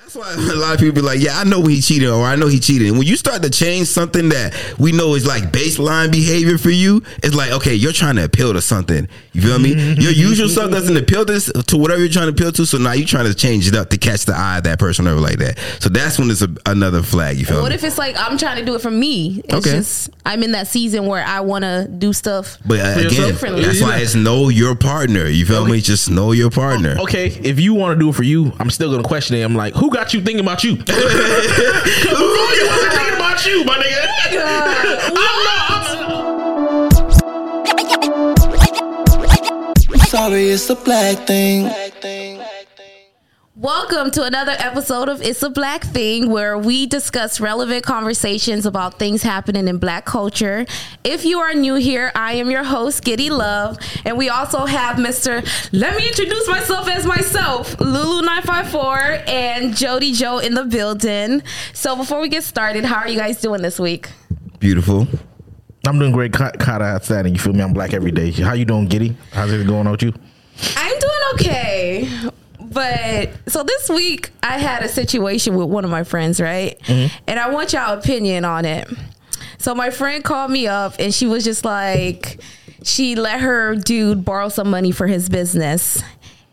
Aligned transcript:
That's 0.00 0.14
why 0.16 0.32
a 0.32 0.56
lot 0.56 0.72
of 0.74 0.80
people 0.80 0.94
be 0.94 1.00
like, 1.02 1.20
"Yeah, 1.20 1.38
I 1.38 1.44
know 1.44 1.62
he 1.66 1.82
cheated," 1.82 2.08
or 2.08 2.24
"I 2.24 2.34
know 2.34 2.46
he 2.46 2.58
cheated." 2.60 2.88
And 2.88 2.96
when 2.98 3.06
you 3.06 3.14
start 3.16 3.42
to 3.42 3.50
change 3.50 3.88
something 3.88 4.30
that 4.30 4.54
we 4.78 4.90
know 4.92 5.14
is 5.14 5.26
like 5.26 5.52
baseline 5.52 6.10
behavior 6.10 6.56
for 6.56 6.70
you, 6.70 7.02
it's 7.22 7.34
like, 7.34 7.50
okay, 7.50 7.74
you're 7.74 7.92
trying 7.92 8.16
to 8.16 8.24
appeal 8.24 8.54
to 8.54 8.62
something. 8.62 9.06
You 9.34 9.42
feel 9.42 9.58
me? 9.58 9.74
Your 10.00 10.12
usual 10.12 10.48
stuff 10.48 10.70
doesn't 10.70 10.96
appeal 10.96 11.26
to, 11.26 11.32
this, 11.32 11.52
to 11.52 11.76
whatever 11.76 12.00
you're 12.00 12.08
trying 12.10 12.26
to 12.26 12.32
appeal 12.32 12.52
to. 12.52 12.64
So 12.64 12.78
now 12.78 12.92
you're 12.92 13.06
trying 13.06 13.26
to 13.26 13.34
change 13.34 13.68
it 13.68 13.76
up 13.76 13.90
to 13.90 13.98
catch 13.98 14.24
the 14.24 14.34
eye 14.34 14.58
of 14.58 14.64
that 14.64 14.78
person 14.78 15.06
or 15.06 15.14
like 15.14 15.38
that. 15.40 15.58
So 15.80 15.90
that's 15.90 16.18
when 16.18 16.30
it's 16.30 16.42
a, 16.42 16.48
another 16.66 17.02
flag. 17.02 17.36
You 17.36 17.44
feel 17.44 17.60
What 17.60 17.68
me? 17.70 17.74
if 17.74 17.84
it's 17.84 17.98
like 17.98 18.16
I'm 18.18 18.38
trying 18.38 18.56
to 18.58 18.64
do 18.64 18.74
it 18.76 18.80
for 18.80 18.90
me? 18.90 19.42
It's 19.44 19.54
Okay. 19.54 19.76
just 19.76 20.10
I'm 20.24 20.42
in 20.42 20.52
that 20.52 20.68
season 20.68 21.04
where 21.06 21.22
I 21.24 21.40
want 21.40 21.64
to 21.64 21.86
do 21.86 22.12
stuff. 22.14 22.56
but 22.64 22.80
uh, 22.80 22.94
For 22.94 23.00
again, 23.00 23.02
yourself? 23.10 23.28
Differently. 23.32 23.64
that's 23.64 23.82
why 23.82 23.98
it's 23.98 24.14
know 24.14 24.48
your 24.48 24.74
partner. 24.74 25.26
You 25.26 25.44
feel 25.44 25.66
me? 25.66 25.80
Just 25.82 26.10
know 26.10 26.32
your 26.32 26.50
partner. 26.50 26.96
Okay, 27.00 27.26
if 27.28 27.60
you 27.60 27.74
want 27.74 27.96
to 27.98 28.02
do 28.02 28.08
it 28.08 28.14
for 28.14 28.22
you, 28.24 28.52
I'm 28.58 28.70
still 28.70 28.90
gonna 28.90 29.02
question 29.06 29.36
it. 29.36 29.42
I'm 29.42 29.54
like, 29.54 29.74
who 29.74 29.87
got 29.90 30.12
you 30.14 30.20
thinking 30.20 30.40
about 30.40 30.64
you? 30.64 30.76
who 30.76 30.92
you 30.92 32.66
wasn't 32.66 32.92
thinking 32.92 33.14
about 33.14 33.46
you, 33.46 33.64
my 33.64 33.76
nigga? 33.76 34.06
I'm 35.16 35.44
not. 35.44 35.68
Sorry, 40.08 40.48
it's 40.48 40.70
a 40.70 40.74
black 40.74 41.26
thing. 41.26 41.87
Welcome 43.60 44.12
to 44.12 44.22
another 44.22 44.54
episode 44.56 45.08
of 45.08 45.20
It's 45.20 45.42
a 45.42 45.50
Black 45.50 45.82
Thing, 45.82 46.30
where 46.30 46.56
we 46.56 46.86
discuss 46.86 47.40
relevant 47.40 47.82
conversations 47.82 48.66
about 48.66 49.00
things 49.00 49.24
happening 49.24 49.66
in 49.66 49.78
black 49.78 50.04
culture. 50.04 50.64
If 51.02 51.24
you 51.24 51.40
are 51.40 51.52
new 51.54 51.74
here, 51.74 52.12
I 52.14 52.34
am 52.34 52.52
your 52.52 52.62
host, 52.62 53.02
Giddy 53.02 53.30
Love, 53.30 53.76
and 54.04 54.16
we 54.16 54.28
also 54.28 54.64
have 54.64 54.98
Mr. 54.98 55.44
Let 55.72 55.96
me 55.96 56.06
introduce 56.06 56.46
myself 56.46 56.86
as 56.88 57.04
myself, 57.04 57.76
Lulu954 57.78 59.28
and 59.28 59.74
Jody 59.76 60.12
Joe 60.12 60.38
in 60.38 60.54
the 60.54 60.62
building. 60.62 61.42
So 61.72 61.96
before 61.96 62.20
we 62.20 62.28
get 62.28 62.44
started, 62.44 62.84
how 62.84 62.98
are 62.98 63.08
you 63.08 63.18
guys 63.18 63.40
doing 63.40 63.60
this 63.60 63.80
week? 63.80 64.08
Beautiful. 64.60 65.08
I'm 65.84 65.98
doing 65.98 66.12
great, 66.12 66.32
kind 66.32 66.54
of 66.54 66.82
outstanding. 66.82 67.34
You 67.34 67.40
feel 67.40 67.54
me? 67.54 67.62
I'm 67.62 67.72
black 67.72 67.92
every 67.92 68.12
day. 68.12 68.30
How 68.30 68.52
you 68.52 68.66
doing, 68.66 68.86
Giddy? 68.86 69.16
How's 69.32 69.50
it 69.50 69.66
going 69.66 69.88
on 69.88 69.90
with 69.90 70.04
you? 70.04 70.12
I'm 70.76 70.98
doing 71.00 71.20
okay. 71.34 72.30
But 72.70 73.30
so 73.46 73.62
this 73.62 73.88
week 73.88 74.30
I 74.42 74.58
had 74.58 74.82
a 74.82 74.88
situation 74.88 75.56
with 75.56 75.68
one 75.68 75.84
of 75.84 75.90
my 75.90 76.04
friends, 76.04 76.40
right? 76.40 76.78
Mm-hmm. 76.80 77.16
And 77.26 77.38
I 77.38 77.50
want 77.50 77.72
y'all 77.72 77.98
opinion 77.98 78.44
on 78.44 78.64
it. 78.64 78.88
So 79.58 79.74
my 79.74 79.90
friend 79.90 80.22
called 80.22 80.50
me 80.50 80.66
up 80.66 80.94
and 80.98 81.12
she 81.12 81.26
was 81.26 81.44
just 81.44 81.64
like 81.64 82.40
she 82.82 83.16
let 83.16 83.40
her 83.40 83.74
dude 83.74 84.24
borrow 84.24 84.48
some 84.48 84.70
money 84.70 84.92
for 84.92 85.06
his 85.06 85.28
business 85.28 86.02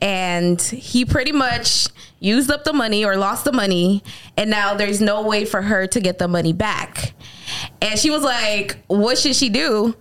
and 0.01 0.61
he 0.61 1.05
pretty 1.05 1.31
much 1.31 1.87
used 2.19 2.49
up 2.49 2.63
the 2.63 2.73
money 2.73 3.05
or 3.05 3.15
lost 3.15 3.45
the 3.45 3.51
money 3.51 4.03
and 4.37 4.49
now 4.49 4.73
there's 4.73 5.01
no 5.01 5.21
way 5.21 5.45
for 5.45 5.61
her 5.61 5.85
to 5.87 5.99
get 5.99 6.17
the 6.17 6.27
money 6.27 6.53
back. 6.53 7.13
And 7.81 7.99
she 7.99 8.09
was 8.09 8.23
like, 8.23 8.77
"What 8.87 9.17
should 9.17 9.35
she 9.35 9.49
do?" 9.49 9.95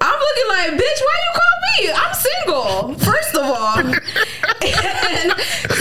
I'm 0.00 0.18
looking 0.18 0.48
like, 0.48 0.70
bitch, 0.80 1.00
why 1.00 1.16
you 1.24 1.32
call 1.34 1.54
me? 1.68 1.92
I'm 1.94 2.14
single, 2.14 2.94
first 3.04 3.34
of 3.34 3.42
all. 3.42 3.78
and 3.78 5.32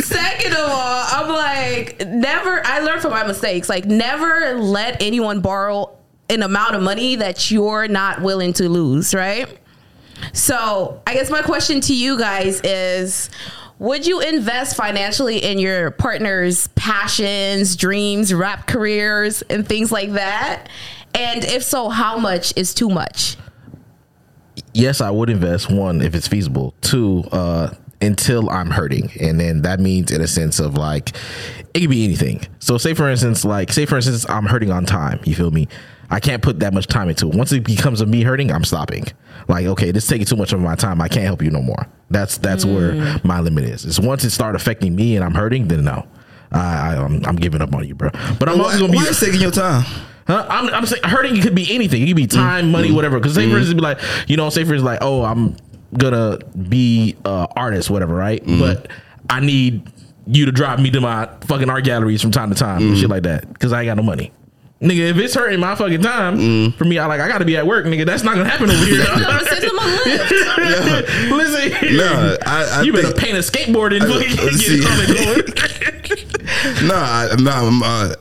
second 0.03 0.53
of 0.53 0.69
all, 0.69 1.05
I'm 1.09 1.29
like, 1.29 2.07
never, 2.07 2.65
I 2.65 2.79
learned 2.79 3.01
from 3.01 3.11
my 3.11 3.25
mistakes. 3.25 3.69
Like, 3.69 3.85
never 3.85 4.55
let 4.55 5.01
anyone 5.01 5.41
borrow 5.41 5.97
an 6.29 6.43
amount 6.43 6.75
of 6.75 6.81
money 6.81 7.15
that 7.15 7.51
you're 7.51 7.87
not 7.87 8.21
willing 8.21 8.53
to 8.53 8.67
lose, 8.67 9.13
right? 9.13 9.47
So, 10.33 11.01
I 11.05 11.13
guess 11.13 11.29
my 11.29 11.41
question 11.41 11.79
to 11.81 11.95
you 11.95 12.17
guys 12.17 12.59
is 12.63 13.29
would 13.79 14.07
you 14.07 14.19
invest 14.21 14.75
financially 14.75 15.37
in 15.37 15.59
your 15.59 15.91
partner's 15.91 16.67
passions, 16.69 17.75
dreams, 17.75 18.33
rap 18.33 18.65
careers, 18.65 19.43
and 19.43 19.67
things 19.67 19.91
like 19.91 20.13
that? 20.13 20.67
And 21.13 21.43
if 21.43 21.63
so, 21.63 21.89
how 21.89 22.17
much 22.17 22.53
is 22.55 22.73
too 22.73 22.89
much? 22.89 23.37
Yes, 24.77 25.01
I 25.01 25.09
would 25.09 25.29
invest 25.29 25.71
one 25.71 26.01
if 26.01 26.15
it's 26.15 26.27
feasible. 26.27 26.73
Two, 26.81 27.23
uh, 27.31 27.73
until 27.99 28.49
I'm 28.49 28.69
hurting, 28.69 29.11
and 29.19 29.39
then 29.39 29.63
that 29.63 29.79
means 29.79 30.11
in 30.11 30.21
a 30.21 30.27
sense 30.27 30.59
of 30.59 30.75
like 30.75 31.15
it 31.73 31.81
could 31.81 31.89
be 31.89 32.03
anything. 32.03 32.41
So, 32.59 32.77
say 32.77 32.93
for 32.93 33.09
instance, 33.09 33.43
like 33.43 33.71
say 33.73 33.85
for 33.85 33.95
instance, 33.95 34.29
I'm 34.29 34.45
hurting 34.45 34.71
on 34.71 34.85
time. 34.85 35.19
You 35.25 35.35
feel 35.35 35.51
me? 35.51 35.67
I 36.09 36.19
can't 36.19 36.41
put 36.41 36.59
that 36.59 36.73
much 36.73 36.87
time 36.87 37.09
into 37.09 37.27
it. 37.27 37.35
Once 37.35 37.51
it 37.51 37.65
becomes 37.65 37.99
of 37.99 38.07
me 38.07 38.21
hurting, 38.21 38.51
I'm 38.51 38.63
stopping. 38.63 39.05
Like, 39.49 39.65
okay, 39.65 39.91
this 39.91 40.05
is 40.05 40.09
taking 40.09 40.25
too 40.25 40.37
much 40.37 40.53
of 40.53 40.61
my 40.61 40.75
time. 40.75 41.01
I 41.01 41.09
can't 41.09 41.25
help 41.25 41.41
you 41.41 41.51
no 41.51 41.61
more. 41.61 41.85
That's 42.09 42.37
that's 42.37 42.63
where 42.63 43.19
my 43.23 43.39
limit 43.41 43.65
is. 43.65 43.83
Is 43.83 43.99
once 43.99 44.23
it 44.23 44.29
start 44.29 44.55
affecting 44.55 44.95
me 44.95 45.15
and 45.15 45.25
I'm 45.25 45.33
hurting, 45.33 45.67
then 45.67 45.83
no. 45.83 46.07
I, 46.51 46.93
I 46.93 47.03
I'm, 47.03 47.25
I'm 47.25 47.35
giving 47.35 47.61
up 47.61 47.73
on 47.73 47.85
you, 47.85 47.95
bro. 47.95 48.11
But 48.39 48.47
I'm 48.47 48.59
Why, 48.59 48.65
also 48.65 48.79
gonna 48.79 48.91
be 48.91 48.97
why 48.97 49.07
is 49.07 49.19
taking 49.19 49.41
your 49.41 49.51
time? 49.51 49.83
Huh? 50.27 50.45
I'm, 50.49 50.69
I'm 50.73 50.85
saying 50.85 51.03
hurting. 51.03 51.37
It 51.37 51.41
could 51.41 51.55
be 51.55 51.73
anything. 51.73 52.03
It 52.03 52.07
could 52.07 52.15
be 52.15 52.27
mm. 52.27 52.33
time, 52.33 52.71
money, 52.71 52.89
mm. 52.89 52.95
whatever. 52.95 53.17
Because 53.17 53.33
say 53.33 53.49
for 53.49 53.55
mm. 53.55 53.59
instance, 53.59 53.75
be 53.75 53.81
like, 53.81 53.99
you 54.27 54.37
know, 54.37 54.49
say 54.49 54.63
for 54.63 54.73
instance, 54.73 54.83
like, 54.83 54.99
oh, 55.01 55.23
I'm 55.23 55.55
gonna 55.97 56.39
be 56.69 57.15
uh, 57.25 57.47
artist, 57.55 57.89
whatever, 57.89 58.13
right? 58.13 58.43
But 58.45 58.89
I 59.29 59.39
need 59.39 59.89
you 60.27 60.45
to 60.45 60.51
drive 60.51 60.79
me 60.81 60.91
to 60.91 61.01
my 61.01 61.29
fucking 61.41 61.69
art 61.69 61.85
galleries 61.85 62.21
from 62.21 62.31
time 62.31 62.49
to 62.49 62.55
time, 62.55 62.81
and 62.81 62.97
shit 62.97 63.09
like 63.09 63.23
that, 63.23 63.51
because 63.51 63.71
I 63.71 63.81
ain't 63.81 63.87
got 63.87 63.97
no 63.97 64.03
money. 64.03 64.31
Nigga, 64.81 65.09
if 65.09 65.17
it's 65.17 65.33
hurting 65.33 65.59
my 65.59 65.73
fucking 65.73 66.03
time 66.03 66.71
for 66.73 66.85
me, 66.85 66.99
I 66.99 67.07
like 67.07 67.19
I 67.19 67.27
gotta 67.27 67.45
be 67.45 67.57
at 67.57 67.65
work, 67.65 67.85
nigga. 67.85 68.05
That's 68.05 68.21
not 68.21 68.35
gonna 68.35 68.49
happen 68.49 68.69
over 68.69 68.85
here. 68.85 69.03
No, 69.17 69.39
send 69.43 69.63
them 69.63 69.79
a 69.79 69.85
lift. 69.85 70.31
Listen, 71.31 71.89
here. 71.89 71.97
No, 71.97 72.37
I- 72.45 72.79
I 72.79 72.81
you 72.83 72.93
better 72.93 73.07
think- 73.07 73.19
paint 73.19 73.37
a 73.37 73.39
skateboard 73.39 73.95
and 73.95 74.05
fucking 74.05 74.45
let's 74.45 74.57
get 74.57 74.67
see. 74.67 74.79
it 74.83 75.55
going. 75.55 76.87
No, 76.87 76.95
I, 76.95 77.35
no. 77.39 77.51
I'm, 77.51 77.83
uh, 77.83 78.13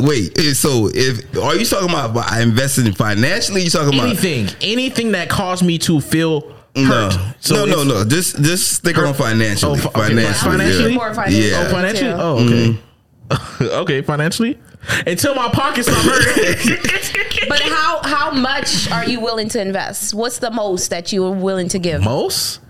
wait. 0.00 0.38
eh, 0.38 0.52
So, 0.54 0.90
if 0.92 1.36
are 1.36 1.54
you 1.56 1.64
talking 1.64 1.88
about 1.90 2.16
I 2.30 2.42
invested 2.42 2.86
in 2.86 2.92
financially? 2.92 3.62
You 3.62 3.70
talking 3.70 3.94
about 3.94 4.06
anything, 4.08 4.48
anything 4.60 5.12
that 5.12 5.28
caused 5.28 5.64
me 5.64 5.78
to 5.78 6.00
feel 6.00 6.54
No, 6.76 6.84
hurt. 6.84 7.18
So 7.40 7.54
no, 7.64 7.64
no, 7.66 7.84
no. 7.84 8.04
Just 8.04 8.42
just 8.42 8.72
stick 8.72 8.98
on 8.98 9.14
financially. 9.14 9.72
Oh, 9.72 9.76
fi- 9.76 9.88
okay, 9.88 10.08
financially, 10.08 10.50
financially? 10.52 10.90
yeah. 10.90 10.96
More 10.96 11.14
financially. 11.14 11.50
Yeah. 11.50 11.64
Oh, 11.66 11.70
financially? 11.70 12.08
Yeah. 12.08 12.22
Oh, 12.22 12.44
okay. 13.60 13.74
okay, 13.82 14.02
financially. 14.02 14.58
Until 15.06 15.34
my 15.34 15.48
pockets 15.48 15.88
stop 15.88 16.02
hurting. 16.04 16.78
But 17.48 17.60
how 17.62 18.00
how 18.04 18.30
much 18.30 18.90
are 18.90 19.04
you 19.04 19.20
willing 19.20 19.48
to 19.50 19.60
invest? 19.60 20.14
What's 20.14 20.38
the 20.38 20.50
most 20.50 20.90
that 20.90 21.12
you 21.12 21.24
are 21.26 21.32
willing 21.32 21.68
to 21.70 21.78
give? 21.78 22.02
Most. 22.02 22.60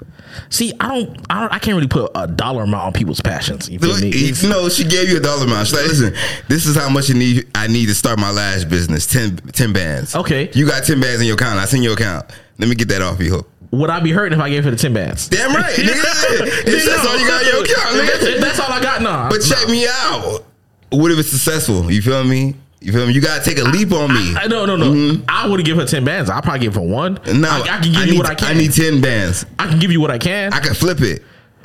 See, 0.50 0.72
I 0.80 0.88
don't, 0.88 1.16
I 1.30 1.40
don't, 1.40 1.52
I 1.52 1.58
can't 1.58 1.74
really 1.76 1.88
put 1.88 2.10
a 2.14 2.26
dollar 2.26 2.62
amount 2.64 2.84
on 2.84 2.92
people's 2.92 3.20
passions. 3.20 3.68
You 3.68 3.78
feel 3.78 3.98
me? 3.98 4.08
It's- 4.08 4.42
No, 4.42 4.68
she 4.68 4.84
gave 4.84 5.08
you 5.08 5.16
a 5.16 5.20
dollar 5.20 5.44
amount. 5.44 5.66
She's 5.68 5.76
like, 5.76 5.86
listen, 5.88 6.14
this 6.48 6.66
is 6.66 6.76
how 6.76 6.88
much 6.88 7.08
you 7.08 7.14
need. 7.14 7.48
I 7.54 7.66
need 7.66 7.86
to 7.86 7.94
start 7.94 8.18
my 8.18 8.30
last 8.30 8.68
business. 8.68 9.06
10, 9.06 9.36
10 9.36 9.72
bands. 9.72 10.14
Okay. 10.16 10.50
You 10.54 10.66
got 10.66 10.84
ten 10.84 11.00
bands 11.00 11.20
in 11.20 11.26
your 11.26 11.34
account. 11.36 11.58
I 11.58 11.64
send 11.66 11.84
your 11.84 11.94
account. 11.94 12.26
Let 12.58 12.68
me 12.68 12.74
get 12.74 12.88
that 12.88 13.02
off 13.02 13.20
you. 13.20 13.30
Hook. 13.34 13.48
Would 13.72 13.88
I 13.90 14.00
be 14.00 14.10
hurting 14.12 14.38
if 14.38 14.44
I 14.44 14.50
gave 14.50 14.64
her 14.64 14.70
the 14.70 14.76
ten 14.76 14.92
bands? 14.92 15.28
Damn 15.28 15.54
right. 15.54 15.74
nigga. 15.76 16.66
If 16.66 16.84
that's 16.84 17.06
all 17.06 17.18
you 17.18 17.26
got 17.26 17.42
in 17.42 17.48
your 17.48 17.64
account, 17.64 17.96
that's, 17.96 18.22
if 18.22 18.40
that's 18.40 18.60
all 18.60 18.70
I 18.70 18.82
got. 18.82 19.00
Nah. 19.02 19.28
But 19.30 19.40
check 19.40 19.66
me 19.68 19.86
out. 19.88 20.44
What 20.90 21.10
if 21.10 21.18
it's 21.18 21.30
successful? 21.30 21.90
You 21.90 22.02
feel 22.02 22.22
me? 22.24 22.54
You 22.82 22.92
feel 22.92 23.06
me? 23.06 23.12
You 23.12 23.20
gotta 23.20 23.44
take 23.44 23.58
a 23.58 23.64
leap 23.64 23.92
on 23.92 24.12
me. 24.12 24.34
I, 24.36 24.46
no, 24.48 24.66
no, 24.66 24.76
no. 24.76 25.22
I 25.28 25.48
wouldn't 25.48 25.66
give 25.66 25.76
her 25.76 25.86
ten 25.86 26.04
bands. 26.04 26.28
I'll 26.30 26.42
probably 26.42 26.60
give 26.60 26.74
her 26.74 26.80
one. 26.80 27.18
No, 27.32 27.48
I, 27.48 27.60
I 27.60 27.78
can 27.80 27.92
give 27.92 27.94
you 28.06 28.12
need, 28.12 28.18
what 28.18 28.26
I 28.28 28.34
can. 28.34 28.48
I 28.56 28.58
need 28.58 28.72
ten 28.72 29.00
bands. 29.00 29.46
I 29.58 29.68
can 29.68 29.78
give 29.78 29.92
you 29.92 30.00
what 30.00 30.10
I 30.10 30.18
can. 30.18 30.52
I 30.52 30.60
can 30.60 30.74
flip 30.74 31.00
it. 31.00 31.22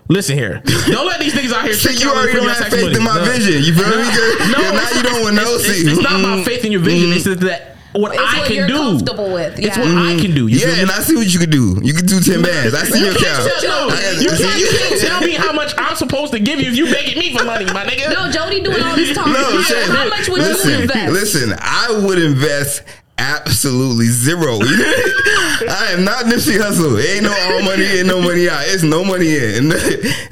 Listen 0.09 0.37
here. 0.37 0.61
Don't 0.87 1.05
let 1.07 1.19
these 1.19 1.33
niggas 1.33 1.51
out 1.51 1.65
here. 1.65 1.73
Trick 1.73 1.99
you 1.99 2.09
already 2.09 2.33
don't 2.33 2.47
have 2.47 2.67
faith 2.69 2.81
money. 2.83 2.95
in 2.95 3.03
my 3.03 3.15
No. 3.17 3.25
vision. 3.25 3.61
You 3.63 3.73
feel 3.73 3.87
me? 3.89 4.03
Cause, 4.03 4.39
No, 4.51 4.53
cause 4.55 4.73
now 4.73 4.97
you 4.97 5.03
don't 5.03 5.21
want 5.23 5.35
know. 5.35 5.55
It's, 5.55 5.67
it's, 5.67 5.79
See, 5.81 5.91
it's 5.91 6.01
not 6.01 6.21
my 6.21 6.37
Mm. 6.37 6.45
faith 6.45 6.63
in 6.63 6.71
your 6.71 6.81
vision. 6.81 7.11
It's 7.11 7.25
just 7.25 7.41
that 7.41 7.76
what 7.99 8.13
It's 8.13 8.21
I 8.21 8.39
what 8.39 8.47
can 8.47 8.55
you're 8.55 8.67
do. 8.67 8.77
comfortable 8.77 9.33
with, 9.33 9.57
It's 9.59 9.75
yeah. 9.77 9.79
what 9.83 9.97
I 9.97 10.19
can 10.19 10.33
do. 10.33 10.47
You 10.47 10.59
Yeah, 10.59 10.81
and 10.81 10.91
I 10.91 10.99
see 10.99 11.15
what 11.15 11.27
you 11.33 11.39
can 11.39 11.49
do. 11.49 11.79
You 11.83 11.93
can 11.93 12.05
do 12.05 12.19
ten 12.19 12.41
bands. 12.41 12.73
I 12.73 12.83
see 12.85 12.99
your 12.99 13.13
You 13.13 13.17
can't 13.19 13.45
account. 13.45 13.61
tell, 13.61 13.89
no, 13.89 13.95
you, 14.21 14.29
can't, 14.29 14.59
you 14.59 14.67
can't 14.69 15.01
tell 15.01 15.21
me 15.21 15.33
how 15.33 15.51
much 15.53 15.73
I'm 15.77 15.95
supposed 15.95 16.31
to 16.33 16.39
give 16.39 16.59
you 16.61 16.69
if 16.69 16.75
you 16.77 16.85
begging 16.85 17.17
me 17.17 17.35
for 17.37 17.43
money, 17.45 17.65
my 17.65 17.83
nigga. 17.85 18.13
No, 18.13 18.31
Jody 18.31 18.61
doing 18.61 18.81
all 18.81 18.95
this 18.95 19.15
talking. 19.15 19.33
No, 19.33 19.39
how, 19.43 19.61
Shay, 19.63 19.83
how 19.85 20.07
much 20.09 20.29
would 20.29 20.41
listen, 20.41 20.69
you 20.71 20.77
invest? 20.81 21.13
Listen, 21.13 21.53
I 21.59 22.01
would 22.05 22.19
invest 22.19 22.83
absolutely 23.17 24.05
zero. 24.07 24.59
I 24.61 25.89
am 25.91 26.03
not 26.03 26.25
Nipsey 26.25 26.57
Hussle. 26.57 27.03
Ain't 27.03 27.23
no 27.23 27.31
all 27.31 27.63
money 27.63 27.99
in, 27.99 28.07
no 28.07 28.21
money 28.21 28.47
out. 28.49 28.61
It's 28.65 28.83
no 28.83 29.03
money 29.03 29.35
in, 29.35 29.73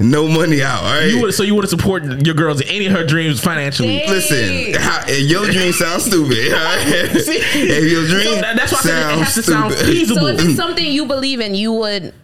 no 0.10 0.28
money 0.28 0.62
out. 0.62 0.82
All 0.84 0.92
right. 0.94 1.06
You 1.10 1.20
would, 1.22 1.34
so 1.34 1.42
you 1.42 1.54
would 1.56 1.68
support 1.68 2.04
your 2.24 2.34
girls 2.34 2.60
in 2.60 2.68
any 2.68 2.86
of 2.86 2.92
her 2.92 3.04
dreams 3.04 3.40
financially. 3.40 3.98
Dang. 3.98 4.08
Listen, 4.08 4.80
how, 4.80 5.04
if 5.06 5.28
your 5.30 5.46
dream 5.46 5.72
sounds 5.72 6.04
stupid. 6.04 6.52
All 6.52 6.58
right? 6.58 6.86
If 7.18 7.90
your 7.92 8.06
dream 8.06 8.24
So 8.36 8.40
that- 8.40 8.56
that's 8.56 8.72
why 8.72 8.78
I 8.78 8.82
said 8.82 9.12
it 9.12 9.18
has 9.24 9.34
to 9.34 9.42
sound 9.42 9.72
stupid. 9.74 9.92
feasible. 9.92 10.20
So 10.22 10.26
if 10.28 10.40
it's 10.44 10.56
something 10.56 10.84
you 10.86 11.06
believe 11.06 11.40
in, 11.40 11.54
you 11.54 11.72
would 11.72 12.14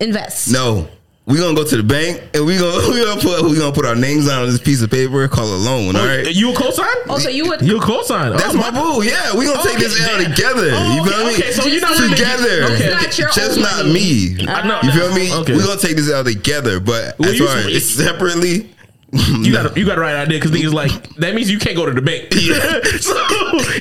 invest. 0.00 0.50
No. 0.52 0.88
We 1.26 1.38
gonna 1.38 1.56
go 1.56 1.64
to 1.64 1.76
the 1.78 1.82
bank 1.82 2.20
and 2.34 2.44
we 2.44 2.58
gonna 2.58 2.86
we 2.92 3.02
gonna 3.02 3.18
put 3.20 3.42
we 3.48 3.56
gonna 3.56 3.72
put 3.74 3.86
our 3.86 3.94
names 3.96 4.28
on 4.28 4.44
this 4.46 4.60
piece 4.60 4.82
of 4.82 4.90
paper, 4.90 5.26
call 5.28 5.46
a 5.46 5.56
loan. 5.56 5.96
All 5.96 6.04
right. 6.04 6.30
You 6.34 6.52
a 6.52 6.54
cosign? 6.54 6.84
Oh, 7.08 7.18
so 7.18 7.30
you 7.30 7.48
would. 7.48 7.62
You 7.62 7.78
a 7.78 7.80
cosign? 7.80 8.36
That's 8.36 8.54
oh, 8.54 8.58
my 8.58 8.70
boo. 8.70 9.02
Yeah, 9.02 9.34
we 9.34 9.46
gonna 9.46 9.62
take 9.62 9.76
Okay, 9.76 9.84
this 9.84 10.06
out 10.06 10.20
together. 10.20 10.70
Oh, 10.74 10.94
you 10.94 11.04
feel 11.04 11.14
okay, 11.14 11.24
me? 11.28 11.34
okay, 11.34 11.52
so 11.52 11.66
you're 11.66 11.80
not 11.80 11.96
together. 11.96 12.64
Okay. 12.64 12.74
It's 12.74 12.92
not 12.92 13.18
your 13.18 13.28
Just 13.30 13.58
not 13.58 13.86
me. 13.86 14.36
I 14.46 14.66
know. 14.68 14.80
You 14.82 14.92
feel 14.92 15.14
me? 15.14 15.32
Okay. 15.32 15.54
We 15.56 15.60
gonna 15.64 15.80
take 15.80 15.96
this 15.96 16.12
out 16.12 16.26
together, 16.26 16.78
but 16.78 17.18
Well, 17.18 17.30
as 17.30 17.38
you- 17.38 17.46
far 17.46 17.56
as 17.56 17.88
separately, 17.88 18.73
You 19.14 19.52
got 19.52 19.76
you 19.76 19.86
got 19.86 19.94
the 19.94 20.00
right 20.00 20.16
idea 20.16 20.38
because 20.38 20.50
niggas 20.50 20.72
like 20.72 20.90
that 21.16 21.34
means 21.34 21.50
you 21.50 21.58
can't 21.58 21.76
go 21.76 21.86
to 21.86 21.92
the 21.92 22.02
bank. 22.02 22.32
so 22.34 23.14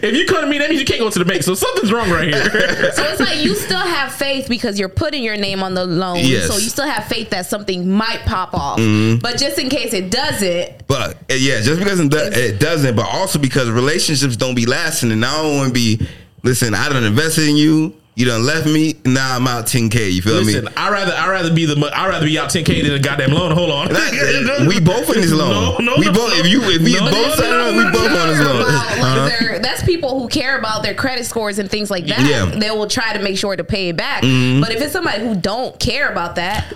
if 0.07 0.15
you 0.15 0.25
come 0.27 0.41
to 0.41 0.47
me, 0.47 0.59
that 0.59 0.69
means 0.69 0.79
you 0.79 0.85
can't 0.85 0.99
go 0.99 1.09
to 1.09 1.19
the 1.19 1.25
bank. 1.25 1.41
So 1.41 1.55
something's 1.55 1.91
wrong 1.91 2.09
right 2.11 2.33
here. 2.33 2.43
So 2.93 3.03
it's 3.03 3.19
like 3.19 3.43
you 3.43 3.55
still 3.55 3.79
have 3.79 4.13
faith 4.13 4.47
because 4.47 4.79
you're 4.79 4.89
putting 4.89 5.23
your 5.23 5.37
name 5.37 5.63
on 5.63 5.73
the 5.73 5.85
loan. 5.85 6.19
Yes. 6.19 6.47
So 6.47 6.53
you 6.55 6.69
still 6.69 6.85
have 6.85 7.05
faith 7.05 7.31
that 7.31 7.47
something 7.47 7.89
might 7.89 8.21
pop 8.25 8.53
off. 8.53 8.77
Mm-hmm. 8.77 9.19
But 9.19 9.37
just 9.37 9.57
in 9.57 9.69
case 9.69 9.93
it 9.93 10.11
doesn't, 10.11 10.87
But 10.87 11.15
uh, 11.31 11.33
yeah, 11.35 11.61
just 11.61 11.79
because 11.79 11.99
it, 11.99 12.11
do- 12.11 12.17
it 12.17 12.59
doesn't, 12.59 12.95
but 12.95 13.07
also 13.07 13.39
because 13.39 13.69
relationships 13.69 14.35
don't 14.35 14.55
be 14.55 14.65
lasting, 14.67 15.11
and 15.11 15.25
I 15.25 15.41
don't 15.41 15.57
want 15.57 15.67
to 15.69 15.73
be. 15.73 16.07
Listen, 16.43 16.75
I 16.75 16.89
don't 16.89 17.03
invested 17.03 17.47
in 17.47 17.55
you. 17.55 17.95
You 18.15 18.25
done 18.27 18.45
left 18.45 18.67
me. 18.67 18.93
Now 19.05 19.35
I'm 19.35 19.47
out 19.47 19.65
10k. 19.65 20.11
You 20.13 20.21
feel 20.21 20.35
Listen, 20.35 20.65
me? 20.65 20.71
I 20.77 20.91
rather 20.91 21.13
I 21.13 21.29
rather 21.29 21.51
be 21.53 21.65
the 21.65 21.75
mo- 21.75 21.87
I 21.87 22.07
rather 22.07 22.27
be 22.27 22.37
out 22.37 22.49
10k 22.51 22.83
than 22.83 22.91
a 22.93 22.99
goddamn 22.99 23.31
loan. 23.31 23.51
Hold 23.53 23.71
on, 23.71 23.87
That- 23.89 24.65
we 24.69 24.79
both 24.79 25.09
in 25.15 25.21
this 25.21 25.31
loan. 25.31 25.83
No, 25.83 25.93
no, 25.93 25.95
we 25.97 26.05
no, 26.05 26.13
both. 26.13 26.29
no. 26.29 26.35
If 26.39 26.47
you 26.47 26.61
if 26.63 26.81
we 26.83 26.93
No, 26.93 26.99
both 27.09 27.13
no, 27.13 27.35
sign 27.35 27.49
no, 27.49 27.69
up, 27.69 27.75
we 27.75 27.83
no, 27.83 27.91
both 27.91 28.11
no, 28.11 28.21
on 28.21 28.27
this 28.29 28.39
loan. 28.39 28.61
about, 28.61 28.67
like, 28.67 28.99
Uh-huh. 29.01 29.59
that's 29.63 29.83
people 29.83 30.19
who 30.19 30.27
care 30.27 30.59
about 30.59 30.83
their 30.83 30.93
credit 30.93 31.25
scores 31.25 31.57
and 31.57 31.71
things 31.71 31.89
like 31.89 32.05
that. 32.05 32.19
Yeah. 32.21 32.45
Mm-hmm. 32.45 32.59
They 32.59 32.69
will 32.69 32.87
try 32.87 33.13
to 33.17 33.23
make 33.23 33.37
sure 33.37 33.55
to 33.55 33.63
pay 33.63 33.89
it 33.89 33.97
back. 33.97 34.21
But 34.21 34.71
if 34.71 34.79
it's 34.81 34.93
somebody 34.93 35.23
who 35.23 35.33
don't 35.35 35.79
care 35.79 36.07
about 36.11 36.35
that, 36.35 36.71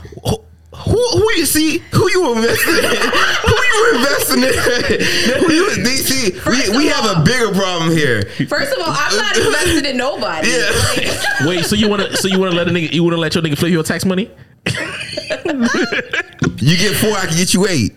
Who, 0.86 0.92
who 1.12 1.32
you 1.36 1.46
see? 1.46 1.80
Who 1.92 2.10
you 2.12 2.34
investing 2.36 2.76
in? 2.76 2.84
who 2.84 3.56
you 3.64 3.96
investing 3.96 4.44
in? 4.44 4.54
who 5.44 5.52
you 5.54 5.66
DC? 5.84 6.36
First 6.40 6.70
We, 6.72 6.78
we 6.78 6.90
of 6.90 6.96
have 6.96 7.18
a 7.18 7.24
bigger 7.24 7.52
problem 7.54 7.92
here. 7.92 8.24
first 8.48 8.72
of 8.74 8.80
all, 8.80 8.94
I'm 8.96 9.18
not 9.18 9.36
invested 9.38 9.86
in 9.86 9.98
nobody. 9.98 10.50
Yeah. 10.50 10.70
Like, 10.96 11.48
Wait, 11.48 11.66
so 11.66 11.76
you 11.76 11.90
want 11.90 12.04
to 12.04 12.16
so 12.18 12.28
you 12.28 12.40
want 12.40 12.52
to 12.52 12.58
let 12.58 12.68
a 12.68 12.72
nigga 12.72 12.92
you 12.94 13.04
want 13.04 13.14
to 13.16 13.20
let 13.20 13.34
your 13.36 13.44
nigga 13.44 13.58
flip 13.58 13.72
your 13.72 13.84
tax 13.84 14.06
money? 14.06 14.30
You 16.60 16.76
get 16.78 16.96
four, 16.96 17.12
I 17.12 17.26
can 17.28 17.36
get 17.38 17.54
you 17.54 17.68
eight. 17.68 17.96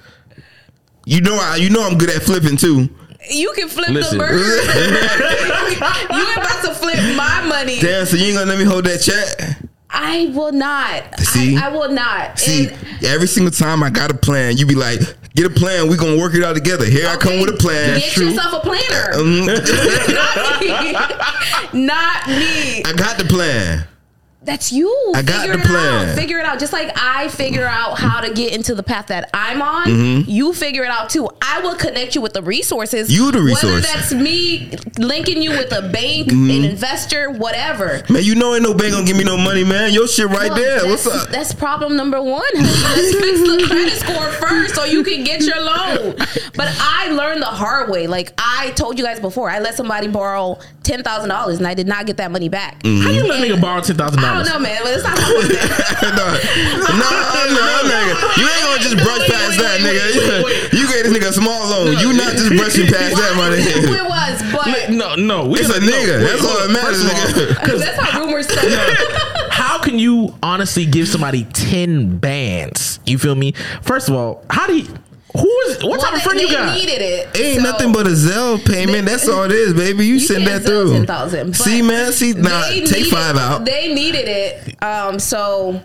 You 1.07 1.21
know, 1.21 1.37
I 1.41 1.57
you 1.57 1.71
know 1.71 1.87
I'm 1.87 1.97
good 1.99 2.11
at 2.11 2.23
flipping 2.23 2.57
too. 2.57 2.89
you 3.31 3.53
can 3.57 3.69
flip 3.69 3.89
Listen. 3.91 4.19
the 4.19 4.25
burger. 4.25 6.17
you 6.17 6.27
ain't 6.29 6.37
about 6.37 6.65
to 6.65 6.75
flip 6.75 6.97
my 7.17 7.45
money. 7.47 7.79
Damn, 7.81 8.07
so 8.07 8.17
you 8.17 8.27
ain't 8.27 8.35
gonna 8.37 8.51
let 8.51 8.59
me 8.59 8.65
hold 8.65 8.85
that 8.85 9.01
check? 9.01 9.59
I 9.93 10.31
will 10.35 10.53
not. 10.53 11.19
See? 11.21 11.57
I, 11.57 11.67
I 11.67 11.69
will 11.71 11.91
not. 11.91 12.39
See, 12.39 12.69
And- 12.69 13.05
every 13.05 13.27
single 13.27 13.51
time 13.51 13.83
I 13.83 13.91
got 13.91 14.11
a 14.11 14.15
plan, 14.15 14.57
you 14.57 14.67
be 14.67 14.75
like, 14.75 15.01
"Get 15.35 15.47
a 15.47 15.51
plan. 15.51 15.89
We 15.89 15.97
gonna 15.97 16.17
work 16.19 16.35
it 16.35 16.43
out 16.45 16.55
together." 16.55 16.85
Here 16.85 17.07
I 17.09 17.17
come 17.17 17.41
with 17.41 17.51
a 17.51 17.57
plan. 17.59 17.99
Get 17.99 18.17
yourself 18.17 18.55
a 18.55 18.61
planner. 18.61 19.15
Um, 19.15 19.47
Not 19.47 20.61
me. 20.61 20.93
Not 21.87 22.29
me. 22.29 22.83
I 22.85 22.93
got 22.97 23.19
the 23.19 23.25
plan. 23.25 23.85
That's 24.51 24.73
you. 24.73 25.13
I 25.15 25.23
got 25.23 25.43
Figure 25.43 25.57
the 25.57 25.63
it 25.63 25.67
plan. 25.67 26.09
Out. 26.09 26.15
Figure 26.17 26.39
it 26.39 26.45
out. 26.45 26.59
Just 26.59 26.73
like 26.73 26.91
I 26.97 27.29
figure 27.29 27.65
out 27.67 27.99
how 27.99 28.21
to 28.21 28.33
get 28.35 28.53
into 28.53 28.75
the 28.75 28.83
path 28.83 29.07
that 29.09 29.31
I'm 29.33 29.63
on, 29.63 29.87
Mm-hmm. 29.87 30.31
you 30.31 30.53
figure 30.53 30.83
it 30.85 30.91
out 30.91 31.09
too. 31.11 31.29
I 31.41 31.61
will 31.61 31.75
connect 31.77 32.15
you 32.15 32.21
with 32.21 32.33
the 32.33 32.43
resources. 32.43 33.13
You 33.13 33.31
the 33.31 33.39
Whether 33.39 33.45
resource. 33.47 33.87
Mm-hmm. 33.87 34.01
that's 34.01 34.13
me 34.13 34.73
linking 34.99 35.41
you 35.43 35.51
with 35.51 35.73
a 35.73 35.89
bank, 35.89 36.33
an 36.33 36.51
investor, 36.51 37.31
whatever. 37.31 38.03
Man, 38.09 38.23
you 38.25 38.35
know 38.35 38.55
ain't 38.55 38.63
no 38.65 38.75
bank 38.75 38.93
gonna 38.95 39.07
give 39.07 39.17
me 39.17 39.25
no 39.25 39.37
money, 39.37 39.63
man. 39.65 39.93
Your 39.93 40.09
shit 40.09 40.27
right 40.27 40.51
Well, 40.51 40.57
there. 40.57 40.87
What's 40.87 41.05
that's- 41.05 41.23
up? 41.25 41.29
That's 41.31 41.55
problem 41.55 41.97
number 41.97 42.21
one. 42.21 42.43
honey. 42.55 42.67
Let's 42.67 43.15
fix 43.15 43.39
the 43.41 43.67
credit 43.69 43.99
score 44.01 44.31
first 44.33 44.75
so 44.75 44.85
you 44.85 45.05
can 45.05 45.23
get 45.25 45.43
your 45.43 45.61
loan. 45.63 46.17
But 46.57 46.69
I 46.81 47.11
learned 47.13 47.43
the 47.43 47.47
hard 47.47 47.89
way. 47.91 48.07
Like 48.07 48.33
I 48.39 48.71
told 48.73 48.99
you 48.99 49.05
guys 49.05 49.21
before, 49.21 49.49
I 49.49 49.61
let 49.61 49.75
somebody 49.77 50.09
borrow 50.09 50.59
ten 50.83 51.03
thousand 51.03 51.29
dollars 51.29 51.59
and 51.59 51.67
I 51.67 51.75
did 51.75 51.87
not 51.87 52.07
get 52.07 52.17
that 52.19 52.31
money 52.31 52.49
back. 52.49 52.83
Mm-hmm. 52.83 53.03
How 53.03 53.11
you 53.11 53.27
let 53.29 53.41
a 53.43 53.47
nigga 53.55 53.61
borrow 53.61 53.81
ten 53.81 53.97
thousand 53.97 54.19
I 54.21 54.23
don't 54.41 54.49
know, 54.53 54.59
man, 54.59 54.81
but 54.83 54.93
it's 54.95 55.05
not 55.05 55.19
how 55.19 55.31
it 55.37 55.53
works. 55.53 56.11
no, 56.17 56.27
no, 56.97 57.11
no, 57.53 57.65
nigga. 57.87 58.15
You 58.41 58.47
ain't 58.49 58.65
gonna 58.65 58.83
just 58.83 58.97
brush 58.97 59.21
wait, 59.21 59.31
past 59.31 59.51
wait, 59.51 59.61
that, 59.61 59.81
wait, 59.81 59.93
nigga. 59.93 60.05
wait, 60.17 60.45
wait. 60.45 60.73
You 60.73 60.85
gave 60.89 61.05
this 61.05 61.13
nigga 61.13 61.29
a 61.31 61.33
small 61.33 61.69
loan. 61.69 61.99
You 61.99 62.13
not 62.13 62.33
just 62.33 62.49
brushing 62.57 62.87
past 62.87 63.17
that, 63.17 63.35
my 63.37 63.51
nigga. 63.55 64.01
it 64.01 64.07
was, 64.09 64.37
but 64.53 64.91
No, 64.91 65.15
no, 65.15 65.47
we 65.47 65.61
It's 65.61 65.69
gotta- 65.69 65.83
a 65.83 65.87
no, 65.87 65.93
nigga. 65.93 66.19
wait, 66.19 66.29
That's 66.31 66.45
all 66.45 66.59
that 66.59 66.71
matters, 66.71 67.03
First 67.03 67.37
of 67.37 67.41
all, 67.41 67.55
nigga. 67.55 67.79
that's 67.79 67.99
how 68.01 68.21
rumors 68.21 68.49
start. 68.51 69.51
how 69.51 69.79
can 69.79 69.99
you 69.99 70.35
honestly 70.43 70.87
give 70.87 71.09
somebody 71.09 71.45
10 71.45 72.19
bands? 72.19 73.01
You 73.07 73.19
feel 73.19 73.35
me? 73.35 73.53
First 73.83 74.09
of 74.09 74.15
all, 74.15 74.45
how 74.51 74.67
do 74.67 74.77
you 74.77 74.87
who 75.37 75.49
is 75.69 75.83
what 75.85 76.01
type 76.01 76.15
of 76.15 76.23
friend 76.23 76.41
you 76.41 76.51
got? 76.51 76.75
needed 76.77 77.01
it. 77.03 77.37
Ain't 77.39 77.63
so- 77.63 77.71
nothing 77.71 77.93
but 77.93 78.07
a 78.07 78.11
Zelle 78.11 78.65
payment. 78.65 79.07
That's 79.07 79.29
all 79.29 79.45
it 79.45 79.53
is, 79.53 79.75
baby. 79.75 80.07
You, 80.07 80.19
send 80.19 80.47
that 80.47 80.63
Zelle 80.63 80.67
through. 80.67 80.93
10,000, 80.93 81.47
but 81.49 81.57
See, 81.57 81.83
man. 81.83 82.13
See, 82.13 82.33
nah. 82.33 82.69
Take 82.69 82.85
needed- 82.91 83.07
five 83.09 83.37
out. 83.37 83.65
They 83.65 83.93
needed 83.95 84.27
it. 84.29 84.83
Um, 84.83 85.19
so 85.19 85.81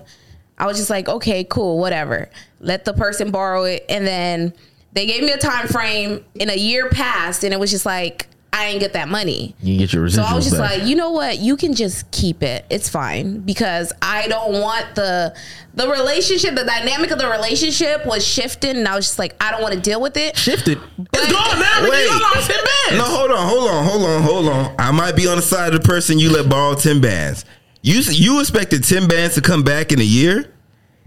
I 0.58 0.66
was 0.66 0.78
just 0.78 0.90
like, 0.90 1.08
okay, 1.10 1.44
cool, 1.44 1.80
whatever. 1.80 2.30
Let 2.60 2.86
the 2.86 2.94
person 2.94 3.32
borrow 3.32 3.64
it, 3.66 3.86
and 3.90 4.06
then 4.08 4.54
they 4.94 5.06
gave 5.06 5.22
me 5.24 5.32
a 5.32 5.38
time 5.38 5.68
frame. 5.68 6.24
In 6.36 6.50
a 6.50 6.56
year 6.56 6.90
passed, 6.90 7.44
and 7.44 7.54
it 7.54 7.60
was 7.60 7.70
just 7.72 7.86
like 7.86 8.28
I 8.58 8.68
ain't 8.68 8.80
get 8.80 8.94
that 8.94 9.10
money. 9.10 9.54
You 9.62 9.78
get 9.78 9.92
your 9.92 10.06
residuals 10.08 10.16
So 10.16 10.22
I 10.24 10.34
was 10.34 10.46
just 10.46 10.58
back. 10.58 10.78
like, 10.80 10.88
you 10.88 10.96
know 10.96 11.12
what? 11.12 11.40
You 11.40 11.58
can 11.58 11.74
just 11.74 12.10
keep 12.12 12.42
it. 12.42 12.66
It's 12.70 12.88
fine 12.88 13.40
because 13.40 13.92
I 14.02 14.28
don't 14.30 14.62
want 14.62 14.96
the 14.96 15.36
the 15.74 15.90
relationship, 15.90 16.56
the 16.56 16.64
dynamic 16.64 17.12
of 17.12 17.20
the 17.20 17.28
relationship 17.28 18.06
was 18.06 18.26
shifting, 18.26 18.78
and 18.78 18.88
I 18.88 18.96
was 18.96 19.08
just 19.08 19.20
like, 19.20 19.36
I 19.44 19.52
don't 19.52 19.62
want 19.62 19.74
to 19.74 19.80
deal 19.82 20.00
with 20.00 20.16
it. 20.16 20.38
shifted. 20.38 20.80
But- 20.98 21.08
it's 21.22 21.32
gone 21.34 21.60
now. 21.60 21.82
nigga. 21.82 21.90
Wait. 21.90 22.04
You 22.06 22.20
lost 22.22 22.50
10 22.50 22.58
bands. 22.58 22.98
No, 22.98 23.04
hold 23.04 23.32
on, 23.32 23.48
hold 23.50 23.70
on, 23.70 23.84
hold 23.86 24.04
on, 24.04 24.22
hold 24.22 24.48
on. 24.48 24.76
I 24.80 24.92
might 24.92 25.18
be 25.18 25.28
on 25.28 25.36
the 25.36 25.42
side 25.42 25.74
of 25.74 25.82
the 25.82 25.86
person 25.88 26.18
you 26.18 26.30
let 26.32 26.48
borrow 26.50 26.76
ten 26.76 27.02
bands. 27.02 27.44
You 27.82 28.00
you 28.10 28.40
expected 28.40 28.86
ten 28.86 29.08
bands 29.10 29.36
to 29.36 29.42
come 29.42 29.64
back 29.64 29.92
in 29.92 30.00
a 30.00 30.04
year? 30.04 30.50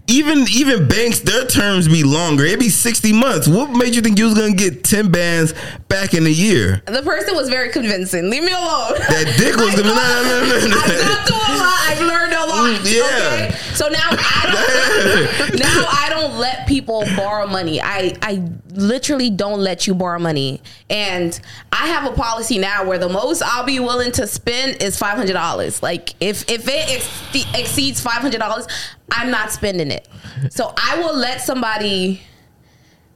Even 0.09 0.45
even 0.51 0.87
banks, 0.87 1.19
their 1.19 1.45
terms 1.45 1.87
be 1.87 2.03
longer. 2.03 2.43
It 2.45 2.59
be 2.59 2.69
sixty 2.69 3.13
months. 3.13 3.47
What 3.47 3.69
made 3.71 3.95
you 3.95 4.01
think 4.01 4.17
you 4.17 4.25
was 4.25 4.33
gonna 4.33 4.53
get 4.53 4.83
ten 4.83 5.11
bands 5.11 5.53
back 5.87 6.13
in 6.13 6.25
a 6.25 6.29
year? 6.31 6.81
The 6.87 7.01
person 7.03 7.35
was 7.35 7.47
very 7.49 7.69
convincing. 7.69 8.29
Leave 8.29 8.43
me 8.43 8.51
alone. 8.51 8.93
That 9.09 9.35
dick 9.37 9.55
was 9.55 9.75
the- 9.75 9.83
I 9.85 10.23
no, 10.23 10.23
no, 10.23 10.45
no, 10.45 10.59
no, 10.59 10.67
no. 10.67 10.77
I've 10.77 10.97
gone 11.07 11.25
through 11.27 11.55
a 11.55 11.57
lot. 11.57 11.79
I've 11.89 12.01
learned 12.01 12.33
a 12.33 12.45
lot. 12.45 12.81
Mm, 12.81 12.95
yeah. 12.95 13.33
Okay? 13.33 13.55
So 13.75 13.87
now 13.87 14.09
I 14.11 15.37
don't. 15.47 15.59
now 15.59 15.85
I 15.89 16.07
don't 16.09 16.37
let 16.39 16.67
people 16.67 17.03
borrow 17.15 17.47
money. 17.47 17.81
I 17.81 18.15
I 18.21 18.43
literally 18.73 19.29
don't 19.29 19.59
let 19.59 19.85
you 19.87 19.93
borrow 19.93 20.19
money. 20.19 20.61
And 20.89 21.39
I 21.71 21.87
have 21.87 22.11
a 22.11 22.15
policy 22.15 22.57
now 22.57 22.83
where 22.85 22.97
the 22.97 23.09
most 23.09 23.41
I'll 23.43 23.63
be 23.65 23.79
willing 23.79 24.11
to 24.13 24.25
spend 24.27 24.81
is 24.81 24.97
five 24.97 25.17
hundred 25.17 25.33
dollars. 25.33 25.83
Like 25.83 26.15
if 26.19 26.49
if 26.49 26.67
it 26.67 26.89
ex- 26.89 27.45
exceeds 27.57 28.01
five 28.01 28.21
hundred 28.21 28.39
dollars, 28.39 28.67
I'm 29.11 29.31
not 29.31 29.51
spending 29.51 29.91
it. 29.91 30.07
So 30.49 30.73
I 30.77 30.97
will 30.99 31.15
let 31.15 31.41
somebody. 31.41 32.21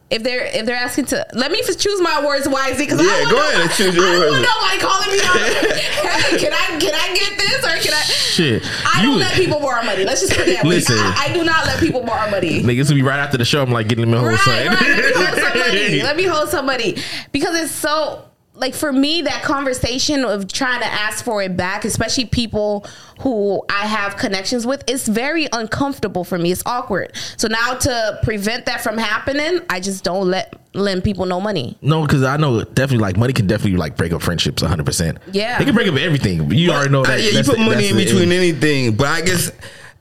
If 0.09 0.21
they're 0.21 0.45
if 0.45 0.67
they're 0.67 0.75
asking 0.75 1.05
to 1.05 1.25
let 1.33 1.51
me 1.51 1.59
choose 1.63 1.99
my 1.99 2.23
words 2.23 2.47
wisely 2.47 2.85
because 2.85 3.01
Yeah, 3.01 3.07
I 3.11 3.31
go 3.31 3.37
ahead 3.37 3.61
and 3.61 3.71
choose 3.71 3.95
your 3.95 4.05
I 4.05 4.11
don't 4.11 4.19
words. 4.19 4.31
want 4.31 4.45
nobody 4.45 4.79
calling 4.79 5.09
me 5.09 5.19
out. 5.23 5.73
hey, 6.21 6.37
can 6.37 6.53
I 6.53 6.79
can 6.79 6.93
I 6.93 7.15
get 7.15 7.39
this 7.39 7.65
or 7.65 7.81
can 7.81 7.93
I? 7.93 8.01
Shit. 8.03 8.63
I 8.85 9.01
You- 9.01 9.09
don't 9.09 9.19
let 9.21 9.33
people 9.33 9.59
borrow 9.59 9.81
money. 9.83 10.03
Let's 10.05 10.21
just 10.21 10.33
put 10.33 10.45
that. 10.45 10.65
Listen. 10.65 10.97
I, 10.99 11.29
I 11.29 11.33
do 11.33 11.43
not 11.43 11.65
let 11.65 11.79
people 11.79 12.03
borrow 12.03 12.29
money. 12.29 12.61
Niggas 12.61 12.89
will 12.89 12.95
be 12.95 13.01
right 13.01 13.17
after 13.17 13.37
the 13.39 13.45
show. 13.45 13.63
I'm 13.63 13.71
like 13.71 13.87
getting 13.87 14.05
them 14.05 14.13
a 14.13 14.19
whole 14.19 14.27
Right, 14.29 14.67
right. 14.67 14.69
Let 14.69 14.85
me 14.85 15.15
hold 15.15 15.39
somebody. 15.39 16.01
Let 16.03 16.15
me 16.17 16.23
hold 16.25 16.49
somebody 16.49 16.97
because 17.31 17.55
it's 17.59 17.71
so 17.71 18.25
like 18.55 18.75
for 18.75 18.93
me 18.93 19.23
that 19.23 19.41
conversation 19.43 20.23
of 20.23 20.51
trying 20.51 20.79
to 20.81 20.85
ask 20.85 21.25
for 21.25 21.41
it 21.41 21.57
back, 21.57 21.85
especially 21.85 22.25
people 22.25 22.85
who 23.21 23.63
I 23.69 23.87
have 23.87 24.15
connections 24.15 24.65
with, 24.67 24.83
it's 24.87 25.07
very 25.07 25.47
uncomfortable 25.51 26.23
for 26.23 26.37
me. 26.37 26.51
It's 26.51 26.61
awkward. 26.65 27.13
So 27.37 27.47
now 27.47 27.73
to 27.73 28.19
prevent 28.23 28.67
that 28.67 28.81
from 28.81 28.97
happening, 28.97 29.59
I 29.69 29.79
just 29.79 30.03
don't 30.03 30.27
let 30.29 30.53
lend 30.75 31.03
people 31.03 31.25
no 31.25 31.41
money. 31.41 31.77
No, 31.81 32.03
because 32.03 32.23
I 32.23 32.37
know 32.37 32.63
definitely 32.63 32.99
like 32.99 33.17
money 33.17 33.33
can 33.33 33.47
definitely 33.47 33.77
like 33.77 33.97
break 33.97 34.13
up 34.13 34.21
friendships 34.21 34.61
100. 34.61 34.85
percent 34.85 35.17
Yeah. 35.31 35.59
it 35.61 35.65
can 35.65 35.73
break 35.73 35.87
up 35.87 35.95
everything. 35.95 36.47
But 36.47 36.57
you 36.57 36.71
already 36.71 36.89
know 36.91 37.03
that. 37.03 37.13
Uh, 37.13 37.21
yeah, 37.21 37.39
you 37.39 37.43
put 37.43 37.57
the- 37.57 37.63
money 37.65 37.89
in 37.89 37.95
between 37.95 38.23
end. 38.23 38.33
anything, 38.33 38.95
but 38.95 39.07
I 39.07 39.21
guess 39.21 39.51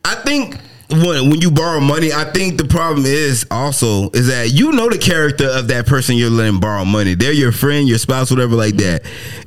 I 0.04 0.14
think 0.16 0.58
when 0.92 1.30
when 1.30 1.40
you 1.40 1.50
borrow 1.50 1.80
money, 1.80 2.12
I 2.12 2.24
think 2.24 2.58
the 2.58 2.66
problem 2.66 3.06
is 3.06 3.46
also 3.50 4.10
is 4.10 4.28
that 4.28 4.52
you 4.52 4.72
know 4.72 4.88
the 4.88 4.98
character 4.98 5.48
of 5.48 5.68
that 5.68 5.86
person 5.86 6.16
you're 6.16 6.30
letting 6.30 6.60
borrow 6.60 6.84
money. 6.84 7.14
They're 7.14 7.32
your 7.32 7.52
friend, 7.52 7.88
your 7.88 7.98
spouse, 7.98 8.30
whatever 8.30 8.54
like 8.54 8.76
that. 8.76 9.02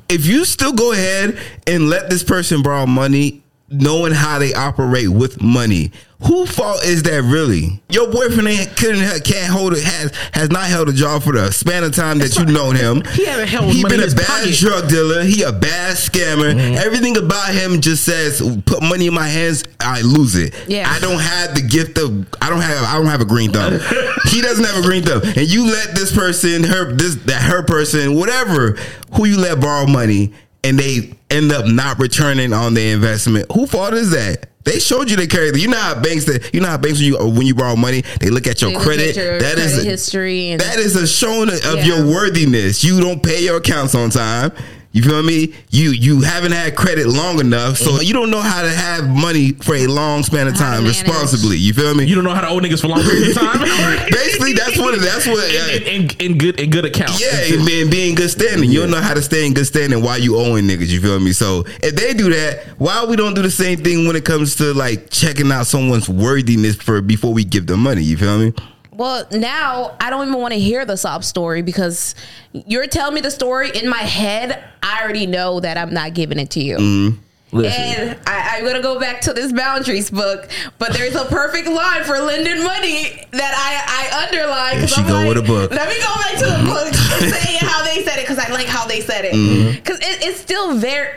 If 0.08 0.26
you 0.26 0.44
still 0.44 0.72
go 0.72 0.92
ahead 0.92 1.38
and 1.66 1.88
let 1.88 2.10
this 2.10 2.22
person 2.22 2.62
borrow 2.62 2.86
money, 2.86 3.42
knowing 3.68 4.12
how 4.12 4.38
they 4.38 4.54
operate 4.54 5.08
with 5.08 5.40
money. 5.40 5.92
Who 6.24 6.46
fault 6.46 6.82
is 6.82 7.02
that 7.02 7.22
really? 7.24 7.82
Your 7.90 8.10
boyfriend 8.10 8.48
ain't, 8.48 8.74
couldn't 8.76 9.22
can't 9.24 9.52
hold 9.52 9.74
it 9.74 9.84
has 9.84 10.14
has 10.32 10.50
not 10.50 10.64
held 10.64 10.88
a 10.88 10.92
job 10.92 11.22
for 11.22 11.32
the 11.32 11.50
span 11.50 11.84
of 11.84 11.94
time 11.94 12.18
that 12.20 12.34
you've 12.36 12.48
known 12.48 12.74
him. 12.74 13.04
He 13.12 13.26
haven't 13.26 13.48
held 13.48 13.70
He 13.72 13.82
money 13.82 13.98
been 13.98 14.08
a 14.08 14.14
bad 14.14 14.26
pocket. 14.26 14.54
drug 14.54 14.88
dealer. 14.88 15.22
He 15.24 15.42
a 15.42 15.52
bad 15.52 15.96
scammer. 15.96 16.54
Mm-hmm. 16.54 16.78
Everything 16.78 17.18
about 17.18 17.52
him 17.52 17.82
just 17.82 18.04
says, 18.04 18.40
"Put 18.64 18.82
money 18.82 19.08
in 19.08 19.14
my 19.14 19.28
hands, 19.28 19.64
I 19.78 20.00
lose 20.00 20.36
it." 20.36 20.54
Yeah. 20.66 20.90
I 20.90 20.98
don't 21.00 21.20
have 21.20 21.54
the 21.54 21.60
gift 21.62 21.98
of. 21.98 22.26
I 22.40 22.48
don't 22.48 22.62
have. 22.62 22.84
I 22.84 22.94
don't 22.96 23.06
have 23.06 23.20
a 23.20 23.26
green 23.26 23.52
thumb. 23.52 23.72
he 24.30 24.40
doesn't 24.40 24.64
have 24.64 24.78
a 24.82 24.82
green 24.86 25.02
thumb, 25.02 25.20
and 25.22 25.46
you 25.46 25.66
let 25.66 25.94
this 25.94 26.16
person, 26.16 26.64
her, 26.64 26.92
this, 26.94 27.16
that, 27.26 27.42
her 27.42 27.62
person, 27.62 28.14
whatever, 28.14 28.72
who 29.12 29.26
you 29.26 29.38
let 29.38 29.60
borrow 29.60 29.86
money. 29.86 30.32
And 30.66 30.78
they 30.78 31.14
end 31.30 31.52
up 31.52 31.66
not 31.66 31.98
returning 31.98 32.52
on 32.52 32.74
the 32.74 32.90
investment. 32.90 33.50
Who 33.52 33.66
fault 33.66 33.94
is 33.94 34.10
that? 34.10 34.48
They 34.64 34.80
showed 34.80 35.08
you 35.10 35.16
the 35.16 35.28
character. 35.28 35.58
You 35.58 35.68
know 35.68 35.78
how 35.78 36.00
banks 36.00 36.24
that 36.24 36.52
you 36.52 36.60
know 36.60 36.66
how 36.68 36.76
banks 36.76 36.98
when 36.98 37.06
you 37.06 37.16
when 37.18 37.46
you 37.46 37.54
borrow 37.54 37.76
money, 37.76 38.02
they 38.20 38.30
look 38.30 38.46
at 38.48 38.60
your 38.60 38.72
They 38.72 38.76
credit. 38.78 39.16
at 39.16 39.24
your 39.24 39.38
That 39.38 39.58
is 39.58 39.72
credit 39.74 39.86
a- 39.86 39.90
history 39.90 40.56
that 40.56 40.78
is 40.78 40.96
a 40.96 41.06
showing 41.06 41.50
of 41.50 41.62
Yeah. 41.76 41.84
your 41.84 42.06
worthiness. 42.06 42.82
You 42.82 43.00
don't 43.00 43.22
pay 43.22 43.44
your 43.44 43.58
accounts 43.58 43.94
on 43.94 44.10
time. 44.10 44.50
You 44.96 45.02
feel 45.02 45.22
me? 45.22 45.52
You 45.68 45.90
you 45.90 46.22
haven't 46.22 46.52
had 46.52 46.74
credit 46.74 47.06
long 47.06 47.38
enough, 47.38 47.76
so 47.76 48.00
you 48.00 48.14
don't 48.14 48.30
know 48.30 48.40
how 48.40 48.62
to 48.62 48.70
have 48.70 49.06
money 49.06 49.52
for 49.52 49.74
a 49.74 49.86
long 49.88 50.22
span 50.22 50.48
of 50.48 50.56
time 50.56 50.84
responsibly. 50.84 51.58
You 51.58 51.74
feel 51.74 51.94
me? 51.94 52.06
You 52.06 52.14
don't 52.14 52.24
know 52.24 52.32
how 52.32 52.40
to 52.40 52.48
owe 52.48 52.60
niggas 52.60 52.80
for 52.80 52.88
long 52.88 53.02
periods 53.02 53.36
of 53.36 53.42
time. 53.42 53.58
Basically, 54.10 54.54
that's 54.54 54.78
what 54.78 54.98
that's 54.98 55.26
what. 55.26 55.52
in, 55.52 55.82
in, 55.82 56.10
in 56.18 56.38
good 56.38 56.58
in 56.58 56.70
good 56.70 56.86
accounts. 56.86 57.20
Yeah, 57.20 57.58
and 57.58 57.66
being, 57.66 57.90
being 57.90 58.14
good 58.14 58.30
standing. 58.30 58.70
You 58.70 58.80
don't 58.80 58.90
know 58.90 59.02
how 59.02 59.12
to 59.12 59.20
stay 59.20 59.46
in 59.46 59.52
good 59.52 59.66
standing 59.66 60.02
while 60.02 60.18
you 60.18 60.38
owing 60.38 60.64
niggas. 60.64 60.88
You 60.88 61.02
feel 61.02 61.20
me? 61.20 61.34
So 61.34 61.64
if 61.82 61.94
they 61.94 62.14
do 62.14 62.32
that, 62.32 62.64
why 62.78 63.04
we 63.04 63.16
don't 63.16 63.34
do 63.34 63.42
the 63.42 63.50
same 63.50 63.76
thing 63.76 64.06
when 64.06 64.16
it 64.16 64.24
comes 64.24 64.56
to 64.56 64.72
like 64.72 65.10
checking 65.10 65.52
out 65.52 65.66
someone's 65.66 66.08
worthiness 66.08 66.76
for 66.76 67.02
before 67.02 67.34
we 67.34 67.44
give 67.44 67.66
them 67.66 67.80
money? 67.80 68.02
You 68.02 68.16
feel 68.16 68.38
me? 68.38 68.54
Well, 68.96 69.26
now 69.30 69.94
I 70.00 70.08
don't 70.10 70.26
even 70.28 70.40
want 70.40 70.54
to 70.54 70.60
hear 70.60 70.84
the 70.86 70.96
sob 70.96 71.22
story 71.22 71.60
because 71.62 72.14
you're 72.52 72.86
telling 72.86 73.14
me 73.14 73.20
the 73.20 73.30
story 73.30 73.70
in 73.70 73.88
my 73.88 73.98
head. 73.98 74.64
I 74.82 75.02
already 75.02 75.26
know 75.26 75.60
that 75.60 75.76
I'm 75.76 75.92
not 75.92 76.14
giving 76.14 76.38
it 76.38 76.50
to 76.50 76.60
you. 76.60 76.76
Mm-hmm. 76.78 77.22
Listen. 77.52 77.80
And 77.82 78.20
I, 78.26 78.56
I'm 78.58 78.64
gonna 78.64 78.82
go 78.82 78.98
back 78.98 79.20
to 79.22 79.32
this 79.32 79.52
boundaries 79.52 80.10
book, 80.10 80.48
but 80.78 80.92
there's 80.94 81.14
a 81.14 81.24
perfect 81.26 81.68
line 81.68 82.02
for 82.04 82.18
lending 82.18 82.62
money 82.64 83.24
that 83.32 83.54
I, 83.54 84.18
I 84.18 84.26
underline. 84.26 84.80
'cause 84.80 84.80
There 84.80 84.88
she 84.88 85.00
I'm 85.02 85.06
go 85.08 85.14
like, 85.14 85.28
with 85.28 85.38
a 85.38 85.42
book. 85.42 85.70
Let 85.70 85.88
me 85.88 85.96
go 85.98 86.14
back 86.16 86.32
to 86.38 86.44
the 86.46 86.64
book, 86.66 86.94
saying 87.34 87.58
how 87.60 87.84
they 87.84 88.02
said 88.02 88.18
it 88.18 88.22
because 88.26 88.38
I 88.38 88.50
like 88.50 88.66
how 88.66 88.86
they 88.86 89.00
said 89.00 89.24
it. 89.26 89.34
Mm-hmm. 89.34 89.76
Because 89.76 89.98
it, 89.98 90.24
it's 90.26 90.40
still 90.40 90.76
very 90.76 91.08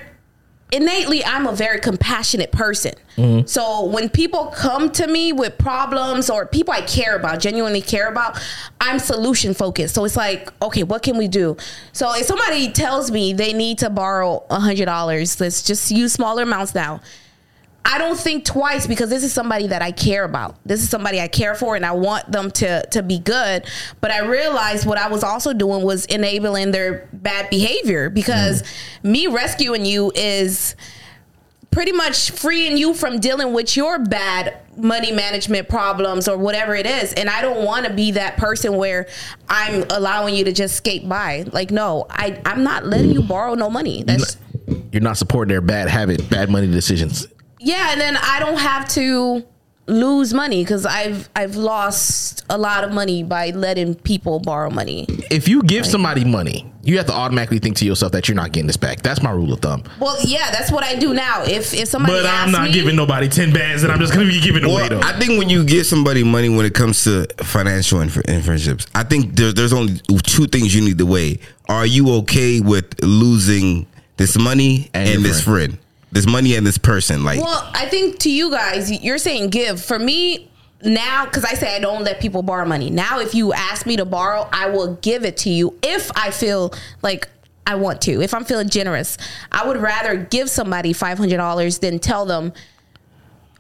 innately 0.71 1.23
I'm 1.25 1.47
a 1.47 1.53
very 1.53 1.79
compassionate 1.79 2.51
person. 2.51 2.93
Mm-hmm. 3.17 3.47
So 3.47 3.85
when 3.85 4.09
people 4.09 4.47
come 4.47 4.91
to 4.91 5.07
me 5.07 5.33
with 5.33 5.57
problems 5.57 6.29
or 6.29 6.45
people 6.45 6.73
I 6.73 6.81
care 6.81 7.15
about, 7.15 7.39
genuinely 7.39 7.81
care 7.81 8.07
about, 8.07 8.39
I'm 8.79 8.99
solution 8.99 9.53
focused. 9.53 9.95
So 9.95 10.05
it's 10.05 10.15
like, 10.15 10.51
okay, 10.61 10.83
what 10.83 11.03
can 11.03 11.17
we 11.17 11.27
do? 11.27 11.57
So 11.91 12.13
if 12.15 12.25
somebody 12.25 12.71
tells 12.71 13.11
me 13.11 13.33
they 13.33 13.53
need 13.53 13.79
to 13.79 13.89
borrow 13.89 14.45
a 14.49 14.59
hundred 14.59 14.85
dollars, 14.85 15.39
let's 15.39 15.63
just 15.63 15.91
use 15.91 16.13
smaller 16.13 16.43
amounts 16.43 16.75
now. 16.75 17.01
I 17.91 17.98
don't 17.98 18.19
think 18.19 18.46
twice 18.46 18.86
because 18.86 19.10
this 19.10 19.24
is 19.24 19.34
somebody 19.34 19.65
that 19.67 19.81
I 19.81 19.91
care 19.91 20.24
about. 20.24 20.58
This 20.63 20.84
is 20.84 20.89
somebody 20.91 21.19
I 21.19 21.27
care 21.27 21.55
for 21.55 21.75
and 21.75 21.84
I 21.84 21.93
want 21.93 22.31
them 22.31 22.51
to 22.51 22.86
to 22.91 23.01
be 23.01 23.17
good. 23.17 23.65
But 24.00 24.12
I 24.12 24.19
realized 24.19 24.86
what 24.86 25.00
I 25.00 25.10
was 25.10 25.24
also 25.24 25.53
doing 25.53 25.84
was 25.84 26.05
enabling 26.05 26.69
their 26.69 27.10
bad 27.13 27.50
behavior 27.50 28.12
because 28.12 28.62
mm-hmm. 28.62 29.12
me 29.12 29.27
rescuing 29.27 29.86
you 29.86 30.12
is 30.13 30.75
pretty 31.72 31.91
much 31.91 32.29
freeing 32.29 32.77
you 32.77 32.93
from 32.93 33.19
dealing 33.19 33.53
with 33.53 33.75
your 33.75 33.98
bad 33.98 34.60
money 34.77 35.12
management 35.12 35.67
problems 35.67 36.27
or 36.27 36.38
whatever 36.38 36.75
it 36.75 36.86
is. 36.86 37.13
And 37.13 37.27
I 37.27 37.41
don't 37.41 37.65
want 37.65 37.88
to 37.88 37.93
be 37.93 38.12
that 38.12 38.38
person 38.38 38.77
where 38.77 39.08
I'm 39.48 39.84
allowing 39.89 40.36
you 40.36 40.43
to 40.46 40.51
just 40.51 40.75
skate 40.75 41.10
by. 41.10 41.46
Like, 41.51 41.72
no, 41.72 42.05
I, 42.10 42.39
I'm 42.46 42.63
not 42.63 42.86
letting 42.86 43.12
you 43.12 43.24
borrow 43.24 43.55
no 43.55 43.69
money. 43.69 44.03
That's 44.03 44.38
You're 44.91 45.01
not 45.01 45.17
supporting 45.17 45.50
their 45.50 45.62
bad 45.62 45.89
habit, 45.89 46.29
bad 46.29 46.50
money 46.51 46.67
decisions. 46.67 47.27
Yeah, 47.59 47.91
and 47.91 48.01
then 48.01 48.17
I 48.17 48.39
don't 48.39 48.57
have 48.59 48.87
to 48.89 49.45
lose 49.87 50.33
money 50.35 50.63
because 50.63 50.85
I've 50.85 51.29
I've 51.35 51.55
lost 51.55 52.45
a 52.49 52.57
lot 52.57 52.83
of 52.83 52.91
money 52.91 53.23
by 53.23 53.49
letting 53.51 53.95
people 53.95 54.39
borrow 54.39 54.69
money. 54.69 55.05
If 55.31 55.47
you 55.47 55.63
give 55.63 55.85
somebody 55.85 56.23
money, 56.23 56.71
you 56.83 56.97
have 56.97 57.07
to 57.07 57.13
automatically 57.13 57.57
think 57.59 57.75
to 57.77 57.85
yourself 57.85 58.11
that 58.11 58.27
you're 58.27 58.35
not 58.35 58.51
getting 58.51 58.67
this 58.67 58.77
back. 58.77 59.01
That's 59.01 59.21
my 59.23 59.31
rule 59.31 59.51
of 59.51 59.61
thumb. 59.61 59.83
Well, 59.99 60.17
yeah, 60.23 60.51
that's 60.51 60.71
what 60.71 60.83
I 60.83 60.95
do 60.95 61.13
now. 61.13 61.43
If 61.43 61.73
if 61.73 61.87
somebody 61.87 62.13
But 62.13 62.25
I'm 62.27 62.51
not 62.51 62.65
me, 62.65 62.71
giving 62.71 62.95
nobody 62.95 63.27
ten 63.27 63.51
bands, 63.51 63.83
and 63.83 63.91
I'm 63.91 63.99
just 63.99 64.13
gonna 64.13 64.27
be 64.27 64.39
giving 64.39 64.63
away 64.63 64.89
though. 64.89 65.01
I 65.01 65.17
think 65.19 65.39
when 65.39 65.49
you 65.49 65.63
give 65.65 65.85
somebody 65.85 66.23
money 66.23 66.49
when 66.49 66.65
it 66.65 66.73
comes 66.73 67.03
to 67.05 67.25
financial 67.43 67.99
and, 68.01 68.15
and 68.27 68.45
friendships, 68.45 68.85
I 68.93 69.03
think 69.03 69.35
there, 69.35 69.51
there's 69.53 69.73
only 69.73 69.99
two 70.23 70.45
things 70.45 70.73
you 70.75 70.81
need 70.81 70.99
to 70.99 71.05
weigh. 71.05 71.39
Are 71.67 71.85
you 71.85 72.11
okay 72.17 72.61
with 72.61 73.03
losing 73.03 73.87
this 74.17 74.37
money 74.37 74.89
And 74.93 75.07
and, 75.09 75.21
your 75.21 75.33
this 75.33 75.41
friend? 75.43 75.77
This 76.11 76.25
money 76.27 76.55
and 76.55 76.65
this 76.65 76.77
person? 76.77 77.23
Like, 77.23 77.39
Well, 77.41 77.69
I 77.73 77.87
think 77.87 78.19
to 78.19 78.31
you 78.31 78.49
guys, 78.51 78.91
you're 79.03 79.17
saying 79.17 79.49
give. 79.49 79.83
For 79.83 79.99
me 79.99 80.49
now, 80.83 81.25
because 81.25 81.45
I 81.45 81.53
say 81.53 81.75
I 81.75 81.79
don't 81.79 82.03
let 82.03 82.19
people 82.19 82.41
borrow 82.41 82.65
money. 82.65 82.89
Now, 82.89 83.19
if 83.19 83.35
you 83.35 83.53
ask 83.53 83.85
me 83.85 83.97
to 83.97 84.05
borrow, 84.05 84.47
I 84.51 84.69
will 84.69 84.95
give 84.95 85.23
it 85.25 85.37
to 85.37 85.49
you 85.49 85.77
if 85.83 86.09
I 86.15 86.31
feel 86.31 86.73
like 87.01 87.27
I 87.67 87.75
want 87.75 88.01
to. 88.03 88.21
If 88.21 88.33
I'm 88.33 88.43
feeling 88.45 88.69
generous, 88.69 89.17
I 89.51 89.67
would 89.67 89.77
rather 89.77 90.17
give 90.17 90.49
somebody 90.49 90.93
five 90.93 91.17
hundred 91.17 91.37
dollars 91.37 91.79
than 91.79 91.99
tell 91.99 92.25
them. 92.25 92.53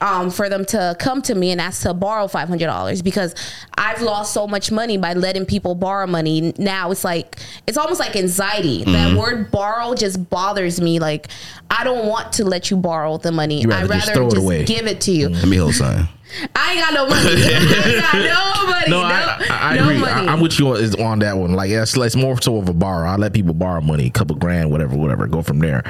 Um, 0.01 0.31
for 0.31 0.47
them 0.47 0.63
to 0.67 0.95
come 0.97 1.21
to 1.23 1.35
me 1.35 1.51
and 1.51 1.59
ask 1.59 1.81
to 1.81 1.93
borrow 1.93 2.27
five 2.27 2.47
hundred 2.47 2.67
dollars 2.67 3.01
because 3.01 3.35
I've 3.77 4.01
lost 4.01 4.33
so 4.33 4.47
much 4.47 4.71
money 4.71 4.97
by 4.97 5.13
letting 5.13 5.45
people 5.45 5.75
borrow 5.75 6.07
money. 6.07 6.53
Now 6.57 6.91
it's 6.91 7.03
like 7.03 7.35
it's 7.67 7.77
almost 7.77 7.99
like 7.99 8.15
anxiety. 8.15 8.81
Mm-hmm. 8.85 8.93
That 8.93 9.17
word 9.17 9.51
borrow 9.51 9.95
just 9.95 10.29
bothers 10.29 10.79
me. 10.79 10.99
Like 10.99 11.27
I 11.69 11.83
don't 11.83 12.07
want 12.07 12.31
to 12.33 12.45
let 12.45 12.71
you 12.71 12.77
borrow 12.77 13.17
the 13.17 13.33
money. 13.33 13.65
Rather 13.65 13.93
I'd 13.93 13.97
just 13.97 14.07
rather 14.07 14.23
it 14.23 14.29
just 14.31 14.37
away. 14.41 14.63
give 14.63 14.87
it 14.87 15.01
to 15.01 15.11
you. 15.11 15.29
let 15.29 15.47
me 15.49 15.57
hold 15.57 15.73
something. 15.75 16.07
I 16.55 16.73
ain't 16.73 16.81
got 16.81 16.93
no 16.93 17.07
money. 17.09 17.43
I 17.43 17.89
ain't 17.89 18.01
got 18.31 18.63
no 18.63 18.71
money. 18.71 18.85
no, 18.87 19.01
No, 19.01 19.03
I, 19.03 19.45
I, 19.49 19.71
I 19.71 19.75
no 19.77 19.83
agree. 19.83 19.97
money. 19.97 20.27
I, 20.27 20.33
am 20.33 20.39
with 20.41 20.59
you 20.59 20.73
is 20.75 20.93
on 20.95 21.19
that 21.19 21.35
one. 21.37 21.53
Like, 21.53 21.71
it's, 21.71 21.97
it's 21.97 22.15
more 22.15 22.39
so 22.39 22.57
of 22.57 22.69
a 22.69 22.73
borrow. 22.73 23.09
I 23.09 23.15
let 23.15 23.33
people 23.33 23.55
borrow 23.55 23.81
money, 23.81 24.05
a 24.05 24.09
couple 24.11 24.35
grand, 24.35 24.69
whatever, 24.69 24.95
whatever. 24.95 25.25
Go 25.25 25.41
from 25.41 25.57
there. 25.57 25.81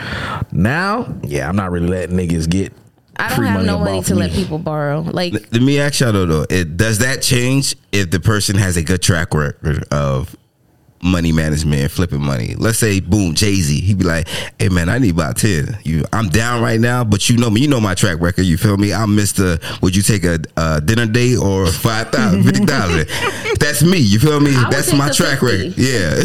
Now, 0.53 1.13
yeah, 1.23 1.49
I'm 1.49 1.57
not 1.57 1.71
really 1.71 1.87
letting 1.87 2.15
niggas 2.15 2.49
get. 2.49 2.71
I 3.19 3.29
don't 3.29 3.37
free 3.37 3.47
have 3.47 3.65
no 3.65 3.79
money 3.79 4.01
to 4.03 4.13
me. 4.15 4.21
let 4.21 4.31
people 4.31 4.59
borrow. 4.59 5.01
Like 5.01 5.33
Let 5.33 5.61
me 5.61 5.79
ask 5.79 5.99
y'all 5.99 6.11
though, 6.11 6.25
though 6.25 6.45
it, 6.49 6.77
does 6.77 6.99
that 6.99 7.21
change 7.21 7.75
if 7.91 8.11
the 8.11 8.19
person 8.19 8.55
has 8.57 8.77
a 8.77 8.81
good 8.83 9.01
track 9.01 9.33
record 9.33 9.83
of 9.91 10.35
money 11.01 11.31
management 11.31 11.81
and 11.81 11.91
flipping 11.91 12.21
money? 12.21 12.55
Let's 12.57 12.77
say, 12.77 12.99
boom, 12.99 13.33
Jay 13.35 13.55
Z, 13.55 13.79
he'd 13.81 13.97
be 13.99 14.03
like, 14.05 14.27
"Hey 14.59 14.69
man, 14.69 14.89
I 14.89 14.97
need 14.97 15.11
about 15.11 15.37
ten. 15.37 15.77
You, 15.83 16.03
I'm 16.13 16.29
down 16.29 16.61
right 16.61 16.79
now, 16.79 17.03
but 17.03 17.29
you 17.29 17.37
know 17.37 17.49
me, 17.49 17.61
you 17.61 17.67
know 17.67 17.79
my 17.79 17.93
track 17.95 18.19
record. 18.19 18.43
You 18.43 18.57
feel 18.57 18.77
me? 18.77 18.93
I'm 18.93 19.15
Mister. 19.15 19.59
Would 19.81 19.95
you 19.95 20.01
take 20.01 20.23
a, 20.23 20.39
a 20.57 20.81
dinner 20.81 21.05
date 21.05 21.37
or 21.37 21.67
five 21.71 22.09
thousand, 22.09 22.43
fifty 22.43 22.65
thousand? 22.65 23.07
That's 23.59 23.83
me. 23.83 23.97
You 23.99 24.19
feel 24.19 24.39
me? 24.39 24.55
I 24.55 24.69
That's 24.69 24.93
my 24.93 25.09
track 25.09 25.39
50. 25.39 25.45
record. 25.45 25.77
Yeah. 25.77 26.15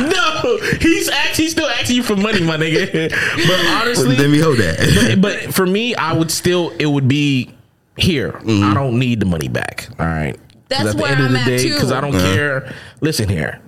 no, 0.44 0.58
he's 0.80 1.08
actually 1.08 1.48
still 1.48 1.66
asking 1.66 1.96
you 1.96 2.02
for 2.02 2.16
money, 2.16 2.40
my 2.42 2.56
nigga. 2.56 3.10
But 3.10 3.66
honestly, 3.82 4.16
Let 4.16 4.30
me 4.30 4.40
hold 4.40 4.58
that. 4.58 5.18
but, 5.20 5.44
but 5.44 5.54
for 5.54 5.66
me, 5.66 5.94
I 5.94 6.12
would 6.12 6.30
still 6.30 6.70
it 6.78 6.86
would 6.86 7.08
be 7.08 7.54
here. 7.96 8.36
I 8.46 8.74
don't 8.74 8.98
need 8.98 9.20
the 9.20 9.26
money 9.26 9.48
back. 9.48 9.88
All 9.98 10.06
right. 10.06 10.36
'Cause 10.70 10.94
That's 10.94 10.94
where 10.96 11.14
I'm 11.14 11.36
at, 11.36 11.60
too. 11.60 11.72
because 11.74 11.92
I 11.92 12.00
don't 12.00 12.14
Uh-huh. 12.14 12.34
care. 12.34 12.74
Listen 13.00 13.28
here. 13.28 13.60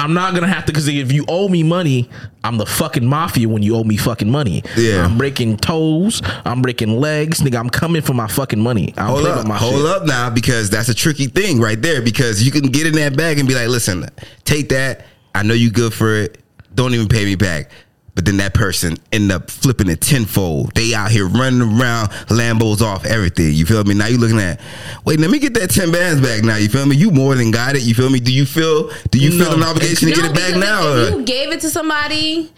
I'm 0.00 0.14
not 0.14 0.32
gonna 0.34 0.48
have 0.48 0.64
to 0.64 0.72
because 0.72 0.88
if 0.88 1.12
you 1.12 1.26
owe 1.28 1.48
me 1.48 1.62
money, 1.62 2.08
I'm 2.42 2.56
the 2.56 2.64
fucking 2.64 3.04
mafia 3.04 3.46
when 3.48 3.62
you 3.62 3.76
owe 3.76 3.84
me 3.84 3.98
fucking 3.98 4.30
money. 4.30 4.62
Yeah. 4.76 5.04
I'm 5.04 5.18
breaking 5.18 5.58
toes, 5.58 6.22
I'm 6.46 6.62
breaking 6.62 6.98
legs, 6.98 7.40
nigga. 7.40 7.56
I'm 7.60 7.68
coming 7.68 8.00
for 8.00 8.14
my 8.14 8.26
fucking 8.26 8.58
money. 8.60 8.94
I 8.96 9.06
Hold 9.06 9.20
play 9.20 9.30
up, 9.30 9.36
with 9.38 9.46
my 9.46 9.58
hold 9.58 9.74
shit. 9.74 9.86
up 9.86 10.06
now, 10.06 10.30
because 10.30 10.70
that's 10.70 10.88
a 10.88 10.94
tricky 10.94 11.26
thing 11.26 11.60
right 11.60 11.80
there. 11.80 12.00
Because 12.00 12.42
you 12.42 12.50
can 12.50 12.62
get 12.70 12.86
in 12.86 12.94
that 12.94 13.14
bag 13.14 13.38
and 13.38 13.46
be 13.46 13.54
like, 13.54 13.68
"Listen, 13.68 14.08
take 14.44 14.70
that. 14.70 15.04
I 15.34 15.42
know 15.42 15.54
you 15.54 15.70
good 15.70 15.92
for 15.92 16.14
it. 16.14 16.38
Don't 16.74 16.94
even 16.94 17.06
pay 17.08 17.26
me 17.26 17.34
back." 17.34 17.70
But 18.14 18.24
then 18.24 18.38
that 18.38 18.54
person 18.54 18.96
end 19.12 19.30
up 19.30 19.50
flipping 19.50 19.88
it 19.88 20.00
tenfold. 20.00 20.74
They 20.74 20.94
out 20.94 21.10
here 21.10 21.26
running 21.28 21.62
around, 21.62 22.08
Lambos 22.28 22.80
off 22.82 23.04
everything. 23.06 23.52
You 23.54 23.64
feel 23.64 23.84
me? 23.84 23.94
Now 23.94 24.06
you 24.08 24.18
looking 24.18 24.40
at, 24.40 24.60
wait, 25.04 25.20
let 25.20 25.30
me 25.30 25.38
get 25.38 25.54
that 25.54 25.70
ten 25.70 25.92
bands 25.92 26.20
back. 26.20 26.42
Now 26.42 26.56
you 26.56 26.68
feel 26.68 26.84
me? 26.86 26.96
You 26.96 27.10
more 27.12 27.34
than 27.36 27.50
got 27.50 27.76
it. 27.76 27.82
You 27.82 27.94
feel 27.94 28.10
me? 28.10 28.18
Do 28.20 28.32
you 28.32 28.44
feel? 28.46 28.90
Do 29.10 29.18
you 29.18 29.30
feel 29.30 29.50
No. 29.50 29.56
an 29.56 29.62
obligation 29.62 30.08
to 30.08 30.14
no, 30.16 30.22
get 30.22 30.30
it 30.32 30.34
back 30.34 30.56
now? 30.56 30.82
If 30.94 31.14
you 31.14 31.22
gave 31.24 31.52
it 31.52 31.60
to 31.60 31.70
somebody, 31.70 32.52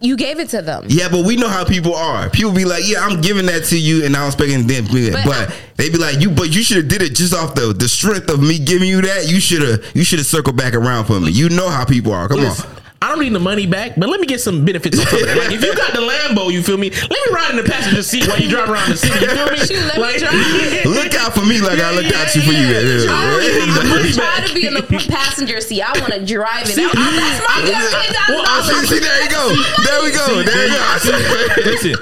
you 0.00 0.16
gave 0.16 0.38
it 0.38 0.48
to 0.50 0.62
them. 0.62 0.84
Yeah, 0.88 1.08
but 1.08 1.24
we 1.24 1.36
know 1.36 1.48
how 1.48 1.64
people 1.64 1.94
are. 1.94 2.30
People 2.30 2.52
be 2.52 2.64
like, 2.64 2.82
"Yeah, 2.86 3.04
I'm 3.04 3.20
giving 3.20 3.46
that 3.46 3.64
to 3.66 3.78
you," 3.78 4.04
and 4.04 4.16
I'm 4.16 4.26
expecting 4.28 4.66
them. 4.66 4.86
But, 5.12 5.24
But- 5.24 5.54
they 5.76 5.90
be 5.90 5.98
like, 5.98 6.20
"You, 6.20 6.30
but 6.30 6.54
you 6.54 6.62
should 6.62 6.76
have 6.78 6.88
did 6.88 7.02
it 7.02 7.14
just 7.14 7.34
off 7.34 7.54
the 7.54 7.72
the 7.72 7.88
strength 7.88 8.30
of 8.30 8.40
me 8.40 8.58
giving 8.58 8.88
you 8.88 9.00
that. 9.02 9.28
You 9.28 9.38
should 9.40 9.62
have 9.62 9.84
you 9.94 10.04
should 10.04 10.18
have 10.20 10.26
circled 10.26 10.56
back 10.56 10.74
around 10.74 11.06
for 11.06 11.18
me. 11.20 11.30
You 11.32 11.48
know 11.50 11.68
how 11.68 11.84
people 11.84 12.12
are. 12.12 12.28
Come 12.28 12.46
on." 12.46 12.56
I 13.02 13.08
don't 13.10 13.18
need 13.18 13.34
the 13.34 13.42
money 13.42 13.66
back, 13.66 13.98
but 13.98 14.08
let 14.08 14.20
me 14.20 14.28
get 14.30 14.40
some 14.40 14.64
benefits 14.64 14.94
on 15.00 15.06
top 15.06 15.18
of 15.18 15.26
that. 15.26 15.36
Like 15.36 15.50
if 15.50 15.58
you 15.58 15.74
got 15.74 15.90
the 15.90 16.06
Lambo, 16.06 16.52
you 16.54 16.62
feel 16.62 16.78
me? 16.78 16.86
Let 16.90 17.10
me 17.10 17.28
ride 17.34 17.50
in 17.50 17.56
the 17.58 17.66
passenger 17.66 17.98
seat 17.98 18.28
while 18.30 18.38
you 18.38 18.46
drive 18.48 18.70
around 18.70 18.94
the 18.94 18.96
city. 18.96 19.18
You 19.18 19.26
feel 19.26 19.50
me? 19.50 19.58
Shoot, 19.58 19.82
let 19.90 19.96
me 19.98 20.02
like, 20.06 20.18
drive. 20.22 20.86
Look 20.86 21.10
out 21.18 21.34
for 21.34 21.42
me 21.42 21.58
like 21.58 21.82
I 21.82 21.90
looked 21.98 22.14
out 22.14 22.30
you 22.30 22.46
for 22.46 22.54
you. 22.54 22.62
Yeah, 22.62 22.78
Yeah, 22.78 23.02
yeah. 23.02 23.10
I 23.10 23.18
yeah. 23.18 23.30
don't 23.34 23.42
even 23.42 23.68
the 23.74 23.84
money 23.90 24.10
I'm 24.14 24.22
back. 24.22 24.46
to 24.46 24.54
be 24.54 24.66
in 24.70 24.74
the 24.78 24.86
passenger 25.10 25.58
seat. 25.58 25.82
I 25.82 25.90
want 25.98 26.14
to 26.14 26.22
drive 26.22 26.70
it. 26.70 26.78
I, 26.78 26.86
I, 26.86 27.10
that's 27.18 27.42
my 27.42 27.58
good 27.66 28.38
Well, 28.38 28.44
I 28.46 28.62
oh, 28.62 28.86
See, 28.86 28.86
see, 28.86 29.00
there 29.02 29.18
you 29.18 29.30
go. 29.34 29.50
There 29.82 29.98
we 30.06 30.10
go. 30.14 30.26
There 30.46 30.62
you 30.62 30.78
go. 30.78 30.86
Listen, 31.74 31.98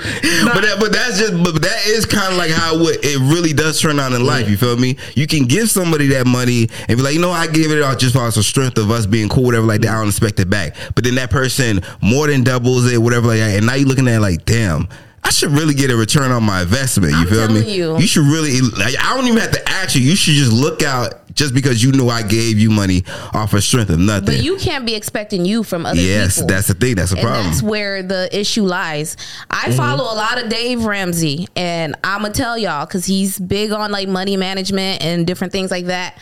but 0.53 0.61
that, 0.69 0.77
but 0.85 0.93
that's 0.93 1.17
just 1.17 1.33
but 1.41 1.63
that 1.65 1.81
is 1.89 2.05
kind 2.05 2.33
of 2.33 2.37
like 2.37 2.51
how 2.53 2.77
it, 2.93 3.01
it 3.03 3.19
really 3.33 3.53
does 3.53 3.81
turn 3.81 3.99
out 3.99 4.13
in 4.13 4.21
life. 4.25 4.49
You 4.49 4.57
feel 4.57 4.77
me? 4.77 4.97
You 5.17 5.27
can 5.27 5.47
give 5.49 5.71
somebody 5.71 6.09
that 6.09 6.27
money 6.27 6.69
and 6.89 6.97
be 6.97 7.03
like, 7.03 7.15
you 7.15 7.21
know, 7.21 7.33
I 7.33 7.47
gave 7.47 7.71
it 7.73 7.83
out 7.83 7.99
just 7.99 8.13
for 8.15 8.31
the 8.31 8.43
strength 8.43 8.77
of 8.77 8.91
us 8.91 9.07
being 9.07 9.29
cool, 9.29 9.45
whatever. 9.45 9.65
Like 9.67 9.81
that, 9.81 9.91
I 9.91 9.99
don't 9.99 10.09
expect 10.09 10.41
it 10.41 10.51
back. 10.51 10.77
But 10.95 11.05
then 11.05 11.15
that 11.17 11.31
person 11.31 11.81
more 12.03 12.27
than 12.29 12.43
doubles 12.45 12.91
it, 12.93 12.99
whatever 12.99 13.29
like 13.29 13.39
that, 13.39 13.57
and 13.57 13.67
now 13.67 13.75
you're 13.75 13.89
looking 13.89 14.09
at 14.09 14.15
it 14.17 14.21
like, 14.21 14.45
damn. 14.45 14.89
I 15.23 15.29
should 15.29 15.51
really 15.51 15.75
get 15.75 15.91
a 15.91 15.97
return 15.97 16.33
on 16.33 16.43
my 16.45 16.63
investment. 16.63 17.13
You 17.13 17.19
I'm 17.19 17.27
feel 17.27 17.49
me? 17.49 17.61
telling 17.61 18.01
you. 18.01 18.07
should 18.07 18.25
really. 18.25 18.59
Like, 18.63 18.95
I 18.99 19.15
don't 19.15 19.27
even 19.27 19.39
have 19.39 19.51
to 19.53 19.69
ask 19.69 19.95
you. 19.95 20.01
You 20.01 20.17
should 20.17 20.33
just 20.33 20.51
look 20.51 20.83
out 20.83 21.13
just 21.35 21.53
because 21.55 21.85
you 21.85 21.93
know 21.93 22.09
I 22.09 22.23
gave 22.23 22.59
you 22.59 22.71
money 22.71 23.05
off 23.35 23.53
of 23.53 23.63
strength 23.63 23.91
of 23.91 23.99
nothing. 23.99 24.25
But 24.25 24.43
you 24.43 24.57
can't 24.57 24.87
be 24.87 24.95
expecting 24.95 25.45
you 25.45 25.63
from 25.63 25.85
other 25.85 25.97
people. 25.97 26.09
yes, 26.11 26.37
people. 26.37 26.49
that's 26.49 26.69
the 26.69 26.75
thing. 26.75 26.95
That's 26.95 27.11
the 27.11 27.19
and 27.19 27.27
problem. 27.27 27.47
that's 27.49 27.63
where 27.63 28.03
the 28.03 28.29
issue 28.37 28.63
lies. 28.65 29.19
I 29.51 29.67
Mm-hmm. 29.67 29.77
follow 29.77 30.05
a 30.05 30.17
lot 30.17 30.43
of 30.43 30.49
Dave 30.49 30.87
Ramsey, 30.87 31.49
and 31.55 31.97
I'm 32.03 32.23
gonna 32.23 32.33
tell 32.33 32.57
y'all 32.57 32.87
because 32.87 33.05
he's 33.05 33.39
big 33.39 33.73
on 33.73 33.93
like 33.93 34.09
money 34.09 34.39
management 34.39 35.05
and 35.05 35.27
different 35.27 35.53
things 35.53 35.71
like 35.71 35.85
that. 35.85 36.17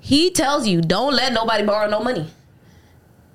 He 0.00 0.30
tells 0.32 0.66
you 0.66 0.80
don't 0.80 1.14
let 1.14 1.32
nobody 1.32 1.64
borrow 1.64 1.88
no 1.88 2.00
money. 2.00 2.26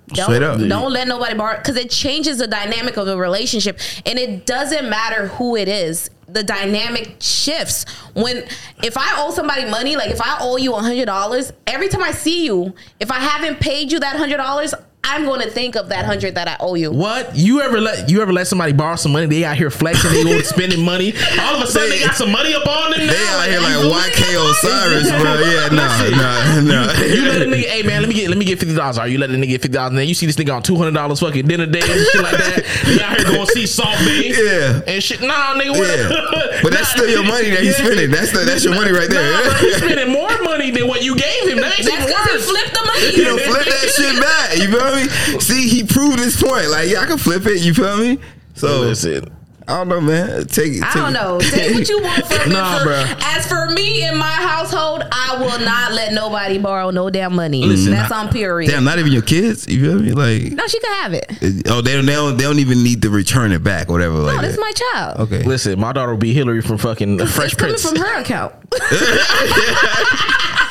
Don't, 0.09 0.29
don't 0.69 0.93
let 0.93 1.07
nobody 1.07 1.35
borrow 1.35 1.57
because 1.57 1.75
it 1.75 1.89
changes 1.89 2.37
the 2.37 2.47
dynamic 2.47 2.97
of 2.97 3.05
the 3.05 3.17
relationship, 3.17 3.77
and 4.05 4.17
it 4.17 4.45
doesn't 4.45 4.89
matter 4.89 5.27
who 5.27 5.55
it 5.57 5.67
is. 5.67 6.09
The 6.29 6.43
dynamic 6.43 7.15
shifts 7.19 7.85
when 8.13 8.45
if 8.83 8.97
I 8.97 9.15
owe 9.17 9.31
somebody 9.31 9.65
money, 9.65 9.95
like 9.95 10.11
if 10.11 10.21
I 10.21 10.37
owe 10.41 10.57
you 10.57 10.75
a 10.75 10.81
hundred 10.81 11.05
dollars, 11.05 11.51
every 11.65 11.87
time 11.87 12.03
I 12.03 12.11
see 12.11 12.45
you, 12.45 12.73
if 12.99 13.11
I 13.11 13.19
haven't 13.19 13.59
paid 13.61 13.91
you 13.91 13.99
that 13.99 14.15
hundred 14.17 14.37
dollars, 14.37 14.73
I'm 15.03 15.23
going 15.23 15.39
to 15.39 15.49
think 15.49 15.75
of 15.77 15.87
that 15.89 16.03
hundred 16.05 16.35
that 16.35 16.49
I 16.49 16.57
owe 16.59 16.75
you. 16.75 16.91
What 16.91 17.33
you 17.35 17.61
ever 17.61 17.79
let 17.79 18.09
you 18.09 18.21
ever 18.21 18.33
let 18.33 18.45
somebody 18.47 18.73
borrow 18.73 18.97
some 18.97 19.13
money? 19.13 19.25
They 19.27 19.45
out 19.45 19.55
here 19.55 19.69
flexing, 19.69 20.11
they 20.11 20.23
go 20.23 20.41
spending 20.41 20.83
money. 20.83 21.13
All 21.39 21.55
of 21.55 21.61
a 21.63 21.67
sudden, 21.67 21.89
they 21.91 21.99
got 22.01 22.15
some 22.15 22.29
money 22.29 22.53
up 22.53 22.67
on 22.67 22.91
them. 22.91 22.99
They 22.99 23.07
now. 23.07 23.39
out 23.39 23.47
here 23.47 23.61
you 23.61 23.89
like? 23.89 24.11
YK 24.11 24.35
Osiris, 24.35 25.09
bro. 25.21 25.39
Yeah, 25.39 25.69
no, 25.71 25.87
no, 26.11 26.61
no. 26.61 26.93
You 27.07 27.21
let 27.23 27.41
a 27.41 27.45
nigga, 27.45 27.63
hey 27.69 27.83
man, 27.83 28.01
let 28.01 28.09
me 28.09 28.15
get 28.15 28.27
let 28.29 28.37
me 28.37 28.43
get 28.43 28.59
fifty 28.59 28.75
dollars. 28.75 28.97
Are 28.97 29.07
you 29.07 29.17
let 29.17 29.29
a 29.29 29.33
nigga 29.33 29.47
get 29.47 29.61
fifty 29.61 29.77
dollars? 29.77 29.93
Then 29.95 30.07
you 30.09 30.13
see 30.13 30.25
this 30.25 30.35
nigga 30.35 30.53
on 30.55 30.61
two 30.61 30.75
hundred 30.75 30.93
dollars 30.95 31.21
fucking 31.21 31.47
dinner 31.47 31.65
date 31.67 31.87
and 31.87 32.05
shit 32.11 32.21
like 32.21 32.37
that. 32.37 32.65
They 32.87 33.01
out 33.03 33.15
here 33.17 33.25
going 33.27 33.45
to 33.45 33.51
see 33.53 33.65
Salt 33.65 33.95
Bae, 34.03 34.27
Yeah. 34.27 34.81
and 34.87 35.01
shit. 35.03 35.21
Nah, 35.21 35.55
nigga, 35.55 35.71
what? 35.71 35.87
Yeah. 35.87 36.59
But 36.63 36.73
that's 36.73 36.89
still 36.89 37.07
your 37.07 37.23
money 37.23 37.49
that 37.51 37.61
he's 37.63 37.77
Yeah. 37.79 37.85
spending. 37.85 38.11
That's 38.11 38.31
the, 38.33 38.39
that's 38.43 38.63
your 38.65 38.73
money 38.75 38.91
right 38.91 39.07
there. 39.09 39.23
Nah, 39.31 39.43
bro, 39.43 39.53
he's 39.61 39.77
spending 39.83 40.09
more 40.11 40.35
money 40.43 40.71
than 40.71 40.87
what 40.87 41.03
you 41.03 41.15
gave 41.15 41.47
him. 41.47 41.61
That 41.61 41.69
makes 41.77 41.85
That's 41.87 42.03
it 42.03 42.11
because 42.11 42.27
he 42.27 42.33
worse. 42.33 42.49
flipped 42.49 42.73
the 42.73 42.83
money. 42.83 43.07
You 43.15 43.23
know, 43.23 43.37
flip 43.37 43.65
that 43.71 43.87
shit 43.93 44.15
back. 44.19 44.57
You 44.57 44.67
feel 44.95 45.33
me? 45.33 45.39
See, 45.39 45.67
he 45.67 45.83
proved 45.83 46.19
his 46.19 46.41
point. 46.41 46.69
Like, 46.69 46.89
yeah, 46.89 47.01
I 47.01 47.05
can 47.05 47.17
flip 47.17 47.45
it. 47.45 47.61
You 47.61 47.73
feel 47.73 47.97
me? 47.97 48.19
So 48.55 48.81
Listen, 48.81 49.31
I 49.67 49.75
don't 49.77 49.89
know, 49.89 50.01
man. 50.01 50.45
Take 50.47 50.73
it. 50.73 50.83
I 50.83 50.93
don't 50.93 51.13
know. 51.13 51.39
Take 51.39 51.75
what 51.75 51.87
you 51.89 52.01
want 52.01 52.25
from 52.25 52.49
Nah, 52.53 52.79
me. 52.79 52.83
For, 52.85 53.17
as 53.25 53.45
for 53.47 53.69
me 53.71 54.07
in 54.07 54.17
my 54.17 54.31
household, 54.31 55.03
I 55.11 55.35
will 55.39 55.59
not 55.63 55.91
let 55.91 56.13
nobody 56.13 56.57
borrow 56.57 56.89
no 56.89 57.09
damn 57.09 57.35
money. 57.35 57.63
Listen, 57.65 57.91
That's 57.91 58.11
on 58.11 58.29
period. 58.29 58.71
Damn, 58.71 58.83
not 58.85 58.97
even 58.97 59.11
your 59.11 59.21
kids. 59.21 59.67
You 59.67 59.81
feel 59.81 59.99
me? 59.99 60.11
Like, 60.13 60.53
No, 60.53 60.65
she 60.67 60.79
can 60.79 60.93
have 61.03 61.13
it. 61.13 61.25
oh, 61.69 61.81
they 61.81 61.93
don't, 61.93 62.05
they 62.05 62.13
don't, 62.13 62.37
they 62.37 62.43
don't 62.45 62.59
even 62.59 62.81
need 62.81 63.01
to 63.03 63.09
return 63.09 63.51
it 63.51 63.63
back, 63.63 63.89
or 63.89 63.93
whatever. 63.93 64.15
No, 64.15 64.23
like 64.23 64.41
this 64.41 64.53
is 64.53 64.59
my 64.59 64.71
child. 64.71 65.19
Okay. 65.19 65.43
listen, 65.43 65.77
my 65.79 65.91
daughter 65.91 66.11
will 66.13 66.17
be 66.19 66.33
Hilary 66.33 66.61
from 66.61 66.77
fucking 66.77 67.17
Fresh 67.27 67.51
it's 67.51 67.55
coming 67.55 67.75
Prince. 67.75 67.89
from 67.89 67.97
her 67.99 68.19
account. 68.21 68.55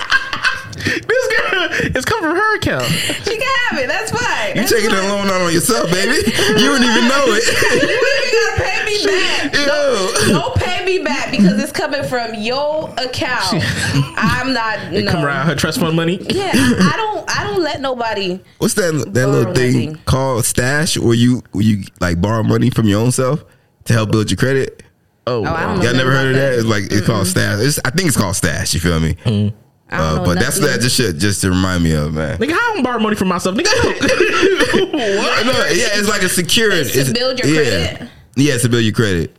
this 1.56 1.80
girl, 1.80 1.90
it's 1.96 2.04
coming 2.04 2.30
from 2.30 2.36
her 2.36 2.56
account. 2.56 2.84
she 2.84 3.38
can 3.38 3.54
have 3.68 3.78
it. 3.78 3.88
That's 3.88 4.10
fine. 4.10 4.56
You 4.56 4.66
taking 4.66 4.90
fine. 4.90 5.04
a 5.04 5.08
loan 5.08 5.26
out 5.28 5.40
on 5.40 5.52
yourself, 5.52 5.90
baby. 5.90 6.30
You 6.60 6.70
wouldn't 6.70 6.90
even 6.90 7.08
know 7.08 7.25
it. 7.28 7.44
You 7.82 7.98
ain't 8.16 8.32
gotta 8.32 8.62
pay 8.62 8.84
me 8.84 9.04
back. 9.04 9.54
Yo. 9.66 10.32
Don't 10.32 10.56
pay 10.56 10.84
me 10.84 11.02
back 11.02 11.30
because 11.30 11.62
it's 11.62 11.72
coming 11.72 12.04
from 12.04 12.34
your 12.34 12.90
account. 12.98 13.62
I'm 14.16 14.52
not. 14.52 14.90
They 14.90 15.02
no. 15.02 15.12
come 15.12 15.25
around 15.25 15.46
her 15.46 15.54
trust 15.54 15.80
fund 15.80 15.96
money. 15.96 16.18
Yeah, 16.30 16.52
I 16.54 16.94
don't. 16.96 17.30
I 17.30 17.44
don't 17.44 17.62
let 17.62 17.80
nobody. 17.80 18.40
What's 18.58 18.75
that 18.75 19.12
that 19.12 19.28
little 19.28 19.54
thing 19.54 19.90
nothing. 19.90 20.04
called 20.04 20.44
stash, 20.44 20.98
where 20.98 21.14
you 21.14 21.42
where 21.52 21.64
you 21.64 21.84
like 22.00 22.20
borrow 22.20 22.42
money 22.42 22.70
from 22.70 22.86
your 22.86 23.00
own 23.00 23.12
self 23.12 23.44
to 23.84 23.92
help 23.92 24.10
build 24.10 24.30
your 24.30 24.38
credit? 24.38 24.82
Oh, 25.26 25.44
oh 25.44 25.44
I 25.44 25.62
don't. 25.66 25.82
Y'all 25.82 25.94
never 25.94 26.12
heard 26.12 26.30
of 26.30 26.36
about 26.36 26.50
that? 26.50 26.54
It's 26.54 26.64
like 26.64 26.84
it's 26.84 27.06
called 27.06 27.26
stash. 27.26 27.60
It's, 27.60 27.80
I 27.84 27.90
think 27.90 28.08
it's 28.08 28.16
called 28.16 28.36
stash. 28.36 28.75
You 28.75 28.80
feel 28.80 29.00
me? 29.00 29.16
I 29.25 29.30
don't 29.30 29.54
Uh, 29.90 30.24
but 30.24 30.34
that's 30.34 30.58
nothing. 30.58 30.74
that 30.74 30.80
just 30.80 30.96
shit 30.96 31.16
just 31.16 31.40
to 31.42 31.50
remind 31.50 31.84
me 31.84 31.92
of 31.92 32.12
man. 32.12 32.38
Nigga, 32.38 32.50
how 32.50 32.72
I 32.72 32.74
don't 32.74 32.82
borrow 32.82 32.98
money 32.98 33.14
from 33.14 33.28
myself. 33.28 33.56
Nigga, 33.56 33.66
what? 34.92 35.46
No, 35.46 35.52
yeah, 35.52 35.98
it's 35.98 36.08
like 36.08 36.22
a 36.22 36.28
secure. 36.28 36.72
It's 36.72 36.92
to 36.92 37.12
build 37.12 37.38
your 37.38 37.48
yeah. 37.48 37.96
credit? 37.96 38.10
Yeah, 38.34 38.58
to 38.58 38.68
build 38.68 38.82
your 38.82 38.92
credit. 38.92 39.36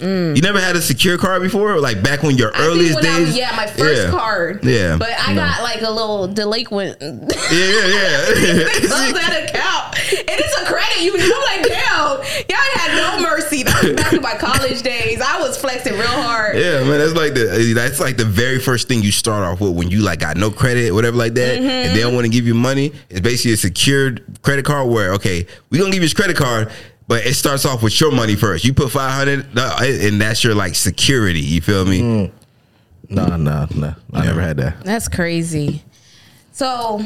You 0.00 0.40
never 0.42 0.60
had 0.60 0.76
a 0.76 0.82
secure 0.82 1.18
card 1.18 1.42
before, 1.42 1.78
like 1.80 2.02
back 2.02 2.22
when 2.22 2.36
your 2.36 2.54
I 2.56 2.66
earliest 2.66 2.94
when 3.02 3.20
was- 3.20 3.28
days. 3.30 3.36
yeah, 3.38 3.54
my 3.56 3.66
first 3.66 4.02
Yeah. 4.04 4.10
card. 4.10 4.64
Yeah. 4.64 4.96
But 4.98 5.10
I 5.18 5.34
got 5.34 5.62
like 5.62 5.82
a 5.82 5.90
little 5.90 6.26
delinquent. 6.28 6.96
Yeah, 7.50 7.66
yeah, 7.66 7.86
yeah. 7.88 8.64
That 9.20 9.48
account. 9.48 9.96
And 10.12 10.40
it's 10.40 10.60
a 10.60 10.64
credit 10.66 11.02
union. 11.02 11.30
I'm 11.32 11.42
like, 11.42 11.68
damn, 11.68 12.18
y'all 12.48 12.70
had 12.74 12.96
no 12.96 13.28
mercy. 13.28 13.62
That 13.64 13.82
was 13.82 13.92
back 13.96 14.12
in 14.12 14.22
my 14.22 14.34
college 14.34 14.82
days. 14.82 15.20
I 15.20 15.40
was 15.40 15.56
flexing 15.56 15.94
real 15.94 16.06
hard. 16.06 16.56
Yeah, 16.56 16.84
man, 16.84 16.98
that's 16.98 17.14
like 17.14 17.34
the 17.34 17.72
that's 17.74 18.00
like 18.00 18.16
the 18.16 18.24
very 18.24 18.58
first 18.60 18.88
thing 18.88 19.02
you 19.02 19.12
start 19.12 19.42
off 19.44 19.60
with 19.60 19.72
when 19.74 19.90
you 19.90 20.00
like 20.00 20.20
got 20.20 20.36
no 20.36 20.50
credit, 20.50 20.92
whatever 20.94 21.16
like 21.16 21.34
that, 21.34 21.58
Mm-hmm. 21.58 21.68
and 21.68 21.96
they 21.96 22.00
don't 22.00 22.14
want 22.14 22.24
to 22.26 22.30
give 22.30 22.46
you 22.46 22.54
money. 22.54 22.92
It's 23.08 23.20
basically 23.20 23.52
a 23.52 23.56
secured 23.56 24.22
credit 24.42 24.64
card 24.64 24.88
where 24.88 25.12
okay, 25.14 25.46
we 25.70 25.78
gonna 25.78 25.90
give 25.90 26.02
you 26.02 26.08
this 26.08 26.14
credit 26.14 26.36
card, 26.36 26.70
but 27.10 27.26
it 27.26 27.34
starts 27.34 27.66
off 27.66 27.82
with 27.82 28.00
your 28.00 28.12
money 28.12 28.36
first. 28.36 28.64
You 28.64 28.72
put 28.72 28.92
five 28.92 29.10
hundred, 29.10 29.44
and 29.58 30.20
that's 30.20 30.44
your 30.44 30.54
like 30.54 30.76
security. 30.76 31.40
You 31.40 31.60
feel 31.60 31.84
me? 31.84 32.00
Mm. 32.00 32.32
No, 33.08 33.36
no, 33.36 33.66
no. 33.74 33.94
I 34.12 34.24
never 34.26 34.40
had 34.40 34.58
that. 34.58 34.84
That's 34.84 35.08
crazy. 35.08 35.82
So 36.52 37.04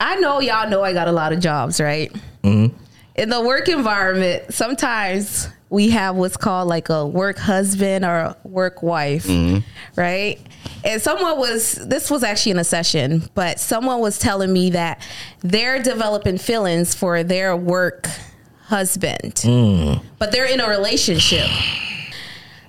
I 0.00 0.16
know 0.16 0.40
y'all 0.40 0.68
know 0.68 0.82
I 0.82 0.92
got 0.92 1.06
a 1.06 1.12
lot 1.12 1.32
of 1.32 1.38
jobs, 1.38 1.80
right? 1.80 2.12
In 2.42 2.72
the 3.14 3.40
work 3.40 3.68
environment, 3.68 4.52
sometimes 4.52 5.48
we 5.70 5.90
have 5.90 6.16
what's 6.16 6.36
called 6.36 6.66
like 6.66 6.88
a 6.88 7.06
work 7.06 7.38
husband 7.38 8.04
or 8.04 8.16
a 8.16 8.36
work 8.42 8.82
wife, 8.82 9.28
right? 9.94 10.40
And 10.84 11.00
someone 11.00 11.38
was, 11.38 11.74
this 11.74 12.10
was 12.10 12.24
actually 12.24 12.50
in 12.52 12.58
a 12.58 12.64
session, 12.64 13.30
but 13.34 13.60
someone 13.60 14.00
was 14.00 14.18
telling 14.18 14.52
me 14.52 14.70
that 14.70 15.00
they're 15.42 15.80
developing 15.80 16.36
feelings 16.36 16.96
for 16.96 17.22
their 17.22 17.56
work 17.56 18.08
husband, 18.66 19.34
mm. 19.36 20.02
but 20.18 20.32
they're 20.32 20.46
in 20.46 20.60
a 20.60 20.68
relationship. 20.68 21.46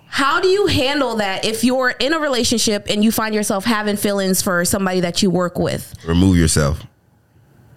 How 0.07 0.39
do 0.41 0.47
you 0.47 0.65
handle 0.67 1.17
that 1.17 1.45
if 1.45 1.63
you're 1.63 1.91
in 1.91 2.13
a 2.13 2.19
relationship 2.19 2.88
and 2.89 3.03
you 3.03 3.12
find 3.12 3.36
yourself 3.36 3.65
having 3.65 3.97
feelings 3.97 4.41
for 4.41 4.65
somebody 4.65 4.99
that 5.01 5.21
you 5.21 5.29
work 5.29 5.60
with? 5.60 5.93
Remove 6.07 6.38
yourself. 6.38 6.81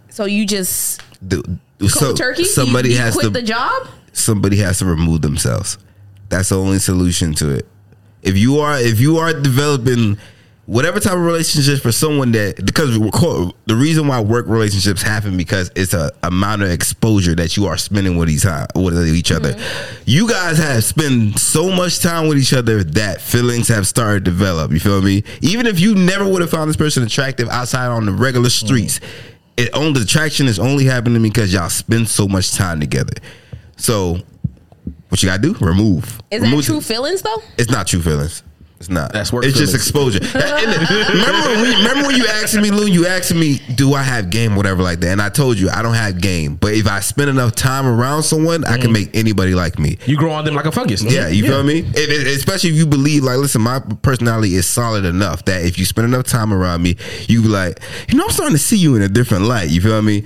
So 0.08 0.24
you 0.24 0.46
just 0.46 1.02
Do- 1.26 1.42
so- 1.86 2.14
turkey? 2.14 2.44
Somebody 2.44 2.90
you, 2.90 2.94
you 2.96 3.00
has 3.00 3.14
quit 3.14 3.24
to. 3.24 3.30
the 3.30 3.42
job? 3.42 3.88
somebody 4.12 4.56
has 4.58 4.78
to 4.78 4.84
remove 4.84 5.22
themselves. 5.22 5.78
That's 6.28 6.50
the 6.50 6.58
only 6.58 6.78
solution 6.78 7.34
to 7.34 7.50
it. 7.56 7.66
If 8.22 8.36
you 8.36 8.58
are 8.58 8.78
if 8.78 9.00
you 9.00 9.18
are 9.18 9.32
developing 9.32 10.18
whatever 10.70 11.00
type 11.00 11.14
of 11.14 11.20
relationship 11.20 11.80
for 11.82 11.90
someone 11.90 12.30
that 12.30 12.64
because 12.64 12.96
the 12.96 13.74
reason 13.74 14.06
why 14.06 14.20
work 14.20 14.46
relationships 14.46 15.02
happen 15.02 15.36
because 15.36 15.68
it's 15.74 15.92
a 15.94 16.12
amount 16.22 16.62
of 16.62 16.70
exposure 16.70 17.34
that 17.34 17.56
you 17.56 17.66
are 17.66 17.76
spending 17.76 18.16
with 18.16 18.30
each 18.30 18.44
with 18.76 19.08
each 19.08 19.32
other. 19.32 19.54
Mm-hmm. 19.54 20.02
You 20.04 20.28
guys 20.28 20.58
have 20.58 20.84
spent 20.84 21.40
so 21.40 21.72
much 21.72 21.98
time 21.98 22.28
with 22.28 22.38
each 22.38 22.52
other 22.52 22.84
that 22.84 23.20
feelings 23.20 23.66
have 23.66 23.88
started 23.88 24.24
to 24.24 24.30
develop. 24.30 24.70
You 24.70 24.78
feel 24.78 25.02
me? 25.02 25.24
Even 25.40 25.66
if 25.66 25.80
you 25.80 25.96
never 25.96 26.24
would 26.24 26.40
have 26.40 26.50
found 26.50 26.70
this 26.70 26.76
person 26.76 27.02
attractive 27.02 27.48
outside 27.48 27.88
on 27.88 28.06
the 28.06 28.12
regular 28.12 28.48
streets, 28.48 29.00
it 29.56 29.70
only 29.72 29.98
the 29.98 30.04
attraction 30.04 30.46
is 30.46 30.60
only 30.60 30.84
happening 30.84 31.20
because 31.20 31.52
y'all 31.52 31.68
spend 31.68 32.08
so 32.08 32.28
much 32.28 32.52
time 32.52 32.78
together. 32.78 33.14
So, 33.76 34.18
what 35.08 35.20
you 35.20 35.28
gotta 35.28 35.42
do? 35.42 35.54
Remove. 35.54 36.20
Is 36.30 36.42
Remove 36.42 36.60
that 36.60 36.66
true 36.66 36.80
feelings 36.80 37.22
though? 37.22 37.42
It's 37.58 37.72
not 37.72 37.88
true 37.88 38.02
feelings. 38.02 38.44
It's 38.80 38.88
not. 38.88 39.12
That's 39.12 39.30
work 39.30 39.44
It's 39.44 39.58
just 39.58 39.74
exposure. 39.74 40.20
Remember, 40.34 41.48
when 41.50 41.60
we, 41.60 41.76
remember 41.76 42.06
when 42.08 42.16
you 42.16 42.26
asked 42.26 42.56
me, 42.56 42.70
Lou? 42.70 42.86
You 42.86 43.06
asked 43.06 43.34
me, 43.34 43.60
"Do 43.74 43.92
I 43.92 44.02
have 44.02 44.30
game, 44.30 44.56
whatever 44.56 44.82
like 44.82 45.00
that?" 45.00 45.08
And 45.10 45.20
I 45.20 45.28
told 45.28 45.58
you 45.58 45.68
I 45.68 45.82
don't 45.82 45.92
have 45.94 46.18
game. 46.20 46.54
But 46.56 46.72
if 46.72 46.86
I 46.86 47.00
spend 47.00 47.28
enough 47.28 47.54
time 47.54 47.86
around 47.86 48.22
someone, 48.22 48.64
I 48.64 48.78
Mm. 48.78 48.80
can 48.80 48.92
make 48.92 49.14
anybody 49.14 49.54
like 49.54 49.78
me. 49.78 49.98
You 50.06 50.16
grow 50.16 50.32
on 50.32 50.46
them 50.46 50.54
like 50.54 50.64
a 50.64 50.72
fungus. 50.72 51.02
Yeah, 51.02 51.28
you 51.28 51.44
feel 51.44 51.62
me? 51.62 51.80
If, 51.80 51.94
if- 51.94 52.36
especially 52.38 52.70
if 52.70 52.76
you 52.76 52.86
believe, 52.86 53.22
like, 53.22 53.36
listen, 53.36 53.60
my 53.60 53.80
personality 53.80 54.54
is 54.54 54.66
solid 54.66 55.04
enough 55.04 55.44
that 55.44 55.62
if 55.62 55.78
you 55.78 55.84
spend 55.84 56.06
enough 56.06 56.24
time 56.24 56.50
around 56.50 56.82
me, 56.82 56.96
you 57.28 57.42
be 57.42 57.48
like, 57.48 57.80
you 58.08 58.16
know, 58.16 58.24
I'm 58.24 58.30
starting 58.30 58.56
to 58.56 58.62
see 58.62 58.78
you 58.78 58.96
in 58.96 59.02
a 59.02 59.08
different 59.08 59.44
light. 59.44 59.68
You 59.68 59.82
feel 59.82 60.00
me? 60.00 60.24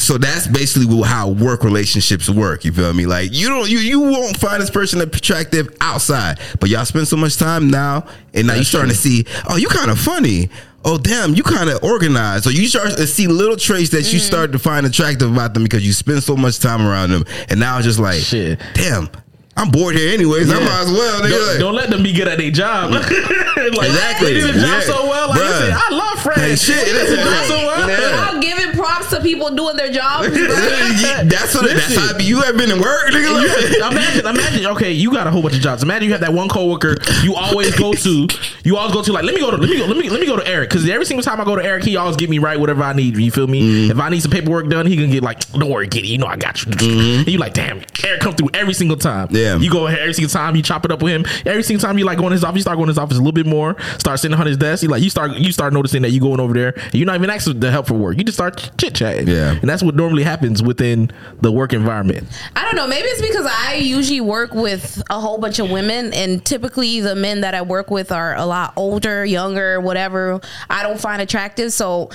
So 0.00 0.16
that's 0.18 0.46
basically 0.46 1.02
how 1.02 1.30
work 1.30 1.62
relationships 1.62 2.28
work. 2.28 2.64
You 2.64 2.72
feel 2.72 2.92
me? 2.92 3.06
Like 3.06 3.32
you 3.32 3.48
don't, 3.48 3.68
you 3.68 3.78
you 3.78 4.00
won't 4.00 4.36
find 4.36 4.62
this 4.62 4.70
person 4.70 5.00
attractive 5.00 5.76
outside, 5.80 6.40
but 6.58 6.70
y'all 6.70 6.84
spend 6.84 7.06
so 7.06 7.16
much 7.16 7.36
time 7.36 7.68
now, 7.68 8.06
and 8.32 8.46
now 8.46 8.54
you're 8.54 8.64
starting 8.64 8.90
to 8.90 8.96
see, 8.96 9.26
oh, 9.48 9.56
you 9.56 9.68
kind 9.68 9.90
of 9.90 9.98
funny. 9.98 10.48
Oh 10.82 10.96
damn, 10.96 11.34
you 11.34 11.42
kind 11.42 11.68
of 11.68 11.84
organized. 11.84 12.44
So 12.44 12.50
you 12.50 12.66
start 12.66 12.92
to 12.92 13.06
see 13.06 13.26
little 13.26 13.56
traits 13.56 13.90
that 13.90 14.10
you 14.12 14.18
mm. 14.18 14.22
start 14.22 14.52
to 14.52 14.58
find 14.58 14.86
attractive 14.86 15.30
about 15.30 15.52
them 15.52 15.62
because 15.64 15.86
you 15.86 15.92
spend 15.92 16.22
so 16.22 16.34
much 16.34 16.58
time 16.58 16.80
around 16.80 17.10
them, 17.10 17.24
and 17.50 17.60
now 17.60 17.76
it's 17.76 17.86
just 17.86 17.98
like, 17.98 18.20
Shit. 18.20 18.58
damn, 18.72 19.10
I'm 19.58 19.70
bored 19.70 19.94
here 19.94 20.14
anyways. 20.14 20.50
I 20.50 20.58
might 20.58 20.80
as 20.80 20.90
well. 20.90 21.20
Don't, 21.20 21.48
Like, 21.48 21.58
don't 21.58 21.74
let 21.74 21.90
them 21.90 22.02
be 22.02 22.14
good 22.14 22.28
at 22.28 22.38
their 22.38 22.50
job. 22.50 22.90
like, 22.92 23.10
Exactly. 23.10 24.32
They 24.32 24.40
do 24.40 24.46
the 24.46 24.52
job 24.54 24.62
Yeah. 24.62 24.80
so 24.80 25.06
well. 25.06 25.28
Like, 25.28 25.40
listen, 25.40 25.72
I 25.74 25.88
love 25.90 26.22
Fred. 26.22 26.38
Hey, 26.38 26.56
shit. 26.56 26.86
He 26.86 26.92
does 26.94 27.10
the 27.10 27.16
job 27.16 27.44
so 27.44 27.56
well. 27.66 27.88
Yeah. 27.88 28.10
Without 28.10 28.42
giving 28.42 28.60
proper 28.60 28.69
props 29.00 29.14
to 29.14 29.22
people 29.22 29.54
doing 29.54 29.76
their 29.76 29.90
jobs. 29.90 30.28
that's 30.32 31.54
what. 31.54 31.66
That's 31.66 31.96
how 31.96 32.18
you 32.18 32.42
ever 32.42 32.56
been 32.56 32.70
in 32.70 32.80
work, 32.80 33.08
nigga. 33.08 33.80
Like, 33.80 33.92
imagine, 33.92 34.26
imagine. 34.26 34.66
Okay, 34.66 34.92
you 34.92 35.12
got 35.12 35.26
a 35.26 35.30
whole 35.30 35.42
bunch 35.42 35.56
of 35.56 35.60
jobs. 35.60 35.82
Imagine 35.82 36.06
you 36.06 36.12
have 36.12 36.20
that 36.20 36.32
one 36.32 36.48
coworker 36.48 36.96
you 37.22 37.34
always 37.34 37.76
go 37.76 37.92
to. 37.92 38.28
You 38.64 38.76
always 38.76 38.94
go 38.94 39.02
to 39.02 39.12
like, 39.12 39.24
let 39.24 39.34
me 39.34 39.40
go 39.40 39.50
to, 39.50 39.56
let 39.56 39.68
me 39.68 39.78
go, 39.78 39.86
let 39.86 39.96
me, 39.96 40.10
let 40.10 40.20
me 40.20 40.26
go 40.26 40.36
to 40.36 40.46
Eric 40.46 40.68
because 40.68 40.88
every 40.88 41.06
single 41.06 41.22
time 41.22 41.40
I 41.40 41.44
go 41.44 41.56
to 41.56 41.64
Eric, 41.64 41.84
he 41.84 41.96
always 41.96 42.16
get 42.16 42.28
me 42.28 42.38
right 42.38 42.58
whatever 42.58 42.82
I 42.82 42.92
need. 42.92 43.16
You 43.16 43.30
feel 43.30 43.46
me? 43.46 43.62
Mm-hmm. 43.62 43.90
If 43.92 43.98
I 43.98 44.08
need 44.10 44.20
some 44.20 44.30
paperwork 44.30 44.68
done, 44.68 44.86
he 44.86 44.96
can 44.96 45.10
get 45.10 45.22
like, 45.22 45.50
don't 45.52 45.70
worry, 45.70 45.88
Kitty, 45.88 46.08
you 46.08 46.18
know 46.18 46.26
I 46.26 46.36
got 46.36 46.64
you. 46.64 46.72
And 46.72 47.28
you 47.28 47.38
like, 47.38 47.54
damn, 47.54 47.82
Eric 48.04 48.20
come 48.20 48.34
through 48.34 48.50
every 48.54 48.74
single 48.74 48.96
time. 48.96 49.28
Mm-hmm. 49.28 49.36
Yeah. 49.36 49.56
you 49.56 49.70
go 49.70 49.86
ahead 49.86 50.00
every 50.00 50.14
single 50.14 50.30
time. 50.30 50.56
You 50.56 50.62
chop 50.62 50.84
it 50.84 50.92
up 50.92 51.02
with 51.02 51.12
him. 51.12 51.24
Every 51.46 51.62
single 51.62 51.80
time 51.80 51.98
you 51.98 52.04
like 52.04 52.18
going 52.18 52.30
to 52.30 52.34
his 52.34 52.44
office, 52.44 52.58
you 52.58 52.62
start 52.62 52.76
going 52.76 52.86
to 52.86 52.90
his 52.90 52.98
office 52.98 53.16
a 53.16 53.20
little 53.20 53.32
bit 53.32 53.46
more. 53.46 53.76
Start 53.98 54.20
sitting 54.20 54.38
on 54.38 54.46
his 54.46 54.56
desk. 54.56 54.82
You 54.82 54.88
like, 54.88 55.02
you 55.02 55.10
start, 55.10 55.32
you 55.36 55.52
start 55.52 55.72
noticing 55.72 56.02
that 56.02 56.10
you 56.10 56.20
going 56.20 56.40
over 56.40 56.52
there. 56.52 56.72
And 56.76 56.94
you're 56.94 57.06
not 57.06 57.16
even 57.16 57.30
asking 57.30 57.60
the 57.60 57.70
help 57.70 57.86
for 57.86 57.94
work. 57.94 58.18
You 58.18 58.24
just 58.24 58.36
start 58.36 58.70
chit 58.94 59.10
chatting. 59.16 59.28
Yeah. 59.28 59.52
and 59.52 59.68
that's 59.68 59.82
what 59.82 59.94
normally 59.94 60.22
happens 60.22 60.62
within 60.62 61.10
the 61.40 61.52
work 61.52 61.72
environment. 61.72 62.26
I 62.56 62.64
don't 62.64 62.76
know. 62.76 62.86
Maybe 62.86 63.08
it's 63.08 63.22
because 63.22 63.46
I 63.46 63.74
usually 63.74 64.20
work 64.20 64.52
with 64.52 65.02
a 65.10 65.20
whole 65.20 65.38
bunch 65.38 65.58
of 65.58 65.70
women, 65.70 66.12
and 66.12 66.44
typically 66.44 67.00
the 67.00 67.14
men 67.14 67.40
that 67.42 67.54
I 67.54 67.62
work 67.62 67.90
with 67.90 68.12
are 68.12 68.34
a 68.36 68.46
lot 68.46 68.72
older, 68.76 69.24
younger, 69.24 69.80
whatever. 69.80 70.40
I 70.68 70.82
don't 70.82 71.00
find 71.00 71.22
attractive. 71.22 71.72
So, 71.72 72.10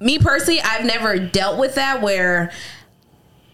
me 0.00 0.18
personally, 0.18 0.60
I've 0.60 0.84
never 0.84 1.18
dealt 1.18 1.58
with 1.58 1.76
that 1.76 2.02
where 2.02 2.52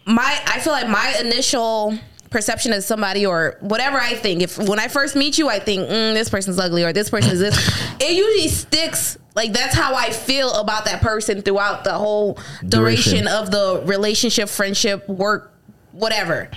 my 0.07 0.43
I 0.47 0.61
feel 0.61 0.73
like 0.73 0.89
my 0.89 1.17
initial 1.21 1.99
perception 2.31 2.73
of 2.73 2.83
somebody 2.85 3.27
or 3.27 3.57
whatever 3.61 3.99
I 3.99 4.15
think. 4.15 4.43
If 4.43 4.57
when 4.57 4.79
I 4.79 4.89
first 4.89 5.17
meet 5.17 5.37
you 5.37 5.49
I 5.49 5.59
think 5.59 5.89
mm, 5.89 6.15
this 6.15 6.29
person's 6.31 6.59
ugly 6.59 6.85
or 6.85 6.93
this 6.93 7.11
person 7.11 7.33
is 7.33 7.41
this. 7.41 7.57
It 8.01 8.13
usually 8.17 8.49
sticks. 8.49 9.19
Like 9.35 9.53
that's 9.53 9.75
how 9.75 9.95
I 9.95 10.11
feel 10.11 10.53
about 10.55 10.87
that 10.87 11.03
person 11.03 11.43
throughout 11.43 11.85
the 11.85 11.93
whole 11.93 12.39
duration, 12.67 13.25
Duration. 13.25 13.29
of 13.29 13.51
the 13.51 13.83
relationship 13.85 14.49
friendship 14.49 15.07
work 15.09 15.53
whatever. 15.93 16.49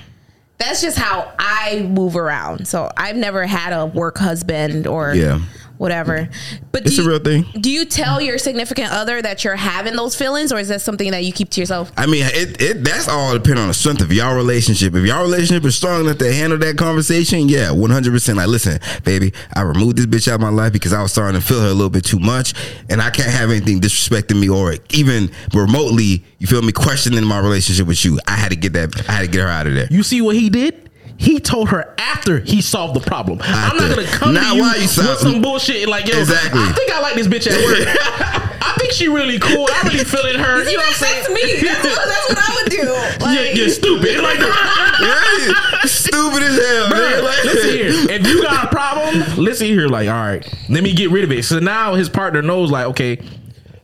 That's 0.60 0.82
just 0.82 0.98
how 0.98 1.34
I 1.38 1.82
move 1.82 2.16
around. 2.16 2.68
So 2.68 2.90
I've 2.96 3.18
never 3.18 3.46
had 3.46 3.74
a 3.74 3.86
work 3.86 4.18
husband 4.18 4.88
or 4.88 5.14
Yeah. 5.14 5.42
Whatever 5.84 6.30
but 6.72 6.86
It's 6.86 6.96
do 6.96 7.02
a 7.02 7.06
you- 7.06 7.10
real 7.12 7.20
thing. 7.20 7.46
do 7.60 7.70
you 7.70 7.84
tell 7.86 8.20
your 8.22 8.38
significant 8.38 8.92
other 8.92 9.22
that 9.22 9.44
you're 9.44 9.56
having 9.58 9.96
those 9.96 10.16
feelings 10.16 10.52
or 10.52 10.58
is 10.58 10.70
that 10.70 10.82
something 10.82 11.12
that 11.12 11.24
you 11.24 11.32
keep 11.34 11.50
to 11.52 11.60
yourself 11.62 11.92
I 11.98 12.06
mean, 12.08 12.24
it, 12.26 12.62
it 12.62 12.84
that's 12.84 13.08
all 13.08 13.34
depend 13.34 13.60
on 13.60 13.68
the 13.68 13.74
strength 13.74 14.02
of 14.02 14.12
y'all 14.12 14.36
relationship. 14.36 14.96
If 14.96 15.06
y'all 15.06 15.22
relationship 15.24 15.64
is 15.66 15.76
strong 15.76 16.02
enough 16.06 16.18
to 16.20 16.34
handle 16.34 16.58
that 16.60 16.78
conversation, 16.78 17.50
yeah, 17.50 17.72
one 17.72 17.90
hundred 17.92 18.12
percent. 18.14 18.38
Like, 18.38 18.48
listen, 18.48 18.80
baby, 19.04 19.34
I 19.54 19.62
removed 19.62 19.98
this 19.98 20.06
bitch 20.06 20.28
out 20.28 20.36
of 20.36 20.42
my 20.42 20.50
life 20.50 20.72
because 20.74 20.94
I 20.94 21.02
was 21.02 21.12
starting 21.12 21.40
to 21.40 21.46
feel 21.46 21.60
her 21.62 21.68
a 21.68 21.74
little 21.74 21.90
bit 21.90 22.06
too 22.06 22.20
much, 22.20 22.54
and 22.90 23.02
I 23.02 23.10
can't 23.10 23.30
have 23.30 23.50
anything 23.52 23.80
disrespecting 23.82 24.40
me 24.40 24.50
or 24.50 24.76
even 24.92 25.30
remotely, 25.54 26.24
you 26.40 26.48
feel 26.48 26.62
me, 26.62 26.72
questioning 26.72 27.24
my 27.26 27.40
relationship 27.40 27.88
with 27.88 28.04
you. 28.06 28.20
I 28.28 28.32
had 28.36 28.50
to 28.50 28.56
get 28.56 28.74
that. 28.74 29.08
I 29.10 29.14
had 29.14 29.22
to 29.22 29.28
get 29.28 29.42
her 29.42 29.48
out 29.48 29.68
of 29.68 29.74
there. 29.74 29.88
You 29.92 30.04
see 30.04 30.22
what 30.22 30.36
he 30.36 30.50
did? 30.50 30.83
He 31.24 31.40
told 31.40 31.70
her 31.70 31.96
after 31.98 32.40
he 32.40 32.62
solved 32.62 32.96
the 32.96 33.00
problem. 33.00 33.40
I'm 33.42 33.78
not 33.78 33.96
gonna 33.96 34.06
come 34.08 34.34
Now 34.34 34.52
to 34.52 34.58
you 34.58 34.64
you 34.66 34.82
with 34.82 35.20
some 35.20 35.42
bullshit 35.42 35.88
like 35.88 36.06
yo. 36.08 36.20
Exactly. 36.20 36.60
I 36.62 36.72
think 36.74 36.92
I 36.92 37.00
like 37.00 37.16
this 37.16 37.28
bitch 37.28 37.48
at 37.50 37.58
work. 37.64 37.88
I 38.66 38.76
think 38.78 38.92
she 38.92 39.08
really 39.08 39.40
cool. 39.40 39.68
I 39.72 39.82
really 39.88 40.04
feeling 40.04 40.38
her. 40.38 40.60
You 40.64 40.66
know 40.76 40.84
what 40.84 40.88
I'm 40.88 40.94
saying? 40.94 41.24
that's 41.24 41.34
me 41.34 41.62
that's 41.62 41.84
what, 41.86 42.08
that's 42.08 42.30
what 42.30 42.38
I 42.38 42.62
would 42.62 42.72
do 42.72 42.84
like, 43.26 43.36
Yeah, 43.40 43.52
you're 43.54 43.70
stupid. 43.70 44.20
Like, 44.22 44.40
Yeah, 45.00 45.82
stupid 45.86 46.44
as 46.44 46.58
hell. 46.60 46.90
nigga. 46.90 46.92
Bruh, 46.92 47.24
Like- 47.24 47.44
listen 47.46 47.70
here. 47.70 47.88
If 48.20 48.28
you 48.28 48.42
got 48.44 48.66
a 48.66 48.68
problem, 48.68 49.38
listen 49.38 49.68
here. 49.68 49.88
Like, 49.88 50.10
all 50.10 50.16
right, 50.16 50.46
let 50.70 50.84
me 50.84 50.94
get 50.94 51.10
rid 51.10 51.24
of 51.24 51.32
it. 51.32 51.46
So 51.46 51.60
now 51.60 51.96
his 51.96 52.10
partner 52.10 52.42
knows, 52.42 52.70
like, 52.70 52.88
okay, 52.88 53.18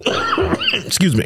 excuse 0.73 1.15
me. 1.15 1.25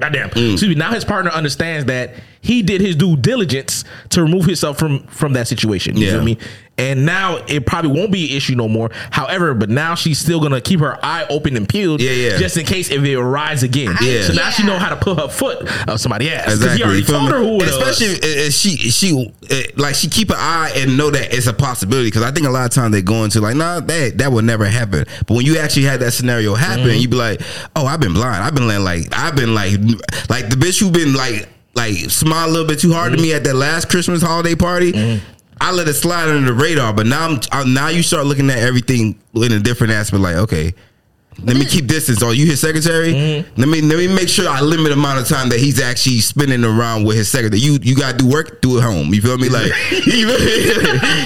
Goddamn. 0.00 0.30
Mm. 0.30 0.52
Excuse 0.52 0.68
me. 0.68 0.74
Now 0.74 0.92
his 0.92 1.04
partner 1.04 1.30
understands 1.30 1.86
that 1.86 2.14
he 2.40 2.62
did 2.62 2.80
his 2.80 2.96
due 2.96 3.16
diligence 3.16 3.84
to 4.10 4.22
remove 4.22 4.46
himself 4.46 4.78
from 4.78 5.06
from 5.08 5.34
that 5.34 5.46
situation. 5.48 5.96
You 5.96 6.06
Yeah. 6.06 6.12
feel 6.14 6.24
me? 6.24 6.38
And 6.80 7.04
now 7.06 7.36
it 7.46 7.66
probably 7.66 7.92
won't 7.92 8.10
be 8.10 8.30
an 8.30 8.36
issue 8.36 8.54
no 8.54 8.68
more. 8.68 8.90
However, 9.10 9.54
but 9.54 9.68
now 9.68 9.94
she's 9.94 10.18
still 10.18 10.40
gonna 10.40 10.60
keep 10.60 10.80
her 10.80 10.98
eye 11.04 11.26
open 11.28 11.56
and 11.56 11.68
peeled, 11.68 12.00
Yeah, 12.00 12.10
yeah. 12.12 12.38
just 12.38 12.56
in 12.56 12.64
case 12.66 12.90
if 12.90 13.02
it 13.04 13.14
arises 13.14 13.62
again. 13.64 13.94
Yeah. 14.00 14.22
So 14.22 14.32
now 14.32 14.50
she 14.50 14.64
know 14.64 14.78
how 14.78 14.88
to 14.88 14.96
put 14.96 15.18
her 15.20 15.28
foot 15.28 15.68
of 15.88 16.00
somebody 16.00 16.30
ass. 16.30 16.44
'Cause 16.44 16.54
Exactly. 16.54 16.78
He 16.78 16.84
already 16.84 17.00
you 17.00 17.04
told 17.06 17.24
me? 17.24 17.30
her 17.30 17.38
who 17.38 17.56
it 17.62 17.68
Especially 17.68 18.08
was. 18.08 18.18
if, 18.18 18.46
if 18.48 18.52
she 18.54 18.76
she 18.90 19.32
eh, 19.50 19.62
like 19.76 19.94
she 19.94 20.08
keep 20.08 20.30
an 20.30 20.36
eye 20.38 20.72
and 20.76 20.96
know 20.96 21.10
that 21.10 21.34
it's 21.34 21.46
a 21.46 21.52
possibility. 21.52 22.08
Because 22.08 22.22
I 22.22 22.30
think 22.32 22.46
a 22.46 22.50
lot 22.50 22.64
of 22.64 22.70
times 22.72 22.92
they 22.92 23.02
go 23.02 23.24
into 23.24 23.40
like, 23.40 23.56
nah, 23.56 23.80
that 23.80 24.18
that 24.18 24.32
would 24.32 24.44
never 24.44 24.64
happen. 24.66 25.04
But 25.26 25.34
when 25.34 25.44
you 25.46 25.58
actually 25.58 25.84
had 25.84 26.00
that 26.00 26.12
scenario 26.12 26.54
happen, 26.54 26.80
Mm-hmm. 26.86 27.00
you 27.00 27.08
be 27.08 27.16
like, 27.16 27.40
oh, 27.76 27.84
I've 27.86 28.00
been 28.00 28.14
blind. 28.14 28.42
I've 28.42 28.54
been 28.54 28.66
letting 28.66 28.84
like 28.84 29.08
I've 29.12 29.36
been 29.36 29.54
like 29.54 29.72
like 30.30 30.48
the 30.48 30.56
bitch 30.56 30.80
who 30.80 30.90
been 30.90 31.12
like 31.14 31.48
like 31.74 31.94
smile 32.10 32.48
a 32.48 32.50
little 32.50 32.66
bit 32.66 32.78
too 32.80 32.92
hard 32.92 33.12
Mm-hmm. 33.12 33.16
to 33.16 33.22
me 33.22 33.34
at 33.34 33.44
that 33.44 33.54
last 33.54 33.88
Christmas 33.90 34.22
holiday 34.22 34.54
party. 34.54 35.20
I 35.60 35.72
let 35.72 35.88
it 35.88 35.94
slide 35.94 36.28
under 36.28 36.52
the 36.54 36.60
radar, 36.60 36.92
but 36.92 37.06
now 37.06 37.26
I'm 37.28 37.40
uh, 37.52 37.64
now 37.64 37.88
you 37.88 38.02
start 38.02 38.26
looking 38.26 38.48
at 38.50 38.58
everything 38.58 39.20
in 39.34 39.52
a 39.52 39.60
different 39.60 39.92
aspect. 39.92 40.22
Like, 40.22 40.36
okay, 40.36 40.72
let 41.44 41.56
me 41.56 41.64
keep 41.64 41.86
distance. 41.86 42.22
Oh, 42.22 42.30
you 42.30 42.46
his 42.46 42.60
secretary? 42.60 43.12
Mm-hmm. 43.12 43.60
Let 43.60 43.68
me 43.68 43.80
let 43.82 43.98
me 43.98 44.08
make 44.08 44.28
sure 44.28 44.48
I 44.48 44.60
limit 44.60 44.86
the 44.86 44.94
amount 44.94 45.20
of 45.20 45.28
time 45.28 45.48
that 45.50 45.58
he's 45.60 45.80
actually 45.80 46.20
spending 46.20 46.64
around 46.64 47.04
with 47.04 47.16
his 47.16 47.28
secretary. 47.28 47.60
You 47.60 47.78
you 47.82 47.94
gotta 47.94 48.16
do 48.18 48.26
work, 48.28 48.60
do 48.62 48.78
it 48.78 48.82
home. 48.82 49.12
You 49.14 49.20
feel 49.22 49.36
me? 49.38 49.48
Like 49.50 49.72
you 50.06 50.28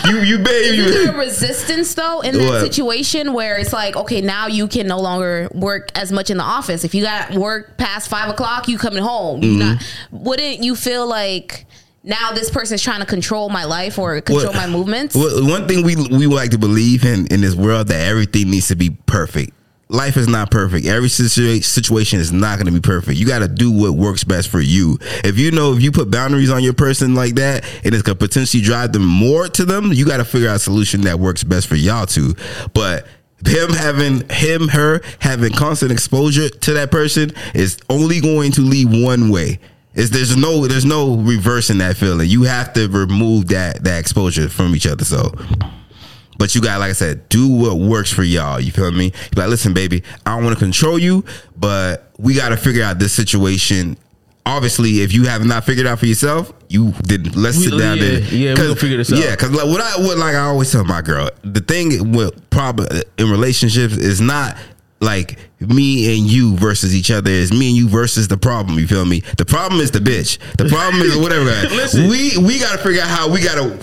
you 0.09 0.20
you 0.23 0.38
babe. 0.38 0.88
There 0.88 1.12
resistance 1.12 1.94
though 1.94 2.20
in 2.20 2.37
that 2.38 2.44
What? 2.49 2.61
situation 2.61 3.33
where 3.33 3.57
it's 3.59 3.73
like, 3.73 3.97
okay, 3.97 4.20
now 4.20 4.47
you 4.47 4.66
can 4.68 4.87
no 4.87 5.01
longer 5.01 5.49
work 5.53 5.90
as 5.94 6.11
much 6.12 6.31
in 6.31 6.37
the 6.38 6.44
office. 6.44 6.85
If 6.85 6.94
you 6.94 7.03
got 7.03 7.35
work 7.35 7.77
past 7.77 8.09
five 8.09 8.31
o'clock, 8.31 8.68
you 8.68 8.79
coming 8.79 9.03
home. 9.03 9.40
Mm-hmm. 9.42 9.59
not, 9.59 9.83
wouldn't 10.11 10.62
you 10.62 10.75
feel 10.77 11.07
like 11.07 11.66
now 12.05 12.33
this 12.33 12.51
person's 12.51 12.83
trying 12.83 13.01
to 13.01 13.07
control 13.07 13.49
my 13.49 13.64
life 13.64 13.99
or 13.99 14.21
control 14.21 14.53
What- 14.53 14.57
my 14.57 14.67
movements? 14.67 15.14
Well, 15.17 15.45
one 15.47 15.67
thing 15.67 15.85
we 15.85 15.97
we 15.97 16.27
like 16.27 16.51
to 16.51 16.59
believe 16.59 17.05
in 17.05 17.27
in 17.29 17.40
this 17.40 17.55
world 17.55 17.88
that 17.88 18.01
everything 18.09 18.51
needs 18.51 18.69
to 18.69 18.77
be 18.77 18.90
perfect. 19.07 19.53
Life 19.90 20.17
is 20.17 20.29
not 20.29 20.51
perfect. 20.51 20.87
Every 20.87 21.09
situa- 21.11 21.62
situation 21.62 22.19
is 22.19 22.33
not 22.33 22.57
going 22.59 22.67
to 22.67 22.73
be 22.73 22.81
perfect. 22.81 23.19
You 23.19 23.27
got 23.27 23.40
to 23.40 23.49
do 23.49 23.71
what 23.71 23.93
works 23.93 24.25
best 24.25 24.49
for 24.49 24.61
you. 24.61 24.99
If 25.23 25.38
you 25.38 25.51
know 25.51 25.75
if 25.75 25.83
you 25.83 25.93
put 25.93 26.11
boundaries 26.11 26.51
on 26.51 26.62
your 26.64 26.73
person 26.73 27.14
like 27.14 27.35
that, 27.35 27.64
and 27.85 27.95
it's 27.95 28.03
going 28.03 28.17
to 28.19 28.27
potentially 28.27 28.62
drive 28.62 28.93
them 28.93 29.05
more 29.05 29.47
to 29.49 29.64
them, 29.64 29.93
you 29.93 30.07
got 30.07 30.17
to 30.17 30.25
figure 30.25 30.49
out 30.49 30.57
a 30.57 30.59
solution 30.59 31.03
that 31.03 31.21
works 31.21 31.45
best 31.45 31.67
for 31.69 31.77
y'all 31.77 32.07
too. 32.07 32.35
But 32.73 33.07
him 33.47 33.71
having 33.71 34.27
him 34.31 34.69
her 34.69 35.03
having 35.19 35.53
constant 35.53 35.93
exposure 35.93 36.49
to 36.49 36.73
that 36.73 36.90
person 36.90 37.33
is 37.55 37.77
only 37.90 38.21
going 38.21 38.53
to 38.53 38.62
lead 38.62 38.87
one 38.90 39.29
way. 39.29 39.59
Is 39.95 40.11
there's 40.11 40.37
no 40.37 40.67
there's 40.67 40.85
no 40.85 41.17
reversing 41.17 41.79
that 41.79 41.97
feeling. 41.97 42.29
You 42.29 42.43
have 42.45 42.73
to 42.75 42.89
remove 42.89 43.49
that 43.49 43.85
that 43.85 43.99
exposure 44.01 44.49
from 44.49 44.75
each 44.75 44.87
other. 44.87 45.05
So, 45.05 45.33
but 46.39 46.55
you 46.55 46.61
got 46.61 46.81
like 46.81 46.91
I 46.91 46.95
said, 46.95 47.29
do 47.29 47.49
what 47.49 47.79
works 47.79 48.13
for 48.13 48.25
y'all. 48.25 48.59
You 48.61 48.73
feel 48.73 48.91
me? 48.91 49.05
You 49.07 49.11
be 49.35 49.41
like, 49.41 49.51
listen, 49.51 49.73
baby, 49.73 50.03
I 50.27 50.35
don't 50.35 50.45
want 50.45 50.59
to 50.59 50.65
control 50.65 50.99
you, 50.99 51.25
but 51.57 52.11
we 52.19 52.35
got 52.35 52.49
to 52.49 52.57
figure 52.57 52.83
out 52.83 52.99
this 52.99 53.13
situation. 53.13 53.97
Obviously, 54.47 55.01
if 55.01 55.13
you 55.15 55.25
have 55.25 55.47
not 55.47 55.65
figured 55.65 55.87
out 55.87 56.01
for 56.01 56.07
yourself, 56.07 56.53
you 56.69 56.93
did. 57.05 57.35
Let's 57.37 57.57
We- 57.57 57.65
sit 57.71 57.79
down 57.79 57.97
yeah, 57.97 58.03
there. 58.05 58.21
yeah, 58.21 58.51
we 58.51 58.57
'Cause- 58.57 58.67
gonna 58.67 58.77
figure 58.81 58.97
this 58.99 59.13
out. 59.13 59.19
Yeah, 59.21 59.31
because 59.31 59.53
like 59.53 59.67
what 59.67 59.81
I 59.81 60.01
what 60.01 60.19
like 60.19 60.35
I 60.35 60.41
always 60.41 60.71
tell 60.73 60.85
my 60.85 61.03
girl, 61.03 61.31
the 61.45 61.61
thing 61.61 62.13
with 62.13 62.51
problem 62.51 62.89
in 63.17 63.31
relationships 63.31 63.97
is 63.97 64.21
not 64.21 64.57
like 65.01 65.39
me 65.68 66.16
and 66.18 66.27
you 66.31 66.57
versus 66.57 66.94
each 66.94 67.11
other. 67.11 67.31
It's 67.31 67.53
me 67.53 67.68
and 67.68 67.77
you 67.77 67.88
versus 67.88 68.29
the 68.29 68.37
problem. 68.37 68.79
You 68.79 68.87
feel 68.87 69.05
me? 69.05 69.20
The 69.37 69.44
problem 69.44 69.81
is 69.81 69.90
the 69.90 69.98
bitch. 70.00 70.38
The 70.57 70.68
problem 70.68 71.03
is 71.03 71.16
whatever. 71.16 71.44
Listen. 71.74 72.09
we 72.09 72.37
we 72.38 72.59
got 72.59 72.77
to 72.77 72.83
figure 72.83 73.03
out 73.03 73.09
how 73.09 73.31
we 73.31 73.40
got 73.42 73.57
to 73.57 73.77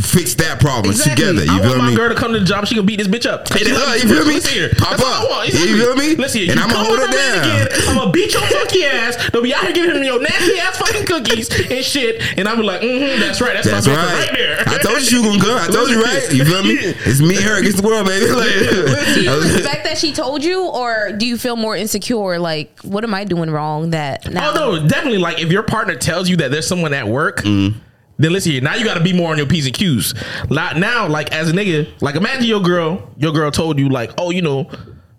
fix 0.00 0.34
that 0.36 0.60
problem 0.60 0.94
together. 0.94 1.44
You 1.44 1.52
I 1.52 1.58
feel 1.60 1.68
want 1.68 1.78
my 1.78 1.90
me? 1.90 1.96
girl 1.96 2.08
to 2.08 2.14
come 2.14 2.32
to 2.32 2.40
the 2.40 2.44
job. 2.46 2.66
She 2.66 2.74
gonna 2.74 2.86
beat 2.86 2.96
this 2.98 3.08
bitch 3.08 3.26
up. 3.26 3.48
Hey, 3.48 3.58
She 3.64 3.70
that's 3.70 3.86
like, 3.86 4.02
you 4.02 4.08
feel 4.08 4.26
me? 4.26 4.34
Listen 4.34 4.52
here. 4.54 4.70
Pop 4.78 4.90
That's 4.96 5.02
up. 5.02 5.20
I 5.22 5.24
want. 5.28 5.48
You 5.52 5.76
feel 5.76 5.96
me? 5.96 6.14
Listen 6.16 6.40
here. 6.42 6.50
And 6.52 6.60
I'ma 6.60 6.74
hold 6.74 6.98
her 6.98 7.06
down. 7.10 7.38
Again, 7.44 7.68
I'm 7.88 7.96
gonna 7.96 8.12
beat 8.12 8.32
your 8.32 8.42
funky 8.42 8.84
ass. 8.84 9.30
Don't 9.30 9.42
be 9.42 9.54
out 9.54 9.64
here 9.64 9.72
giving 9.72 9.96
him 9.96 10.02
your 10.04 10.20
nasty 10.20 10.58
ass 10.58 10.78
fucking 10.78 11.06
cookies 11.06 11.48
and 11.70 11.84
shit. 11.84 12.22
And 12.38 12.48
I'm 12.48 12.60
like, 12.62 12.80
mm-hmm, 12.82 13.20
that's 13.20 13.40
right. 13.40 13.54
That's, 13.54 13.68
That's 13.68 13.86
my 13.86 13.94
right. 13.96 14.04
right. 14.04 14.28
right 14.28 14.32
there. 14.36 14.62
I 14.66 14.78
told 14.78 14.98
you 14.98 15.04
she 15.04 15.16
was 15.18 15.26
gonna 15.26 15.40
come. 15.42 15.58
I 15.58 15.66
told 15.68 15.90
you 15.90 16.02
right. 16.02 16.32
You 16.32 16.44
feel 16.44 16.62
me? 16.62 16.78
It's 17.12 17.20
me 17.20 17.36
and 17.36 17.44
her 17.44 17.58
against 17.58 17.78
the 17.82 17.86
world, 17.86 18.06
baby. 18.06 18.26
do 18.26 18.32
you 19.22 19.30
Like, 19.30 19.52
respect 19.52 19.84
that 19.84 19.98
she 19.98 20.12
told 20.12 20.42
you, 20.44 20.62
or 20.66 21.11
do 21.18 21.26
you 21.26 21.36
feel 21.38 21.56
more 21.56 21.76
insecure? 21.76 22.38
Like, 22.38 22.78
what 22.80 23.04
am 23.04 23.14
I 23.14 23.24
doing 23.24 23.50
wrong? 23.50 23.90
That 23.90 24.30
now? 24.30 24.50
Oh 24.50 24.54
no, 24.78 24.88
definitely. 24.88 25.18
Like 25.18 25.40
if 25.40 25.50
your 25.52 25.62
partner 25.62 25.94
tells 25.96 26.28
you 26.28 26.36
that 26.38 26.50
there's 26.50 26.66
someone 26.66 26.92
at 26.94 27.06
work, 27.08 27.38
Mm-hmm. 27.42 27.78
then 28.18 28.32
listen 28.32 28.52
here. 28.52 28.60
Now 28.60 28.74
you 28.74 28.84
got 28.84 28.94
to 28.94 29.02
be 29.04 29.12
more 29.12 29.30
on 29.30 29.38
your 29.38 29.46
p's 29.46 29.66
and 29.66 29.74
q's. 29.74 30.14
Like 30.50 30.76
now, 30.76 31.08
like 31.08 31.32
as 31.32 31.50
a 31.50 31.52
nigga, 31.52 31.88
like 32.00 32.14
imagine 32.16 32.44
your 32.44 32.60
girl, 32.60 33.10
your 33.16 33.32
girl 33.32 33.50
told 33.50 33.78
you 33.78 33.88
like, 33.88 34.10
oh, 34.18 34.30
you 34.30 34.42
know, 34.42 34.70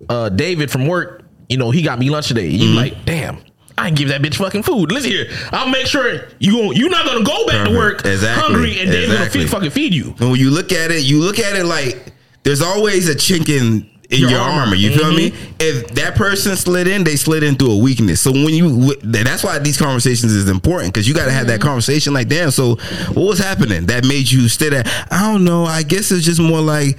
uh, 0.09 0.29
David 0.29 0.69
from 0.71 0.87
work, 0.87 1.23
you 1.49 1.57
know, 1.57 1.71
he 1.71 1.81
got 1.81 1.99
me 1.99 2.09
lunch 2.09 2.27
today. 2.27 2.47
You 2.47 2.67
Mm-hmm. 2.69 2.75
like, 2.77 3.05
damn. 3.05 3.37
I 3.75 3.87
can 3.87 3.95
give 3.95 4.09
that 4.09 4.21
bitch 4.21 4.35
fucking 4.35 4.61
food. 4.61 4.91
Listen 4.91 5.09
here, 5.09 5.25
I'll 5.51 5.67
make 5.67 5.87
sure 5.87 6.27
you 6.37 6.51
gon' 6.51 6.75
you're 6.75 6.91
not 6.91 7.07
gonna 7.07 7.23
go 7.25 7.47
back 7.47 7.67
to 7.67 7.73
work 7.75 8.05
Exactly. 8.05 8.43
hungry 8.53 8.79
and 8.79 8.91
David 8.91 9.17
gonna 9.17 9.29
feed, 9.31 9.49
fucking 9.49 9.71
feed 9.71 9.95
you. 9.95 10.13
And 10.19 10.29
when 10.29 10.39
you 10.39 10.51
look 10.51 10.71
at 10.71 10.91
it, 10.91 11.03
you 11.03 11.19
look 11.19 11.39
at 11.39 11.55
it 11.55 11.63
like 11.65 12.13
there's 12.43 12.61
always 12.61 13.09
a 13.09 13.15
chink 13.15 13.49
in 14.13 14.19
Your 14.21 14.29
your, 14.31 14.39
armor. 14.39 14.61
armor. 14.61 14.75
You 14.75 14.91
feel 14.95 15.11
me? 15.11 15.31
Mhm. 15.31 15.35
If 15.59 15.87
that 15.95 16.15
person 16.15 16.55
slid 16.55 16.87
in, 16.87 17.03
they 17.03 17.15
slid 17.15 17.43
in 17.43 17.55
through 17.55 17.71
a 17.71 17.77
weakness. 17.77 18.21
So 18.21 18.31
when 18.31 18.49
you, 18.49 18.93
that's 19.03 19.43
why 19.43 19.59
these 19.59 19.77
conversations 19.77 20.31
is 20.33 20.47
important 20.49 20.93
because 20.93 21.07
you 21.07 21.13
got 21.13 21.25
to 21.25 21.31
have 21.31 21.47
that 21.47 21.61
conversation. 21.61 22.13
Like, 22.13 22.27
damn. 22.29 22.51
So 22.51 22.75
what 23.13 23.27
was 23.27 23.39
happening 23.39 23.85
that 23.87 24.05
made 24.05 24.29
you 24.31 24.47
stay 24.49 24.69
there? 24.69 24.83
I 25.09 25.31
don't 25.31 25.43
know. 25.43 25.65
I 25.65 25.83
guess 25.83 26.11
it's 26.11 26.25
just 26.25 26.39
more 26.39 26.61
like. 26.61 26.97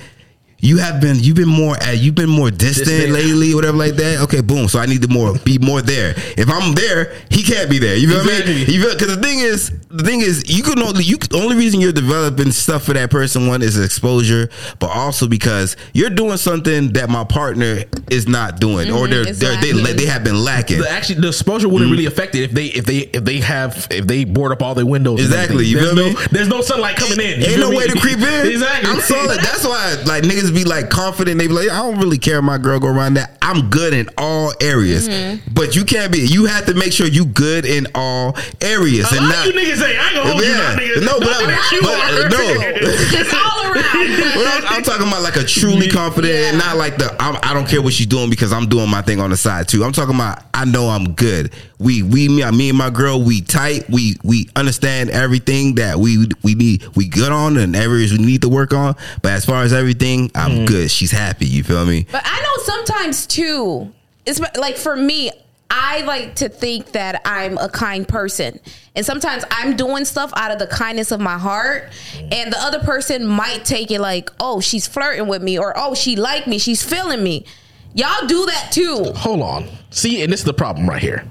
You 0.64 0.79
have 0.79 0.98
been 0.98 1.20
you've 1.20 1.37
been 1.37 1.48
more 1.48 1.77
uh, 1.83 1.90
you've 1.90 2.14
been 2.14 2.31
more 2.31 2.50
distant, 2.50 2.88
Distant. 2.88 3.12
lately, 3.12 3.55
whatever 3.55 3.77
like 3.77 3.96
that. 3.96 4.20
Okay, 4.22 4.40
boom. 4.40 4.66
So 4.66 4.79
I 4.79 4.87
need 4.87 5.03
to 5.03 5.09
more 5.09 5.37
be 5.44 5.59
more 5.59 5.83
there. 5.83 6.14
If 6.38 6.48
I'm 6.48 6.72
there, 6.74 7.14
he 7.31 7.42
can't 7.42 7.68
be 7.68 7.79
there. 7.79 7.96
You 7.96 8.09
feel 8.09 8.20
Exactly. 8.22 8.55
me? 8.55 8.61
You 8.72 8.83
feel 8.83 8.94
because 8.94 9.14
the 9.14 9.22
thing 9.22 9.40
is 9.40 9.70
the 9.90 10.03
thing 10.03 10.22
is 10.22 10.57
you 10.57 10.62
can 10.62 10.79
only 10.83 11.05
you 11.05 11.18
the 11.18 11.37
only 11.37 11.55
reason 11.57 11.83
you're 11.83 11.92
developing 11.92 12.50
stuff 12.50 12.85
for 12.85 12.94
that 12.94 13.11
person 13.11 13.46
one 13.46 13.61
is 13.61 13.79
exposure, 13.79 14.48
but 14.79 14.88
also 14.88 15.29
because 15.29 15.77
you're 15.92 16.09
doing 16.09 16.38
something 16.38 16.94
that 16.94 17.11
my 17.11 17.24
partner 17.24 17.81
is 18.11 18.27
not 18.27 18.59
doing, 18.59 18.90
or 18.90 19.07
they're, 19.07 19.29
it's 19.29 19.38
they're 19.38 19.61
they 19.61 19.74
lacking. 19.74 19.96
they 19.98 20.07
have 20.07 20.24
been 20.24 20.42
lacking. 20.42 20.79
The, 20.79 20.90
actually, 20.90 21.20
the 21.20 21.29
exposure 21.29 21.68
wouldn't 21.68 21.90
really 21.90 22.07
affect 22.07 22.35
it 22.37 22.42
if 22.42 22.53
they 22.53 22.66
if 22.68 22.87
they 22.87 22.98
if 23.12 23.22
they 23.22 23.40
have 23.40 23.87
if 23.90 24.07
they 24.07 24.24
board 24.24 24.50
up 24.53 24.62
all 24.62 24.74
their 24.74 24.87
windows. 24.87 25.20
Exactly, 25.20 25.66
you 25.66 25.77
there's 25.77 25.92
feel 25.92 25.96
no, 25.96 26.09
me? 26.18 26.27
There's 26.31 26.48
no 26.48 26.62
sunlight 26.62 26.96
coming 26.96 27.20
in. 27.20 27.40
You 27.42 27.46
Ain't 27.48 27.61
no 27.61 27.68
me? 27.70 27.77
way 27.77 27.87
to 27.87 28.00
creep 28.00 28.18
in. 28.18 28.46
exactly. 28.50 28.90
I'm 28.90 29.00
solid. 29.00 29.40
That's 29.40 29.66
why 29.66 29.96
like 30.07 30.24
niggas 30.24 30.53
be 30.54 30.64
like 30.64 30.88
confident. 30.90 31.38
They 31.38 31.46
be 31.48 31.52
like, 31.52 31.70
I 31.70 31.76
don't 31.82 31.98
really 31.98 32.18
care 32.18 32.38
if 32.38 32.44
my 32.44 32.58
girl 32.58 32.78
go 32.80 32.88
around 32.88 33.14
that. 33.14 33.36
I'm 33.42 33.68
good 33.70 33.92
in 33.92 34.08
all 34.16 34.52
areas. 34.60 35.08
Mm-hmm. 35.08 35.52
But 35.52 35.76
you 35.76 35.84
can't 35.84 36.10
be. 36.12 36.20
You 36.20 36.46
have 36.46 36.66
to 36.66 36.74
make 36.74 36.92
sure 36.92 37.06
you 37.06 37.26
good 37.26 37.64
in 37.66 37.86
all 37.94 38.36
areas 38.62 39.12
A 39.12 39.16
and 39.16 39.26
lot 39.26 39.32
not. 39.34 39.48
of 39.48 39.54
you 39.54 39.60
niggas 39.60 39.76
say 39.76 39.98
I 39.98 40.06
ain't 40.06 40.14
gonna 40.14 40.30
hold 40.30 40.42
you, 40.42 40.48
Yeah. 40.48 40.56
not 40.58 40.78
niggas. 40.78 41.04
No, 41.04 41.18
but, 41.20 41.26
Nothing 41.26 41.48
that 41.48 41.80
but 41.82 42.24
are. 42.24 42.28
no. 42.30 43.18
It's 43.20 43.34
all 43.34 43.72
around. 43.72 43.84
Well, 44.34 44.48
I'm, 44.52 44.78
I'm 44.78 44.82
talking 44.82 45.06
about 45.06 45.22
like 45.22 45.36
a 45.36 45.44
truly 45.44 45.88
confident, 45.88 46.34
and 46.34 46.58
not 46.58 46.76
like 46.76 46.96
the 46.98 47.14
I'm, 47.22 47.36
I 47.42 47.54
don't 47.54 47.68
care 47.68 47.80
what 47.82 47.92
she's 47.92 48.06
doing 48.06 48.30
because 48.30 48.52
I'm 48.52 48.68
doing 48.68 48.90
my 48.90 49.00
thing 49.02 49.20
on 49.20 49.30
the 49.30 49.36
side 49.36 49.68
too. 49.68 49.84
I'm 49.84 49.92
talking 49.92 50.14
about 50.14 50.42
I 50.52 50.64
know 50.64 50.88
I'm 50.88 51.12
good. 51.14 51.52
We 51.78 52.02
we 52.02 52.28
me, 52.28 52.48
me 52.50 52.68
and 52.70 52.78
my 52.78 52.90
girl 52.90 53.22
we 53.22 53.40
tight. 53.42 53.88
We 53.88 54.16
we 54.24 54.48
understand 54.56 55.10
everything 55.10 55.76
that 55.76 55.98
we 55.98 56.28
we 56.42 56.54
need. 56.54 56.84
We 56.96 57.08
good 57.08 57.30
on 57.30 57.56
and 57.56 57.76
areas 57.76 58.12
we 58.12 58.18
need 58.18 58.42
to 58.42 58.48
work 58.48 58.72
on. 58.72 58.96
But 59.22 59.32
as 59.32 59.44
far 59.44 59.62
as 59.62 59.72
everything, 59.72 60.30
I'm 60.44 60.59
mm. 60.59 60.66
good. 60.66 60.90
She's 60.90 61.11
happy. 61.11 61.46
You 61.46 61.64
feel 61.64 61.87
me? 61.87 62.07
But 62.12 62.22
I 62.24 62.40
know 62.42 62.62
sometimes 62.64 63.26
too, 63.26 63.92
it's 64.26 64.40
like 64.57 64.76
for 64.76 64.94
me, 64.94 65.30
I 65.70 66.02
like 66.02 66.37
to 66.37 66.48
think 66.48 66.92
that 66.92 67.22
I'm 67.24 67.59
a 67.59 67.68
kind 67.68 68.07
person. 68.07 68.61
And 68.94 69.04
sometimes 69.04 69.44
I'm 69.50 69.74
doing 69.74 70.04
stuff 70.04 70.33
out 70.37 70.50
of 70.50 70.59
the 70.59 70.66
kindness 70.66 71.11
of 71.11 71.20
my 71.20 71.38
heart. 71.38 71.90
And 72.30 72.52
the 72.52 72.59
other 72.59 72.78
person 72.80 73.26
might 73.26 73.64
take 73.64 73.90
it 73.90 74.00
like, 74.00 74.30
oh, 74.38 74.61
she's 74.61 74.87
flirting 74.87 75.26
with 75.26 75.42
me, 75.42 75.59
or 75.59 75.72
oh, 75.76 75.94
she 75.94 76.14
like 76.14 76.46
me, 76.46 76.59
she's 76.59 76.83
feeling 76.83 77.24
me. 77.24 77.46
Y'all 77.94 78.26
do 78.26 78.44
that 78.46 78.70
too. 78.70 79.12
Hold 79.16 79.40
on. 79.40 79.68
See, 79.90 80.22
and 80.22 80.33
this 80.33 80.40
is 80.40 80.46
the 80.46 80.54
problem 80.54 80.88
right 80.88 81.00
here. 81.00 81.24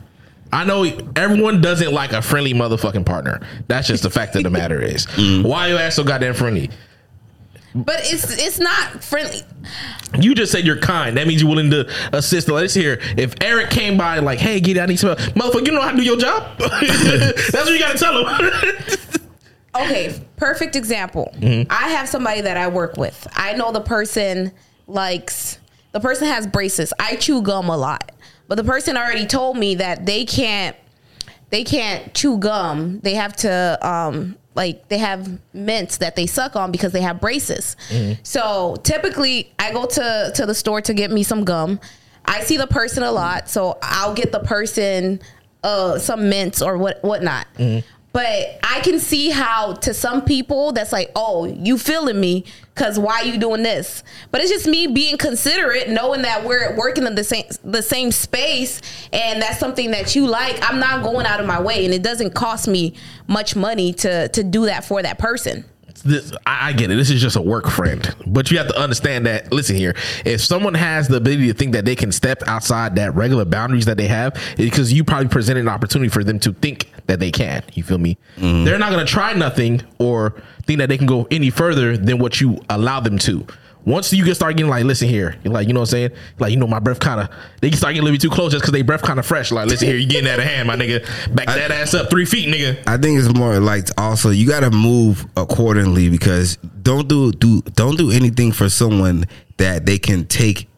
I 0.52 0.64
know 0.66 0.84
everyone 1.16 1.62
doesn't 1.62 1.92
like 1.92 2.14
a 2.14 2.22
friendly 2.22 2.54
motherfucking 2.54 3.06
partner. 3.06 3.42
That's 3.68 3.88
just 3.88 4.04
the 4.04 4.10
fact 4.10 4.36
of 4.36 4.44
the 4.44 4.50
matter 4.50 4.82
is. 4.82 5.08
Mm. 5.14 5.44
Why 5.44 5.68
your 5.68 5.80
ass 5.80 5.96
so 5.96 6.04
goddamn 6.04 6.34
friendly? 6.34 6.70
But 7.76 8.02
it's 8.02 8.38
it's 8.38 8.60
not 8.60 9.04
friendly. 9.04 9.42
You 10.20 10.36
just 10.36 10.52
said 10.52 10.66
you're 10.66 10.80
kind. 10.80 11.18
That 11.18 11.28
means 11.28 11.42
you're 11.42 11.50
willing 11.50 11.72
to 11.72 11.90
assist. 12.16 12.48
Let's 12.48 12.74
hear. 12.74 13.00
If 13.18 13.34
Eric 13.42 13.72
came 13.72 13.98
by 13.98 14.20
like, 14.20 14.40
hey, 14.40 14.60
get 14.60 14.78
I 14.78 14.86
need 14.86 15.00
some 15.00 15.16
help. 15.18 15.20
Motherfucker, 15.34 15.66
you 15.66 15.74
know 15.74 15.82
how 15.82 15.92
to 15.92 15.98
do 15.98 16.04
your 16.04 16.18
job? 16.18 16.56
That's 16.60 17.54
what 17.54 17.70
you 17.70 17.80
gotta 17.80 17.98
tell 17.98 18.26
him. 18.26 18.76
Okay, 19.76 20.24
perfect 20.38 20.76
example. 20.76 21.34
I 21.42 21.90
have 21.90 22.08
somebody 22.08 22.42
that 22.42 22.58
I 22.58 22.68
work 22.68 22.96
with. 22.96 23.28
I 23.34 23.54
know 23.54 23.72
the 23.72 23.82
person 23.82 24.52
likes 24.86 25.58
the 25.94 26.00
person 26.00 26.28
has 26.28 26.46
braces. 26.46 26.94
I 27.00 27.16
chew 27.16 27.42
gum 27.42 27.70
a 27.70 27.78
lot. 27.78 28.12
But 28.48 28.56
the 28.56 28.64
person 28.64 28.98
already 28.98 29.26
told 29.26 29.58
me 29.58 29.76
that 29.76 30.06
they 30.06 30.26
can't 30.26 30.76
they 31.50 31.64
can't 31.64 32.14
chew 32.14 32.38
gum. 32.38 33.00
They 33.00 33.16
have 33.16 33.36
to 33.38 33.80
um 33.88 34.36
like 34.56 34.88
they 34.90 34.98
have 35.00 35.40
mints 35.54 35.98
that 35.98 36.16
they 36.16 36.26
suck 36.28 36.56
on 36.56 36.72
because 36.72 36.92
they 36.92 37.02
have 37.02 37.20
braces. 37.20 37.76
So 38.24 38.76
typically 38.84 39.52
I 39.60 39.72
go 39.72 39.86
to 39.86 40.32
to 40.36 40.46
the 40.46 40.56
store 40.56 40.82
to 40.82 40.94
get 40.94 41.12
me 41.12 41.24
some 41.24 41.44
gum. 41.44 41.80
I 42.26 42.42
see 42.42 42.58
the 42.58 42.68
person 42.68 43.04
a 43.04 43.12
lot, 43.12 43.50
so 43.50 43.78
I'll 43.82 44.14
get 44.14 44.32
the 44.32 44.40
person 44.40 45.20
uh 45.64 45.98
some 45.98 46.30
mints 46.30 46.62
or 46.62 46.78
what 46.78 47.04
whatnot. 47.04 47.48
But 48.14 48.60
I 48.64 48.80
can 48.82 49.00
see 49.00 49.32
how 49.32 49.74
to 49.74 49.94
some 49.94 50.24
people 50.24 50.72
that's 50.72 50.92
like, 50.92 51.12
oh, 51.16 51.46
you 51.46 51.80
feeling 51.80 52.20
me 52.20 52.46
because 52.74 53.00
why 53.00 53.22
you 53.22 53.40
doing 53.40 53.64
this? 53.64 54.04
But 54.30 54.42
it's 54.42 54.52
just 54.52 54.68
me 54.68 54.86
being 54.86 55.18
considerate, 55.18 55.90
knowing 55.90 56.22
that 56.22 56.46
we're 56.46 56.76
working 56.78 57.08
in 57.08 57.16
the 57.16 57.24
same 57.24 57.46
the 57.64 57.82
same 57.82 58.12
space, 58.12 58.82
and 59.12 59.42
that's 59.42 59.60
something 59.60 59.92
that 59.92 60.16
you 60.16 60.28
like. 60.28 60.58
I'm 60.62 60.80
not 60.80 61.02
going 61.04 61.26
out 61.26 61.40
of 61.40 61.48
my 61.48 61.60
way, 61.60 61.86
and 61.86 61.94
it 61.94 62.04
doesn't 62.04 62.36
cost 62.36 62.68
me 62.68 62.94
much 63.28 63.56
money 63.56 63.94
to 63.94 64.28
to 64.28 64.44
do 64.44 64.66
that 64.68 64.86
for 64.86 65.02
that 65.02 65.18
person. 65.18 65.66
This, 66.04 66.34
I, 66.46 66.70
I 66.70 66.74
get 66.74 66.92
it. 66.92 66.96
This 66.96 67.10
is 67.10 67.22
just 67.22 67.36
a 67.36 67.42
work 67.42 67.68
friend, 67.68 68.16
but 68.28 68.52
you 68.52 68.58
have 68.58 68.68
to 68.68 68.80
understand 68.80 69.26
that. 69.26 69.52
Listen 69.52 69.76
here, 69.76 69.96
if 70.26 70.42
someone 70.42 70.74
has 70.74 71.08
the 71.08 71.18
ability 71.18 71.48
to 71.48 71.54
think 71.54 71.74
that 71.74 71.86
they 71.86 71.96
can 71.96 72.12
step 72.12 72.44
outside 72.48 72.96
that 72.96 73.16
regular 73.16 73.46
boundaries 73.46 73.86
that 73.86 73.98
they 73.98 74.08
have, 74.08 74.40
because 74.58 74.92
you 74.94 75.04
probably 75.04 75.30
presented 75.30 75.62
an 75.62 75.70
opportunity 75.70 76.10
for 76.10 76.24
them 76.24 76.40
to 76.40 76.54
think 76.54 76.92
that 77.08 77.20
they 77.20 77.32
can. 77.32 77.64
You 77.74 77.84
feel 77.84 77.98
me? 77.98 78.18
Mm-hmm. 78.38 78.66
They're 78.66 78.80
not 78.80 78.92
going 78.92 79.06
to 79.06 79.12
try 79.12 79.34
nothing 79.34 79.82
or 80.00 80.42
think 80.64 80.80
that 80.80 80.90
they 80.90 80.98
can 80.98 81.08
go 81.08 81.28
any 81.32 81.50
further 81.50 81.98
than 81.98 82.20
what 82.20 82.40
you 82.40 82.60
allow 82.70 83.00
them 83.00 83.18
to. 83.20 83.46
Once 83.86 84.14
you 84.14 84.24
get 84.24 84.36
start 84.36 84.56
getting 84.56 84.70
like, 84.70 84.86
listen 84.86 85.10
here, 85.10 85.36
you're 85.44 85.54
like, 85.54 85.68
you 85.68 85.74
know 85.74 85.82
what 85.82 85.90
I'm 85.90 85.92
saying? 85.92 86.12
Like, 86.40 86.52
you 86.52 86.58
know, 86.58 86.68
my 86.68 86.80
breath 86.80 87.00
kind 87.00 87.20
of, 87.20 87.30
they 87.60 87.70
can 87.70 87.78
start 87.78 87.94
getting 87.94 88.02
a 88.02 88.06
little 88.06 88.16
bit 88.16 88.22
too 88.22 88.30
close 88.30 88.52
just 88.52 88.62
because 88.62 88.72
they 88.72 88.82
breath 88.82 89.02
kind 89.02 89.20
of 89.20 89.26
fresh. 89.26 89.52
Like, 89.52 89.68
listen 89.68 89.88
here, 89.88 89.98
you 89.98 90.08
getting 90.08 90.30
out 90.30 90.40
of 90.40 90.46
hand, 90.46 90.68
my 90.68 90.76
nigga. 90.76 91.04
Back 91.36 91.48
that 91.48 91.72
ass 91.72 91.94
up 91.94 92.10
three 92.10 92.26
feet, 92.26 92.48
nigga. 92.48 92.82
I 92.88 92.98
think 92.98 93.20
it's 93.20 93.38
more 93.38 93.60
like 93.60 93.88
also 93.98 94.30
you 94.30 94.48
got 94.48 94.62
to 94.62 94.72
move 94.72 95.26
accordingly 95.36 96.10
because 96.10 96.58
don't 96.82 97.08
do 97.08 97.32
do 97.32 97.62
don't 97.76 97.98
do 97.98 98.12
anything 98.12 98.52
for 98.52 98.70
someone 98.70 99.26
that 99.58 99.86
they 99.86 99.98
can 99.98 100.26
take 100.26 100.70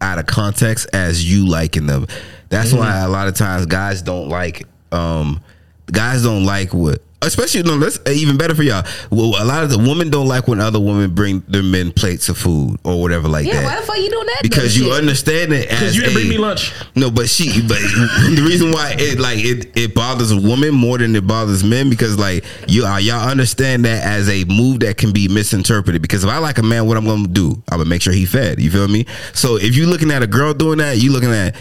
out 0.00 0.18
of 0.18 0.26
context 0.26 0.86
as 0.92 1.30
you 1.30 1.46
liking 1.48 1.86
them. 1.86 2.06
That's 2.48 2.72
why 2.72 2.98
a 2.98 3.08
lot 3.08 3.28
of 3.28 3.34
times 3.34 3.66
guys 3.66 4.02
don't 4.02 4.28
like 4.28 4.66
um 4.92 5.42
guys 5.90 6.22
don't 6.22 6.44
like 6.44 6.72
what 6.72 7.02
especially 7.26 7.62
no 7.62 7.78
that's 7.78 7.98
eh, 8.06 8.12
even 8.12 8.36
better 8.36 8.54
for 8.54 8.62
y'all. 8.62 8.84
Well, 9.10 9.42
a 9.42 9.44
lot 9.44 9.64
of 9.64 9.70
the 9.70 9.78
women 9.78 10.10
don't 10.10 10.26
like 10.28 10.46
when 10.48 10.60
other 10.60 10.80
women 10.80 11.14
bring 11.14 11.40
their 11.48 11.62
men 11.62 11.92
plates 11.92 12.28
of 12.28 12.38
food 12.38 12.78
or 12.84 13.00
whatever 13.00 13.28
like 13.28 13.46
Yeah, 13.46 13.60
that. 13.60 13.64
why 13.64 13.80
the 13.80 13.86
fuck 13.86 13.96
you 13.98 14.10
doing 14.10 14.26
that? 14.26 14.40
because 14.42 14.76
you 14.78 14.84
shit? 14.84 14.92
understand 14.94 15.52
it 15.52 15.70
as 15.70 15.94
you 15.96 16.02
didn't 16.02 16.14
bring 16.14 16.28
me 16.28 16.38
lunch. 16.38 16.72
No, 16.94 17.10
but 17.10 17.28
she, 17.28 17.60
but 17.66 17.78
the 17.78 18.44
reason 18.46 18.70
why 18.72 18.94
it 18.98 19.18
like 19.18 19.38
it 19.40 19.76
it 19.76 19.94
bothers 19.94 20.30
a 20.30 20.36
woman 20.40 20.74
more 20.74 20.98
than 20.98 21.14
it 21.16 21.26
bothers 21.26 21.64
men 21.64 21.90
because 21.90 22.18
like 22.18 22.44
you 22.68 22.84
are 22.84 23.00
y'all 23.00 23.28
understand 23.28 23.84
that 23.84 24.04
as 24.04 24.28
a 24.28 24.44
move 24.44 24.80
that 24.80 24.96
can 24.96 25.12
be 25.12 25.28
misinterpreted. 25.28 26.02
Because 26.02 26.24
if 26.24 26.30
I 26.30 26.38
like 26.38 26.58
a 26.58 26.62
man, 26.62 26.86
what 26.86 26.96
I'm 26.96 27.04
gonna 27.06 27.26
do? 27.28 27.62
I'm 27.70 27.78
gonna 27.78 27.88
make 27.88 28.02
sure 28.02 28.12
he 28.12 28.26
fed. 28.26 28.60
You 28.60 28.70
feel 28.70 28.88
me? 28.88 29.06
So 29.32 29.56
if 29.56 29.74
you're 29.76 29.86
looking 29.86 30.10
at 30.10 30.22
a 30.22 30.26
girl 30.26 30.54
doing 30.54 30.78
that, 30.78 30.98
you 30.98 31.12
looking 31.12 31.32
at. 31.32 31.54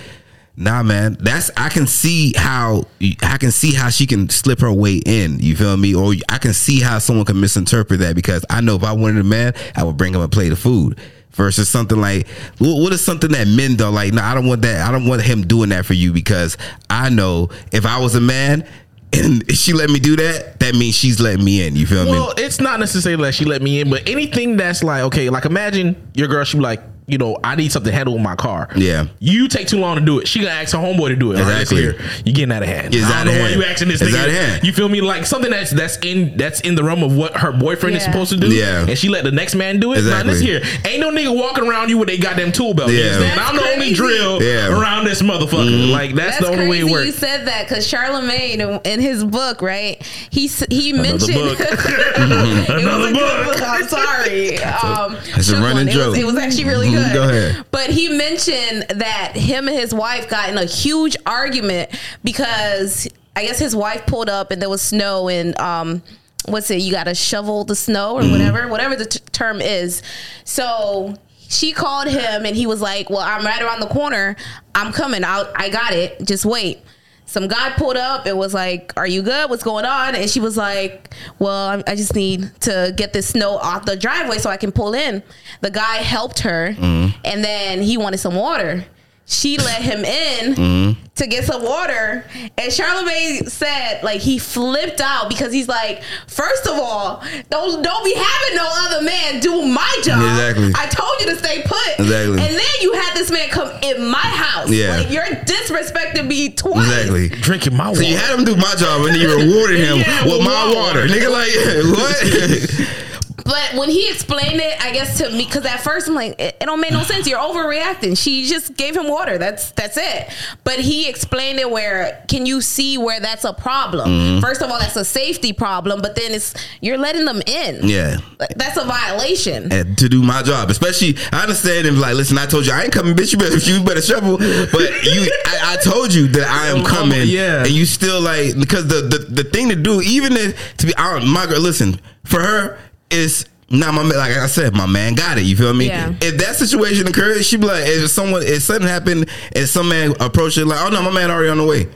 Nah, 0.55 0.83
man. 0.83 1.17
That's 1.19 1.49
I 1.57 1.69
can 1.69 1.87
see 1.87 2.33
how 2.35 2.83
I 3.23 3.37
can 3.37 3.51
see 3.51 3.73
how 3.73 3.89
she 3.89 4.05
can 4.05 4.29
slip 4.29 4.59
her 4.59 4.71
way 4.71 5.01
in. 5.05 5.39
You 5.39 5.55
feel 5.55 5.75
me? 5.77 5.95
Or 5.95 6.13
I 6.29 6.37
can 6.37 6.53
see 6.53 6.79
how 6.79 6.99
someone 6.99 7.25
can 7.25 7.39
misinterpret 7.39 7.99
that 8.01 8.15
because 8.15 8.45
I 8.49 8.61
know 8.61 8.75
if 8.75 8.83
I 8.83 8.93
wanted 8.93 9.19
a 9.19 9.23
man, 9.23 9.53
I 9.75 9.83
would 9.83 9.97
bring 9.97 10.13
him 10.13 10.21
a 10.21 10.27
plate 10.27 10.51
of 10.51 10.59
food. 10.59 10.99
Versus 11.31 11.67
something 11.67 11.99
like 11.99 12.27
what 12.59 12.93
is 12.93 13.03
something 13.03 13.31
that 13.31 13.47
men 13.47 13.75
don't 13.75 13.95
like? 13.95 14.13
No, 14.13 14.21
I 14.21 14.35
don't 14.35 14.45
want 14.45 14.61
that. 14.61 14.87
I 14.87 14.91
don't 14.91 15.07
want 15.07 15.23
him 15.23 15.41
doing 15.47 15.69
that 15.69 15.83
for 15.83 15.95
you 15.95 16.13
because 16.13 16.59
I 16.91 17.09
know 17.09 17.49
if 17.71 17.87
I 17.87 17.99
was 17.99 18.13
a 18.13 18.21
man 18.21 18.67
and 19.13 19.51
she 19.51 19.73
let 19.73 19.89
me 19.89 19.99
do 19.99 20.15
that, 20.15 20.59
that 20.59 20.75
means 20.75 20.95
she's 20.95 21.19
letting 21.19 21.43
me 21.43 21.65
in. 21.65 21.75
You 21.75 21.87
feel 21.87 22.05
me? 22.05 22.11
Well, 22.11 22.35
it's 22.37 22.59
not 22.59 22.79
necessarily 22.79 23.23
that 23.23 23.33
she 23.33 23.45
let 23.45 23.63
me 23.63 23.81
in, 23.81 23.89
but 23.89 24.07
anything 24.07 24.57
that's 24.57 24.83
like, 24.83 25.01
okay, 25.05 25.31
like 25.31 25.45
imagine 25.45 26.11
your 26.13 26.27
girl, 26.27 26.43
she 26.43 26.57
be 26.57 26.63
like, 26.63 26.81
you 27.07 27.17
know, 27.17 27.37
I 27.43 27.55
need 27.55 27.71
something 27.71 27.91
handled 27.93 28.15
with 28.15 28.23
my 28.23 28.35
car. 28.35 28.69
Yeah. 28.75 29.05
You 29.19 29.47
take 29.47 29.67
too 29.67 29.77
long 29.79 29.95
to 29.97 30.01
do 30.05 30.19
it. 30.19 30.27
She 30.27 30.39
gonna 30.39 30.51
ask 30.51 30.73
her 30.73 30.79
homeboy 30.79 31.09
to 31.09 31.15
do 31.15 31.31
it. 31.33 31.39
All 31.39 31.43
right, 31.45 31.61
Exactly. 31.61 31.85
listen 31.87 31.99
here. 32.01 32.11
You 32.25 32.33
getting 32.33 32.51
out 32.53 32.63
of 32.63 32.69
hand. 32.69 32.93
It's 32.95 33.03
I 33.05 33.21
out 33.21 33.25
don't 33.25 33.33
of 33.35 33.39
know 33.41 33.45
why 33.45 33.49
you 33.55 33.63
asking 33.63 33.87
this 33.89 34.01
It's 34.01 34.11
nigga. 34.11 34.19
out 34.21 34.29
of 34.29 34.35
hand. 34.35 34.63
You 34.63 34.71
feel 34.73 34.87
me? 34.89 35.01
Like 35.01 35.25
something 35.25 35.51
that's 35.51 35.71
that's 35.71 35.97
in 35.97 36.37
that's 36.37 36.61
in 36.61 36.75
the 36.75 36.83
realm 36.83 37.03
of 37.03 37.15
what 37.15 37.35
her 37.37 37.51
boyfriend 37.51 37.95
is 37.97 38.03
supposed 38.03 38.31
to 38.31 38.37
do. 38.37 38.47
Yeah. 38.53 38.85
And 38.87 38.97
she 38.97 39.09
let 39.09 39.23
the 39.23 39.31
next 39.31 39.55
man 39.55 39.79
do 39.79 39.91
it. 39.93 39.95
Now, 39.95 40.21
Exactly. 40.21 40.31
listen 40.31 40.47
here. 40.47 40.61
Ain't 40.85 40.99
no 41.01 41.11
nigga 41.11 41.35
walking 41.35 41.67
around 41.67 41.89
you 41.89 41.97
with 41.97 42.09
a 42.09 42.17
goddamn 42.17 42.51
tool 42.51 42.73
belt. 42.73 42.91
Yeah. 42.91 43.03
understand? 43.15 43.39
I'm 43.39 43.55
the 43.57 43.69
only 43.73 43.93
drill 43.93 44.41
Yeah. 44.41 44.67
Mm-hmm. 44.67 44.81
around 44.81 45.05
this 45.05 45.21
motherfucker. 45.21 45.89
Like 45.91 46.15
that's, 46.15 46.37
That's 46.39 46.45
the 46.45 46.51
only 46.53 46.65
crazy 46.67 46.83
way 46.83 46.99
it 47.01 47.05
you 47.05 47.07
works. 47.11 47.17
said 47.17 47.47
that 47.47 47.67
because 47.67 47.85
Charlemagne 47.87 48.61
in- 48.61 48.79
in 48.85 48.99
his 49.01 49.23
book, 49.23 49.61
right? 49.61 50.01
He 50.31 50.45
s- 50.45 50.63
he 50.69 50.93
mentioned 50.93 51.33
book. 51.33 51.59
it 51.59 51.69
was 51.69 52.69
Another 52.69 53.13
book. 53.13 53.45
book. 53.45 53.61
I'm 53.61 53.87
sorry. 53.87 54.57
Um, 54.63 55.17
It's 55.35 55.49
a 55.49 55.55
running 55.55 55.73
one. 55.73 55.87
It 55.89 55.95
was, 55.97 56.05
joke. 56.05 56.17
it 56.17 56.25
was 56.25 56.35
actually 56.37 56.65
really 56.65 56.87
Mhm, 56.89 56.93
good. 57.03 57.13
go 57.13 57.23
ahead. 57.23 57.65
But 57.71 57.89
he 57.89 58.09
mentioned 58.09 58.85
that 58.95 59.33
him 59.35 59.67
and 59.67 59.77
his 59.77 59.93
wife 59.93 60.29
got 60.29 60.49
in 60.49 60.57
a 60.57 60.65
huge 60.65 61.15
argument 61.25 61.89
because 62.23 63.07
I 63.35 63.43
guess 63.45 63.59
his 63.59 63.75
wife 63.75 64.05
pulled 64.05 64.29
up 64.29 64.51
and 64.51 64.61
there 64.61 64.69
was 64.69 64.81
snow 64.81 65.27
and 65.29 65.59
um 65.59 66.01
what's 66.45 66.69
it? 66.71 66.81
You 66.81 66.91
got 66.91 67.05
to 67.05 67.15
shovel 67.15 67.63
the 67.63 67.75
snow 67.75 68.15
or 68.15 68.21
Mm-hmm. 68.21 68.31
whatever, 68.31 68.67
whatever 68.67 68.95
the 68.95 69.05
t- 69.05 69.19
term 69.31 69.61
is. 69.61 70.01
So 70.43 71.15
she 71.47 71.71
called 71.71 72.07
him 72.07 72.45
and 72.45 72.55
he 72.55 72.65
was 72.67 72.81
like, 72.81 73.09
"Well, 73.09 73.19
I'm 73.21 73.45
right 73.45 73.61
around 73.61 73.79
the 73.79 73.87
corner. 73.87 74.35
I'm 74.75 74.91
coming. 74.91 75.23
I 75.23 75.49
I 75.55 75.69
got 75.69 75.93
it. 75.93 76.23
Just 76.25 76.45
wait." 76.45 76.79
Some 77.25 77.47
guy 77.47 77.71
pulled 77.71 77.97
up 77.97 78.25
and 78.25 78.37
was 78.37 78.53
like, 78.53 78.93
"Are 78.97 79.07
you 79.07 79.21
good? 79.21 79.49
What's 79.49 79.63
going 79.63 79.85
on?" 79.85 80.15
And 80.15 80.29
she 80.29 80.39
was 80.39 80.57
like, 80.57 81.13
"Well, 81.39 81.69
I'm- 81.69 81.83
just 81.95 82.15
need 82.15 82.49
to 82.61 82.93
get 82.95 83.13
this 83.13 83.27
snow 83.27 83.57
off 83.57 83.85
the 83.85 83.95
driveway 83.95 84.37
so 84.37 84.49
I 84.49 84.57
can 84.57 84.71
pull 84.71 84.93
in." 84.93 85.23
The 85.61 85.71
guy 85.71 85.97
helped 85.97 86.39
her, 86.39 86.75
mm-hmm. 86.77 87.17
and 87.23 87.43
then 87.43 87.81
he 87.81 87.97
wanted 87.97 88.17
some 88.17 88.35
water. 88.35 88.85
She 89.25 89.57
let 89.57 89.81
him 89.81 90.03
in 90.03 90.55
mm-hmm. 90.55 91.02
To 91.15 91.27
get 91.27 91.43
some 91.45 91.61
water, 91.63 92.25
and 92.57 92.73
Charlemagne 92.73 93.45
said, 93.45 94.01
like 94.03 94.19
he 94.19 94.39
flipped 94.39 94.99
out 94.99 95.29
because 95.29 95.53
he's 95.53 95.67
like, 95.67 96.01
first 96.27 96.65
of 96.65 96.73
all, 96.79 97.23
don't 97.51 97.83
don't 97.83 98.03
be 98.03 98.15
having 98.15 98.55
no 98.57 98.67
other 98.67 99.01
man 99.05 99.39
do 99.39 99.61
my 99.67 99.95
job. 100.03 100.21
Exactly. 100.21 100.71
I 100.75 100.87
told 100.87 101.11
you 101.19 101.27
to 101.27 101.37
stay 101.37 101.61
put. 101.63 101.99
Exactly. 101.99 102.39
And 102.41 102.55
then 102.55 102.75
you 102.81 102.93
had 102.93 103.15
this 103.15 103.29
man 103.29 103.47
come 103.49 103.69
in 103.83 104.07
my 104.07 104.17
house. 104.17 104.69
Yeah. 104.71 104.97
Like 104.97 105.11
you're 105.11 105.23
disrespecting 105.23 106.25
me 106.27 106.49
twice. 106.49 106.87
Exactly. 106.89 107.29
Drinking 107.29 107.77
my 107.77 107.85
So 107.93 107.99
water. 107.99 108.03
you 108.05 108.17
had 108.17 108.37
him 108.39 108.43
do 108.45 108.55
my 108.55 108.73
job 108.75 109.01
and 109.05 109.09
then 109.15 109.21
you 109.21 109.29
rewarded 109.35 109.79
him 109.79 109.97
Yeah, 109.99 110.23
with 110.25 110.33
with 110.33 110.41
my 110.41 110.47
my 110.47 110.73
water. 110.73 111.01
water. 111.01 111.07
Nigga, 111.07 111.29
like, 111.29 111.51
what? 111.97 112.99
But 113.45 113.73
when 113.75 113.89
he 113.89 114.09
explained 114.09 114.61
it, 114.61 114.83
I 114.83 114.91
guess 114.91 115.17
to 115.17 115.29
me, 115.29 115.45
because 115.45 115.65
at 115.65 115.81
first 115.81 116.07
I'm 116.07 116.15
like, 116.15 116.39
it, 116.39 116.57
it 116.61 116.65
don't 116.65 116.79
make 116.79 116.91
no 116.91 117.03
sense. 117.03 117.27
You're 117.27 117.39
overreacting. 117.39 118.17
She 118.17 118.45
just 118.45 118.75
gave 118.75 118.95
him 118.95 119.07
water. 119.09 119.37
That's 119.37 119.71
that's 119.71 119.97
it. 119.97 120.33
But 120.63 120.79
he 120.79 121.09
explained 121.09 121.59
it 121.59 121.69
where 121.69 122.23
can 122.27 122.45
you 122.45 122.61
see 122.61 122.97
where 122.97 123.19
that's 123.19 123.43
a 123.43 123.53
problem? 123.53 124.09
Mm-hmm. 124.09 124.41
First 124.41 124.61
of 124.61 124.71
all, 124.71 124.79
that's 124.79 124.95
a 124.95 125.05
safety 125.05 125.53
problem. 125.53 126.01
But 126.01 126.15
then 126.15 126.31
it's 126.31 126.53
you're 126.81 126.97
letting 126.97 127.25
them 127.25 127.41
in. 127.45 127.87
yeah. 127.87 128.17
Like, 128.39 128.55
that's 128.55 128.77
a 128.77 128.85
violation. 128.85 129.71
And 129.71 129.97
to 129.97 130.09
do 130.09 130.21
my 130.21 130.41
job, 130.43 130.69
especially 130.69 131.15
I 131.31 131.41
understand 131.41 131.87
him 131.87 131.99
like, 131.99 132.15
listen, 132.15 132.37
I 132.37 132.45
told 132.45 132.65
you 132.65 132.73
I 132.73 132.83
ain't 132.83 132.93
coming, 132.93 133.13
bitch. 133.15 133.33
You 133.33 133.39
better, 133.39 133.57
you 133.71 133.83
better 133.83 134.01
shovel. 134.01 134.37
But 134.37 135.03
you, 135.03 135.31
I, 135.45 135.73
I 135.73 135.77
told 135.83 136.13
you 136.13 136.27
that 136.29 136.47
I 136.47 136.67
am 136.67 136.83
coming. 136.85 137.27
Yeah. 137.27 137.59
and 137.59 137.69
you 137.69 137.85
still 137.85 138.21
like 138.21 138.57
because 138.57 138.87
the 138.87 139.01
the, 139.01 139.17
the 139.17 139.43
thing 139.43 139.69
to 139.69 139.75
do, 139.75 140.01
even 140.01 140.33
if 140.33 140.77
to 140.77 140.87
be, 140.87 140.95
I 140.95 141.19
don't, 141.19 141.27
my 141.29 141.45
girl, 141.45 141.59
listen, 141.59 141.99
for 142.23 142.39
her 142.39 142.79
is. 143.13 143.45
Not 143.69 143.95
my 143.95 144.03
man, 144.03 144.17
like 144.17 144.37
I 144.37 144.45
said, 144.45 144.75
my 144.75 144.85
man 144.85 145.15
got 145.15 145.39
it. 145.39 145.45
You 145.45 145.55
feel 145.55 145.73
me? 145.73 145.87
Yeah. 145.87 146.13
If 146.21 146.37
that 146.37 146.57
situation 146.57 147.07
occurs, 147.07 147.47
she 147.47 147.57
be 147.57 147.65
like, 147.65 147.85
if 147.87 148.07
someone, 148.11 148.43
if 148.43 148.61
something 148.61 148.87
happened, 148.87 149.27
and 149.55 149.67
some 149.67 149.89
man 149.89 150.13
approached 150.19 150.57
her 150.57 150.65
like, 150.65 150.79
oh 150.85 150.89
no, 150.89 151.01
my 151.01 151.11
man 151.11 151.31
already 151.31 151.49
on 151.49 151.57
the 151.57 151.65
way. 151.65 151.87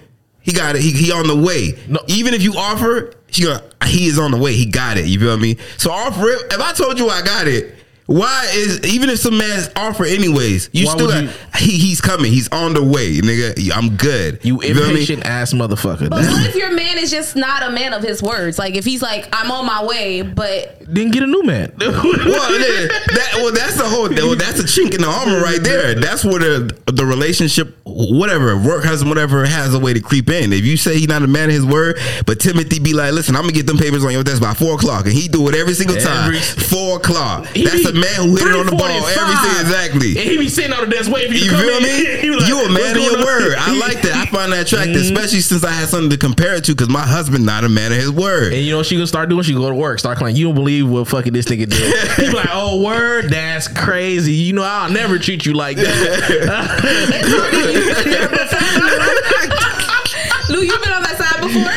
He 0.42 0.54
got 0.54 0.76
it. 0.76 0.82
He, 0.82 0.92
he 0.92 1.12
on 1.12 1.28
the 1.28 1.36
way. 1.36 1.78
No. 1.88 2.00
Even 2.08 2.34
if 2.34 2.42
you 2.42 2.54
offer, 2.56 3.14
she 3.30 3.44
gonna, 3.44 3.62
he 3.86 4.08
is 4.08 4.18
on 4.18 4.32
the 4.32 4.38
way. 4.38 4.54
He 4.54 4.66
got 4.66 4.98
it. 4.98 5.06
You 5.06 5.20
feel 5.20 5.38
me? 5.38 5.58
So 5.78 5.92
offer 5.92 6.26
rip, 6.26 6.52
if 6.52 6.60
I 6.60 6.72
told 6.74 6.98
you 6.98 7.10
I 7.10 7.22
got 7.22 7.48
it, 7.48 7.76
why 8.08 8.48
is 8.54 8.84
even 8.86 9.10
if 9.10 9.20
some 9.20 9.38
man's 9.38 9.70
offer 9.76 10.06
anyways, 10.06 10.70
you 10.72 10.86
Why 10.86 10.94
still 10.94 11.08
would 11.08 11.26
got, 11.26 11.36
he 11.58 11.78
he's 11.78 12.00
coming. 12.00 12.32
He's 12.32 12.48
on 12.50 12.74
the 12.74 12.82
way, 12.82 13.18
nigga. 13.18 13.70
I'm 13.76 13.98
good. 13.98 14.40
You 14.44 14.60
feel 14.60 14.74
me? 14.76 14.90
impatient 14.92 15.26
ass 15.26 15.52
motherfucker. 15.54 16.10
But 16.10 16.24
what 16.24 16.46
if 16.48 16.56
your 16.56 16.72
man 16.72 16.98
is 16.98 17.12
just 17.12 17.36
not 17.36 17.64
a 17.64 17.70
man 17.70 17.94
of 17.94 18.02
his 18.02 18.24
words? 18.24 18.58
Like 18.58 18.76
if 18.76 18.86
he's 18.86 19.02
like, 19.02 19.28
I'm 19.34 19.52
on 19.52 19.66
my 19.66 19.84
way, 19.86 20.22
but 20.22 20.82
then 20.88 21.12
get 21.12 21.24
a 21.24 21.28
new 21.28 21.44
man. 21.44 21.74
Well, 21.78 21.92
then, 21.92 22.88
that, 22.88 23.32
well, 23.36 23.52
that's 23.52 23.67
the 23.90 24.36
that's 24.38 24.60
a 24.60 24.64
chink 24.64 24.94
in 24.94 25.02
the 25.02 25.08
armor 25.08 25.40
right 25.42 25.62
there. 25.62 25.96
That's 25.96 26.24
where 26.24 26.40
the 26.40 26.78
the 26.92 27.06
relationship, 27.06 27.76
whatever 27.84 28.58
work 28.58 28.84
husband, 28.84 29.10
whatever, 29.10 29.46
has 29.46 29.74
a 29.74 29.80
way 29.80 29.94
to 29.94 30.02
creep 30.02 30.30
in. 30.30 30.54
If 30.54 30.66
you 30.66 30.78
say 30.78 30.98
he's 30.98 31.08
not 31.08 31.24
a 31.24 31.28
man 31.28 31.50
of 31.50 31.56
his 31.56 31.66
word, 31.66 31.98
but 32.26 32.40
Timothy 32.40 32.80
be 32.80 32.94
like, 32.94 33.14
listen, 33.14 33.36
I'm 33.36 33.44
gonna 33.44 33.54
get 33.54 33.66
them 33.68 33.78
papers 33.78 34.04
on 34.06 34.12
your 34.12 34.24
desk 34.24 34.42
by 34.42 34.54
four 34.54 34.76
o'clock, 34.76 35.06
and 35.06 35.14
he 35.14 35.28
do 35.28 35.48
it 35.50 35.56
every 35.56 35.74
single 35.74 35.98
time. 35.98 36.34
Every- 36.36 36.40
four 36.40 36.98
o'clock. 36.98 37.48
That's 37.54 37.86
a 37.86 37.94
man 37.94 38.16
who 38.30 38.36
hit 38.36 38.48
it 38.48 38.56
on 38.56 38.66
the 38.66 38.72
ball. 38.72 38.88
345. 38.88 39.18
Everything 39.18 39.62
exactly. 39.62 40.10
And 40.18 40.30
he 40.32 40.38
be 40.38 40.50
sitting 40.50 40.74
on 40.74 40.90
the 40.90 40.96
desk 40.96 41.12
waiting 41.12 41.32
for 41.32 41.38
you, 41.38 41.46
You 41.46 41.52
to 41.52 41.58
come 41.58 41.66
feel 41.66 41.82
me? 41.82 42.38
Like, 42.38 42.48
you 42.50 42.60
a 42.66 42.70
man 42.70 42.96
of 42.98 43.02
your 43.04 43.18
on?" 43.20 43.26
word. 43.26 43.56
I 43.58 43.78
like 43.80 44.02
that. 44.04 44.14
I 44.16 44.26
find 44.28 44.52
that 44.54 44.68
attractive, 44.68 44.96
Mm-hmm. 44.98 45.16
especially 45.16 45.40
since 45.42 45.64
I 45.64 45.72
had 45.72 45.88
something 45.90 46.10
to 46.12 46.18
compare 46.18 46.56
it 46.56 46.64
to. 46.66 46.72
Because 46.74 46.90
my 46.90 47.02
husband 47.06 47.46
not 47.46 47.64
a 47.64 47.70
man 47.70 47.92
of 47.92 47.98
his 47.98 48.12
word. 48.12 48.54
And 48.54 48.62
you 48.64 48.72
know 48.72 48.78
what 48.78 48.86
she 48.86 48.96
gonna 48.96 49.08
start 49.08 49.30
doing? 49.30 49.44
She 49.44 49.54
go 49.54 49.70
to 49.70 49.76
work, 49.76 50.00
start 50.00 50.18
claiming 50.18 50.36
you 50.36 50.46
don't 50.46 50.56
believe 50.56 50.88
what 50.88 51.08
fucking 51.08 51.34
this 51.34 51.46
nigga 51.46 51.68
did. 51.70 52.10
He 52.18 52.24
be 52.30 52.32
like, 52.36 52.50
oh 52.52 52.82
word, 52.82 53.30
that's 53.30 53.68
crazy. 53.78 54.34
You 54.34 54.54
know 54.54 54.64
I'll 54.64 54.92
never 54.92 55.20
treat 55.20 55.46
you 55.46 55.54
like 55.54 55.78
that. 55.78 55.88
Lou, 60.50 60.62
you 60.62 60.80
been 60.80 60.94
on 60.94 61.04
that 61.04 61.18
side 61.18 61.42
before? 61.42 61.70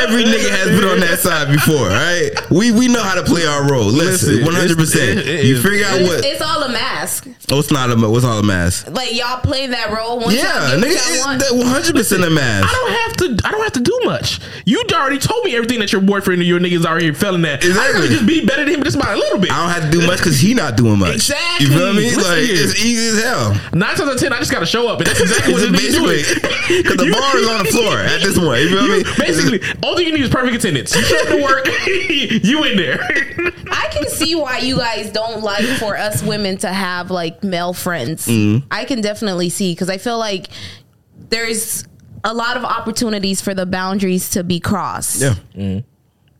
Every 0.00 0.24
nigga 0.24 0.50
has 0.50 0.68
been 0.68 0.88
on 0.88 1.00
that 1.00 1.18
side 1.18 1.48
before, 1.52 1.88
right? 1.88 2.30
We 2.50 2.70
we 2.72 2.88
know 2.88 3.02
how 3.02 3.14
to 3.14 3.22
play 3.22 3.44
our 3.46 3.68
role. 3.70 3.84
Listen, 3.86 4.30
Listen, 4.30 4.44
one 4.44 4.54
hundred 4.54 4.78
percent. 4.78 5.18
it's- 5.20 5.44
You 5.44 5.60
figure 5.60 5.86
out 5.86 6.00
what. 6.02 6.24
it's 6.24 6.40
all 6.40 6.62
a 6.62 6.68
mask. 6.68 7.26
Oh, 7.52 7.58
it's 7.58 7.70
not 7.70 7.90
a. 7.90 7.96
What's 8.08 8.24
all 8.24 8.38
a 8.38 8.42
mask? 8.42 8.88
Like 8.90 9.14
y'all 9.14 9.40
play 9.40 9.66
that 9.68 9.92
role. 9.92 10.18
Once 10.20 10.34
Yeah, 10.34 10.76
nigga, 10.76 10.94
what 10.94 11.16
y'all 11.16 11.26
want. 11.26 11.42
it's 11.42 11.52
one 11.52 11.66
hundred 11.66 11.94
percent 11.94 12.22
a 12.24 12.26
I 12.26 12.30
mask. 12.30 12.68
I 12.68 12.72
don't 12.72 12.92
have 12.92 13.12
to. 13.40 13.46
I 13.46 13.50
don't 13.50 13.62
have 13.62 13.72
to 13.72 13.80
do 13.80 14.00
much. 14.04 14.40
You 14.64 14.82
already 14.92 15.18
told 15.18 15.44
me 15.44 15.54
everything 15.56 15.78
that 15.80 15.92
your 15.92 16.00
boyfriend 16.02 16.40
and 16.42 16.48
your 16.48 16.60
niggas 16.60 16.84
are 16.86 16.98
here 16.98 17.14
failing 17.14 17.44
at. 17.44 17.62
I 17.64 17.66
Exactly. 17.68 18.00
can 18.08 18.10
just 18.12 18.26
be 18.26 18.44
better 18.44 18.64
than 18.64 18.74
him 18.74 18.82
just 18.82 18.98
by 19.00 19.12
a 19.12 19.16
little 19.16 19.38
bit. 19.38 19.50
I 19.52 19.62
don't 19.64 19.70
have 19.82 19.90
to 19.90 19.98
do 19.98 20.06
much 20.06 20.18
because 20.18 20.38
he 20.40 20.52
not 20.54 20.76
doing 20.76 20.98
much. 20.98 21.14
Exactly. 21.14 21.66
You 21.66 21.72
feel 21.76 21.92
me? 21.94 22.04
Listen 22.10 22.22
like 22.22 22.42
here. 22.44 22.64
it's 22.64 22.84
easy 22.84 23.16
as 23.18 23.22
hell. 23.24 23.52
Nine 23.72 23.94
times 23.96 24.00
out 24.08 24.14
of 24.14 24.20
ten, 24.20 24.32
I 24.32 24.38
just 24.38 24.50
gotta 24.52 24.66
show 24.66 24.88
up, 24.88 24.98
and 24.98 25.06
that's 25.06 25.20
exactly 25.26 25.52
what 25.54 25.60
Just 25.62 25.74
it 25.74 25.78
basically, 25.78 26.22
because 26.82 26.96
the 26.96 27.10
bar 27.12 27.36
is 27.36 27.48
on 27.48 27.58
the 27.64 27.70
floor 27.70 27.96
at 27.98 28.20
this 28.22 28.38
point. 28.38 28.60
You 28.62 28.68
feel 28.68 28.88
me? 28.98 29.02
Basically, 29.18 29.58
all 29.90 30.00
you 30.00 30.12
need 30.12 30.22
is 30.22 30.30
perfect 30.30 30.56
attendance. 30.56 30.94
You 30.94 31.02
show 31.02 31.20
up 31.20 31.28
to 31.28 31.42
work, 31.42 31.66
you 31.86 32.64
in 32.64 32.76
there. 32.76 33.00
I 33.70 33.88
can 33.90 34.08
see 34.08 34.34
why 34.34 34.58
you 34.58 34.76
guys 34.76 35.10
don't 35.10 35.42
like 35.42 35.64
for 35.78 35.96
us 35.96 36.22
women 36.22 36.56
to 36.58 36.68
have 36.68 37.10
like 37.10 37.42
male 37.42 37.72
friends. 37.72 38.26
Mm-hmm. 38.26 38.66
I 38.70 38.84
can 38.84 39.00
definitely 39.00 39.48
see 39.48 39.72
because 39.72 39.90
I 39.90 39.98
feel 39.98 40.18
like 40.18 40.48
there's 41.28 41.84
a 42.24 42.34
lot 42.34 42.56
of 42.56 42.64
opportunities 42.64 43.40
for 43.40 43.54
the 43.54 43.66
boundaries 43.66 44.30
to 44.30 44.44
be 44.44 44.60
crossed. 44.60 45.20
Yeah. 45.20 45.80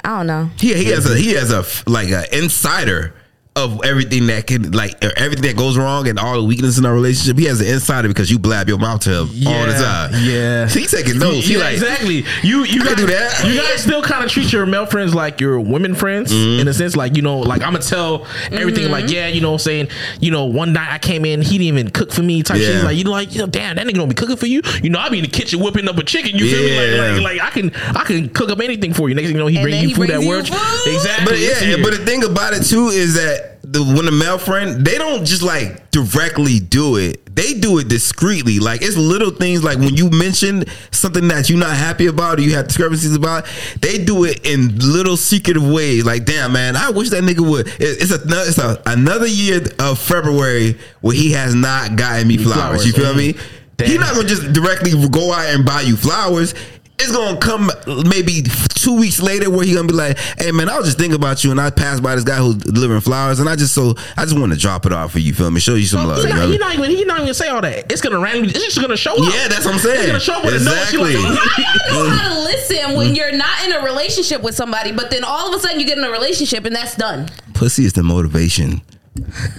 I 0.05 0.17
don't 0.17 0.27
know. 0.27 0.51
He 0.59 0.75
he 0.75 0.87
has 0.87 1.11
a 1.11 1.17
he 1.17 1.33
has 1.35 1.53
a 1.53 1.65
like 1.91 2.11
a 2.11 2.37
insider 2.37 3.15
of 3.57 3.85
everything 3.85 4.29
that 4.29 4.47
can 4.47 4.71
like 4.71 5.03
everything 5.19 5.43
that 5.43 5.57
goes 5.57 5.77
wrong 5.77 6.07
and 6.07 6.21
all 6.21 6.35
the 6.41 6.45
weaknesses 6.45 6.79
in 6.79 6.87
our 6.87 6.95
relationship. 6.95 7.37
He 7.37 7.47
has 7.47 7.61
an 7.61 7.67
insider 7.67 8.07
because 8.07 8.31
you 8.31 8.39
blab 8.39 8.69
your 8.69 8.79
mouth 8.79 9.01
to 9.03 9.11
him 9.11 9.49
all 9.49 9.67
the 9.67 9.73
time. 9.73 10.13
Yeah. 10.23 10.69
So 10.69 10.79
he 10.79 10.87
taking 10.87 11.19
notes. 11.19 11.47
He 11.49 11.55
yeah, 11.55 11.59
like 11.65 11.75
exactly. 11.75 12.25
You 12.43 12.63
you 12.65 12.83
I 12.83 12.85
guys 12.87 12.95
do 12.97 13.07
that. 13.07 13.45
You 13.45 13.61
guys 13.61 13.83
still 13.83 14.03
kind 14.03 14.25
of 14.25 14.31
treat 14.31 14.53
your 14.53 14.67
male 14.67 14.87
friends 14.87 15.15
like 15.17 15.41
your 15.41 15.59
women 15.61 15.95
friends 15.97 16.33
Mm-hmm. 16.33 16.61
in 16.61 16.69
a 16.69 16.73
sense, 16.73 16.95
like 16.97 17.17
you 17.17 17.23
know, 17.23 17.41
like 17.41 17.63
I'm 17.63 17.73
gonna 17.73 17.83
tell 17.85 18.25
everything. 18.53 18.89
Like 18.91 19.11
yeah, 19.11 19.27
you 19.27 19.41
know, 19.41 19.51
what 19.51 19.55
I'm 19.55 19.65
saying 19.65 19.89
you 20.21 20.31
know, 20.31 20.45
one 20.45 20.73
night 20.73 20.93
I 20.93 20.99
came 20.99 21.25
in, 21.25 21.43
he 21.43 21.59
didn't 21.59 21.77
even 21.79 21.91
cook 21.91 22.13
for 22.13 22.23
me. 22.23 22.45
Type 22.45 22.59
shit. 22.59 22.85
Like 22.85 22.97
you 22.97 23.05
like, 23.05 23.33
you 23.33 23.41
know, 23.41 23.47
damn, 23.49 23.75
that 23.77 23.87
nigga 23.87 23.95
don't 23.95 24.09
be 24.09 24.15
cooking 24.15 24.37
for 24.37 24.47
you. 24.47 24.63
You 24.81 24.91
know, 24.91 25.01
I 25.01 25.09
be 25.09 25.19
in 25.19 25.25
the 25.25 25.31
kitchen 25.31 25.59
whipping 25.61 25.89
up 25.89 25.99
a 25.99 26.05
chicken. 26.05 26.37
You 26.39 26.49
feel 26.49 26.63
me? 26.63 26.79
Like, 27.01 27.21
like, 27.21 27.41
like 27.41 27.41
I 27.49 27.51
can 27.51 27.75
I 27.97 28.05
can 28.05 28.29
cook 28.29 28.49
up 28.51 28.61
anything 28.61 28.95
for 28.95 29.09
you. 29.09 29.17
Next 29.17 29.27
thing 29.27 29.35
you 29.37 29.41
know, 29.43 29.49
he 29.49 29.57
And 29.57 29.65
bring 29.65 29.83
you 29.83 29.89
he 29.89 29.95
food 29.95 30.11
at 30.11 30.19
brings 30.21 30.51
work. 30.51 30.59
food. 30.61 30.95
Exactly. 30.95 31.27
But 31.27 31.39
yeah, 31.41 31.77
but 31.83 31.91
the 31.99 32.05
thing 32.07 32.23
about 32.25 32.53
it 32.55 32.63
too 32.65 32.89
is 32.89 33.15
that 33.15 33.50
the 33.71 33.85
when 33.85 34.05
the 34.05 34.13
male 34.13 34.39
friend 34.39 34.85
they 34.85 34.99
don't 34.99 35.25
just 35.25 35.43
like 35.43 35.91
directly 35.91 36.59
do 36.59 36.97
it. 36.97 37.25
They 37.35 37.55
do 37.55 37.79
it 37.79 37.89
discreetly. 37.89 38.59
Like 38.59 38.83
it's 38.83 38.97
little 38.97 39.31
things 39.31 39.63
like 39.63 39.79
when 39.79 39.95
you 39.97 40.11
mention 40.11 40.65
something 40.91 41.29
that 41.29 41.49
you're 41.49 41.59
not 41.59 41.77
happy 41.77 42.07
about 42.07 42.39
or 42.39 42.43
you 42.43 42.55
have 42.55 42.67
discrepancies 42.67 43.15
about, 43.15 43.47
they 43.81 44.05
do 44.05 44.25
it 44.25 44.45
in 44.45 44.77
little 44.79 45.17
secretive 45.17 45.67
ways. 45.67 46.05
Like 46.05 46.25
damn 46.25 46.53
man, 46.53 46.77
I 46.77 46.91
wish 46.91 47.11
that 47.11 47.23
nigga 47.23 47.49
would. 47.49 47.69
It's 47.79 48.11
a 48.11 48.21
it's 48.49 48.59
a, 48.59 48.83
another 48.87 49.29
year 49.29 49.61
of 49.79 49.99
February 50.01 50.77
where 51.01 51.15
he 51.15 51.33
has 51.33 51.55
not 51.55 51.97
gotten 51.97 52.27
me 52.27 52.39
flowers. 52.39 52.83
flowers. 52.83 52.87
You 52.87 52.93
feel 52.93 53.15
me? 53.15 53.35
Mm-hmm. 53.35 53.57
Damn. 53.77 53.89
He's 53.89 53.99
not 54.01 54.15
gonna 54.15 54.29
just 54.29 54.53
directly 54.53 54.91
go 55.09 55.33
out 55.33 55.47
and 55.55 55.65
buy 55.65 55.83
you 55.83 55.97
flowers. 55.97 56.55
It's 57.01 57.13
gonna 57.13 57.39
come 57.39 57.71
maybe 58.07 58.43
two 58.75 58.95
weeks 58.95 59.21
later 59.21 59.51
where 59.51 59.65
he 59.65 59.75
gonna 59.75 59.89
be 59.89 59.95
like, 59.95 60.19
"Hey 60.39 60.53
man, 60.53 60.69
I 60.69 60.77
was 60.77 60.87
just 60.87 60.99
thinking 60.99 61.17
about 61.17 61.43
you, 61.43 61.51
and 61.51 61.61
I 61.61 61.71
passed 61.71 62.03
by 62.03 62.15
this 62.15 62.25
guy 62.25 62.37
who's 62.37 62.57
delivering 62.57 63.01
flowers, 63.01 63.41
and 63.41 63.49
I 63.49 63.57
just 63.57 63.75
so 63.75 63.95
I 64.17 64.25
just 64.25 64.39
want 64.39 64.53
to 64.53 64.59
drop 64.59 64.87
it 64.87 64.93
off 64.93 65.13
for 65.13 65.19
you, 65.19 65.33
feel 65.33 65.51
me? 65.51 65.61
Show 65.61 65.75
you 65.75 65.87
some 65.87 66.07
love." 66.07 66.19
He's 66.19 66.27
you 66.27 66.35
know? 66.35 66.51
he 66.51 66.59
not 66.59 66.75
even 66.75 66.91
he 66.91 67.05
not 67.05 67.21
even 67.21 67.35
say 67.35 67.49
all 67.49 67.61
that. 67.63 67.91
It's 67.91 68.01
gonna 68.01 68.19
randomly. 68.21 68.51
It's 68.51 68.65
just 68.65 68.81
gonna 68.81 68.97
show 68.97 69.15
up. 69.15 69.33
Yeah, 69.33 69.49
that's 69.49 69.65
what 69.65 69.75
I'm 69.75 69.81
saying. 69.81 69.99
It's 69.99 70.07
gonna 70.07 70.21
show 70.21 70.35
up 70.35 70.45
with 70.45 70.61
a 70.61 70.65
note. 70.65 70.75
She 70.89 71.01
Exactly. 71.01 71.17
like, 71.17 71.39
I 71.39 71.89
don't 71.89 72.09
know 72.09 72.11
how 72.17 72.35
to 72.35 72.41
listen 72.41 72.97
when 72.97 73.15
you're 73.15 73.33
not 73.33 73.65
in 73.65 73.73
a 73.73 73.81
relationship 73.83 74.43
with 74.43 74.55
somebody, 74.55 74.93
but 74.93 75.11
then 75.11 75.25
all 75.25 75.49
of 75.49 75.55
a 75.55 75.61
sudden 75.61 75.81
you 75.81 75.87
get 75.87 75.99
in 75.99 76.05
a 76.05 76.11
relationship 76.11 76.65
and 76.65 76.75
that's 76.75 76.97
done. 76.97 77.29
Pussy 77.55 77.85
is 77.85 77.93
the 77.95 78.03
motivation. 78.03 78.83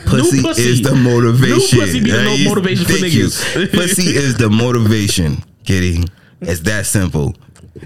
Pussy, 0.05 0.41
pussy. 0.41 0.61
is 0.63 0.81
the 0.81 0.95
motivation. 0.95 1.77
New 1.77 1.85
pussy 1.85 1.99
be 2.03 2.11
the 2.11 2.23
no 2.23 2.37
motivation 2.49 2.85
for 2.85 2.93
niggas. 2.93 3.71
pussy 3.73 4.15
is 4.15 4.35
the 4.35 4.49
motivation. 4.49 5.43
Kitty, 5.65 6.03
it's 6.41 6.59
that 6.61 6.85
simple. 6.85 7.35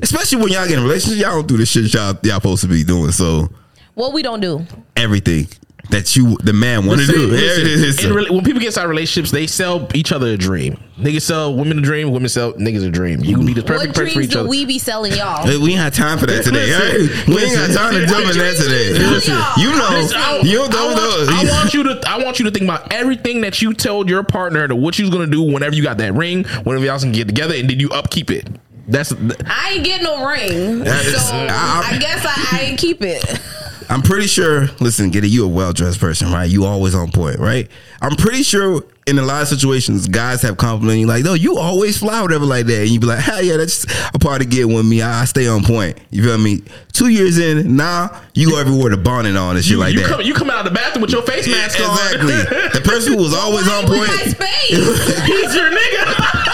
Especially 0.02 0.42
when 0.42 0.52
y'all 0.52 0.68
get 0.68 0.78
in 0.78 0.84
relationships, 0.84 1.22
y'all 1.22 1.32
don't 1.36 1.48
do 1.48 1.58
the 1.58 1.66
shit 1.66 1.94
y'all 1.94 2.18
y'all 2.24 2.36
supposed 2.36 2.62
to 2.64 2.68
be 2.68 2.84
doing. 2.84 3.12
So 3.12 3.50
What 3.94 4.14
we 4.14 4.22
don't 4.24 4.40
do. 4.42 4.66
everything. 4.96 5.48
That 5.92 6.16
you 6.16 6.38
the 6.44 6.54
man 6.54 6.86
want 6.86 7.02
to 7.02 7.08
do. 7.08 7.30
There 7.36 7.60
it 7.60 7.68
is. 7.68 7.98
rela- 8.00 8.30
when 8.32 8.44
people 8.44 8.60
get 8.60 8.68
inside 8.68 8.86
relationships, 8.86 9.32
they 9.32 9.48
sell 9.48 9.88
each 9.94 10.12
other 10.12 10.28
a 10.28 10.38
dream. 10.38 10.78
Niggas 10.98 11.24
sell 11.24 11.54
women 11.56 11.80
a 11.80 11.82
dream. 11.82 12.12
Women 12.12 12.30
sell 12.30 12.54
niggas 12.54 12.86
a 12.88 12.90
dream. 12.90 13.20
You 13.22 13.36
can 13.36 13.46
be 13.46 13.54
the 13.54 13.62
perfect 13.64 13.90
What 13.90 13.96
person 13.96 14.08
for 14.08 14.14
dreams 14.14 14.26
each 14.28 14.32
do 14.34 14.40
other. 14.40 14.50
we 14.50 14.66
be 14.66 14.80
selling 14.80 15.14
y'all? 15.14 15.46
Hey, 15.46 15.58
We 15.58 15.72
ain't 15.72 15.80
have 15.82 15.94
time 15.94 16.18
for 16.18 16.26
that 16.28 16.44
today. 16.44 16.68
Listen, 16.68 16.82
all 16.82 17.18
right? 17.18 17.28
We 17.28 17.44
ain't 17.44 17.56
got 17.56 17.72
time 17.76 17.94
to 17.94 18.06
jump 18.06 18.26
in 18.32 18.38
that 18.38 18.56
today. 18.58 18.94
Listen. 19.10 19.34
You 19.58 19.70
know, 19.72 19.90
Listen, 19.92 20.18
I, 20.18 20.40
you 20.44 20.58
don't 20.58 20.72
want, 20.74 20.96
know. 20.98 21.26
I 21.30 21.44
want 21.62 21.74
you 21.74 21.84
to. 21.84 22.02
I 22.08 22.24
want 22.24 22.40
you 22.40 22.46
to 22.46 22.52
think 22.52 22.64
about 22.64 22.92
everything 22.94 23.42
that 23.42 23.62
you 23.62 23.74
told 23.74 24.10
your 24.10 24.24
partner 24.24 24.68
to 24.68 24.76
what 24.76 24.98
you 24.98 25.06
was 25.06 25.14
gonna 25.14 25.28
do 25.28 25.42
whenever 25.42 25.76
you 25.76 25.84
got 25.84 25.98
that 25.98 26.14
ring, 26.14 26.46
whenever 26.64 26.86
y'all 26.86 27.00
can 27.00 27.12
get 27.12 27.28
together, 27.28 27.56
and 27.56 27.70
then 27.70 27.80
you 27.80 27.90
upkeep 27.90 28.32
it. 28.32 28.48
That's 28.88 29.12
I 29.48 29.72
ain't 29.74 29.84
getting 29.84 30.04
no 30.04 30.26
ring, 30.28 30.80
That 30.84 31.06
is- 31.06 31.28
so 31.28 31.36
I- 31.36 31.90
I, 31.94 31.98
guess 31.98 32.24
I, 32.26 32.58
I 32.58 32.62
ain't 32.62 32.80
keep 32.80 33.02
it. 33.02 33.24
I'm 33.90 34.02
pretty 34.02 34.28
sure. 34.28 34.68
Listen, 34.80 35.10
Giddy, 35.12 35.30
you 35.30 35.46
a 35.46 35.48
well 35.48 35.74
dressed 35.74 36.00
person, 36.00 36.32
right? 36.32 36.50
You 36.50 36.66
always 36.66 36.96
on 36.96 37.12
point, 37.12 37.40
right? 37.40 37.70
I'm 38.02 38.16
pretty 38.16 38.44
sure 38.44 38.84
in 39.08 39.20
a 39.20 39.22
lot 39.22 39.44
of 39.44 39.48
situations, 39.48 40.08
guys 40.08 40.42
have 40.42 40.58
complimented 40.58 41.02
you 41.02 41.08
like, 41.08 41.24
"No, 41.24 41.34
you 41.36 41.58
always 41.58 41.98
fly, 41.98 42.22
whatever, 42.22 42.46
like 42.46 42.66
that," 42.66 42.82
and 42.82 42.90
you 42.90 43.00
be 43.00 43.06
like, 43.06 43.20
"Hell 43.20 43.42
yeah, 43.44 43.58
that's 43.58 43.86
a 44.14 44.20
part 44.20 44.42
of 44.42 44.50
getting 44.50 44.74
with 44.74 44.86
me. 44.86 45.02
I, 45.02 45.22
I 45.22 45.26
stay 45.26 45.48
on 45.48 45.64
point." 45.64 45.98
You 46.10 46.24
feel 46.24 46.38
me? 46.38 46.64
Two 46.92 47.10
years 47.10 47.38
in, 47.38 47.76
now 47.76 48.20
you 48.34 48.50
go 48.50 48.58
everywhere 48.60 48.90
to 48.90 48.98
bonnet 48.98 49.36
on 49.36 49.56
and 49.56 49.64
shit 49.64 49.74
you, 49.74 49.78
like 49.80 49.94
you 49.94 50.00
that. 50.00 50.10
come. 50.10 50.22
You 50.22 50.34
come 50.34 50.50
out 50.50 50.66
of 50.66 50.74
the 50.74 50.78
bathroom 50.80 51.04
with 51.04 51.12
your 51.12 51.22
face 51.22 51.48
mask 51.48 51.80
on. 51.80 51.92
exactly. 51.92 52.80
the 52.80 52.82
person 52.84 53.14
who 53.14 53.20
was 53.20 53.34
always 53.38 53.68
Why 53.68 53.84
on 53.84 53.88
you 53.88 53.94
in 53.94 54.00
my 54.00 54.06
point. 54.08 54.20
He's 55.26 55.56
your 55.56 55.70
nigga. 55.70 56.45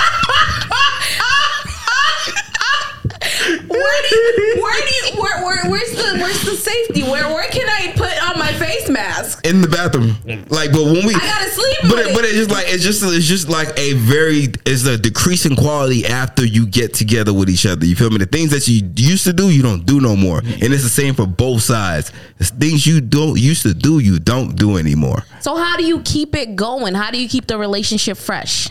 Where 3.81 4.01
do 4.09 4.15
you, 4.15 4.57
where 4.63 4.81
do 4.81 4.93
you, 4.95 5.21
where, 5.21 5.45
where, 5.45 5.69
where's 5.71 5.91
the, 5.91 6.17
where's 6.19 6.41
the 6.43 6.55
safety? 6.55 7.03
Where, 7.03 7.27
where 7.29 7.49
can 7.49 7.67
I 7.67 7.91
put 7.95 8.13
on 8.29 8.39
my 8.39 8.51
face 8.53 8.89
mask? 8.89 9.45
in 9.45 9.61
the 9.61 9.67
bathroom. 9.67 10.15
Like, 10.49 10.71
but 10.71 10.83
when 10.83 11.05
we, 11.05 11.15
I 11.15 11.19
gotta 11.19 11.49
sleep 11.49 11.77
But 11.83 11.99
it, 11.99 12.07
it. 12.07 12.15
but 12.15 12.25
it's 12.25 12.35
just 12.35 12.51
like 12.51 12.65
it's 12.67 12.83
just 12.83 13.03
it's 13.03 13.25
just 13.25 13.49
like 13.49 13.69
a 13.77 13.93
very 13.93 14.47
it's 14.65 14.85
a 14.85 14.97
decreasing 14.97 15.55
quality 15.55 16.05
after 16.05 16.45
you 16.45 16.65
get 16.67 16.93
together 16.93 17.33
with 17.33 17.49
each 17.49 17.65
other. 17.65 17.85
You 17.85 17.95
feel 17.95 18.09
me? 18.11 18.17
The 18.17 18.25
things 18.25 18.51
that 18.51 18.67
you 18.67 18.87
used 18.97 19.23
to 19.25 19.33
do, 19.33 19.49
you 19.49 19.61
don't 19.63 19.85
do 19.85 19.99
no 19.99 20.15
more, 20.15 20.39
and 20.39 20.73
it's 20.73 20.83
the 20.83 20.89
same 20.89 21.15
for 21.15 21.25
both 21.25 21.63
sides. 21.63 22.11
It's 22.39 22.51
things 22.51 22.85
you 22.85 23.01
don't 23.01 23.39
used 23.39 23.63
to 23.63 23.73
do, 23.73 23.99
you 23.99 24.19
don't 24.19 24.55
do 24.55 24.77
anymore. 24.77 25.23
So 25.39 25.55
how 25.55 25.75
do 25.77 25.83
you 25.83 26.01
keep 26.01 26.35
it 26.35 26.55
going? 26.55 26.93
How 26.93 27.09
do 27.11 27.19
you 27.21 27.27
keep 27.27 27.47
the 27.47 27.57
relationship 27.57 28.17
fresh? 28.17 28.67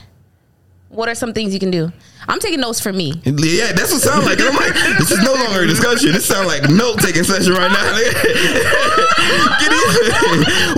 What 0.91 1.09
are 1.09 1.15
some 1.15 1.33
things 1.33 1.55
you 1.55 1.61
can 1.61 1.71
do? 1.71 1.91
I'm 2.29 2.39
taking 2.41 2.61
notes 2.61 2.81
for 2.81 2.93
me. 2.93 3.15
Yeah, 3.25 3.73
that's 3.73 3.93
what 3.93 4.03
sounds 4.03 4.27
like. 4.27 4.39
I'm 4.41 4.55
like, 4.55 4.75
this 4.99 5.11
is 5.13 5.23
no 5.25 5.33
longer 5.35 5.63
a 5.63 5.67
discussion. 5.67 6.13
This 6.13 6.27
sounds 6.27 6.47
like 6.49 6.69
note 6.69 6.99
taking 7.01 7.25
session 7.25 7.53
right 7.55 7.71
now. 7.71 7.97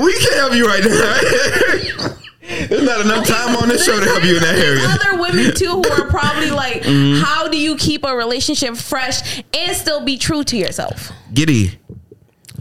We 0.02 0.12
can't 0.18 0.34
help 0.34 0.54
you 0.54 0.66
right 0.66 0.84
now. 0.84 2.08
There's 2.68 2.82
not 2.82 3.00
enough 3.00 3.26
time 3.26 3.56
on 3.56 3.68
this 3.68 3.84
show 3.84 3.98
to 3.98 4.04
help 4.04 4.24
you 4.24 4.36
in 4.36 4.42
that 4.42 4.58
area. 4.58 4.82
Other 4.86 5.20
women 5.20 5.54
too 5.54 5.82
who 5.82 5.90
are 6.02 6.08
probably 6.08 6.50
like, 6.50 6.82
Mm-hmm. 6.82 7.22
how 7.22 7.48
do 7.48 7.56
you 7.58 7.76
keep 7.76 8.04
a 8.04 8.14
relationship 8.16 8.76
fresh 8.76 9.42
and 9.54 9.76
still 9.76 10.04
be 10.04 10.18
true 10.18 10.42
to 10.44 10.56
yourself? 10.56 11.10
Giddy. 11.32 11.78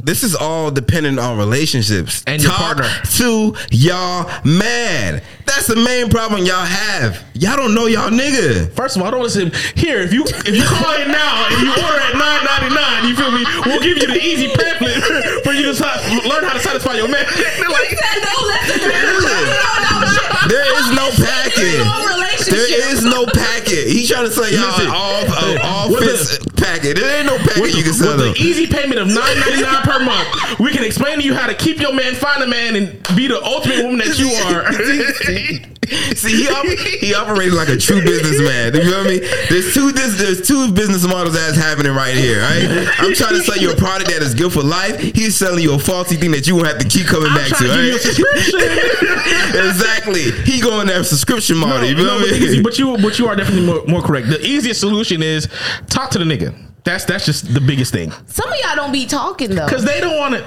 This 0.04 0.24
is 0.24 0.36
all 0.36 0.72
dependent 0.72 1.20
on 1.20 1.38
relationships 1.38 2.24
And 2.26 2.42
your 2.42 2.52
Talk 2.52 2.78
partner. 2.78 2.90
To 3.18 3.56
y'all 3.72 4.30
man, 4.44 5.22
that's 5.46 5.68
the 5.68 5.76
main 5.76 6.10
problem 6.10 6.44
y'all 6.46 6.66
have. 6.66 7.24
Y'all 7.34 7.56
don't 7.58 7.74
know 7.76 7.86
y'all 7.86 8.10
nigga. 8.10 8.72
First 8.74 8.96
of 8.96 9.02
all, 9.04 9.08
I 9.08 9.12
don't 9.12 9.22
listen. 9.24 9.52
Here, 9.76 10.00
if 10.02 10.12
you 10.14 10.24
if 10.26 10.56
you 10.56 10.64
call 10.64 10.94
in 11.02 11.12
now 11.12 11.48
and 11.52 11.62
you 11.62 11.70
order 11.72 12.00
at 12.02 12.16
nine 12.18 12.42
ninety 12.46 12.76
nine, 12.76 13.08
you 13.10 13.16
feel 13.16 13.32
me? 13.32 13.46
We'll 13.66 13.82
give 13.82 13.98
you 13.98 14.08
the 14.08 14.20
easy 14.22 14.48
pamphlet 14.50 14.98
for 15.46 15.54
you 15.54 15.64
to 15.70 15.76
si- 15.76 16.30
learn 16.30 16.44
how 16.46 16.54
to 16.54 16.60
satisfy 16.60 16.96
your 16.96 17.08
man. 17.08 17.26
like, 17.26 17.92
no, 18.26 18.34
listen, 18.48 18.90
no, 18.90 19.72
no, 19.86 20.08
shit. 20.10 20.50
There 20.50 20.66
is 20.82 20.88
no 20.98 21.10
packet. 21.24 22.21
There 22.70 22.94
is 22.94 23.04
no 23.04 23.26
packet. 23.26 23.88
He 23.88 24.06
trying 24.08 24.26
to 24.26 24.32
say 24.32 24.54
y'all 24.56 24.68
Listen. 24.68 24.88
all 24.88 25.24
uh, 25.28 25.58
all 25.64 25.96
fits 25.98 26.38
packet. 26.58 26.98
There 26.98 27.18
ain't 27.18 27.26
no 27.26 27.38
packet 27.38 27.62
with, 27.62 27.76
you 27.76 27.84
can 27.84 27.94
sell 27.94 28.16
with 28.18 28.26
them. 28.26 28.34
the 28.34 28.40
easy 28.40 28.68
payment 28.68 29.00
of 29.00 29.08
nine 29.08 29.40
ninety 29.40 29.62
nine 29.62 29.82
per 29.84 30.00
month, 30.04 30.60
we 30.60 30.72
can 30.72 30.84
explain 30.84 31.18
to 31.20 31.24
you 31.24 31.34
how 31.34 31.48
to 31.48 31.54
keep 31.54 31.80
your 31.80 31.94
man, 31.94 32.14
find 32.16 32.44
a 32.44 32.48
man, 32.48 32.76
and 32.76 33.02
be 33.16 33.28
the 33.28 33.42
ultimate 33.44 33.84
woman 33.84 34.00
that 34.00 34.18
you 34.22 34.30
are. 34.46 35.72
See, 36.16 36.44
he, 36.44 36.48
op- 36.50 36.66
he 36.66 37.14
operates 37.14 37.54
like 37.54 37.68
a 37.70 37.78
true 37.78 38.02
businessman. 38.02 38.74
You 38.76 38.82
feel 38.90 39.04
me? 39.04 39.20
There's 39.50 39.74
two 39.74 39.92
this, 39.92 40.18
there's 40.18 40.48
two 40.48 40.72
business 40.72 41.06
models 41.06 41.34
that's 41.36 41.58
happening 41.58 41.94
right 41.94 42.16
here. 42.16 42.40
Right? 42.42 42.88
I'm 43.00 43.14
trying 43.14 43.36
to 43.36 43.42
sell 43.44 43.58
you 43.58 43.72
a 43.72 43.76
product 43.76 44.10
that 44.12 44.22
is 44.22 44.34
good 44.34 44.54
for 44.54 44.64
life. 44.64 45.00
He's 45.00 45.36
selling 45.36 45.64
you 45.64 45.74
a 45.74 45.80
faulty 45.80 46.16
thing 46.16 46.32
that 46.32 46.48
you 46.48 46.56
won't 46.56 46.68
have 46.68 46.78
to 46.80 46.88
keep 46.88 47.08
coming 47.08 47.30
I'm 47.30 47.36
back 47.38 47.50
to. 47.50 47.56
to 47.56 47.64
give 47.68 48.18
you 48.18 48.26
a 48.26 49.58
right? 49.58 49.66
exactly. 49.70 50.32
He 50.44 50.62
going 50.62 50.88
that 50.88 51.06
subscription 51.06 51.58
model. 51.58 51.88
you 51.88 51.96
feel 51.96 52.06
No, 52.06 52.20
but, 52.20 52.32
me? 52.32 52.56
you- 52.56 52.64
but 52.64 52.80
you 52.80 52.98
but 52.98 53.20
you 53.20 53.28
are 53.28 53.36
definitely 53.36 53.66
more, 53.66 53.84
more 53.86 54.02
correct. 54.02 54.28
The 54.30 54.40
easiest 54.46 54.80
solution 54.80 55.22
is 55.22 55.48
talk 55.90 56.10
to 56.12 56.20
the 56.20 56.26
nigga. 56.26 56.56
That's 56.84 57.06
that's 57.06 57.26
just 57.26 57.54
the 57.54 57.62
biggest 57.62 57.92
thing 57.94 58.12
Some 58.26 58.52
of 58.52 58.58
y'all 58.64 58.76
don't 58.76 58.92
be 58.92 59.06
talking 59.06 59.52
though. 59.54 59.66
because 59.68 59.86
they 59.86 60.00
don't 60.02 60.18
want 60.18 60.34
it. 60.36 60.46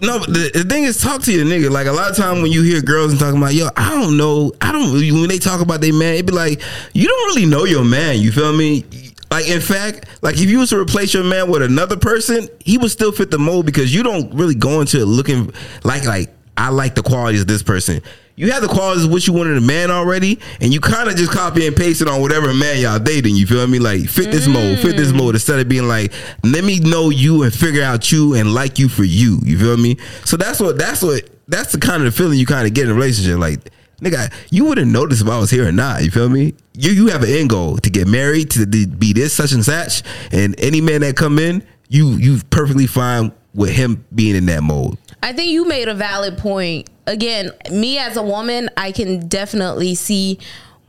No, 0.00 0.18
but 0.18 0.32
the, 0.32 0.50
the 0.54 0.64
thing 0.64 0.84
is, 0.84 1.00
talk 1.00 1.22
to 1.22 1.32
your 1.32 1.44
nigga. 1.44 1.70
Like 1.70 1.86
a 1.86 1.92
lot 1.92 2.10
of 2.10 2.16
time 2.16 2.42
when 2.42 2.50
you 2.50 2.62
hear 2.62 2.80
girls 2.80 3.12
and 3.12 3.20
talking 3.20 3.40
about, 3.40 3.54
yo, 3.54 3.68
I 3.76 3.90
don't 3.90 4.16
know, 4.16 4.52
I 4.60 4.72
don't. 4.72 4.92
When 4.92 5.28
they 5.28 5.38
talk 5.38 5.60
about 5.60 5.80
their 5.80 5.92
man, 5.92 6.14
it 6.14 6.26
be 6.26 6.32
like, 6.32 6.60
you 6.94 7.06
don't 7.06 7.26
really 7.28 7.46
know 7.46 7.64
your 7.64 7.84
man. 7.84 8.18
You 8.18 8.32
feel 8.32 8.52
me? 8.52 8.84
Like 9.30 9.48
in 9.48 9.60
fact, 9.60 10.06
like 10.22 10.36
if 10.36 10.48
you 10.48 10.58
was 10.58 10.70
to 10.70 10.78
replace 10.78 11.14
your 11.14 11.22
man 11.22 11.50
with 11.50 11.62
another 11.62 11.96
person, 11.96 12.48
he 12.60 12.78
would 12.78 12.90
still 12.90 13.12
fit 13.12 13.30
the 13.30 13.38
mold 13.38 13.66
because 13.66 13.94
you 13.94 14.02
don't 14.02 14.34
really 14.34 14.54
go 14.54 14.80
into 14.80 15.04
looking 15.04 15.52
like 15.84 16.04
like 16.06 16.30
I 16.56 16.70
like 16.70 16.94
the 16.94 17.02
qualities 17.02 17.42
of 17.42 17.46
this 17.46 17.62
person. 17.62 18.02
You 18.38 18.52
have 18.52 18.62
the 18.62 18.68
qualities 18.68 19.04
of 19.04 19.10
what 19.10 19.26
you 19.26 19.32
wanted 19.32 19.56
a 19.56 19.60
man 19.60 19.90
already, 19.90 20.38
and 20.60 20.72
you 20.72 20.78
kind 20.78 21.08
of 21.08 21.16
just 21.16 21.32
copy 21.32 21.66
and 21.66 21.74
paste 21.74 22.00
it 22.02 22.06
on 22.06 22.20
whatever 22.20 22.54
man 22.54 22.80
y'all 22.80 23.00
dating. 23.00 23.34
You 23.34 23.48
feel 23.48 23.66
me? 23.66 23.80
Like 23.80 24.08
fit 24.08 24.30
this 24.30 24.46
mold, 24.46 24.78
fit 24.78 24.96
this 24.96 25.12
mold, 25.12 25.34
instead 25.34 25.58
of 25.58 25.68
being 25.68 25.88
like, 25.88 26.12
let 26.44 26.62
me 26.62 26.78
know 26.78 27.10
you 27.10 27.42
and 27.42 27.52
figure 27.52 27.82
out 27.82 28.12
you 28.12 28.34
and 28.34 28.54
like 28.54 28.78
you 28.78 28.88
for 28.88 29.02
you. 29.02 29.40
You 29.42 29.58
feel 29.58 29.76
me? 29.76 29.96
So 30.24 30.36
that's 30.36 30.60
what 30.60 30.78
that's 30.78 31.02
what 31.02 31.28
that's 31.48 31.72
the 31.72 31.78
kind 31.78 32.04
of 32.04 32.14
feeling 32.14 32.38
you 32.38 32.46
kind 32.46 32.64
of 32.64 32.74
get 32.74 32.84
in 32.84 32.90
a 32.90 32.94
relationship. 32.94 33.38
Like, 33.38 33.58
nigga, 34.00 34.32
you 34.52 34.66
wouldn't 34.66 34.92
notice 34.92 35.20
if 35.20 35.26
I 35.26 35.36
was 35.40 35.50
here 35.50 35.66
or 35.66 35.72
not. 35.72 36.04
You 36.04 36.12
feel 36.12 36.28
me? 36.28 36.54
You 36.74 36.92
you 36.92 37.08
have 37.08 37.24
an 37.24 37.30
end 37.30 37.50
goal 37.50 37.78
to 37.78 37.90
get 37.90 38.06
married, 38.06 38.52
to 38.52 38.66
be 38.66 39.12
this 39.12 39.32
such 39.32 39.50
and 39.50 39.64
such, 39.64 40.04
and 40.30 40.54
any 40.60 40.80
man 40.80 41.00
that 41.00 41.16
come 41.16 41.40
in, 41.40 41.66
you 41.88 42.10
you 42.10 42.38
perfectly 42.50 42.86
fine 42.86 43.32
with 43.52 43.70
him 43.70 44.06
being 44.14 44.36
in 44.36 44.46
that 44.46 44.62
mode. 44.62 44.96
I 45.24 45.32
think 45.32 45.50
you 45.50 45.66
made 45.66 45.88
a 45.88 45.94
valid 45.94 46.38
point. 46.38 46.88
Again, 47.08 47.50
me 47.70 47.98
as 47.98 48.16
a 48.16 48.22
woman, 48.22 48.68
I 48.76 48.92
can 48.92 49.28
definitely 49.28 49.94
see 49.94 50.38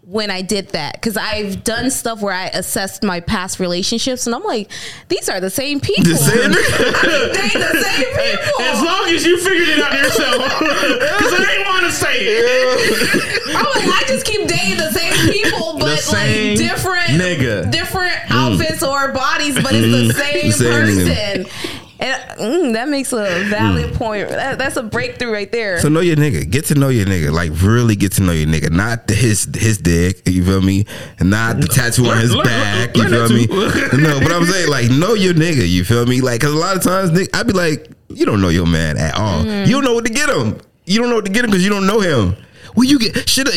when 0.09 0.31
I 0.31 0.41
did 0.41 0.69
that 0.69 0.93
because 0.93 1.15
I've 1.17 1.63
done 1.63 1.91
stuff 1.91 2.21
where 2.21 2.33
I 2.33 2.47
assessed 2.47 3.03
my 3.03 3.19
past 3.19 3.59
relationships 3.59 4.25
and 4.25 4.35
I'm 4.35 4.43
like, 4.43 4.71
these 5.07 5.29
are 5.29 5.39
the 5.39 5.51
same 5.51 5.79
people. 5.79 6.05
The 6.05 6.17
same- 6.17 6.51
they 6.51 7.59
the 7.59 7.83
same 7.83 8.05
people. 8.05 8.61
as 8.61 8.81
long 8.81 9.07
as 9.09 9.23
you 9.23 9.37
figured 9.37 9.69
it 9.69 9.79
out 9.79 9.93
yourself, 9.93 10.35
because 10.59 11.33
I 11.33 11.55
ain't 11.57 11.67
want 11.67 11.85
to 11.85 11.91
say 11.91 12.15
it. 12.21 13.45
I'm 13.55 13.65
like, 13.65 14.01
I 14.01 14.03
just 14.07 14.25
keep 14.25 14.47
dating 14.47 14.77
the 14.77 14.91
same 14.91 15.31
people, 15.31 15.77
but 15.77 15.99
same 15.99 16.57
like 16.57 16.67
different 16.67 17.09
nigga. 17.09 17.69
different 17.69 18.15
mm. 18.15 18.31
outfits 18.31 18.81
or 18.81 19.11
bodies, 19.11 19.55
but 19.55 19.73
it's 19.75 19.85
the 19.85 20.11
mm. 20.11 20.13
same, 20.13 20.47
The 20.47 21.45
same 21.45 21.45
person. 21.45 21.78
And 21.99 22.39
mm, 22.39 22.73
that 22.73 22.87
makes 22.87 23.11
a 23.11 23.43
valid 23.49 23.93
point. 23.93 24.29
That, 24.29 24.57
that's 24.57 24.77
a 24.77 24.83
breakthrough 24.83 25.33
right 25.33 25.51
there. 25.51 25.79
So 25.79 25.89
know 25.89 25.99
your 25.99 26.15
nigga. 26.15 26.49
Get 26.49 26.65
to 26.65 26.75
know 26.75 26.87
your 26.87 27.05
nigga. 27.05 27.31
Like 27.31 27.51
really 27.61 27.97
get 27.97 28.13
to 28.13 28.23
know 28.23 28.31
your 28.31 28.47
nigga. 28.47 28.71
Not 28.71 29.07
the, 29.07 29.15
his 29.15 29.49
his 29.53 29.79
dick. 29.79 30.25
You 30.27 30.45
feel 30.45 30.61
me? 30.61 30.85
And 31.19 31.29
not 31.29 31.59
the 31.59 31.67
tattoo 31.67 32.05
on 32.05 32.17
his 32.19 32.33
back. 32.35 32.95
You 32.95 33.09
feel 33.09 33.29
me? 33.29 33.47
no, 33.47 34.19
but 34.21 34.31
I'm 34.31 34.45
saying 34.45 34.69
like 34.69 34.89
know 34.89 35.13
your 35.13 35.33
nigga. 35.33 35.67
You 35.67 35.83
feel 35.83 36.05
me? 36.05 36.21
Like 36.21 36.39
cause 36.39 36.53
a 36.53 36.57
lot 36.57 36.77
of 36.77 36.83
times 36.83 37.11
nigga, 37.11 37.29
I 37.33 37.43
be 37.43 37.51
like, 37.51 37.89
you 38.07 38.25
don't 38.25 38.41
know 38.41 38.49
your 38.49 38.67
man 38.67 38.97
at 38.97 39.15
all. 39.15 39.45
You 39.45 39.73
don't 39.73 39.83
know 39.83 39.93
what 39.93 40.05
to 40.05 40.13
get 40.13 40.29
him. 40.29 40.57
You 40.85 41.01
don't 41.01 41.09
know 41.09 41.17
what 41.17 41.25
to 41.25 41.31
get 41.31 41.43
him 41.43 41.51
because 41.51 41.63
you 41.63 41.69
don't 41.69 41.85
know 41.85 41.99
him. 41.99 42.35
Well, 42.75 42.85
you 42.87 42.99
get 42.99 43.27
should 43.29 43.47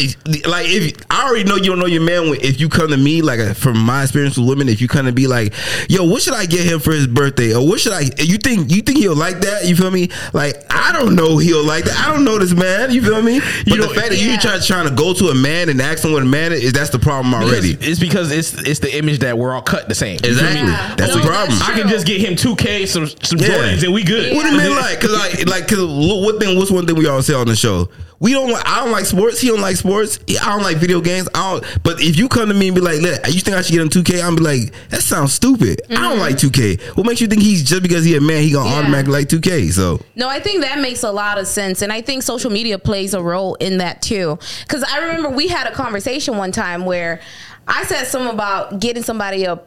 like 0.47 0.67
if 0.69 0.97
I 1.11 1.27
already 1.29 1.45
know 1.45 1.57
you 1.57 1.67
don't 1.67 1.79
know 1.79 1.87
your 1.87 2.03
man. 2.03 2.23
If 2.43 2.61
you 2.61 2.69
come 2.69 2.89
to 2.91 2.97
me 2.97 3.23
like 3.23 3.41
uh, 3.41 3.55
from 3.55 3.79
my 3.79 4.03
experience 4.03 4.37
with 4.39 4.49
women, 4.49 4.69
if 4.69 4.81
you 4.81 4.89
come 4.89 5.07
to 5.07 5.13
be 5.13 5.27
like, 5.27 5.53
yo, 5.89 6.05
what 6.05 6.23
should 6.23 6.35
I 6.35 6.47
get 6.47 6.67
him 6.67 6.81
for 6.81 6.93
his 6.93 7.07
birthday, 7.07 7.55
or 7.55 7.67
what 7.67 7.81
should 7.81 7.93
I? 7.93 8.01
You 8.19 8.39
think 8.39 8.71
you 8.71 8.83
think 8.83 8.99
he'll 8.99 9.17
like 9.17 9.41
that? 9.41 9.67
You 9.67 9.77
feel 9.77 9.91
me? 9.91 10.09
Like 10.33 10.57
I 10.71 10.93
don't 10.93 11.15
know 11.15 11.39
he'll 11.39 11.65
like 11.65 11.85
that. 11.85 11.99
I 11.99 12.13
don't 12.13 12.25
know 12.25 12.39
this 12.39 12.53
man. 12.55 12.91
You 12.93 13.03
feel 13.03 13.23
me? 13.23 13.41
But 13.41 13.77
the 13.81 13.89
fact 13.95 14.11
that 14.11 14.19
Yeah. 14.19 14.33
you 14.33 14.39
try 14.39 14.59
trying 14.61 14.89
to 14.89 14.95
go 14.95 15.13
to 15.15 15.29
a 15.29 15.35
man 15.35 15.69
and 15.69 15.81
ask 15.81 16.05
him 16.05 16.13
what 16.13 16.23
a 16.23 16.27
man 16.27 16.53
is, 16.53 16.73
that's 16.73 16.91
the 16.91 16.99
problem 16.99 17.35
already. 17.35 17.77
It's 17.81 18.01
because 18.01 18.31
it's 18.33 18.55
it's 18.55 18.81
the 18.81 18.97
image 18.97 19.21
that 19.21 19.37
we're 19.39 19.53
all 19.55 19.63
cut 19.63 19.89
the 19.89 19.95
same. 19.95 20.19
You? 20.23 20.31
Exactly. 20.31 20.69
Yeah. 20.69 20.95
That's 20.97 21.15
No, 21.15 21.21
the 21.23 21.27
problem. 21.29 21.59
that's 21.59 21.71
I 21.71 21.79
can 21.79 21.89
just 21.89 22.07
get 22.07 22.21
him 22.21 22.37
two 22.37 22.57
K, 22.57 22.87
some 22.87 23.07
some 23.07 23.39
Yeah. 23.39 23.49
Jordans, 23.49 23.83
and 23.85 23.93
we 23.93 24.05
good. 24.05 24.35
What 24.35 24.45
do 24.45 24.53
you 24.53 24.59
mean 24.59 24.77
like? 24.77 25.01
Cause 25.01 25.13
like 25.13 25.47
like 25.49 25.69
cause 25.69 25.79
what 25.81 26.41
thing? 26.41 26.57
What's 26.59 26.71
one 26.71 26.87
thing 26.87 26.97
we 26.97 27.07
all 27.07 27.23
say 27.23 27.35
on 27.35 27.47
the 27.47 27.57
show? 27.57 27.89
We 28.23 28.35
don't. 28.35 28.55
I 28.65 28.85
don't 28.85 28.93
like 28.93 29.05
sports. 29.05 29.41
He 29.41 29.49
don't 29.49 29.61
like 29.61 29.75
sports. 29.75 30.21
I 30.41 30.55
don't 30.55 30.63
like 30.63 30.77
video 30.77 31.01
games. 31.01 31.29
I 31.35 31.55
don't. 31.55 31.83
But 31.83 32.01
if 32.01 32.17
you 32.17 32.29
come 32.29 32.49
to 32.49 32.55
me 32.55 32.69
and 32.69 32.75
be 32.77 32.81
like, 32.81 33.01
"Look, 33.01 33.27
you 33.27 33.41
think 33.41 33.57
I 33.57 33.63
should 33.63 33.73
get 33.73 33.81
him 33.81 33.89
2K?" 33.89 34.23
I'm 34.23 34.37
be 34.37 34.43
like, 34.43 34.73
"That 34.91 35.03
sounds 35.03 35.35
stupid. 35.35 35.83
I 35.91 35.95
don't 35.95 36.13
mm-hmm. 36.13 36.21
like 36.21 36.37
2K. 36.37 36.97
What 36.97 37.05
makes 37.05 37.21
you 37.21 37.27
think 37.27 37.43
he's 37.43 37.69
just 37.69 37.83
because 37.83 38.05
he 38.05 38.17
a 38.17 38.21
man 38.21 38.45
he 38.45 38.53
gonna 38.53 38.71
Yeah. 38.71 38.77
automatically 38.77 39.13
like 39.13 39.29
2K?" 39.29 39.73
So 39.73 40.01
No, 40.15 40.29
I 40.29 40.39
think 40.39 40.63
that 40.63 40.79
makes 40.79 41.03
a 41.03 41.11
lot 41.11 41.37
of 41.37 41.49
sense. 41.49 41.83
And 41.83 41.93
I 41.93 42.01
think 42.01 42.23
social 42.23 42.53
media 42.53 42.79
plays 42.79 43.13
a 43.13 43.21
role 43.21 43.57
in 43.57 43.79
that 43.79 44.03
too. 44.03 44.39
Because 44.61 44.85
I 44.85 44.99
remember 44.99 45.29
we 45.29 45.49
had 45.49 45.67
a 45.67 45.73
conversation 45.73 46.37
one 46.37 46.53
time 46.53 46.85
where 46.85 47.21
I 47.67 47.85
said 47.85 48.05
something 48.05 48.33
about 48.33 48.79
getting 48.79 49.03
somebody 49.03 49.45
a 49.45 49.61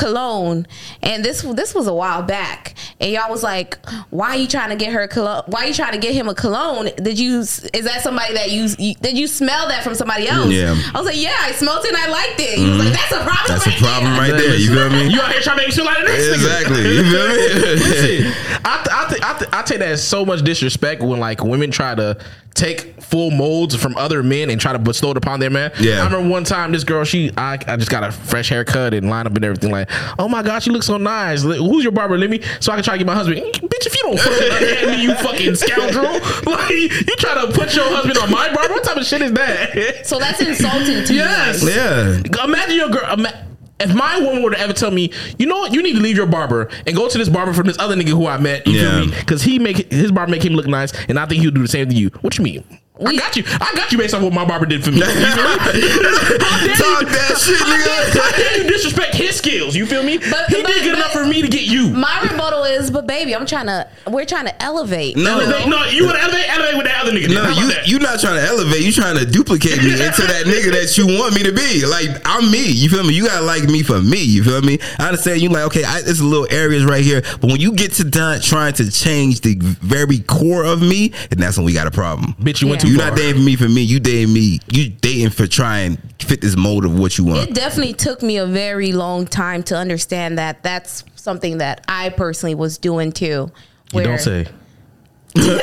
cologne 0.00 0.66
and 1.02 1.24
this 1.24 1.42
this 1.42 1.74
was 1.74 1.86
a 1.86 1.94
while 1.94 2.22
back 2.22 2.74
and 3.00 3.12
y'all 3.12 3.30
was 3.30 3.42
like 3.42 3.78
why 4.10 4.30
are 4.30 4.36
you 4.36 4.48
trying 4.48 4.70
to 4.70 4.76
get 4.76 4.92
her 4.92 5.06
cologne 5.06 5.42
why 5.46 5.64
are 5.64 5.66
you 5.66 5.74
trying 5.74 5.92
to 5.92 5.98
get 5.98 6.14
him 6.14 6.28
a 6.28 6.34
cologne 6.34 6.88
did 6.96 7.18
you 7.18 7.40
is 7.40 7.70
that 7.84 8.00
somebody 8.02 8.32
that 8.34 8.50
you, 8.50 8.68
you 8.78 8.94
did 8.96 9.16
you 9.16 9.26
smell 9.26 9.68
that 9.68 9.82
from 9.84 9.94
somebody 9.94 10.26
else 10.26 10.52
Yeah. 10.52 10.74
i 10.94 10.98
was 10.98 11.06
like 11.06 11.20
yeah 11.20 11.36
i 11.40 11.52
smelled 11.52 11.84
it 11.84 11.88
and 11.88 11.96
i 11.98 12.08
liked 12.08 12.40
it 12.40 12.58
he 12.58 12.68
was 12.68 12.78
like 12.78 12.88
mm-hmm. 12.88 12.94
that's 12.94 13.12
a 13.12 13.24
problem 13.24 13.40
that's 13.48 13.66
a 13.66 13.70
problem 13.80 14.12
there. 14.12 14.20
right 14.20 14.32
there. 14.32 14.56
You 14.56 14.72
feel 14.72 14.90
me? 14.90 15.08
You 15.12 15.20
out 15.20 15.32
here 15.32 15.40
trying 15.40 15.56
to 15.56 15.62
make 15.62 15.68
me 15.68 15.74
feel 15.74 15.84
like 15.84 15.98
the 15.98 16.04
next 16.04 16.22
nigga. 16.22 16.34
Exactly. 16.34 16.82
You 16.82 17.04
feel 17.04 17.28
me? 17.28 17.34
Listen, 17.80 18.60
I, 18.64 18.76
th- 18.76 18.88
I, 18.92 19.08
th- 19.08 19.22
I, 19.22 19.38
th- 19.38 19.50
I 19.52 19.62
take 19.62 19.78
that 19.80 19.88
as 19.88 20.06
so 20.06 20.24
much 20.24 20.42
disrespect 20.42 21.02
when 21.02 21.20
like 21.20 21.42
women 21.42 21.70
try 21.70 21.94
to 21.94 22.18
take 22.54 23.00
full 23.00 23.30
molds 23.30 23.74
from 23.74 23.96
other 23.96 24.22
men 24.22 24.50
and 24.50 24.60
try 24.60 24.72
to 24.72 24.78
bestow 24.78 25.10
it 25.12 25.16
upon 25.16 25.40
their 25.40 25.50
man. 25.50 25.72
Yeah. 25.80 26.00
I 26.00 26.04
remember 26.04 26.28
one 26.28 26.44
time 26.44 26.72
this 26.72 26.84
girl, 26.84 27.04
she 27.04 27.30
I, 27.36 27.54
I 27.66 27.76
just 27.76 27.90
got 27.90 28.04
a 28.04 28.12
fresh 28.12 28.48
haircut 28.50 28.92
and 28.94 29.08
line 29.08 29.26
up 29.26 29.34
and 29.34 29.44
everything. 29.44 29.70
Like, 29.70 29.88
oh 30.18 30.28
my 30.28 30.42
god, 30.42 30.62
she 30.62 30.70
looks 30.70 30.86
so 30.86 30.96
nice. 30.96 31.42
Who's 31.42 31.82
your 31.82 31.92
barber? 31.92 32.18
Let 32.18 32.30
me 32.30 32.42
so 32.60 32.72
I 32.72 32.76
can 32.76 32.84
try 32.84 32.94
to 32.94 32.98
get 32.98 33.06
my 33.06 33.14
husband. 33.14 33.40
Mm, 33.40 33.52
bitch, 33.68 33.86
if 33.86 33.94
you 33.96 34.02
don't 34.02 34.20
fucking 34.20 34.90
me, 34.90 35.02
you 35.02 35.14
fucking 35.14 35.54
scoundrel. 35.54 36.20
Like 36.50 36.70
you 36.70 37.16
try 37.18 37.34
to 37.46 37.52
put 37.52 37.74
your 37.74 37.84
husband 37.84 38.18
on 38.18 38.30
my 38.30 38.52
barber. 38.54 38.74
What 38.74 38.84
type 38.84 38.96
of 38.96 39.04
shit 39.06 39.22
is 39.22 39.32
that? 39.32 40.06
so 40.06 40.18
that's 40.18 40.40
insulting 40.40 41.04
to 41.04 41.14
Yes. 41.14 41.62
you 41.62 41.70
yeah. 41.70 42.44
Imagine 42.44 42.76
your 42.76 42.88
girl. 42.88 43.12
ima- 43.12 43.46
if 43.80 43.94
my 43.94 44.18
woman 44.20 44.42
were 44.42 44.50
to 44.50 44.60
ever 44.60 44.72
tell 44.72 44.90
me, 44.90 45.10
you 45.38 45.46
know 45.46 45.58
what, 45.58 45.72
you 45.72 45.82
need 45.82 45.94
to 45.94 46.00
leave 46.00 46.16
your 46.16 46.26
barber 46.26 46.68
and 46.86 46.94
go 46.96 47.08
to 47.08 47.18
this 47.18 47.28
barber 47.28 47.52
from 47.52 47.66
this 47.66 47.78
other 47.78 47.96
nigga 47.96 48.08
who 48.10 48.26
I 48.26 48.38
met, 48.38 48.66
you 48.66 48.74
Yeah. 48.74 48.90
feel 49.00 49.06
me? 49.06 49.14
Because 49.18 49.42
he 49.42 49.58
make 49.58 49.90
his 49.92 50.10
barber 50.12 50.30
make 50.30 50.44
him 50.44 50.54
look 50.54 50.66
nice, 50.66 50.92
and 51.08 51.18
I 51.18 51.26
think 51.26 51.42
he'll 51.42 51.50
do 51.50 51.62
the 51.62 51.68
same 51.68 51.88
to 51.88 51.94
you. 51.94 52.08
What 52.20 52.38
you 52.38 52.44
mean? 52.44 52.64
I 53.06 53.16
got 53.16 53.36
you. 53.36 53.44
I 53.46 53.72
got 53.74 53.90
you 53.92 53.98
based 53.98 54.14
off 54.14 54.22
what 54.22 54.32
my 54.32 54.44
barber 54.44 54.66
did 54.66 54.84
for 54.84 54.90
me. 54.90 54.98
You 54.98 55.04
feel 55.04 55.14
me? 55.16 55.24
How 55.30 55.72
dare 55.72 56.76
you- 56.76 57.06
that 57.06 57.38
shit, 57.38 57.56
nigga. 57.58 58.20
how 58.20 58.36
dare 58.36 58.58
you 58.62 58.68
disrespect 58.70 59.14
his 59.14 59.36
skills? 59.36 59.74
You 59.74 59.86
feel 59.86 60.02
me? 60.02 60.18
But- 60.18 60.48
he 60.48 60.62
but- 60.62 60.66
did 60.72 60.82
good 60.84 60.90
but- 60.92 60.98
enough 60.98 61.12
for 61.12 61.26
me 61.26 61.42
to 61.42 61.48
get 61.48 61.62
you. 61.62 61.88
my 61.90 62.20
rebuttal 62.30 62.64
is 62.64 62.90
but 62.90 63.06
baby 63.06 63.34
i'm 63.34 63.46
trying 63.46 63.66
to 63.66 63.86
we're 64.08 64.24
trying 64.24 64.46
to 64.46 64.62
elevate 64.62 65.16
No. 65.16 65.38
Elevate- 65.40 65.68
no, 65.68 65.84
you 65.86 66.04
want 66.04 66.16
to 66.16 66.22
elevate? 66.22 66.48
Elevate 66.48 66.76
with 66.76 66.86
that 66.86 67.02
other 67.02 67.12
nigga. 67.12 67.28
No, 67.34 67.44
How 67.44 67.60
you 67.60 67.68
that? 67.72 67.86
you 67.88 67.98
not 67.98 68.20
trying 68.20 68.40
to 68.40 68.46
elevate. 68.46 68.80
You 68.82 68.92
trying 68.92 69.16
to 69.18 69.24
duplicate 69.26 69.78
me 69.78 69.92
into 69.92 70.22
that 70.22 70.44
nigga 70.46 70.72
that 70.72 70.96
you 70.98 71.06
want 71.06 71.34
me 71.34 71.42
to 71.44 71.52
be. 71.52 71.86
Like 71.86 72.08
I'm 72.24 72.50
me. 72.50 72.70
You 72.70 72.88
feel 72.90 73.04
me? 73.04 73.14
You 73.14 73.26
gotta 73.26 73.44
like 73.44 73.64
me 73.64 73.82
for 73.82 74.00
me. 74.00 74.22
You 74.22 74.42
feel 74.44 74.60
me? 74.62 74.78
I 74.98 75.06
understand. 75.08 75.40
You 75.40 75.48
like 75.50 75.64
okay. 75.66 75.84
I, 75.84 76.02
there's 76.02 76.22
little 76.22 76.46
areas 76.50 76.84
right 76.84 77.04
here, 77.04 77.22
but 77.40 77.44
when 77.50 77.60
you 77.60 77.72
get 77.72 77.92
to 77.94 78.04
done 78.04 78.40
trying 78.40 78.74
to 78.74 78.90
change 78.90 79.40
the 79.42 79.56
very 79.60 80.18
core 80.20 80.64
of 80.64 80.80
me, 80.82 81.12
and 81.30 81.40
that's 81.40 81.56
when 81.56 81.64
we 81.66 81.72
got 81.72 81.86
a 81.86 81.90
problem. 81.90 82.34
Bitch, 82.40 82.60
you 82.62 82.68
went 82.68 82.80
too 82.80 82.89
You 82.90 82.98
far. 82.98 83.08
not 83.10 83.16
dating 83.16 83.44
me 83.44 83.54
for 83.56 83.68
me. 83.68 83.82
You 83.82 84.00
dating 84.00 84.32
me. 84.34 84.58
You 84.70 84.90
dating 84.90 85.30
for 85.30 85.46
trying 85.46 85.98
to 86.18 86.26
fit 86.26 86.40
this 86.40 86.56
mold 86.56 86.84
of 86.84 86.98
what 86.98 87.16
you 87.18 87.24
want. 87.24 87.48
it 87.48 87.54
definitely 87.54 87.94
took 87.94 88.22
me 88.22 88.36
a 88.36 88.46
very 88.46 88.92
long 88.92 89.26
time 89.26 89.62
to 89.64 89.76
understand 89.76 90.38
that 90.38 90.62
that's 90.62 91.04
something 91.16 91.58
that 91.58 91.84
i 91.88 92.08
personally 92.10 92.54
was 92.54 92.78
doing 92.78 93.10
too 93.12 93.26
You 93.26 93.50
where- 93.92 94.04
don't 94.04 94.18
say. 94.20 94.46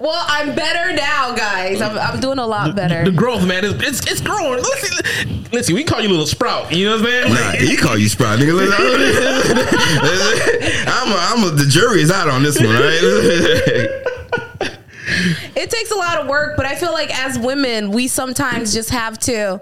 well 0.00 0.24
i'm 0.28 0.54
better 0.54 0.92
now 0.92 1.34
guys 1.34 1.80
i'm, 1.80 1.96
I'm 1.98 2.20
doing 2.20 2.38
a 2.38 2.46
lot 2.46 2.74
better 2.76 3.04
The 3.04 3.10
growth, 3.12 3.46
man, 3.46 3.64
is 3.64 3.72
it's, 3.74 4.00
it's 4.10 4.20
growing. 4.20 4.60
Listen, 4.62 5.44
listen, 5.52 5.74
we 5.74 5.84
call 5.84 6.00
you 6.00 6.08
little 6.08 6.26
sprout. 6.26 6.72
You 6.74 6.86
know 6.86 6.96
what 7.00 7.06
I'm 7.06 7.06
saying? 7.06 7.34
Nah, 7.34 7.52
he 7.70 7.76
call 7.76 7.96
you 7.96 8.08
sprout, 8.08 8.38
nigga. 8.40 8.52
I'm, 10.86 11.12
a, 11.12 11.16
I'm 11.16 11.44
a, 11.44 11.50
the 11.56 11.66
jury 11.68 12.02
is 12.02 12.10
out 12.10 12.28
on 12.28 12.42
this 12.42 12.58
one, 12.60 12.70
right? 12.70 14.00
it 15.56 15.70
takes 15.70 15.90
a 15.90 15.96
lot 15.96 16.18
of 16.20 16.26
work 16.26 16.56
but 16.56 16.66
i 16.66 16.74
feel 16.74 16.92
like 16.92 17.10
as 17.18 17.38
women 17.38 17.90
we 17.90 18.08
sometimes 18.08 18.72
just 18.72 18.90
have 18.90 19.18
to 19.18 19.60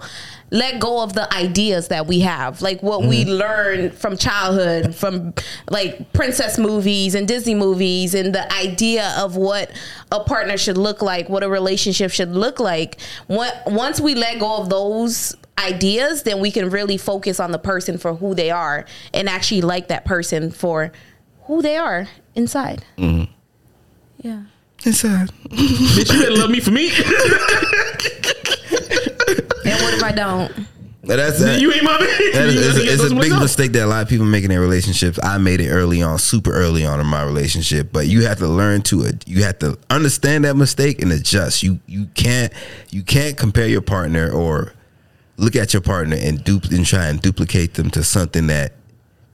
let 0.53 0.79
go 0.79 1.03
of 1.03 1.15
the 1.15 1.33
ideas 1.35 1.89
that 1.89 2.07
we 2.07 2.21
have. 2.21 2.61
Like 2.61 2.83
what 2.83 3.05
we 3.05 3.25
mm-hmm. 3.25 3.31
learned 3.31 3.95
from 3.95 4.19
childhood 4.19 4.95
from 4.95 5.33
like 5.71 6.13
princess 6.13 6.59
movies 6.59 7.15
and 7.15 7.27
disney 7.27 7.55
movies 7.55 8.15
and 8.15 8.35
the 8.35 8.53
idea 8.53 9.15
of 9.19 9.35
what 9.35 9.71
a 10.13 10.21
partner 10.21 10.59
should 10.59 10.77
look 10.77 11.01
like 11.01 11.29
what 11.31 11.43
a 11.43 11.49
relationship 11.49 12.11
should 12.11 12.31
look 12.31 12.61
like. 12.61 13.01
Once 13.29 13.99
we 13.99 14.15
let 14.15 14.39
go 14.39 14.59
of 14.59 14.69
those 14.69 15.35
ideas 15.59 16.23
then 16.25 16.39
we 16.39 16.51
can 16.51 16.69
really 16.69 16.99
focus 16.99 17.41
on 17.41 17.51
the 17.51 17.59
person 17.59 17.97
for 17.97 18.15
who 18.15 18.35
they 18.35 18.51
are 18.51 18.85
and 19.15 19.29
actually 19.29 19.63
like 19.63 19.89
that 19.89 20.05
person 20.05 20.51
for 20.51 20.93
who 21.45 21.63
they 21.63 21.79
are 21.79 22.09
inside. 22.35 22.85
Mm-hmm. 22.99 23.33
Yeah 24.19 24.43
Inside. 24.85 25.31
Bitch, 25.49 26.13
you 26.13 26.21
better 26.21 26.37
love 26.37 26.51
me 26.51 26.61
for 26.61 26.71
me. 26.73 26.89
and 29.65 29.81
what 29.81 29.95
if 29.95 30.03
i 30.03 30.13
don't 30.13 30.67
that's 31.05 31.41
that. 31.41 31.61
you 31.61 31.73
ain't 31.73 31.83
my 31.83 31.99
man. 31.99 32.09
That 32.33 32.49
is, 32.49 32.79
it's, 32.79 32.79
a, 32.79 32.93
it's 32.93 33.03
a 33.03 33.09
big 33.09 33.19
myself. 33.19 33.43
mistake 33.43 33.73
that 33.73 33.85
a 33.85 33.87
lot 33.87 34.03
of 34.03 34.09
people 34.09 34.25
make 34.25 34.45
in 34.45 34.51
their 34.51 34.61
relationships. 34.61 35.19
I 35.23 35.39
made 35.39 35.61
it 35.61 35.71
early 35.71 36.01
on, 36.01 36.19
super 36.19 36.53
early 36.53 36.87
on 36.87 37.01
in 37.01 37.07
my 37.07 37.25
relationship. 37.25 37.93
But 37.93 38.07
you 38.07 38.25
have 38.27 38.39
to 38.39 38.47
learn 38.47 38.83
to 38.83 39.03
it. 39.03 39.27
You 39.27 39.43
have 39.43 39.59
to 39.61 39.79
understand 39.91 40.45
that 40.45 40.55
mistake 40.55 41.03
and 41.03 41.11
adjust. 41.11 41.63
You 41.63 41.81
you 41.87 42.07
can't 42.15 42.53
you 42.91 43.03
can't 43.03 43.37
compare 43.37 43.67
your 43.67 43.83
partner 43.83 44.31
or 44.31 44.75
look 45.39 45.57
at 45.57 45.73
your 45.73 45.83
partner 45.83 46.17
and 46.17 46.43
dupe 46.45 46.67
and 46.67 46.87
try 46.87 47.07
and 47.07 47.21
duplicate 47.21 47.75
them 47.75 47.91
to 47.91 48.05
something 48.05 48.47
that 48.47 48.75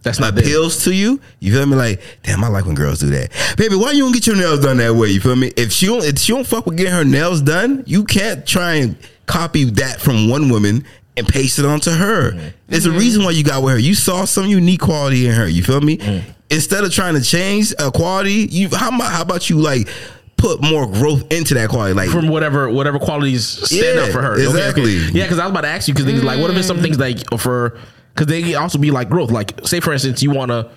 That's 0.02 0.20
not 0.20 0.38
appeals 0.38 0.84
to 0.84 0.94
you. 0.94 1.20
You 1.40 1.52
feel 1.52 1.66
me? 1.66 1.74
Like, 1.76 2.00
damn, 2.22 2.42
I 2.44 2.48
like 2.48 2.64
when 2.66 2.74
girls 2.74 3.00
do 3.00 3.08
that. 3.10 3.30
Baby, 3.56 3.74
why 3.74 3.92
you 3.92 4.04
don't 4.04 4.12
get 4.12 4.26
your 4.26 4.36
nails 4.36 4.60
done 4.60 4.76
that 4.78 4.94
way? 4.94 5.08
You 5.08 5.20
feel 5.20 5.36
me? 5.36 5.48
If 5.56 5.72
she 5.72 5.86
don't, 5.86 6.04
if 6.04 6.18
she 6.18 6.32
don't 6.32 6.46
fuck 6.46 6.66
with 6.66 6.76
getting 6.76 6.92
her 6.92 7.04
nails 7.04 7.42
done, 7.42 7.82
you 7.86 8.04
can't 8.04 8.46
try 8.46 8.74
and 8.74 8.96
copy 9.26 9.64
that 9.64 10.00
from 10.00 10.28
one 10.30 10.48
woman 10.50 10.84
and 11.16 11.26
paste 11.26 11.58
it 11.58 11.64
onto 11.64 11.90
her. 11.90 12.30
Mm-hmm. 12.30 12.48
There's 12.68 12.86
a 12.86 12.92
reason 12.92 13.24
why 13.24 13.32
you 13.32 13.42
got 13.42 13.62
with 13.62 13.72
her. 13.74 13.78
You 13.78 13.94
saw 13.94 14.24
some 14.24 14.46
unique 14.46 14.80
quality 14.80 15.26
in 15.26 15.34
her. 15.34 15.48
You 15.48 15.64
feel 15.64 15.80
me? 15.80 15.98
Mm-hmm. 15.98 16.30
Instead 16.50 16.84
of 16.84 16.92
trying 16.92 17.14
to 17.14 17.20
change 17.20 17.74
a 17.78 17.90
quality, 17.90 18.46
you 18.50 18.68
how 18.74 18.88
about 18.94 19.12
how 19.12 19.22
about 19.22 19.50
you 19.50 19.56
like 19.58 19.88
put 20.36 20.62
more 20.62 20.86
growth 20.86 21.30
into 21.32 21.54
that 21.54 21.68
quality? 21.68 21.92
Like, 21.92 22.08
from 22.08 22.28
whatever 22.28 22.70
whatever 22.70 22.98
qualities 23.00 23.44
stand 23.46 23.96
Yeah, 23.98 24.04
out 24.04 24.12
for 24.12 24.22
her. 24.22 24.34
Exactly. 24.38 24.96
okay. 24.96 25.12
Yeah, 25.12 25.24
because 25.24 25.40
I 25.40 25.44
was 25.44 25.50
about 25.50 25.62
to 25.62 25.68
ask 25.68 25.88
you 25.88 25.94
because 25.94 26.06
things 26.06 26.22
like 26.22 26.40
what 26.40 26.50
if 26.50 26.56
it's 26.56 26.66
some 26.68 26.78
things 26.78 26.98
like 26.98 27.18
for 27.38 27.78
because 28.18 28.26
they 28.26 28.54
also 28.54 28.78
be 28.78 28.90
like 28.90 29.08
growth. 29.08 29.30
Like 29.30 29.60
say 29.66 29.80
for 29.80 29.92
instance 29.92 30.22
you 30.22 30.30
want 30.30 30.50
to. 30.50 30.70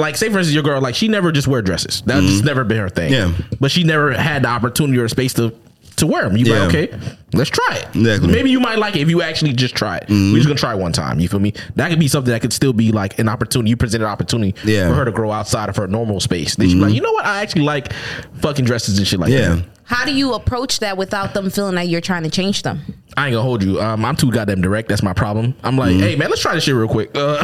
Like, 0.00 0.16
say 0.16 0.28
for 0.30 0.38
instance, 0.38 0.54
your 0.54 0.62
girl, 0.62 0.80
like 0.80 0.94
she 0.94 1.08
never 1.08 1.32
just 1.32 1.48
wear 1.48 1.60
dresses. 1.60 2.02
That's 2.06 2.24
just 2.24 2.44
never 2.44 2.62
been 2.62 2.78
her 2.78 2.88
thing. 2.88 3.10
Mm-hmm. 3.12 3.40
Yeah. 3.50 3.56
but 3.58 3.72
she 3.72 3.82
never 3.82 4.12
had 4.12 4.44
the 4.44 4.48
opportunity 4.48 4.96
or 4.96 5.08
space 5.08 5.34
to 5.34 5.52
to 5.96 6.06
wear 6.06 6.22
them. 6.28 6.36
You 6.36 6.44
Yeah. 6.46 6.66
like, 6.66 6.68
okay, 6.68 6.98
let's 7.32 7.50
try 7.50 7.78
it. 7.82 7.96
Exactly. 7.96 8.28
Maybe 8.30 8.50
you 8.52 8.60
might 8.60 8.78
like 8.78 8.94
it 8.94 9.00
if 9.00 9.10
you 9.10 9.22
actually 9.22 9.54
just 9.54 9.74
try 9.74 9.96
it. 9.96 10.04
We're 10.08 10.36
just 10.36 10.46
gonna 10.46 10.56
try 10.56 10.76
one 10.76 10.92
time. 10.92 11.18
You 11.18 11.28
feel 11.28 11.40
me? 11.40 11.52
That 11.74 11.90
could 11.90 11.98
be 11.98 12.06
something 12.06 12.30
that 12.32 12.40
could 12.42 12.52
still 12.52 12.72
be 12.72 12.92
like 12.92 13.18
an 13.18 13.28
opportunity. 13.28 13.70
You 13.70 13.76
present 13.76 14.04
an 14.04 14.08
opportunity 14.08 14.54
Yeah. 14.62 14.82
Mm-hmm. 14.82 14.90
for 14.90 14.94
her 14.98 15.04
to 15.06 15.10
grow 15.10 15.32
outside 15.32 15.68
of 15.68 15.74
her 15.74 15.88
normal 15.88 16.20
space. 16.20 16.54
Then 16.54 16.68
she's 16.68 16.76
like, 16.76 16.94
you 16.94 17.00
know 17.00 17.10
what? 17.10 17.24
I 17.26 17.42
actually 17.42 17.62
like 17.62 17.92
fucking 18.40 18.66
dresses 18.66 18.98
and 18.98 19.06
shit 19.08 19.18
like 19.18 19.30
yeah. 19.32 19.56
that. 19.56 19.64
How 19.88 20.04
do 20.04 20.12
you 20.12 20.34
approach 20.34 20.80
that 20.80 20.98
without 20.98 21.32
them 21.32 21.48
feeling 21.48 21.76
that 21.76 21.88
you're 21.88 22.02
trying 22.02 22.22
to 22.24 22.28
change 22.28 22.62
them? 22.62 22.80
I 23.16 23.28
ain't 23.28 23.32
gonna 23.32 23.42
hold 23.42 23.64
you. 23.64 23.80
Um, 23.80 24.04
I'm 24.04 24.16
too 24.16 24.30
goddamn 24.30 24.60
direct. 24.60 24.90
That's 24.90 25.02
my 25.02 25.14
problem. 25.14 25.54
I'm 25.64 25.78
like, 25.78 25.96
hey 25.96 26.14
man, 26.14 26.28
let's 26.28 26.42
try 26.42 26.54
this 26.54 26.64
shit 26.64 26.74
real 26.74 26.88
quick. 26.88 27.10
Uh, 27.14 27.42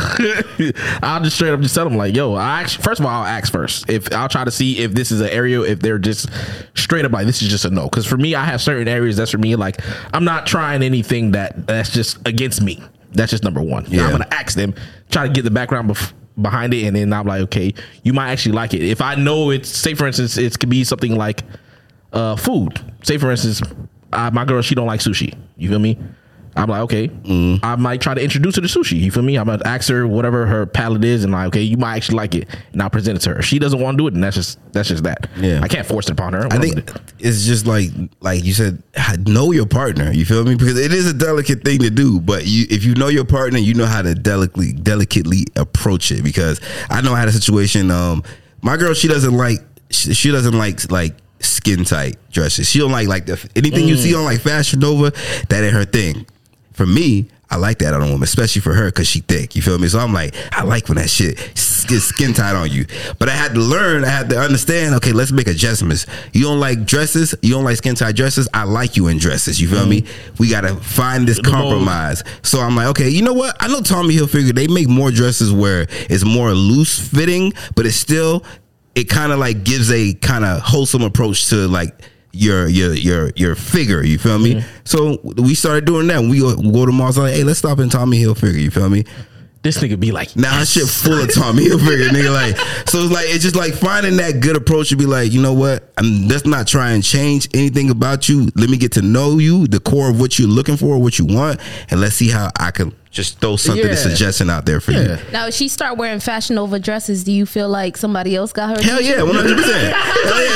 I'll 1.02 1.22
just 1.22 1.36
straight 1.36 1.52
up 1.54 1.60
just 1.60 1.74
tell 1.74 1.84
them 1.84 1.96
like, 1.96 2.14
yo, 2.14 2.34
I 2.34 2.60
actually, 2.60 2.84
first 2.84 3.00
of 3.00 3.06
all, 3.06 3.22
I'll 3.22 3.26
ask 3.26 3.50
first. 3.50 3.88
If 3.88 4.12
I'll 4.12 4.28
try 4.28 4.44
to 4.44 4.50
see 4.50 4.76
if 4.78 4.92
this 4.92 5.10
is 5.10 5.22
an 5.22 5.30
area, 5.30 5.62
if 5.62 5.80
they're 5.80 5.98
just 5.98 6.28
straight 6.74 7.06
up 7.06 7.12
like 7.12 7.24
this 7.24 7.40
is 7.40 7.48
just 7.48 7.64
a 7.64 7.70
no. 7.70 7.84
Because 7.84 8.04
for 8.04 8.18
me, 8.18 8.34
I 8.34 8.44
have 8.44 8.60
certain 8.60 8.88
areas 8.88 9.16
that's 9.16 9.30
for 9.30 9.38
me. 9.38 9.56
Like, 9.56 9.80
I'm 10.12 10.24
not 10.24 10.46
trying 10.46 10.82
anything 10.82 11.30
that 11.30 11.66
that's 11.66 11.90
just 11.90 12.18
against 12.28 12.60
me. 12.60 12.82
That's 13.12 13.30
just 13.30 13.42
number 13.42 13.62
one. 13.62 13.86
Yeah. 13.88 14.04
I'm 14.04 14.10
gonna 14.12 14.28
ask 14.32 14.54
them, 14.54 14.74
try 15.10 15.26
to 15.26 15.32
get 15.32 15.44
the 15.44 15.50
background 15.50 15.88
bef- 15.88 16.12
behind 16.42 16.74
it, 16.74 16.84
and 16.84 16.94
then 16.94 17.10
I'm 17.10 17.26
like, 17.26 17.40
okay, 17.44 17.72
you 18.02 18.12
might 18.12 18.30
actually 18.32 18.52
like 18.52 18.74
it. 18.74 18.82
If 18.82 19.00
I 19.00 19.14
know 19.14 19.48
it's, 19.48 19.70
say 19.70 19.94
for 19.94 20.06
instance, 20.06 20.36
it 20.36 20.58
could 20.58 20.68
be 20.68 20.84
something 20.84 21.16
like 21.16 21.42
uh, 22.14 22.36
food. 22.36 22.80
Say 23.02 23.18
for 23.18 23.30
instance, 23.30 23.62
uh, 24.12 24.30
my 24.32 24.44
girl 24.44 24.62
she 24.62 24.74
don't 24.74 24.86
like 24.86 25.00
sushi. 25.00 25.36
You 25.56 25.68
feel 25.68 25.78
me? 25.78 25.98
I'm 26.56 26.68
like, 26.68 26.82
okay, 26.82 27.10
I 27.64 27.74
might 27.74 28.00
try 28.00 28.14
to 28.14 28.22
introduce 28.22 28.54
her 28.56 28.62
to 28.62 28.68
sushi. 28.68 29.00
You 29.00 29.10
feel 29.10 29.24
me? 29.24 29.36
I'm 29.36 29.46
gonna 29.46 29.62
ask 29.64 29.88
her 29.88 30.06
whatever 30.06 30.46
her 30.46 30.66
palate 30.66 31.04
is, 31.04 31.24
and 31.24 31.32
like, 31.32 31.48
okay, 31.48 31.62
you 31.62 31.76
might 31.76 31.96
actually 31.96 32.16
like 32.16 32.34
it, 32.36 32.48
and 32.72 32.80
I'll 32.80 32.90
present 32.90 33.18
it 33.18 33.22
to 33.22 33.30
her. 33.30 33.38
If 33.40 33.46
she 33.46 33.58
doesn't 33.58 33.80
want 33.80 33.98
to 33.98 34.02
do 34.02 34.06
it, 34.06 34.14
and 34.14 34.22
that's 34.22 34.36
just 34.36 34.60
that's 34.72 34.88
just 34.88 35.02
that. 35.02 35.28
Yeah. 35.36 35.60
I 35.62 35.68
can't 35.68 35.84
force 35.84 36.06
it 36.06 36.12
upon 36.12 36.32
her. 36.32 36.46
I 36.52 36.58
think 36.58 36.92
it's 37.18 37.44
just 37.44 37.66
like 37.66 37.90
like 38.20 38.44
you 38.44 38.54
said, 38.54 38.82
know 39.26 39.50
your 39.50 39.66
partner. 39.66 40.12
You 40.12 40.24
feel 40.24 40.44
me? 40.44 40.54
Because 40.54 40.78
it 40.78 40.92
is 40.92 41.10
a 41.10 41.14
delicate 41.14 41.64
thing 41.64 41.80
to 41.80 41.90
do, 41.90 42.20
but 42.20 42.46
you 42.46 42.66
if 42.70 42.84
you 42.84 42.94
know 42.94 43.08
your 43.08 43.24
partner, 43.24 43.58
you 43.58 43.74
know 43.74 43.86
how 43.86 44.02
to 44.02 44.14
delicately 44.14 44.72
delicately 44.72 45.46
approach 45.56 46.12
it. 46.12 46.22
Because 46.22 46.60
I 46.88 47.00
know 47.00 47.14
I 47.14 47.18
had 47.18 47.28
a 47.28 47.32
situation. 47.32 47.90
Um, 47.90 48.22
my 48.62 48.76
girl, 48.76 48.94
she 48.94 49.08
doesn't 49.08 49.36
like 49.36 49.58
she, 49.90 50.14
she 50.14 50.30
doesn't 50.30 50.56
like 50.56 50.88
like 50.90 51.16
skin 51.44 51.84
tight 51.84 52.16
dresses. 52.30 52.68
She 52.68 52.78
don't 52.78 52.92
like 52.92 53.08
like 53.08 53.26
the 53.26 53.50
anything 53.56 53.86
you 53.86 53.96
see 53.96 54.12
mm. 54.12 54.18
on 54.18 54.24
like 54.24 54.40
Fashion 54.40 54.80
Nova. 54.80 55.12
That 55.48 55.64
ain't 55.64 55.74
her 55.74 55.84
thing. 55.84 56.26
For 56.72 56.86
me, 56.86 57.28
I 57.50 57.56
like 57.56 57.78
that 57.78 57.94
on 57.94 58.02
a 58.02 58.06
woman, 58.06 58.24
especially 58.24 58.62
for 58.62 58.74
her 58.74 58.86
because 58.86 59.06
she 59.06 59.20
thick. 59.20 59.54
You 59.54 59.62
feel 59.62 59.78
me? 59.78 59.86
So 59.86 60.00
I'm 60.00 60.12
like, 60.12 60.34
I 60.52 60.64
like 60.64 60.88
when 60.88 60.96
that 60.96 61.08
shit 61.08 61.36
gets 61.86 62.04
skin 62.04 62.32
tight 62.32 62.56
on 62.56 62.70
you. 62.70 62.86
But 63.18 63.28
I 63.28 63.32
had 63.32 63.54
to 63.54 63.60
learn, 63.60 64.04
I 64.04 64.08
had 64.08 64.30
to 64.30 64.38
understand. 64.40 64.94
Okay, 64.96 65.12
let's 65.12 65.30
make 65.30 65.46
adjustments. 65.46 66.06
You 66.32 66.44
don't 66.44 66.58
like 66.58 66.84
dresses, 66.84 67.34
you 67.42 67.54
don't 67.54 67.64
like 67.64 67.76
skin 67.76 67.94
tight 67.94 68.16
dresses. 68.16 68.48
I 68.52 68.64
like 68.64 68.96
you 68.96 69.06
in 69.08 69.18
dresses. 69.18 69.60
You 69.60 69.68
feel 69.68 69.86
me? 69.86 70.02
Mm. 70.02 70.38
We 70.40 70.50
gotta 70.50 70.74
find 70.74 71.28
this 71.28 71.40
compromise. 71.40 72.24
So 72.42 72.60
I'm 72.60 72.74
like, 72.74 72.88
okay, 72.88 73.08
you 73.08 73.22
know 73.22 73.34
what? 73.34 73.56
I 73.60 73.68
know 73.68 73.80
Tommy 73.80 74.16
Hilfiger. 74.16 74.54
They 74.54 74.66
make 74.66 74.88
more 74.88 75.10
dresses 75.10 75.52
where 75.52 75.86
it's 76.10 76.24
more 76.24 76.52
loose 76.52 76.98
fitting, 76.98 77.52
but 77.76 77.86
it's 77.86 77.96
still 77.96 78.44
it 78.94 79.08
kind 79.08 79.32
of 79.32 79.38
like 79.38 79.64
gives 79.64 79.90
a 79.90 80.14
kind 80.14 80.44
of 80.44 80.60
wholesome 80.60 81.02
approach 81.02 81.48
to 81.48 81.68
like 81.68 81.94
your 82.32 82.68
your 82.68 82.94
your 82.94 83.30
your 83.36 83.54
figure. 83.54 84.02
You 84.02 84.18
feel 84.18 84.38
me? 84.38 84.54
Mm-hmm. 84.54 84.68
So 84.84 85.18
we 85.22 85.54
started 85.54 85.84
doing 85.84 86.06
that. 86.08 86.22
We 86.22 86.40
go, 86.40 86.56
go 86.56 86.86
to 86.86 86.92
malls 86.92 87.18
like, 87.18 87.34
hey, 87.34 87.44
let's 87.44 87.58
stop 87.58 87.78
in 87.78 87.88
Tommy 87.88 88.18
Hilfiger. 88.22 88.60
You 88.60 88.70
feel 88.70 88.88
me? 88.88 89.04
This 89.62 89.78
nigga 89.78 89.98
be 89.98 90.12
like, 90.12 90.36
Now 90.36 90.58
nah, 90.58 90.64
shit 90.64 90.86
full 90.86 91.18
of 91.18 91.32
Tommy 91.32 91.64
Hilfiger, 91.64 92.08
nigga. 92.10 92.34
Like, 92.34 92.58
so 92.86 92.98
it's 92.98 93.12
like 93.12 93.26
it's 93.28 93.42
just 93.42 93.56
like 93.56 93.72
finding 93.72 94.18
that 94.18 94.40
good 94.40 94.56
approach 94.56 94.90
to 94.90 94.96
be 94.96 95.06
like, 95.06 95.32
you 95.32 95.40
know 95.40 95.54
what? 95.54 95.90
I'm 95.96 96.28
let's 96.28 96.44
not 96.44 96.66
try 96.66 96.90
and 96.90 97.02
change 97.02 97.48
anything 97.54 97.88
about 97.88 98.28
you. 98.28 98.50
Let 98.56 98.68
me 98.68 98.76
get 98.76 98.92
to 98.92 99.02
know 99.02 99.38
you, 99.38 99.66
the 99.66 99.80
core 99.80 100.10
of 100.10 100.20
what 100.20 100.38
you're 100.38 100.48
looking 100.48 100.76
for, 100.76 100.98
what 100.98 101.18
you 101.18 101.24
want, 101.24 101.60
and 101.90 102.00
let's 102.00 102.14
see 102.16 102.28
how 102.28 102.50
I 102.60 102.72
can 102.72 102.94
just 103.14 103.38
throw 103.38 103.56
something, 103.56 103.86
Yeah. 103.86 103.92
a 103.92 103.96
suggestion 103.96 104.50
out 104.50 104.66
there 104.66 104.80
for 104.80 104.90
yeah. 104.92 105.18
you. 105.18 105.32
Now, 105.32 105.46
if 105.46 105.54
she 105.54 105.68
start 105.68 105.96
wearing 105.96 106.18
Fashion 106.20 106.56
Nova 106.56 106.78
dresses, 106.80 107.22
do 107.24 107.32
you 107.32 107.46
feel 107.46 107.68
like 107.68 107.96
somebody 107.96 108.34
else 108.34 108.52
got 108.52 108.76
her? 108.76 108.82
Hell 108.82 109.00
yeah, 109.00 109.22
one 109.22 109.36
hundred 109.36 109.56
percent. 109.56 109.94
Hell 109.94 110.42
yeah, 110.42 110.50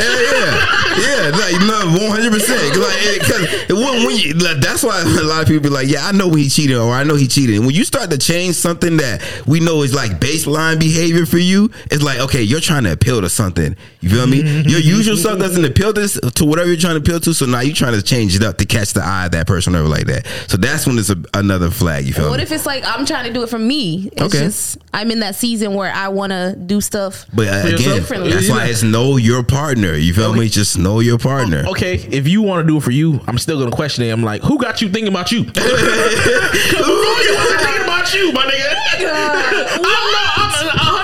hell 0.00 0.22
yeah, 0.22 1.30
yeah. 1.30 1.30
Like 1.36 1.60
no, 1.60 2.02
one 2.02 2.10
hundred 2.10 2.32
percent. 2.32 2.76
Like 2.76 3.20
because 3.20 3.68
when, 3.70 4.06
when 4.06 4.16
you 4.16 4.34
like, 4.34 4.58
that's 4.58 4.82
why 4.82 5.00
a 5.00 5.22
lot 5.22 5.42
of 5.42 5.48
people 5.48 5.62
be 5.62 5.68
like, 5.68 5.88
yeah, 5.88 6.06
I 6.06 6.12
know 6.12 6.28
when 6.28 6.38
he 6.38 6.48
cheated 6.48 6.76
or 6.76 6.92
I 6.92 7.04
know 7.04 7.14
he 7.14 7.26
cheated. 7.28 7.56
And 7.56 7.66
when 7.66 7.74
you 7.74 7.84
start 7.84 8.10
to 8.10 8.18
change 8.18 8.56
something 8.56 8.96
that 8.98 9.22
we 9.46 9.60
know 9.60 9.82
is 9.82 9.94
like 9.94 10.12
baseline 10.12 10.78
behavior 10.80 11.24
for 11.26 11.38
you, 11.38 11.70
it's 11.90 12.02
like 12.02 12.18
okay, 12.20 12.42
you're 12.42 12.60
trying 12.60 12.84
to 12.84 12.92
appeal 12.92 13.20
to 13.20 13.28
something. 13.28 13.76
You 14.00 14.08
feel 14.10 14.26
me? 14.26 14.40
Your 14.62 14.80
usual 14.80 15.16
stuff 15.16 15.38
doesn't 15.38 15.64
appeal 15.64 15.92
to, 15.92 16.08
to 16.08 16.44
whatever 16.44 16.68
you're 16.68 16.76
trying 16.80 16.94
to 16.94 17.00
appeal 17.00 17.20
to. 17.20 17.34
So 17.34 17.46
now 17.46 17.60
you're 17.60 17.74
trying 17.76 17.94
to 17.94 18.02
change 18.02 18.34
it 18.34 18.42
up 18.42 18.58
to 18.58 18.64
catch 18.66 18.92
the 18.92 19.02
eye 19.02 19.26
of 19.26 19.32
that 19.32 19.46
person 19.46 19.76
or 19.76 19.82
like 19.82 20.06
that. 20.06 20.26
So 20.48 20.56
that's 20.56 20.86
when 20.86 20.98
it's 20.98 21.10
a, 21.10 21.22
another 21.34 21.59
flag. 21.68 22.06
You 22.06 22.12
feel 22.12 22.30
What 22.30 22.36
me? 22.36 22.44
if 22.44 22.52
it's 22.52 22.64
like 22.64 22.84
I'm 22.86 23.04
trying 23.04 23.24
to 23.26 23.32
do 23.32 23.42
it 23.42 23.48
for 23.48 23.58
me? 23.58 24.08
It's 24.12 24.22
Okay. 24.22 24.38
just 24.44 24.78
I'm 24.94 25.10
in 25.10 25.18
that 25.20 25.34
season 25.34 25.74
where 25.74 25.92
I 25.92 26.06
want 26.08 26.30
to 26.30 26.54
do 26.56 26.80
stuff. 26.80 27.26
But 27.34 27.48
uh, 27.48 27.62
again, 27.74 27.96
Differently. 27.96 28.30
that's 28.32 28.48
why 28.48 28.66
it's 28.66 28.84
know 28.84 29.16
your 29.16 29.42
partner. 29.42 29.94
You 29.94 30.14
feel 30.14 30.32
me? 30.32 30.48
Just 30.48 30.78
know 30.78 31.00
your 31.00 31.18
partner. 31.18 31.64
okay, 31.70 31.96
if 31.96 32.28
you 32.28 32.42
want 32.42 32.64
to 32.64 32.68
do 32.72 32.76
it 32.76 32.82
for 32.84 32.92
you, 32.92 33.18
I'm 33.26 33.38
still 33.38 33.58
gonna 33.58 33.72
question 33.74 34.04
it. 34.04 34.10
I'm 34.10 34.22
like, 34.22 34.42
who 34.42 34.58
got 34.58 34.80
you 34.80 34.88
thinking 34.88 35.08
about 35.12 35.32
you? 35.32 35.42
Who 35.44 35.60
wasn't 35.60 37.60
thinking 37.60 37.82
about 37.82 38.14
you, 38.14 38.32
my 38.32 38.44
nigga? 38.44 38.74
I'm 39.00 40.12
not. 40.12 40.36
I'm 40.36 40.50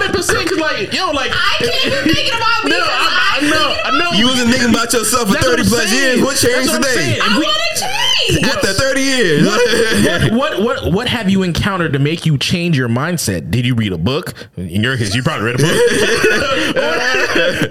hundred 0.07 0.17
percent 0.17 0.39
because 0.45 0.59
like, 0.59 0.93
yo, 0.93 1.11
like, 1.11 1.33
I 1.35 1.57
can't 1.59 2.05
be 2.07 2.15
thinking 2.15 2.35
about 2.35 2.65
me 2.65 2.71
No, 2.71 2.79
'cause 2.79 2.89
I, 2.89 3.11
I 3.11 3.13
I 3.37 3.41
know, 3.51 3.77
I 3.85 3.91
know. 3.99 4.11
You 4.19 4.27
wasn't 4.29 4.51
thinking 4.51 4.71
about 4.71 4.91
yourself 4.93 5.29
for 5.29 5.35
30 5.37 5.65
plus 5.65 5.89
saying. 5.91 6.17
years. 6.19 6.25
What 6.25 6.37
changed 6.39 6.69
what 6.71 6.83
today? 6.83 7.19
I 7.21 7.39
we- 7.39 7.45
want 7.45 7.57
to 7.57 7.61
change. 7.81 8.45
After 8.45 8.73
30 8.73 9.01
years. 9.03 9.47
what, 9.47 9.61
what 10.59 10.59
what 10.63 10.93
what 10.93 11.09
have 11.09 11.29
you 11.31 11.43
encountered 11.43 11.93
to 11.93 11.99
make 11.99 12.25
you 12.27 12.39
change 12.39 12.77
your 12.79 12.89
mindset? 12.89 13.51
Did 13.51 13.67
you 13.67 13.75
read 13.75 13.93
a 13.93 13.99
book? 13.99 14.33
In 14.57 14.83
your 14.83 14.97
case, 14.97 15.15
you 15.15 15.23
probably 15.23 15.47
read 15.53 15.61
a 15.61 15.63
book. 15.63 15.77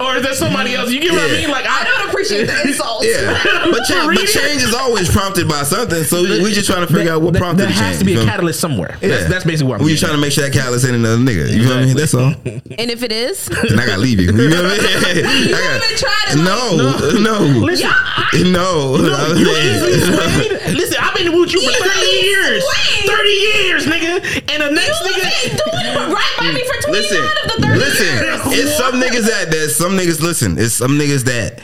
or, 0.00 0.06
or 0.06 0.16
is 0.16 0.22
there 0.22 0.34
somebody 0.34 0.74
else? 0.74 0.90
You 0.90 1.00
get 1.00 1.12
what 1.12 1.22
I 1.28 1.32
mean? 1.32 1.50
Like 1.50 1.66
I 1.66 1.80
I 1.80 1.84
don't 1.84 1.85
appreciate 2.26 2.46
the 2.46 2.68
insults. 2.68 3.06
yeah. 3.06 3.70
But, 3.70 3.84
change, 3.84 4.06
but 4.20 4.26
change 4.28 4.62
is 4.62 4.74
always 4.74 5.10
prompted 5.10 5.48
by 5.48 5.62
something. 5.62 6.04
So 6.04 6.22
we're 6.22 6.50
just 6.50 6.68
trying 6.70 6.86
to 6.86 6.92
figure 6.92 7.12
out 7.12 7.22
what 7.22 7.32
there, 7.32 7.40
prompted 7.40 7.62
there 7.64 7.68
the 7.68 7.74
has 7.74 7.96
change. 7.96 7.98
to 8.00 8.04
be 8.04 8.14
a 8.20 8.24
catalyst 8.24 8.60
somewhere. 8.60 8.96
Yeah. 9.00 9.08
That's, 9.08 9.28
that's 9.28 9.44
basically 9.44 9.70
what 9.70 9.80
I'm 9.80 9.84
We're 9.84 9.90
just 9.96 10.02
trying 10.02 10.14
to 10.16 10.20
make 10.20 10.32
sure 10.32 10.44
that 10.44 10.52
catalyst 10.52 10.86
ain't 10.86 10.94
another 10.96 11.18
nigga. 11.22 11.50
You 11.52 11.64
feel 11.66 11.80
me? 11.80 11.92
That's 11.94 12.14
all. 12.14 12.34
And 12.44 12.90
if 12.90 13.02
it 13.02 13.12
is, 13.12 13.46
then 13.68 13.78
I 13.78 13.86
gotta 13.86 14.00
leave 14.00 14.20
you. 14.20 14.26
You 14.32 14.48
know 14.50 14.62
what 14.62 14.80
I 14.80 15.14
mean? 15.14 15.16
you 15.16 15.24
haven't 15.24 15.50
gotta- 15.50 15.84
even 15.86 15.96
tried 15.98 16.26
it. 16.30 16.36
no, 16.36 16.76
no, 17.20 17.64
Listen, 17.64 18.52
no. 18.52 18.96
No, 18.96 19.34
you 19.34 19.46
easily. 19.56 20.74
Listen, 20.74 20.98
I've 21.00 21.14
been 21.16 21.38
with 21.38 21.52
you 21.52 21.60
for 21.62 21.84
30 21.88 22.06
years. 22.06 22.64
30 23.06 23.28
years, 23.28 23.86
nigga. 23.86 24.52
And 24.52 24.62
the 24.62 24.70
next 24.70 25.00
You 25.00 25.10
nigga. 25.12 25.48
been 25.48 25.56
doing 25.56 25.86
it 25.86 26.12
right 26.14 26.34
by 26.38 26.52
me 26.52 26.64
for 26.64 26.82
29 26.82 26.92
listen, 26.92 27.18
of 27.24 27.56
the 27.56 27.66
30 27.66 27.78
listen. 27.78 28.06
years. 28.06 28.40
It's 28.58 28.76
some 28.78 28.94
niggas 29.00 29.26
that 29.28 29.50
there's 29.50 29.76
some 29.76 29.92
niggas. 29.92 30.20
Listen, 30.20 30.58
it's 30.58 30.74
some 30.74 30.92
niggas 30.98 31.24
that 31.24 31.62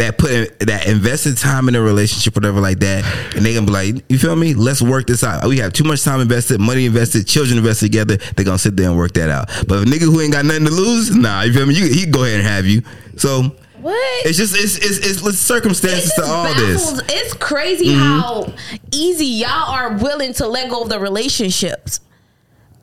that 0.00 0.18
put 0.18 0.30
in, 0.30 0.48
that 0.60 0.86
invested 0.86 1.36
time 1.36 1.68
in 1.68 1.74
a 1.74 1.80
relationship, 1.80 2.34
whatever 2.34 2.60
like 2.60 2.78
that, 2.80 3.04
and 3.36 3.44
they 3.44 3.54
gonna 3.54 3.66
be 3.66 3.72
like, 3.72 4.04
you 4.08 4.18
feel 4.18 4.34
me? 4.34 4.54
Let's 4.54 4.82
work 4.82 5.06
this 5.06 5.22
out. 5.22 5.46
We 5.46 5.58
have 5.58 5.72
too 5.72 5.84
much 5.84 6.02
time 6.02 6.20
invested, 6.20 6.60
money 6.60 6.86
invested, 6.86 7.26
children 7.26 7.58
invested 7.58 7.86
together. 7.86 8.16
They 8.36 8.44
gonna 8.44 8.58
sit 8.58 8.76
there 8.76 8.88
and 8.88 8.96
work 8.96 9.12
that 9.12 9.30
out. 9.30 9.48
But 9.68 9.82
a 9.82 9.84
nigga 9.84 10.02
who 10.02 10.20
ain't 10.20 10.32
got 10.32 10.44
nothing 10.44 10.64
to 10.66 10.72
lose, 10.72 11.14
nah, 11.14 11.42
you 11.42 11.52
feel 11.52 11.66
me? 11.66 11.74
You, 11.74 11.86
he 11.86 12.06
go 12.06 12.24
ahead 12.24 12.40
and 12.40 12.48
have 12.48 12.66
you. 12.66 12.82
So. 13.16 13.56
What? 13.80 14.26
It's 14.26 14.36
just 14.36 14.54
it's 14.54 14.76
it's, 14.76 14.98
it's, 14.98 15.26
it's 15.26 15.38
circumstances 15.38 16.12
It 16.18 16.20
to 16.20 16.28
all 16.28 16.52
this. 16.52 16.92
Mm-hmm. 16.92 17.06
It's 17.08 17.32
crazy 17.32 17.94
how 17.94 18.52
easy 18.92 19.24
y'all 19.24 19.72
are 19.72 19.94
willing 19.94 20.34
to 20.34 20.46
let 20.46 20.68
go 20.68 20.82
of 20.82 20.90
the 20.90 21.00
relationships. 21.00 22.00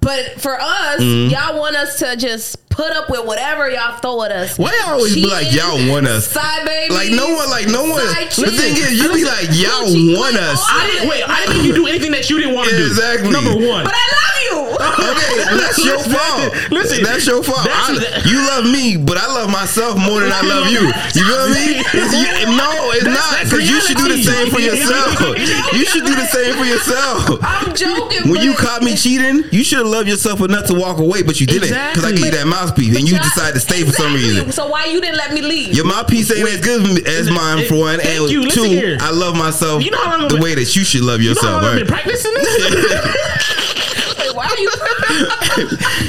But 0.07 0.39
for 0.39 0.55
us, 0.55 1.01
Mm-hmm. 1.03 1.31
y'all 1.35 1.59
want 1.59 1.75
us 1.75 1.99
to 1.99 2.15
just 2.15 2.55
put 2.69 2.91
up 2.95 3.09
with 3.09 3.25
whatever 3.25 3.69
y'all 3.69 3.97
throw 3.99 4.23
at 4.23 4.31
us. 4.31 4.57
Why 4.57 4.71
y'all 4.79 4.95
always 4.95 5.13
be 5.13 5.25
like 5.27 5.51
y'all 5.51 5.75
want 5.91 6.07
us? 6.07 6.27
Side 6.31 6.63
babies, 6.65 6.95
Like 6.95 7.11
no 7.11 7.33
one, 7.35 7.49
like 7.49 7.67
no 7.67 7.83
one. 7.83 7.99
The 8.07 8.53
thing 8.55 8.77
is, 8.79 8.93
you 8.95 9.11
be 9.13 9.25
like 9.25 9.49
y'all 9.51 9.83
want 10.15 10.37
us. 10.37 10.63
I 10.63 10.87
didn't 10.87 11.09
wait. 11.09 11.27
I 11.27 11.41
didn't 11.43 11.53
think 11.59 11.65
you 11.67 11.73
do 11.75 11.87
anything 11.87 12.11
that 12.11 12.29
you 12.29 12.39
didn't 12.39 12.55
want 12.55 12.69
to 12.69 12.77
do. 12.77 12.85
Exactly. 12.87 13.29
Number 13.35 13.51
one. 13.51 13.83
But 13.83 13.93
I 13.93 14.05
love 14.15 14.37
you. 14.47 14.66
Okay, 14.77 15.57
that's 15.57 15.77
your 15.83 15.99
fault. 15.99 16.53
listen, 16.71 17.03
that's 17.03 17.25
your 17.25 17.43
fault. 17.43 17.65
that's- 17.65 18.25
I- 18.25 18.29
you 18.29 18.37
love 18.47 18.65
me, 18.65 18.97
but 18.97 19.17
I 19.17 19.27
love 19.27 19.49
myself 19.51 19.97
more 19.97 20.21
than 20.21 20.31
I 20.31 20.41
love 20.41 20.67
you. 20.71 20.81
You 21.17 21.23
feel 21.25 21.49
me? 21.49 21.79
It's- 21.81 22.13
you- 22.13 22.45
no, 22.57 22.91
it's 22.93 23.03
That's- 23.03 23.31
not 23.31 23.43
because 23.45 23.69
you 23.71 23.81
should 23.81 23.97
do 23.97 24.07
the 24.09 24.21
same 24.23 24.49
for 24.51 24.59
yourself. 24.59 25.19
you 25.73 25.85
should 25.85 26.05
do 26.05 26.15
the 26.15 26.27
same 26.27 26.53
for 26.55 26.65
yourself. 26.65 27.39
I'm 27.41 27.73
joking. 27.75 28.29
When 28.29 28.41
you 28.41 28.53
caught 28.55 28.81
me 28.83 28.95
cheating, 28.95 29.43
you 29.51 29.63
should 29.63 29.79
have 29.79 29.87
loved 29.87 30.07
yourself 30.09 30.41
enough 30.41 30.65
to 30.67 30.73
walk 30.73 30.99
away, 30.99 31.21
but 31.23 31.39
you 31.41 31.47
didn't 31.47 31.69
because 31.69 32.05
I 32.05 32.11
gave 32.11 32.25
you 32.25 32.31
that 32.31 32.47
mouthpiece 32.47 32.95
and 32.95 33.07
you 33.09 33.17
decided 33.17 33.53
to 33.55 33.59
stay 33.61 33.83
for 33.83 33.91
some 33.91 34.13
reason. 34.13 34.51
So 34.51 34.67
why 34.67 34.85
you 34.85 35.01
didn't 35.01 35.17
let 35.17 35.33
me 35.33 35.41
leave? 35.41 35.73
Your 35.75 35.85
mouthpiece 35.85 36.31
ain't 36.31 36.47
as 36.49 36.61
good 36.61 37.07
as 37.07 37.29
mine 37.29 37.65
for 37.67 37.75
one, 37.79 37.99
and 38.01 38.29
you. 38.29 38.47
Two. 38.49 38.97
I 38.99 39.11
love 39.11 39.35
myself 39.35 39.83
You 39.83 39.91
know 39.91 39.97
how 39.99 40.11
long 40.17 40.23
I've 40.25 40.29
the 40.31 40.41
way 40.41 40.55
that 40.55 40.75
you 40.75 40.83
should 40.83 41.01
love 41.01 41.21
You 41.21 41.29
know 41.29 41.35
yourself. 41.35 41.61
how 41.61 41.67
long 41.67 41.71
I've 41.73 41.79
been 41.79 41.87
practicing 41.87 42.33
this? 42.33 44.06
Why 44.37 44.47
are 44.47 44.59
you? 44.59 44.71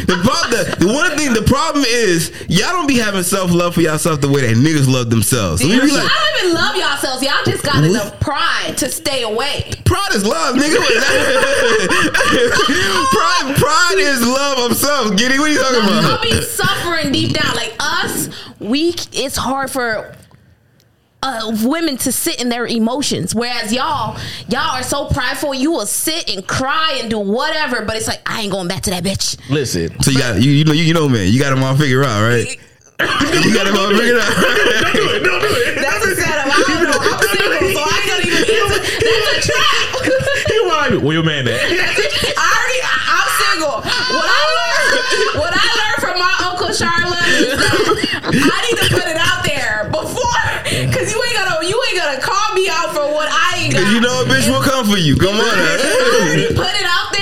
The 0.09 0.16
problem, 0.24 0.51
the, 0.51 0.76
the 0.87 0.93
one 0.93 1.16
thing, 1.18 1.35
the 1.35 1.43
problem 1.43 1.85
is 1.87 2.33
y'all 2.49 2.72
don't 2.72 2.87
be 2.87 2.97
having 2.97 3.22
self 3.22 3.53
love 3.53 3.74
for 3.74 3.83
yourself 3.83 4.22
the 4.22 4.29
way 4.29 4.41
that 4.41 4.57
niggas 4.57 4.89
love 4.91 5.11
themselves. 5.11 5.61
So 5.61 5.68
we 5.68 5.79
be 5.81 5.87
y'all 5.89 5.99
like, 5.99 6.09
don't 6.11 6.45
even 6.45 6.55
love 6.55 6.76
yourselves. 6.76 7.22
Y'all 7.22 7.45
just 7.45 7.62
got 7.62 7.85
enough 7.85 8.18
pride 8.20 8.74
to 8.79 8.89
stay 8.91 9.22
away. 9.22 9.70
pride 9.85 10.14
is 10.14 10.24
love, 10.24 10.57
nigga. 10.57 10.76
pride, 13.12 13.57
pride 13.57 13.97
is 13.99 14.26
love 14.26 14.70
of 14.70 14.76
self. 14.76 15.16
Giddy, 15.16 15.39
what 15.39 15.51
are 15.51 15.53
you 15.53 15.59
talking 15.61 15.81
I'll 15.83 15.99
about? 16.14 16.22
be 16.22 16.41
suffering 16.43 17.12
deep 17.12 17.35
down. 17.35 17.55
Like 17.55 17.74
us, 17.79 18.29
we 18.61 18.95
it's 19.12 19.37
hard 19.37 19.70
for 19.70 20.14
uh, 21.23 21.57
women 21.62 21.97
to 21.99 22.12
sit 22.12 22.41
in 22.41 22.49
their 22.49 22.66
emotions. 22.66 23.35
Whereas 23.35 23.73
y'all, 23.73 24.19
y'all 24.49 24.77
are 24.77 24.83
so 24.83 25.07
prideful. 25.07 25.55
You 25.55 25.73
will 25.73 25.87
sit 25.87 26.31
and 26.33 26.47
cry 26.47 26.99
and 27.01 27.11
do 27.11 27.19
whatever, 27.19 27.85
but 27.85 27.97
it's 27.97 28.07
like 28.07 28.21
I 28.27 28.43
ain't 28.43 28.53
going 28.53 28.69
back 28.69 28.83
to 28.83 28.91
that 28.91 29.05
bitch. 29.05 29.39
Listen. 29.51 30.01
So 30.03 30.11
you 30.11 30.19
got 30.19 30.41
you, 30.41 30.51
you 30.51 30.64
know 30.64 30.73
you, 30.73 30.85
you 30.85 30.95
know 30.95 31.09
man, 31.09 31.33
you 31.33 31.41
got 31.41 31.51
them 31.51 31.62
all 31.62 31.77
figured 31.77 32.05
out, 32.05 32.23
right? 32.23 32.47
you 33.01 33.55
got 33.55 33.66
them 33.66 33.77
all 33.77 33.91
figured 33.97 34.19
out. 34.19 34.35
Don't 34.83 34.93
do 34.95 35.07
it. 35.14 35.23
Don't 35.23 35.43
do 35.43 35.49
it. 35.55 35.75
That's 35.79 36.05
a 36.05 36.14
setup. 36.16 36.47
I 36.51 36.62
don't 36.66 36.83
know. 36.83 36.99
I'm 36.99 37.19
single, 37.31 37.71
so 37.71 37.83
I 37.87 37.95
ain't 37.95 38.11
gonna 38.11 38.27
even 38.27 38.43
answer. 38.43 38.81
That's 38.99 39.31
a 39.31 39.53
trap. 39.53 39.87
You 40.49 40.64
want 40.66 41.03
Where 41.03 41.14
your 41.14 41.23
man 41.23 41.47
at? 41.47 41.61
I 41.61 41.69
already, 41.69 42.81
I'm 42.83 43.29
single. 43.39 43.79
What 43.85 44.27
I 44.27 44.43
learned, 44.59 45.39
what 45.39 45.53
I 45.55 45.66
learned 45.79 46.01
from 46.01 46.16
my 46.19 46.35
uncle 46.51 46.73
Charlotte 46.73 47.29
is 47.39 47.55
that 47.55 47.69
I 48.35 48.59
need 48.66 48.79
to 48.83 48.89
put 48.91 49.07
it 49.07 49.16
out 49.16 49.45
there 49.45 49.47
before, 49.47 49.47
cause 50.95 51.11
you 51.11 51.18
ain't 51.18 51.37
gonna, 51.37 51.66
you 51.66 51.81
ain't 51.91 51.99
gonna 51.99 52.20
call 52.20 52.55
me 52.55 52.68
out 52.70 52.95
for 52.95 53.07
what 53.11 53.29
I 53.31 53.59
ain't 53.59 53.74
got. 53.74 53.83
Cause 53.83 53.93
you 53.93 54.01
know 54.01 54.22
a 54.22 54.24
bitch 54.24 54.49
will 54.49 54.62
come 54.62 54.87
for 54.87 54.99
you. 54.99 55.16
Come 55.16 55.35
on. 55.35 56.55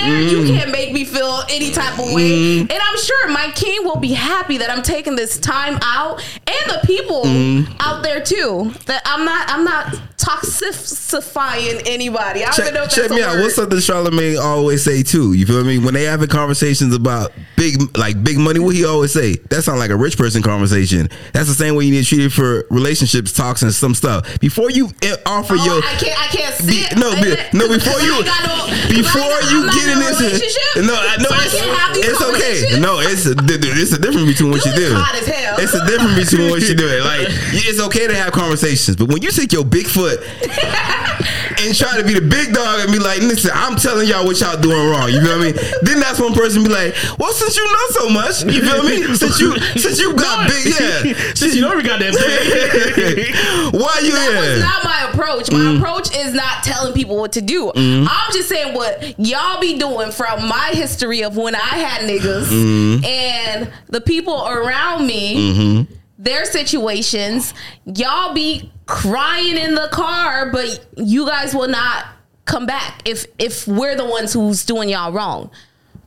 I 0.06 0.10
now. 0.10 0.14
already 0.16 0.26
put 0.28 0.36
it 0.36 0.40
out 0.40 0.46
there. 0.46 0.46
You 0.46 0.58
can't 0.60 0.70
make 0.70 0.92
me 0.92 1.04
feel 1.04 1.42
any 1.50 1.70
type 1.72 1.98
of 1.98 2.12
way. 2.12 2.30
Mm. 2.30 2.60
And 2.70 2.72
I'm 2.80 2.98
sure 2.98 3.28
my 3.28 3.50
king 3.54 3.84
will 3.84 3.96
be 3.96 4.12
happy 4.12 4.58
that 4.58 4.70
I'm 4.70 4.82
taking 4.82 5.16
this 5.16 5.38
time 5.38 5.78
out 5.82 6.22
and 6.46 6.70
the 6.70 6.80
people 6.86 7.24
Mm. 7.24 7.76
out 7.80 8.02
there 8.02 8.20
too. 8.22 8.72
That 8.86 9.02
I'm 9.04 9.24
not 9.24 9.48
I'm 9.50 9.64
not 9.64 9.94
toxifying 10.16 11.82
anybody. 11.86 12.44
I 12.44 12.50
don't 12.50 12.60
even 12.60 12.74
know 12.74 12.86
Check, 12.86 12.98
if 12.98 13.08
check 13.08 13.10
me 13.10 13.22
out. 13.22 13.38
What's 13.38 13.54
something 13.56 13.78
Charlemagne 13.80 14.38
always 14.38 14.82
say 14.82 15.02
too? 15.02 15.32
You 15.32 15.46
feel 15.46 15.64
me? 15.64 15.78
When 15.78 15.94
they 15.94 16.04
having 16.04 16.28
conversations 16.28 16.94
about 16.94 17.32
big, 17.56 17.96
like 17.96 18.22
big 18.22 18.38
money, 18.38 18.58
what 18.58 18.74
he 18.74 18.84
always 18.84 19.12
say? 19.12 19.36
That 19.50 19.62
sound 19.62 19.78
like 19.78 19.90
a 19.90 19.96
rich 19.96 20.16
person 20.16 20.42
conversation. 20.42 21.08
That's 21.32 21.48
the 21.48 21.54
same 21.54 21.74
way 21.74 21.84
you 21.84 21.92
need 21.92 22.02
to 22.04 22.08
treat 22.08 22.24
it 22.24 22.32
for 22.32 22.66
relationships, 22.70 23.32
talks, 23.32 23.62
and 23.62 23.72
some 23.72 23.94
stuff. 23.94 24.38
Before 24.40 24.70
you 24.70 24.90
eh, 25.02 25.16
offer 25.26 25.54
Oh, 25.58 25.64
your, 25.64 25.78
I 25.84 25.94
can't. 25.96 26.20
I 26.20 26.26
can't 26.28 26.58
Be- 26.66 26.82
sit. 26.82 26.98
no, 26.98 27.10
be- 27.20 27.36
no, 27.56 27.68
before 27.68 28.00
you- 28.00 28.24
no- 28.24 28.66
before 28.88 29.40
you 29.50 29.70
get 29.72 29.95
in 29.96 30.02
in 30.02 30.06
a 30.06 30.10
this, 30.10 30.20
relationship. 30.20 30.84
no, 30.84 30.94
I 30.94 31.16
know 31.18 31.28
so 31.28 31.36
it's, 31.40 31.54
can't 31.56 31.78
have 31.78 31.94
these 31.94 32.04
it's 32.06 32.22
okay. 32.22 32.80
No, 32.80 33.00
it's 33.00 33.26
a, 33.26 33.34
it's 33.36 33.92
a 33.92 33.98
difference 33.98 34.28
between 34.28 34.50
what 34.50 34.64
You 34.64 34.72
do. 34.74 34.94
hot 34.94 35.14
as 35.16 35.26
hell. 35.26 35.56
It's 35.58 35.74
a 35.74 35.84
difference 35.86 36.16
between 36.30 36.50
what 36.50 36.60
you 36.62 36.74
do. 36.74 36.86
Like 37.02 37.28
it's 37.52 37.80
okay 37.80 38.06
to 38.06 38.14
have 38.14 38.32
conversations, 38.32 38.96
but 38.96 39.08
when 39.08 39.22
you 39.22 39.30
take 39.30 39.52
your 39.52 39.64
big 39.64 39.86
foot 39.86 40.20
and 41.66 41.74
try 41.76 41.96
to 41.98 42.04
be 42.04 42.14
the 42.14 42.20
big 42.26 42.54
dog 42.54 42.80
and 42.80 42.90
be 42.92 42.98
like, 42.98 43.20
listen, 43.20 43.50
I'm 43.54 43.76
telling 43.76 44.06
y'all 44.08 44.24
what 44.24 44.40
y'all 44.40 44.60
doing 44.60 44.90
wrong. 44.90 45.10
You 45.10 45.20
feel 45.20 45.38
me? 45.38 45.52
Then 45.82 46.00
that's 46.00 46.20
one 46.20 46.32
person 46.34 46.62
be 46.62 46.68
like, 46.70 46.94
well, 47.18 47.32
since 47.32 47.56
you 47.56 47.64
know 47.64 47.86
so 47.90 48.08
much, 48.10 48.44
you 48.44 48.62
feel 48.62 48.82
me? 48.84 49.02
Since 49.16 49.40
you 49.40 49.58
since 49.76 49.98
you 50.00 50.14
got 50.14 50.48
big, 50.48 50.66
yeah. 50.66 51.14
Since 51.34 51.54
you 51.54 51.62
know 51.62 51.74
we 51.76 51.82
got 51.82 51.98
that 52.00 52.12
big. 52.14 53.34
Why 53.80 54.00
you 54.02 54.12
That 54.12 54.54
was 54.54 54.62
not 54.62 54.84
my 54.84 55.10
approach. 55.10 55.50
My 55.50 55.56
Mm. 55.66 55.78
approach 55.78 56.14
is 56.16 56.32
not 56.34 56.62
telling 56.62 56.92
people 56.92 57.16
what 57.16 57.32
to 57.32 57.40
do. 57.40 57.72
Mm-hmm. 57.74 58.06
I'm 58.08 58.32
just 58.32 58.48
saying 58.48 58.74
what 58.74 59.18
y'all 59.18 59.60
be 59.60 59.78
doing 59.78 60.10
from 60.12 60.46
my 60.48 60.70
history 60.72 61.22
of 61.24 61.36
when 61.36 61.54
I 61.54 61.58
had 61.58 62.02
niggas 62.08 62.46
Mm-hmm. 62.46 63.04
and 63.04 63.72
the 63.88 64.00
people 64.00 64.46
around 64.46 65.06
me, 65.06 65.36
Mm-hmm. 65.36 65.94
Their 66.26 66.44
situations. 66.44 67.54
Y'all 67.86 68.34
be 68.34 68.70
crying 68.86 69.56
in 69.56 69.74
the 69.74 69.88
car, 69.92 70.50
but 70.50 70.86
you 70.96 71.26
guys 71.26 71.54
will 71.54 71.68
not 71.68 72.06
come 72.44 72.66
back 72.66 73.02
if 73.08 73.26
if 73.38 73.66
we're 73.66 73.96
the 73.96 74.04
ones 74.04 74.32
who's 74.32 74.64
doing 74.64 74.88
y'all 74.88 75.12
wrong. 75.12 75.50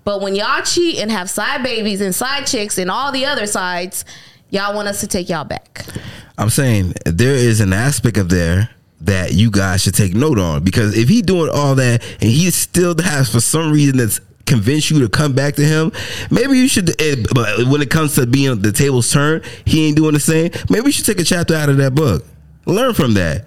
But 0.03 0.21
when 0.21 0.35
y'all 0.35 0.61
cheat 0.63 0.99
and 0.99 1.11
have 1.11 1.29
side 1.29 1.63
babies 1.63 2.01
and 2.01 2.13
side 2.13 2.47
chicks 2.47 2.77
and 2.77 2.89
all 2.89 3.11
the 3.11 3.25
other 3.25 3.45
sides, 3.45 4.05
y'all 4.49 4.75
want 4.75 4.87
us 4.87 5.01
to 5.01 5.07
take 5.07 5.29
y'all 5.29 5.43
back. 5.43 5.85
I'm 6.37 6.49
saying 6.49 6.93
there 7.05 7.35
is 7.35 7.59
an 7.59 7.73
aspect 7.73 8.17
of 8.17 8.29
there 8.29 8.69
that 9.01 9.33
you 9.33 9.51
guys 9.51 9.83
should 9.83 9.93
take 9.93 10.13
note 10.13 10.39
on 10.39 10.63
because 10.63 10.97
if 10.97 11.07
he 11.07 11.21
doing 11.21 11.49
all 11.53 11.75
that 11.75 12.03
and 12.21 12.29
he 12.29 12.49
still 12.51 12.95
has 13.01 13.31
for 13.31 13.39
some 13.39 13.71
reason 13.71 13.97
that's 13.97 14.19
convinced 14.49 14.89
you 14.91 14.99
to 14.99 15.07
come 15.09 15.31
back 15.33 15.55
to 15.55 15.63
him, 15.63 15.91
maybe 16.29 16.57
you 16.57 16.67
should. 16.67 16.89
eh, 17.01 17.15
But 17.33 17.67
when 17.67 17.81
it 17.81 17.89
comes 17.89 18.15
to 18.15 18.25
being 18.25 18.61
the 18.61 18.71
tables 18.73 19.09
turn, 19.11 19.41
he 19.65 19.87
ain't 19.87 19.95
doing 19.95 20.13
the 20.13 20.19
same. 20.19 20.51
Maybe 20.69 20.87
you 20.87 20.91
should 20.91 21.05
take 21.05 21.19
a 21.19 21.23
chapter 21.23 21.55
out 21.55 21.69
of 21.69 21.77
that 21.77 21.95
book. 21.95 22.25
Learn 22.65 22.93
from 22.93 23.13
that. 23.13 23.45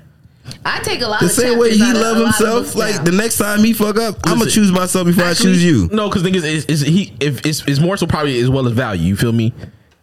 I 0.65 0.81
take 0.81 1.01
a 1.03 1.07
lot 1.07 1.21
The 1.21 1.27
of 1.27 1.33
same 1.33 1.59
way 1.59 1.71
he 1.73 1.79
love 1.93 2.17
a 2.17 2.21
lot 2.21 2.41
of 2.41 2.57
himself. 2.65 2.75
Like 2.75 2.97
now. 2.97 3.03
the 3.05 3.13
next 3.13 3.39
time 3.39 3.61
he 3.61 3.73
fuck 3.73 3.97
up, 3.99 4.17
I'm 4.27 4.39
gonna 4.39 4.51
choose 4.51 4.73
myself 4.73 5.07
before 5.07 5.25
I 5.25 5.35
choose 5.35 5.63
you. 5.65 5.89
No, 5.93 6.09
because 6.09 6.23
thing 6.23 6.35
is, 6.35 6.45
is, 6.45 6.65
is 6.67 6.81
he 6.81 7.13
if 7.21 7.45
it's, 7.47 7.63
it's 7.69 7.79
more 7.79 7.97
so 7.97 8.07
probably 8.09 8.41
as 8.41 8.51
well 8.51 8.67
as 8.67 8.73
value. 8.73 9.05
You 9.05 9.17
feel 9.17 9.33
me? 9.33 9.53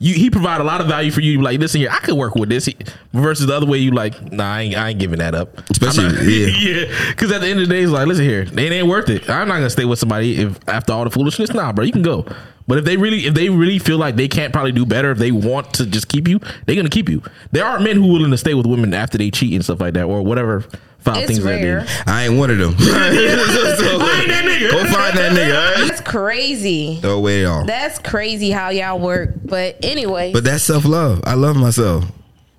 You 0.01 0.13
he 0.15 0.29
provide 0.29 0.61
a 0.61 0.63
lot 0.63 0.79
of 0.79 0.87
value 0.87 1.11
for 1.11 1.19
you. 1.19 1.41
Like 1.41 1.59
listen 1.59 1.81
here, 1.81 1.89
I 1.91 1.97
could 1.99 2.15
work 2.15 2.33
with 2.35 2.47
this. 2.47 2.65
He, 2.65 2.77
versus 3.11 3.47
the 3.47 3.53
other 3.55 3.65
way, 3.65 3.79
you 3.79 3.91
like, 3.91 4.31
nah, 4.31 4.53
I 4.53 4.61
ain't, 4.61 4.77
I 4.77 4.89
ain't 4.89 4.99
giving 4.99 5.19
that 5.19 5.35
up. 5.35 5.69
Especially- 5.69 6.05
not- 6.05 6.23
yeah. 6.23 6.47
yeah. 6.87 7.09
Because 7.09 7.31
at 7.33 7.41
the 7.41 7.47
end 7.47 7.59
of 7.59 7.67
the 7.67 7.73
day, 7.73 7.81
it's 7.83 7.91
like, 7.91 8.07
listen 8.07 8.23
here, 8.23 8.43
it 8.43 8.57
ain't 8.57 8.87
worth 8.87 9.09
it. 9.09 9.29
I'm 9.29 9.49
not 9.49 9.55
gonna 9.55 9.69
stay 9.69 9.83
with 9.85 9.99
somebody 9.99 10.39
if 10.41 10.57
after 10.69 10.93
all 10.93 11.03
the 11.03 11.09
foolishness. 11.09 11.53
Nah, 11.53 11.73
bro, 11.73 11.83
you 11.83 11.91
can 11.91 12.01
go. 12.01 12.25
But 12.65 12.77
if 12.77 12.85
they 12.85 12.97
really, 12.97 13.25
if 13.25 13.33
they 13.33 13.49
really 13.49 13.77
feel 13.79 13.97
like 13.97 14.15
they 14.15 14.27
can't 14.27 14.53
probably 14.53 14.71
do 14.71 14.85
better, 14.85 15.11
if 15.11 15.17
they 15.17 15.31
want 15.31 15.73
to 15.73 15.85
just 15.85 16.07
keep 16.07 16.27
you, 16.27 16.39
they're 16.65 16.75
gonna 16.77 16.87
keep 16.89 17.09
you. 17.09 17.21
There 17.51 17.65
are 17.65 17.79
men 17.79 17.95
who 17.97 18.07
willing 18.13 18.31
to 18.31 18.37
stay 18.37 18.53
with 18.53 18.67
women 18.67 18.93
after 18.93 19.17
they 19.17 19.31
cheat 19.31 19.53
and 19.53 19.63
stuff 19.63 19.81
like 19.81 19.95
that, 19.95 20.03
or 20.05 20.21
whatever 20.21 20.63
foul 20.99 21.17
It's 21.17 21.27
things 21.27 21.41
rare. 21.41 21.81
that 21.85 22.03
I 22.07 22.25
ain't 22.27 22.37
one 22.37 22.49
of 22.49 22.57
them. 22.57 22.77
So, 22.77 22.91
I 22.93 23.07
ain't 23.09 24.29
that 24.29 24.45
nigga. 24.45 24.71
Go 24.71 24.83
find 24.85 25.17
that 25.17 25.31
nigga. 25.33 25.55
All 25.55 25.81
right? 25.81 25.87
That's 25.87 26.01
crazy. 26.01 26.99
Throw 27.01 27.17
away 27.17 27.43
it 27.43 27.45
all. 27.45 27.65
That's 27.65 27.99
crazy 27.99 28.51
how 28.51 28.69
y'all 28.69 28.99
work. 28.99 29.31
But 29.43 29.77
anyway, 29.83 30.33
But 30.33 30.43
that's 30.43 30.63
self 30.63 30.85
love. 30.85 31.21
I 31.25 31.33
love 31.35 31.55
myself. 31.55 32.05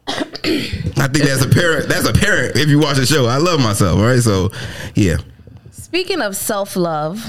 I 0.09 1.09
think 1.09 1.25
that's 1.25 1.45
a 1.45 1.49
parent. 1.49 1.89
That's 1.89 2.07
a 2.09 2.13
parent. 2.13 2.57
If 2.57 2.69
you 2.69 2.79
watch 2.81 2.97
the 2.97 3.07
show, 3.07 3.27
I 3.27 3.37
love 3.37 3.61
myself. 3.61 3.99
All 3.99 4.05
right, 4.07 4.21
so 4.21 4.51
yeah. 4.95 5.19
speaking 5.71 6.21
of 6.21 6.35
self 6.37 6.75
love, 6.77 7.25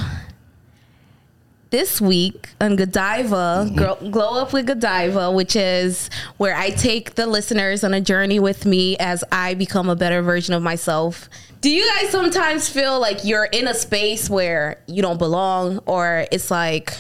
this 1.72 2.00
week 2.00 2.50
on 2.60 2.76
Godiva, 2.76 3.66
mm-hmm. 3.66 3.76
Grow- 3.76 4.10
Glow 4.12 4.42
Up 4.42 4.54
with 4.54 4.68
Godiva, 4.68 5.32
which 5.32 5.56
is 5.56 6.10
where 6.38 6.56
I 6.56 6.70
take 6.70 7.16
the 7.16 7.26
listeners 7.26 7.84
on 7.84 7.94
a 7.94 8.02
journey 8.02 8.40
with 8.40 8.66
me 8.66 8.98
as 8.98 9.24
I 9.32 9.56
become 9.56 9.90
a 9.90 9.96
better 9.96 10.22
version 10.22 10.54
of 10.54 10.62
myself. 10.62 11.30
Do 11.62 11.70
you 11.70 11.88
guys 11.96 12.10
sometimes 12.10 12.70
feel 12.70 13.00
like 13.00 13.24
you're 13.24 13.46
in 13.46 13.68
a 13.68 13.74
space 13.74 14.30
where 14.30 14.82
you 14.88 15.02
don't 15.02 15.18
belong, 15.18 15.80
or 15.86 16.28
it's 16.32 16.52
like 16.52 16.94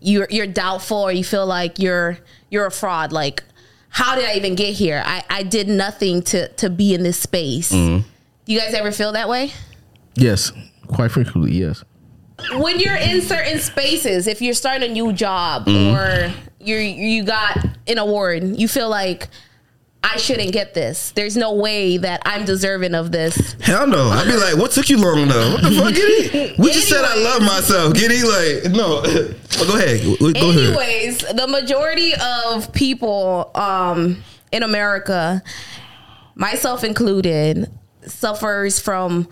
you're 0.00 0.28
you're 0.30 0.46
doubtful, 0.46 0.98
or 0.98 1.12
you 1.12 1.24
feel 1.24 1.46
like 1.46 1.78
you're 1.78 2.18
you're 2.50 2.66
a 2.66 2.70
fraud? 2.70 3.12
Like, 3.12 3.42
how 3.88 4.14
did 4.14 4.24
I 4.24 4.34
even 4.34 4.54
get 4.54 4.74
here? 4.74 5.02
I, 5.04 5.24
I 5.28 5.42
did 5.42 5.68
nothing 5.68 6.22
to 6.22 6.48
to 6.48 6.70
be 6.70 6.94
in 6.94 7.02
this 7.02 7.18
space. 7.20 7.72
Mm-hmm. 7.72 8.08
Do 8.46 8.52
you 8.52 8.60
guys 8.60 8.72
ever 8.72 8.92
feel 8.92 9.12
that 9.12 9.28
way? 9.28 9.52
Yes, 10.14 10.52
quite 10.86 11.10
frequently, 11.10 11.52
yes. 11.52 11.84
When 12.56 12.78
you're 12.78 12.96
in 12.96 13.20
certain 13.22 13.58
spaces, 13.58 14.26
if 14.26 14.40
you're 14.40 14.54
starting 14.54 14.90
a 14.90 14.92
new 14.92 15.12
job 15.12 15.66
Mm-hmm. 15.66 15.96
or 15.96 16.34
you 16.60 16.76
you 16.76 17.24
got 17.24 17.56
an 17.86 17.98
award, 17.98 18.56
you 18.58 18.68
feel 18.68 18.88
like 18.88 19.28
I 20.02 20.16
shouldn't 20.16 20.52
get 20.52 20.74
this. 20.74 21.10
There's 21.12 21.36
no 21.36 21.52
way 21.54 21.96
that 21.98 22.22
I'm 22.24 22.44
deserving 22.44 22.94
of 22.94 23.10
this. 23.10 23.54
Hell 23.60 23.86
no. 23.86 24.08
I'd 24.08 24.26
be 24.26 24.36
like, 24.36 24.56
what 24.56 24.70
took 24.70 24.88
you 24.88 24.96
long 24.96 25.18
enough? 25.22 25.54
What 25.54 25.62
the 25.62 25.70
fuck, 25.76 25.94
Giddy? 25.94 26.54
We 26.58 26.70
just 26.72 26.88
said 26.88 27.04
I 27.04 27.16
love 27.16 27.42
myself. 27.42 27.94
Giddy, 27.94 28.22
like, 28.22 28.72
no. 28.72 29.02
Well, 29.02 29.66
go 29.66 29.76
ahead. 29.76 30.00
Go 30.20 30.32
go 30.32 30.50
ahead. 30.50 30.64
Anyways, 30.76 31.18
the 31.18 31.46
majority 31.48 32.12
of 32.14 32.72
people 32.72 33.50
um, 33.56 34.22
in 34.52 34.62
America, 34.62 35.42
myself 36.36 36.84
included, 36.84 37.68
suffers 38.06 38.78
from. 38.78 39.28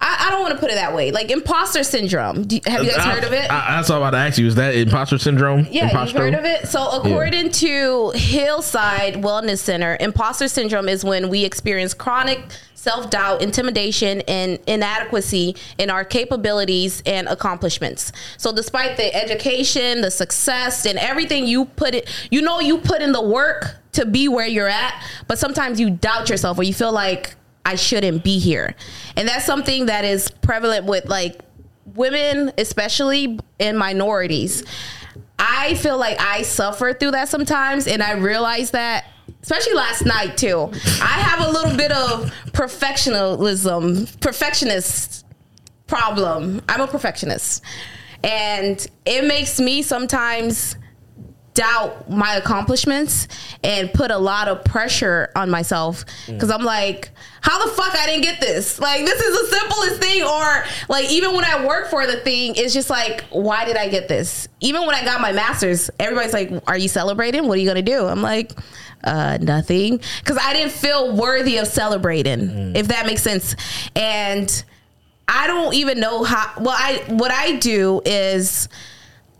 I, 0.00 0.26
I 0.26 0.30
don't 0.30 0.40
want 0.40 0.54
to 0.54 0.60
put 0.60 0.70
it 0.70 0.76
that 0.76 0.94
way, 0.94 1.12
like 1.12 1.30
imposter 1.30 1.82
syndrome. 1.82 2.44
Do, 2.44 2.58
have 2.66 2.84
you 2.84 2.90
guys 2.90 3.04
heard 3.04 3.24
of 3.24 3.32
it? 3.32 3.50
I, 3.50 3.68
I, 3.68 3.76
that's 3.76 3.90
all 3.90 3.98
about 3.98 4.12
to 4.12 4.16
ask 4.16 4.38
you. 4.38 4.46
Is 4.46 4.54
that 4.54 4.74
imposter 4.74 5.18
syndrome? 5.18 5.66
Yeah, 5.70 5.84
imposter? 5.84 6.24
you've 6.24 6.34
heard 6.34 6.38
of 6.38 6.44
it. 6.46 6.68
So, 6.68 6.88
according 6.90 7.50
to 7.52 8.10
Hillside 8.14 9.14
Wellness 9.14 9.58
Center, 9.58 9.98
imposter 10.00 10.48
syndrome 10.48 10.88
is 10.88 11.04
when 11.04 11.28
we 11.28 11.44
experience 11.44 11.92
chronic 11.92 12.40
self 12.74 13.10
doubt, 13.10 13.42
intimidation, 13.42 14.22
and 14.22 14.58
inadequacy 14.66 15.54
in 15.76 15.90
our 15.90 16.02
capabilities 16.02 17.02
and 17.04 17.28
accomplishments. 17.28 18.10
So, 18.38 18.52
despite 18.52 18.96
the 18.96 19.14
education, 19.14 20.00
the 20.00 20.10
success, 20.10 20.86
and 20.86 20.98
everything 20.98 21.46
you 21.46 21.66
put 21.66 21.94
it, 21.94 22.08
you 22.30 22.40
know, 22.40 22.58
you 22.58 22.78
put 22.78 23.02
in 23.02 23.12
the 23.12 23.22
work 23.22 23.76
to 23.92 24.06
be 24.06 24.28
where 24.28 24.46
you're 24.46 24.68
at, 24.68 25.04
but 25.28 25.38
sometimes 25.38 25.78
you 25.78 25.90
doubt 25.90 26.30
yourself 26.30 26.58
or 26.58 26.62
you 26.62 26.72
feel 26.72 26.92
like 26.92 27.34
I 27.64 27.74
shouldn't 27.74 28.24
be 28.24 28.38
here, 28.38 28.74
and 29.16 29.28
that's 29.28 29.44
something 29.44 29.86
that 29.86 30.04
is 30.04 30.30
prevalent 30.30 30.86
with 30.86 31.06
like 31.06 31.40
women, 31.94 32.52
especially 32.58 33.38
in 33.58 33.76
minorities. 33.76 34.64
I 35.38 35.74
feel 35.74 35.98
like 35.98 36.20
I 36.20 36.42
suffer 36.42 36.92
through 36.92 37.12
that 37.12 37.28
sometimes, 37.28 37.86
and 37.86 38.02
I 38.02 38.12
realize 38.12 38.72
that, 38.72 39.06
especially 39.42 39.74
last 39.74 40.04
night 40.04 40.36
too. 40.36 40.70
I 41.02 41.20
have 41.20 41.46
a 41.46 41.50
little 41.50 41.76
bit 41.76 41.92
of 41.92 42.32
perfectionism, 42.52 44.20
perfectionist 44.20 45.26
problem. 45.86 46.62
I'm 46.68 46.80
a 46.80 46.86
perfectionist, 46.86 47.62
and 48.22 48.86
it 49.06 49.24
makes 49.24 49.58
me 49.60 49.82
sometimes 49.82 50.76
doubt 51.54 52.08
my 52.08 52.36
accomplishments 52.36 53.26
and 53.64 53.92
put 53.92 54.10
a 54.10 54.18
lot 54.18 54.48
of 54.48 54.64
pressure 54.64 55.30
on 55.34 55.50
myself 55.50 56.04
because 56.26 56.50
I'm 56.50 56.62
like, 56.62 57.10
how 57.40 57.64
the 57.64 57.72
fuck 57.72 57.94
I 57.94 58.06
didn't 58.06 58.22
get 58.22 58.40
this? 58.40 58.78
Like, 58.78 59.04
this 59.04 59.20
is 59.20 59.50
the 59.50 59.56
simplest 59.56 60.00
thing. 60.00 60.22
Or, 60.22 60.64
like, 60.88 61.10
even 61.10 61.34
when 61.34 61.44
I 61.44 61.66
work 61.66 61.88
for 61.88 62.06
the 62.06 62.18
thing, 62.18 62.54
it's 62.56 62.72
just 62.74 62.90
like, 62.90 63.24
why 63.30 63.64
did 63.64 63.76
I 63.76 63.88
get 63.88 64.08
this? 64.08 64.48
Even 64.60 64.82
when 64.86 64.94
I 64.94 65.04
got 65.04 65.20
my 65.20 65.32
master's, 65.32 65.90
everybody's 65.98 66.32
like, 66.32 66.52
are 66.66 66.78
you 66.78 66.88
celebrating? 66.88 67.46
What 67.46 67.56
are 67.56 67.60
you 67.60 67.66
going 67.66 67.84
to 67.84 67.90
do? 67.90 68.06
I'm 68.06 68.22
like, 68.22 68.52
uh, 69.04 69.38
nothing. 69.40 70.00
Because 70.18 70.38
I 70.40 70.52
didn't 70.52 70.72
feel 70.72 71.16
worthy 71.16 71.56
of 71.56 71.66
celebrating, 71.66 72.76
if 72.76 72.88
that 72.88 73.06
makes 73.06 73.22
sense. 73.22 73.56
And 73.96 74.64
I 75.26 75.46
don't 75.46 75.74
even 75.74 76.00
know 76.00 76.24
how. 76.24 76.52
Well, 76.58 76.76
I 76.76 77.04
what 77.08 77.30
I 77.30 77.56
do 77.56 78.02
is 78.04 78.68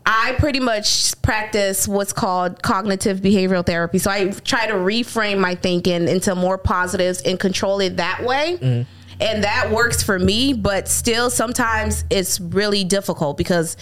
I 0.05 0.35
pretty 0.39 0.59
much 0.59 1.19
practice 1.21 1.87
what's 1.87 2.13
called 2.13 2.61
cognitive 2.63 3.19
behavioral 3.19 3.65
therapy. 3.65 3.99
So 3.99 4.09
I 4.09 4.31
try 4.31 4.67
to 4.67 4.73
reframe 4.73 5.39
my 5.39 5.55
thinking 5.55 6.07
into 6.07 6.33
more 6.35 6.57
positives 6.57 7.21
and 7.21 7.39
control 7.39 7.79
it 7.79 7.97
that 7.97 8.23
way. 8.23 8.57
Mm-hmm. 8.57 8.89
And 9.21 9.43
that 9.43 9.69
works 9.69 10.01
for 10.01 10.17
me, 10.17 10.53
but 10.53 10.87
still 10.87 11.29
sometimes 11.29 12.03
it's 12.09 12.39
really 12.39 12.83
difficult 12.83 13.37
because 13.37 13.77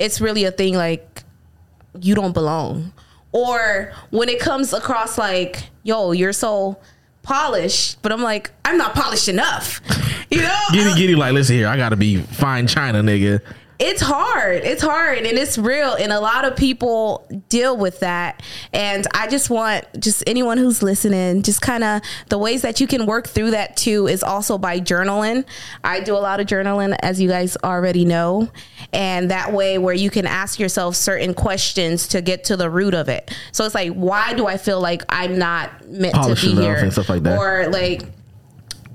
it's 0.00 0.20
really 0.20 0.44
a 0.44 0.50
thing 0.50 0.74
like 0.74 1.22
you 2.00 2.16
don't 2.16 2.32
belong. 2.32 2.92
Or 3.30 3.92
when 4.10 4.28
it 4.28 4.40
comes 4.40 4.72
across 4.72 5.16
like, 5.16 5.62
yo, 5.84 6.10
you're 6.10 6.32
so 6.32 6.78
polished, 7.22 8.02
but 8.02 8.10
I'm 8.10 8.22
like, 8.22 8.50
I'm 8.64 8.76
not 8.76 8.94
polished 8.94 9.28
enough. 9.28 9.80
You 10.32 10.42
know? 10.42 10.58
Giddy, 10.72 10.94
giddy, 10.94 11.16
like, 11.16 11.32
listen 11.32 11.56
here, 11.56 11.66
I 11.66 11.76
gotta 11.76 11.96
be 11.96 12.18
fine 12.18 12.68
China, 12.68 13.02
nigga. 13.02 13.40
It's 13.80 14.02
hard. 14.02 14.62
It's 14.62 14.82
hard 14.82 15.18
and 15.18 15.38
it's 15.38 15.56
real. 15.56 15.94
And 15.94 16.12
a 16.12 16.20
lot 16.20 16.44
of 16.44 16.54
people 16.54 17.26
deal 17.48 17.74
with 17.74 18.00
that. 18.00 18.42
And 18.74 19.06
I 19.14 19.26
just 19.26 19.48
want 19.48 19.86
just 19.98 20.22
anyone 20.26 20.58
who's 20.58 20.82
listening, 20.82 21.42
just 21.42 21.62
kind 21.62 21.82
of 21.82 22.02
the 22.28 22.36
ways 22.36 22.60
that 22.60 22.78
you 22.78 22.86
can 22.86 23.06
work 23.06 23.26
through 23.26 23.52
that 23.52 23.78
too 23.78 24.06
is 24.06 24.22
also 24.22 24.58
by 24.58 24.80
journaling. 24.80 25.46
I 25.82 26.00
do 26.00 26.14
a 26.14 26.18
lot 26.18 26.40
of 26.40 26.46
journaling, 26.46 26.94
as 27.00 27.22
you 27.22 27.28
guys 27.28 27.56
already 27.64 28.04
know. 28.04 28.50
And 28.92 29.30
that 29.30 29.54
way, 29.54 29.78
where 29.78 29.94
you 29.94 30.10
can 30.10 30.26
ask 30.26 30.60
yourself 30.60 30.94
certain 30.94 31.32
questions 31.32 32.06
to 32.08 32.20
get 32.20 32.44
to 32.44 32.58
the 32.58 32.68
root 32.68 32.92
of 32.92 33.08
it. 33.08 33.34
So 33.50 33.64
it's 33.64 33.74
like, 33.74 33.92
why 33.94 34.34
do 34.34 34.46
I 34.46 34.58
feel 34.58 34.80
like 34.80 35.02
I'm 35.08 35.38
not 35.38 35.88
meant 35.88 36.14
to 36.14 36.34
be 36.34 36.54
here? 36.54 36.76
and 36.76 36.92
stuff 36.92 37.08
like 37.08 37.22
that. 37.22 37.38
Or 37.38 37.68
like, 37.68 38.02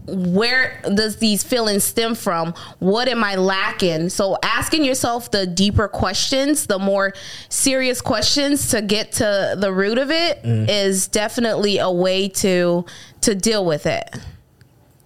where 0.08 0.82
does 0.94 1.18
these 1.18 1.44
feelings 1.44 1.84
stem 1.84 2.16
from? 2.16 2.54
What 2.80 3.08
am 3.08 3.24
i 3.24 3.36
lacking? 3.36 4.10
So 4.10 4.38
asking 4.44 4.84
yourself 4.86 5.32
the 5.32 5.46
deeper 5.48 5.88
questions 5.88 6.68
the 6.68 6.80
more 6.80 7.14
serious 7.50 8.02
questions 8.02 8.70
to 8.70 8.82
get 8.82 9.12
to 9.14 9.56
the 9.58 9.72
root 9.74 9.98
of 9.98 10.12
it 10.12 10.40
is 10.44 11.08
Mm. 11.08 11.12
definitely 11.12 11.78
a 11.80 11.92
way 11.92 12.28
to 12.30 12.86
to 13.22 13.36
deal 13.36 13.66
with 13.66 13.86
it 13.86 14.16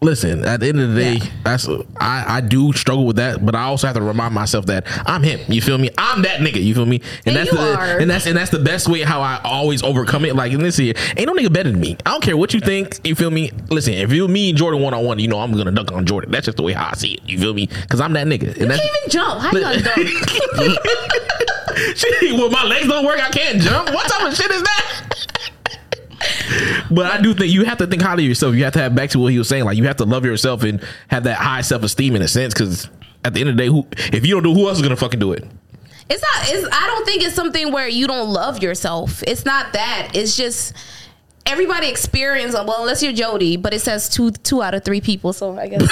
Listen, 0.02 0.46
at 0.46 0.62
the 0.62 0.68
end 0.70 0.80
of 0.80 0.94
the 0.94 1.02
day, 1.02 1.14
Yeah. 1.16 1.26
that's 1.44 1.68
I, 2.00 2.38
I 2.38 2.42
do 2.42 2.72
struggle 2.72 3.06
with 3.06 3.18
that, 3.18 3.46
but 3.46 3.54
I 3.54 3.64
also 3.64 3.86
have 3.88 3.98
to 3.98 4.02
remind 4.02 4.34
myself 4.34 4.66
that 4.68 4.86
I'm 5.06 5.24
him. 5.24 5.42
You 5.52 5.62
feel 5.62 5.78
me? 5.78 5.90
I'm 5.98 6.22
that 6.22 6.40
nigga. 6.40 6.64
You 6.64 6.74
feel 6.74 6.86
me? 6.86 7.02
And 7.26 7.28
And 7.28 7.36
that's 7.36 7.52
you 7.52 7.58
the 7.58 7.76
are. 7.78 7.98
and 8.00 8.10
that's 8.10 8.26
and 8.26 8.38
that's 8.38 8.50
the 8.50 8.60
best 8.60 8.88
way 8.88 9.02
how 9.02 9.20
I 9.22 9.42
always 9.44 9.84
overcome 9.84 10.24
it. 10.24 10.38
Like 10.38 10.54
listen 10.54 10.86
here, 10.86 10.94
ain't 11.18 11.28
no 11.28 11.34
nigga 11.34 11.52
better 11.52 11.70
than 11.72 11.82
me. 11.82 11.98
I 12.06 12.12
don't 12.12 12.24
care 12.24 12.38
what 12.38 12.54
you 12.54 12.62
think. 12.62 12.98
You 13.06 13.14
feel 13.14 13.30
me? 13.30 13.52
Listen, 13.70 13.94
if 13.96 14.14
you 14.14 14.26
me 14.30 14.50
and 14.50 14.58
Jordan 14.58 14.82
one 14.82 14.94
on 14.94 15.04
one, 15.04 15.20
you 15.20 15.28
know 15.28 15.40
I'm 15.42 15.52
gonna 15.52 15.72
dunk 15.72 15.92
on 15.92 16.06
Jordan. 16.06 16.32
That's 16.32 16.46
just 16.46 16.56
the 16.56 16.64
way 16.64 16.72
how 16.72 16.88
I 16.90 16.94
see 16.94 17.16
it. 17.16 17.22
You 17.30 17.38
feel 17.38 17.54
me? 17.54 17.66
Because 17.68 18.00
I'm 18.00 18.14
that 18.14 18.26
nigga. 18.26 18.56
you 18.56 18.62
And 18.62 18.72
that's 18.72 18.82
can't 18.82 18.98
even 19.00 19.10
jump 19.10 19.42
how 19.42 19.52
you 19.52 19.60
gonna 19.60 19.82
dunk 19.82 20.80
Shit, 21.96 22.34
well, 22.34 22.50
my 22.50 22.64
legs 22.64 22.88
don't 22.88 23.06
work. 23.06 23.20
I 23.22 23.30
can't 23.30 23.62
jump. 23.62 23.90
What 23.94 24.08
type 24.10 24.28
of 24.28 24.36
shit 24.36 24.50
is 24.52 24.62
that? 24.62 25.09
But 26.92 27.06
I 27.06 27.22
do 27.22 27.34
think 27.34 27.52
you 27.52 27.66
have 27.66 27.78
to 27.80 27.88
think 27.88 28.02
highly 28.02 28.24
of 28.24 28.30
yourself. 28.30 28.56
You 28.56 28.64
have 28.64 28.74
to 28.74 28.80
have 28.80 28.96
back 28.96 29.10
to 29.12 29.20
what 29.20 29.32
he 29.32 29.38
was 29.38 29.48
saying. 29.48 29.66
Like 29.66 29.78
you 29.78 29.84
have 29.86 29.98
to 29.98 30.06
love 30.06 30.26
yourself 30.26 30.64
and 30.64 30.84
have 31.10 31.24
that 31.24 31.38
high 31.38 31.62
self 31.62 31.84
esteem 31.84 32.16
in 32.16 32.22
a 32.22 32.28
sense. 32.28 32.54
Because 32.54 32.90
at 33.24 33.34
the 33.34 33.42
end 33.42 33.50
of 33.50 33.58
the 33.58 33.64
day, 33.64 33.68
who 33.68 33.88
if 34.14 34.26
you 34.26 34.34
don't 34.34 34.44
do, 34.44 34.54
who 34.54 34.68
else 34.68 34.78
is 34.78 34.84
gonna 34.84 34.96
fucking 34.96 35.20
do 35.20 35.34
it? 35.34 35.46
it's 36.10 36.22
not 36.24 36.50
it's 36.50 36.68
i 36.72 36.88
don't 36.88 37.06
think 37.06 37.22
it's 37.24 37.36
something 37.36 37.72
where 37.72 37.88
you 37.88 38.08
don't 38.08 38.30
love 38.30 38.62
yourself 38.64 39.24
it's 39.28 39.46
not 39.46 39.74
that 39.74 40.10
it's 40.16 40.36
just 40.36 40.74
everybody 41.46 41.88
experience 41.88 42.54
well 42.54 42.82
unless 42.82 43.04
you're 43.04 43.14
jody 43.14 43.58
but 43.58 43.74
it 43.74 43.80
says 43.80 44.10
two 44.10 44.32
two 44.32 44.62
out 44.62 44.74
of 44.74 44.84
three 44.84 45.02
people 45.02 45.32
so 45.34 45.58
i 45.58 45.68
guess 45.68 45.82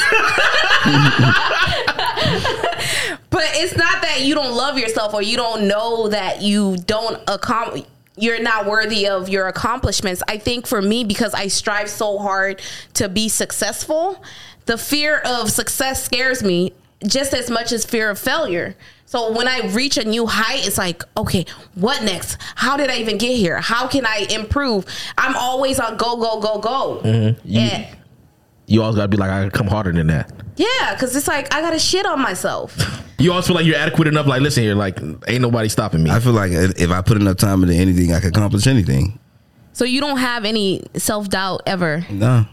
but 3.29 3.43
it's 3.55 3.75
not 3.77 4.01
that 4.01 4.21
you 4.21 4.33
don't 4.33 4.55
love 4.55 4.77
yourself 4.77 5.13
or 5.13 5.21
you 5.21 5.37
don't 5.37 5.67
know 5.67 6.07
that 6.07 6.41
you 6.41 6.77
don't 6.85 7.21
accomplish 7.27 7.83
you're 8.17 8.41
not 8.41 8.65
worthy 8.65 9.07
of 9.07 9.29
your 9.29 9.47
accomplishments. 9.47 10.23
I 10.27 10.37
think 10.37 10.67
for 10.67 10.81
me, 10.81 11.03
because 11.03 11.33
I 11.33 11.47
strive 11.47 11.89
so 11.89 12.17
hard 12.17 12.61
to 12.95 13.07
be 13.07 13.29
successful, 13.29 14.23
the 14.65 14.77
fear 14.77 15.19
of 15.19 15.51
success 15.51 16.03
scares 16.03 16.43
me 16.43 16.73
just 17.05 17.33
as 17.33 17.49
much 17.49 17.71
as 17.71 17.85
fear 17.85 18.09
of 18.09 18.17
failure. 18.19 18.75
So 19.05 19.31
when 19.31 19.47
I 19.47 19.67
reach 19.67 19.97
a 19.97 20.03
new 20.03 20.25
height, 20.25 20.67
it's 20.67 20.77
like, 20.77 21.03
okay, 21.15 21.45
what 21.75 22.03
next? 22.03 22.37
How 22.55 22.75
did 22.75 22.89
I 22.89 22.97
even 22.97 23.17
get 23.17 23.37
here? 23.37 23.61
How 23.61 23.87
can 23.87 24.05
I 24.05 24.27
improve? 24.29 24.85
I'm 25.17 25.35
always 25.37 25.79
on 25.79 25.95
go, 25.95 26.17
go, 26.17 26.41
go, 26.41 26.59
go. 26.59 27.01
Mm-hmm. 27.03 27.57
And 27.57 27.87
You 28.65 28.81
always 28.81 28.97
gotta 28.97 29.07
be 29.07 29.15
like, 29.15 29.29
I 29.29 29.45
gotta 29.45 29.57
come 29.57 29.67
harder 29.67 29.93
than 29.93 30.07
that. 30.07 30.31
Yeah, 30.57 30.93
because 30.93 31.15
it's 31.15 31.27
like 31.27 31.53
I 31.53 31.61
gotta 31.61 31.79
shit 31.79 32.05
on 32.05 32.21
myself. 32.21 32.75
You 33.19 33.31
always 33.31 33.47
feel 33.47 33.55
like 33.55 33.65
you're 33.65 33.75
adequate 33.75 34.07
enough. 34.07 34.27
Like, 34.27 34.41
listen 34.41 34.61
here, 34.61 34.75
like 34.75 34.99
ain't 35.27 35.41
nobody 35.41 35.69
stopping 35.69 36.03
me. 36.03 36.11
I 36.11 36.19
feel 36.19 36.33
like 36.33 36.51
if 36.51 36.91
I 36.91 37.01
put 37.01 37.17
enough 37.17 37.37
time 37.37 37.63
into 37.63 37.73
anything, 37.73 38.13
I 38.13 38.19
can 38.19 38.29
accomplish 38.29 38.67
anything. 38.67 39.17
So 39.73 39.85
you 39.85 40.01
don't 40.01 40.17
have 40.17 40.45
any 40.45 40.83
self 40.95 41.27
doubt 41.27 41.63
ever. 41.65 42.05
No. 42.11 42.45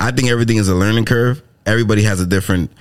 I 0.00 0.10
think 0.10 0.28
everything 0.28 0.56
is 0.56 0.68
a 0.68 0.74
learning 0.74 1.04
curve. 1.04 1.40
Everybody 1.66 2.02
has 2.02 2.20
a 2.20 2.26
different 2.26 2.72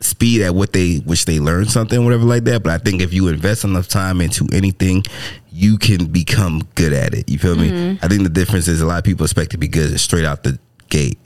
speed 0.00 0.40
at 0.40 0.54
what 0.54 0.72
they 0.72 0.96
which 0.96 1.26
they 1.26 1.40
learn 1.40 1.66
something, 1.66 2.02
whatever 2.04 2.24
like 2.24 2.44
that. 2.44 2.62
But 2.62 2.72
I 2.72 2.78
think 2.78 3.02
if 3.02 3.12
you 3.12 3.28
invest 3.28 3.64
enough 3.64 3.88
time 3.88 4.20
into 4.20 4.48
anything, 4.52 5.04
you 5.50 5.76
can 5.76 6.06
become 6.06 6.62
good 6.74 6.92
at 6.92 7.12
it. 7.12 7.28
You 7.28 7.38
feel 7.38 7.54
me? 7.54 7.70
Mm-hmm. 7.70 8.04
I 8.04 8.08
think 8.08 8.22
the 8.22 8.30
difference 8.30 8.66
is 8.66 8.80
a 8.80 8.86
lot 8.86 8.98
of 8.98 9.04
people 9.04 9.24
expect 9.24 9.50
to 9.50 9.58
be 9.58 9.68
good 9.68 9.98
straight 10.00 10.24
out 10.24 10.42
the 10.42 10.58
gate. 10.88 11.18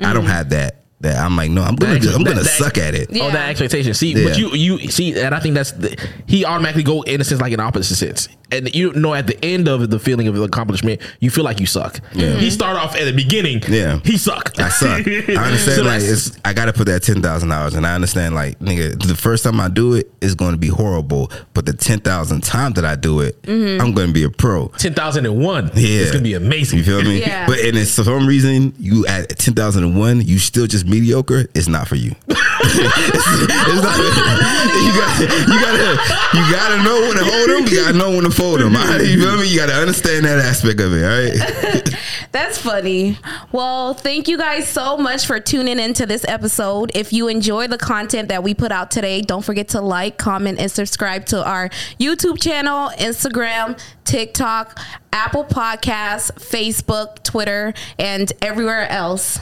I 0.00 0.12
don't 0.12 0.24
mm-hmm. 0.24 0.32
have 0.32 0.50
that. 0.50 0.84
That 1.00 1.16
I'm 1.16 1.36
like, 1.36 1.48
no, 1.50 1.62
I'm 1.62 1.76
gonna 1.76 1.98
That- 2.00 2.12
I'm 2.14 2.24
that- 2.24 2.30
gonna 2.30 2.42
that- 2.42 2.50
suck 2.58 2.76
at 2.76 2.94
it. 2.94 3.08
Yeah. 3.12 3.24
Oh, 3.24 3.30
that 3.30 3.50
expectation. 3.50 3.94
See, 3.94 4.14
Yeah. 4.14 4.24
but 4.30 4.38
you 4.38 4.52
you 4.54 4.88
see, 4.90 5.14
and 5.18 5.32
I 5.32 5.38
think 5.38 5.54
that's 5.54 5.70
the, 5.72 5.96
he 6.26 6.44
automatically 6.44 6.82
go 6.82 7.02
in 7.02 7.20
a 7.20 7.24
sense 7.24 7.40
like 7.40 7.52
an 7.52 7.60
opposite 7.60 7.94
sense, 7.94 8.28
and 8.50 8.74
you 8.74 8.92
know 8.94 9.14
at 9.14 9.28
the 9.28 9.42
end 9.44 9.68
of 9.68 9.90
the 9.90 10.00
feeling 10.00 10.26
of 10.26 10.34
the 10.34 10.42
accomplishment, 10.42 11.00
you 11.20 11.30
feel 11.30 11.44
like 11.44 11.60
you 11.60 11.66
suck. 11.66 12.00
Yeah. 12.14 12.34
He 12.34 12.50
start 12.50 12.76
off 12.76 12.96
at 12.96 13.04
the 13.04 13.12
beginning. 13.12 13.62
Yeah. 13.68 14.00
he 14.04 14.16
sucked. 14.18 14.58
I 14.58 14.70
suck. 14.70 15.06
I 15.06 15.34
understand 15.36 15.60
So 15.76 15.82
like 15.82 16.02
it's 16.02 16.36
I 16.44 16.52
gotta 16.52 16.72
put 16.72 16.86
that 16.86 17.04
ten 17.04 17.22
thousand 17.22 17.52
hours 17.52 17.74
and 17.74 17.86
I 17.86 17.94
understand 17.94 18.34
like 18.34 18.58
nigga 18.58 19.00
the 19.00 19.14
first 19.14 19.44
time 19.44 19.60
I 19.60 19.68
do 19.68 19.94
it 19.94 20.10
is 20.20 20.34
gonna 20.34 20.56
be 20.56 20.66
horrible, 20.68 21.30
but 21.54 21.64
the 21.64 21.74
ten 21.74 22.00
thousand 22.00 22.42
times 22.42 22.74
that 22.74 22.84
I 22.84 22.96
do 22.96 23.20
it, 23.20 23.40
mm-hmm. 23.42 23.80
I'm 23.80 23.92
gonna 23.92 24.10
be 24.12 24.24
a 24.24 24.30
pro. 24.30 24.66
ten 24.78 24.94
thousand 24.94 25.26
and 25.26 25.38
one. 25.40 25.70
Yeah. 25.76 26.00
it's 26.00 26.10
gonna 26.10 26.24
be 26.24 26.34
amazing. 26.34 26.78
You 26.80 26.84
feel 26.84 27.04
me? 27.04 27.20
Yeah. 27.20 27.46
But 27.46 27.60
and 27.60 27.76
if 27.78 27.92
for 27.92 28.02
some 28.02 28.26
reason 28.26 28.74
you 28.80 29.06
at 29.06 29.38
ten 29.38 29.54
thousand 29.54 29.84
and 29.84 29.96
one, 29.96 30.22
you 30.22 30.40
still 30.40 30.66
just 30.66 30.87
mediocre. 30.88 31.46
It's 31.54 31.68
not 31.68 31.88
for 31.88 31.96
you. 31.96 32.14
it's 32.28 32.78
not. 33.48 33.98
You 34.74 34.92
got. 34.94 35.20
You 35.20 35.60
gotta. 35.60 35.98
You 36.34 36.52
gotta 36.52 36.82
know 36.82 37.00
when 37.00 37.16
to 37.16 37.24
hold 37.24 37.50
them. 37.50 37.66
You 37.66 37.82
gotta 37.82 37.96
know 37.96 38.10
when 38.10 38.24
to 38.24 38.30
fold 38.30 38.60
them. 38.60 38.72
You 38.72 39.22
feel 39.22 39.36
me? 39.38 39.48
You 39.48 39.58
gotta 39.58 39.74
understand 39.74 40.26
that 40.26 40.38
aspect 40.38 40.80
of 40.80 40.92
it. 40.92 41.04
All 41.04 41.10
right. 41.10 41.94
That's 42.32 42.58
funny. 42.58 43.18
Well, 43.52 43.94
thank 43.94 44.28
you 44.28 44.36
guys 44.36 44.68
so 44.68 44.96
much 44.98 45.26
for 45.26 45.40
tuning 45.40 45.78
into 45.78 46.04
this 46.04 46.24
episode. 46.28 46.90
If 46.94 47.12
you 47.12 47.28
enjoy 47.28 47.68
the 47.68 47.78
content 47.78 48.28
that 48.28 48.42
we 48.42 48.54
put 48.54 48.70
out 48.70 48.90
today, 48.90 49.22
don't 49.22 49.44
forget 49.44 49.68
to 49.68 49.80
like, 49.80 50.18
comment, 50.18 50.58
and 50.58 50.70
subscribe 50.70 51.24
to 51.26 51.42
our 51.44 51.70
YouTube 51.98 52.40
channel, 52.40 52.90
Instagram, 52.98 53.80
TikTok, 54.04 54.78
Apple 55.12 55.44
Podcasts, 55.44 56.30
Facebook, 56.32 57.22
Twitter, 57.22 57.72
and 57.98 58.32
everywhere 58.42 58.88
else. 58.88 59.38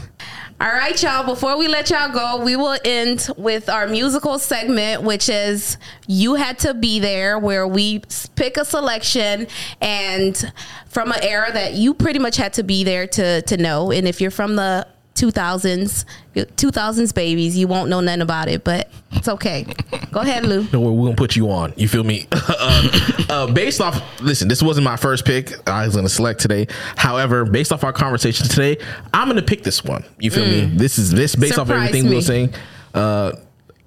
All 0.59 0.73
right, 0.73 1.01
y'all. 1.03 1.23
Before 1.23 1.59
we 1.59 1.69
let 1.69 1.91
y'all 1.91 2.11
go, 2.11 2.43
we 2.43 2.57
will 2.57 2.79
end 2.83 3.29
with 3.37 3.69
our 3.69 3.87
musical 3.87 4.39
segment, 4.39 5.03
which 5.03 5.29
is 5.29 5.77
You 6.07 6.37
Had 6.37 6.59
to 6.61 6.73
Be 6.73 6.99
There, 6.99 7.39
where 7.39 7.69
we 7.69 8.01
pick 8.37 8.57
a 8.57 8.65
selection 8.65 9.49
and 9.83 10.53
from 10.87 11.13
an 11.13 11.23
era 11.23 11.53
that 11.53 11.75
you 11.75 11.93
pretty 11.93 12.19
much 12.19 12.39
had 12.39 12.55
to 12.55 12.63
be 12.63 12.85
there 12.85 13.07
to, 13.07 13.43
to 13.43 13.57
know. 13.59 13.93
And 13.93 14.09
if 14.09 14.23
you're 14.23 14.31
from 14.31 14.57
the 14.57 14.89
2000s, 15.17 16.05
2000s 16.35 17.14
babies, 17.14 17.57
you 17.57 17.67
won't 17.67 17.89
know 17.89 18.01
nothing 18.01 18.21
about 18.21 18.49
it, 18.49 18.62
but 18.64 18.89
it's 19.12 19.29
okay. 19.29 19.67
Go 20.12 20.21
ahead, 20.21 20.45
Lou. 20.45 20.64
Don't 20.64 20.85
we're 20.97 21.07
gonna 21.07 21.17
put 21.17 21.35
you 21.37 21.51
on. 21.51 21.73
You 21.77 21.89
feel 21.89 22.05
me? 22.05 22.27
uh, 22.33 22.89
uh, 23.29 23.53
based 23.53 23.81
off, 23.81 24.01
listen, 24.21 24.47
this 24.49 24.62
wasn't 24.62 24.85
my 24.85 24.97
first 24.97 25.25
pick. 25.25 25.69
I 25.69 25.87
was 25.87 25.97
gonna 25.97 26.09
select 26.09 26.41
today. 26.41 26.67
However, 26.97 27.45
based 27.45 27.73
off 27.73 27.83
our 27.85 27.93
conversation 27.93 28.47
today, 28.47 28.77
I'm 29.12 29.29
gonna 29.29 29.43
pick 29.43 29.62
this 29.62 29.83
one. 29.83 30.05
You 30.19 30.31
feel 30.31 30.45
me? 30.47 30.67
This 30.67 30.99
is 30.99 31.11
this 31.11 31.35
based 31.35 31.59
off 31.59 31.67
Mm. 31.67 31.71
Surprise 31.71 31.89
everything 31.89 32.05
we 32.05 32.11
me. 32.11 32.17
were 32.17 32.23
saying. 32.23 32.55
Uh, 32.95 33.33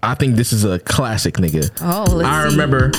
I 0.01 0.15
think 0.15 0.35
this 0.35 0.53
is 0.53 0.63
a 0.65 0.79
classic, 0.79 1.35
nigga. 1.35 1.69
Oh, 1.81 2.21
I 2.21 2.43
remember 2.45 2.91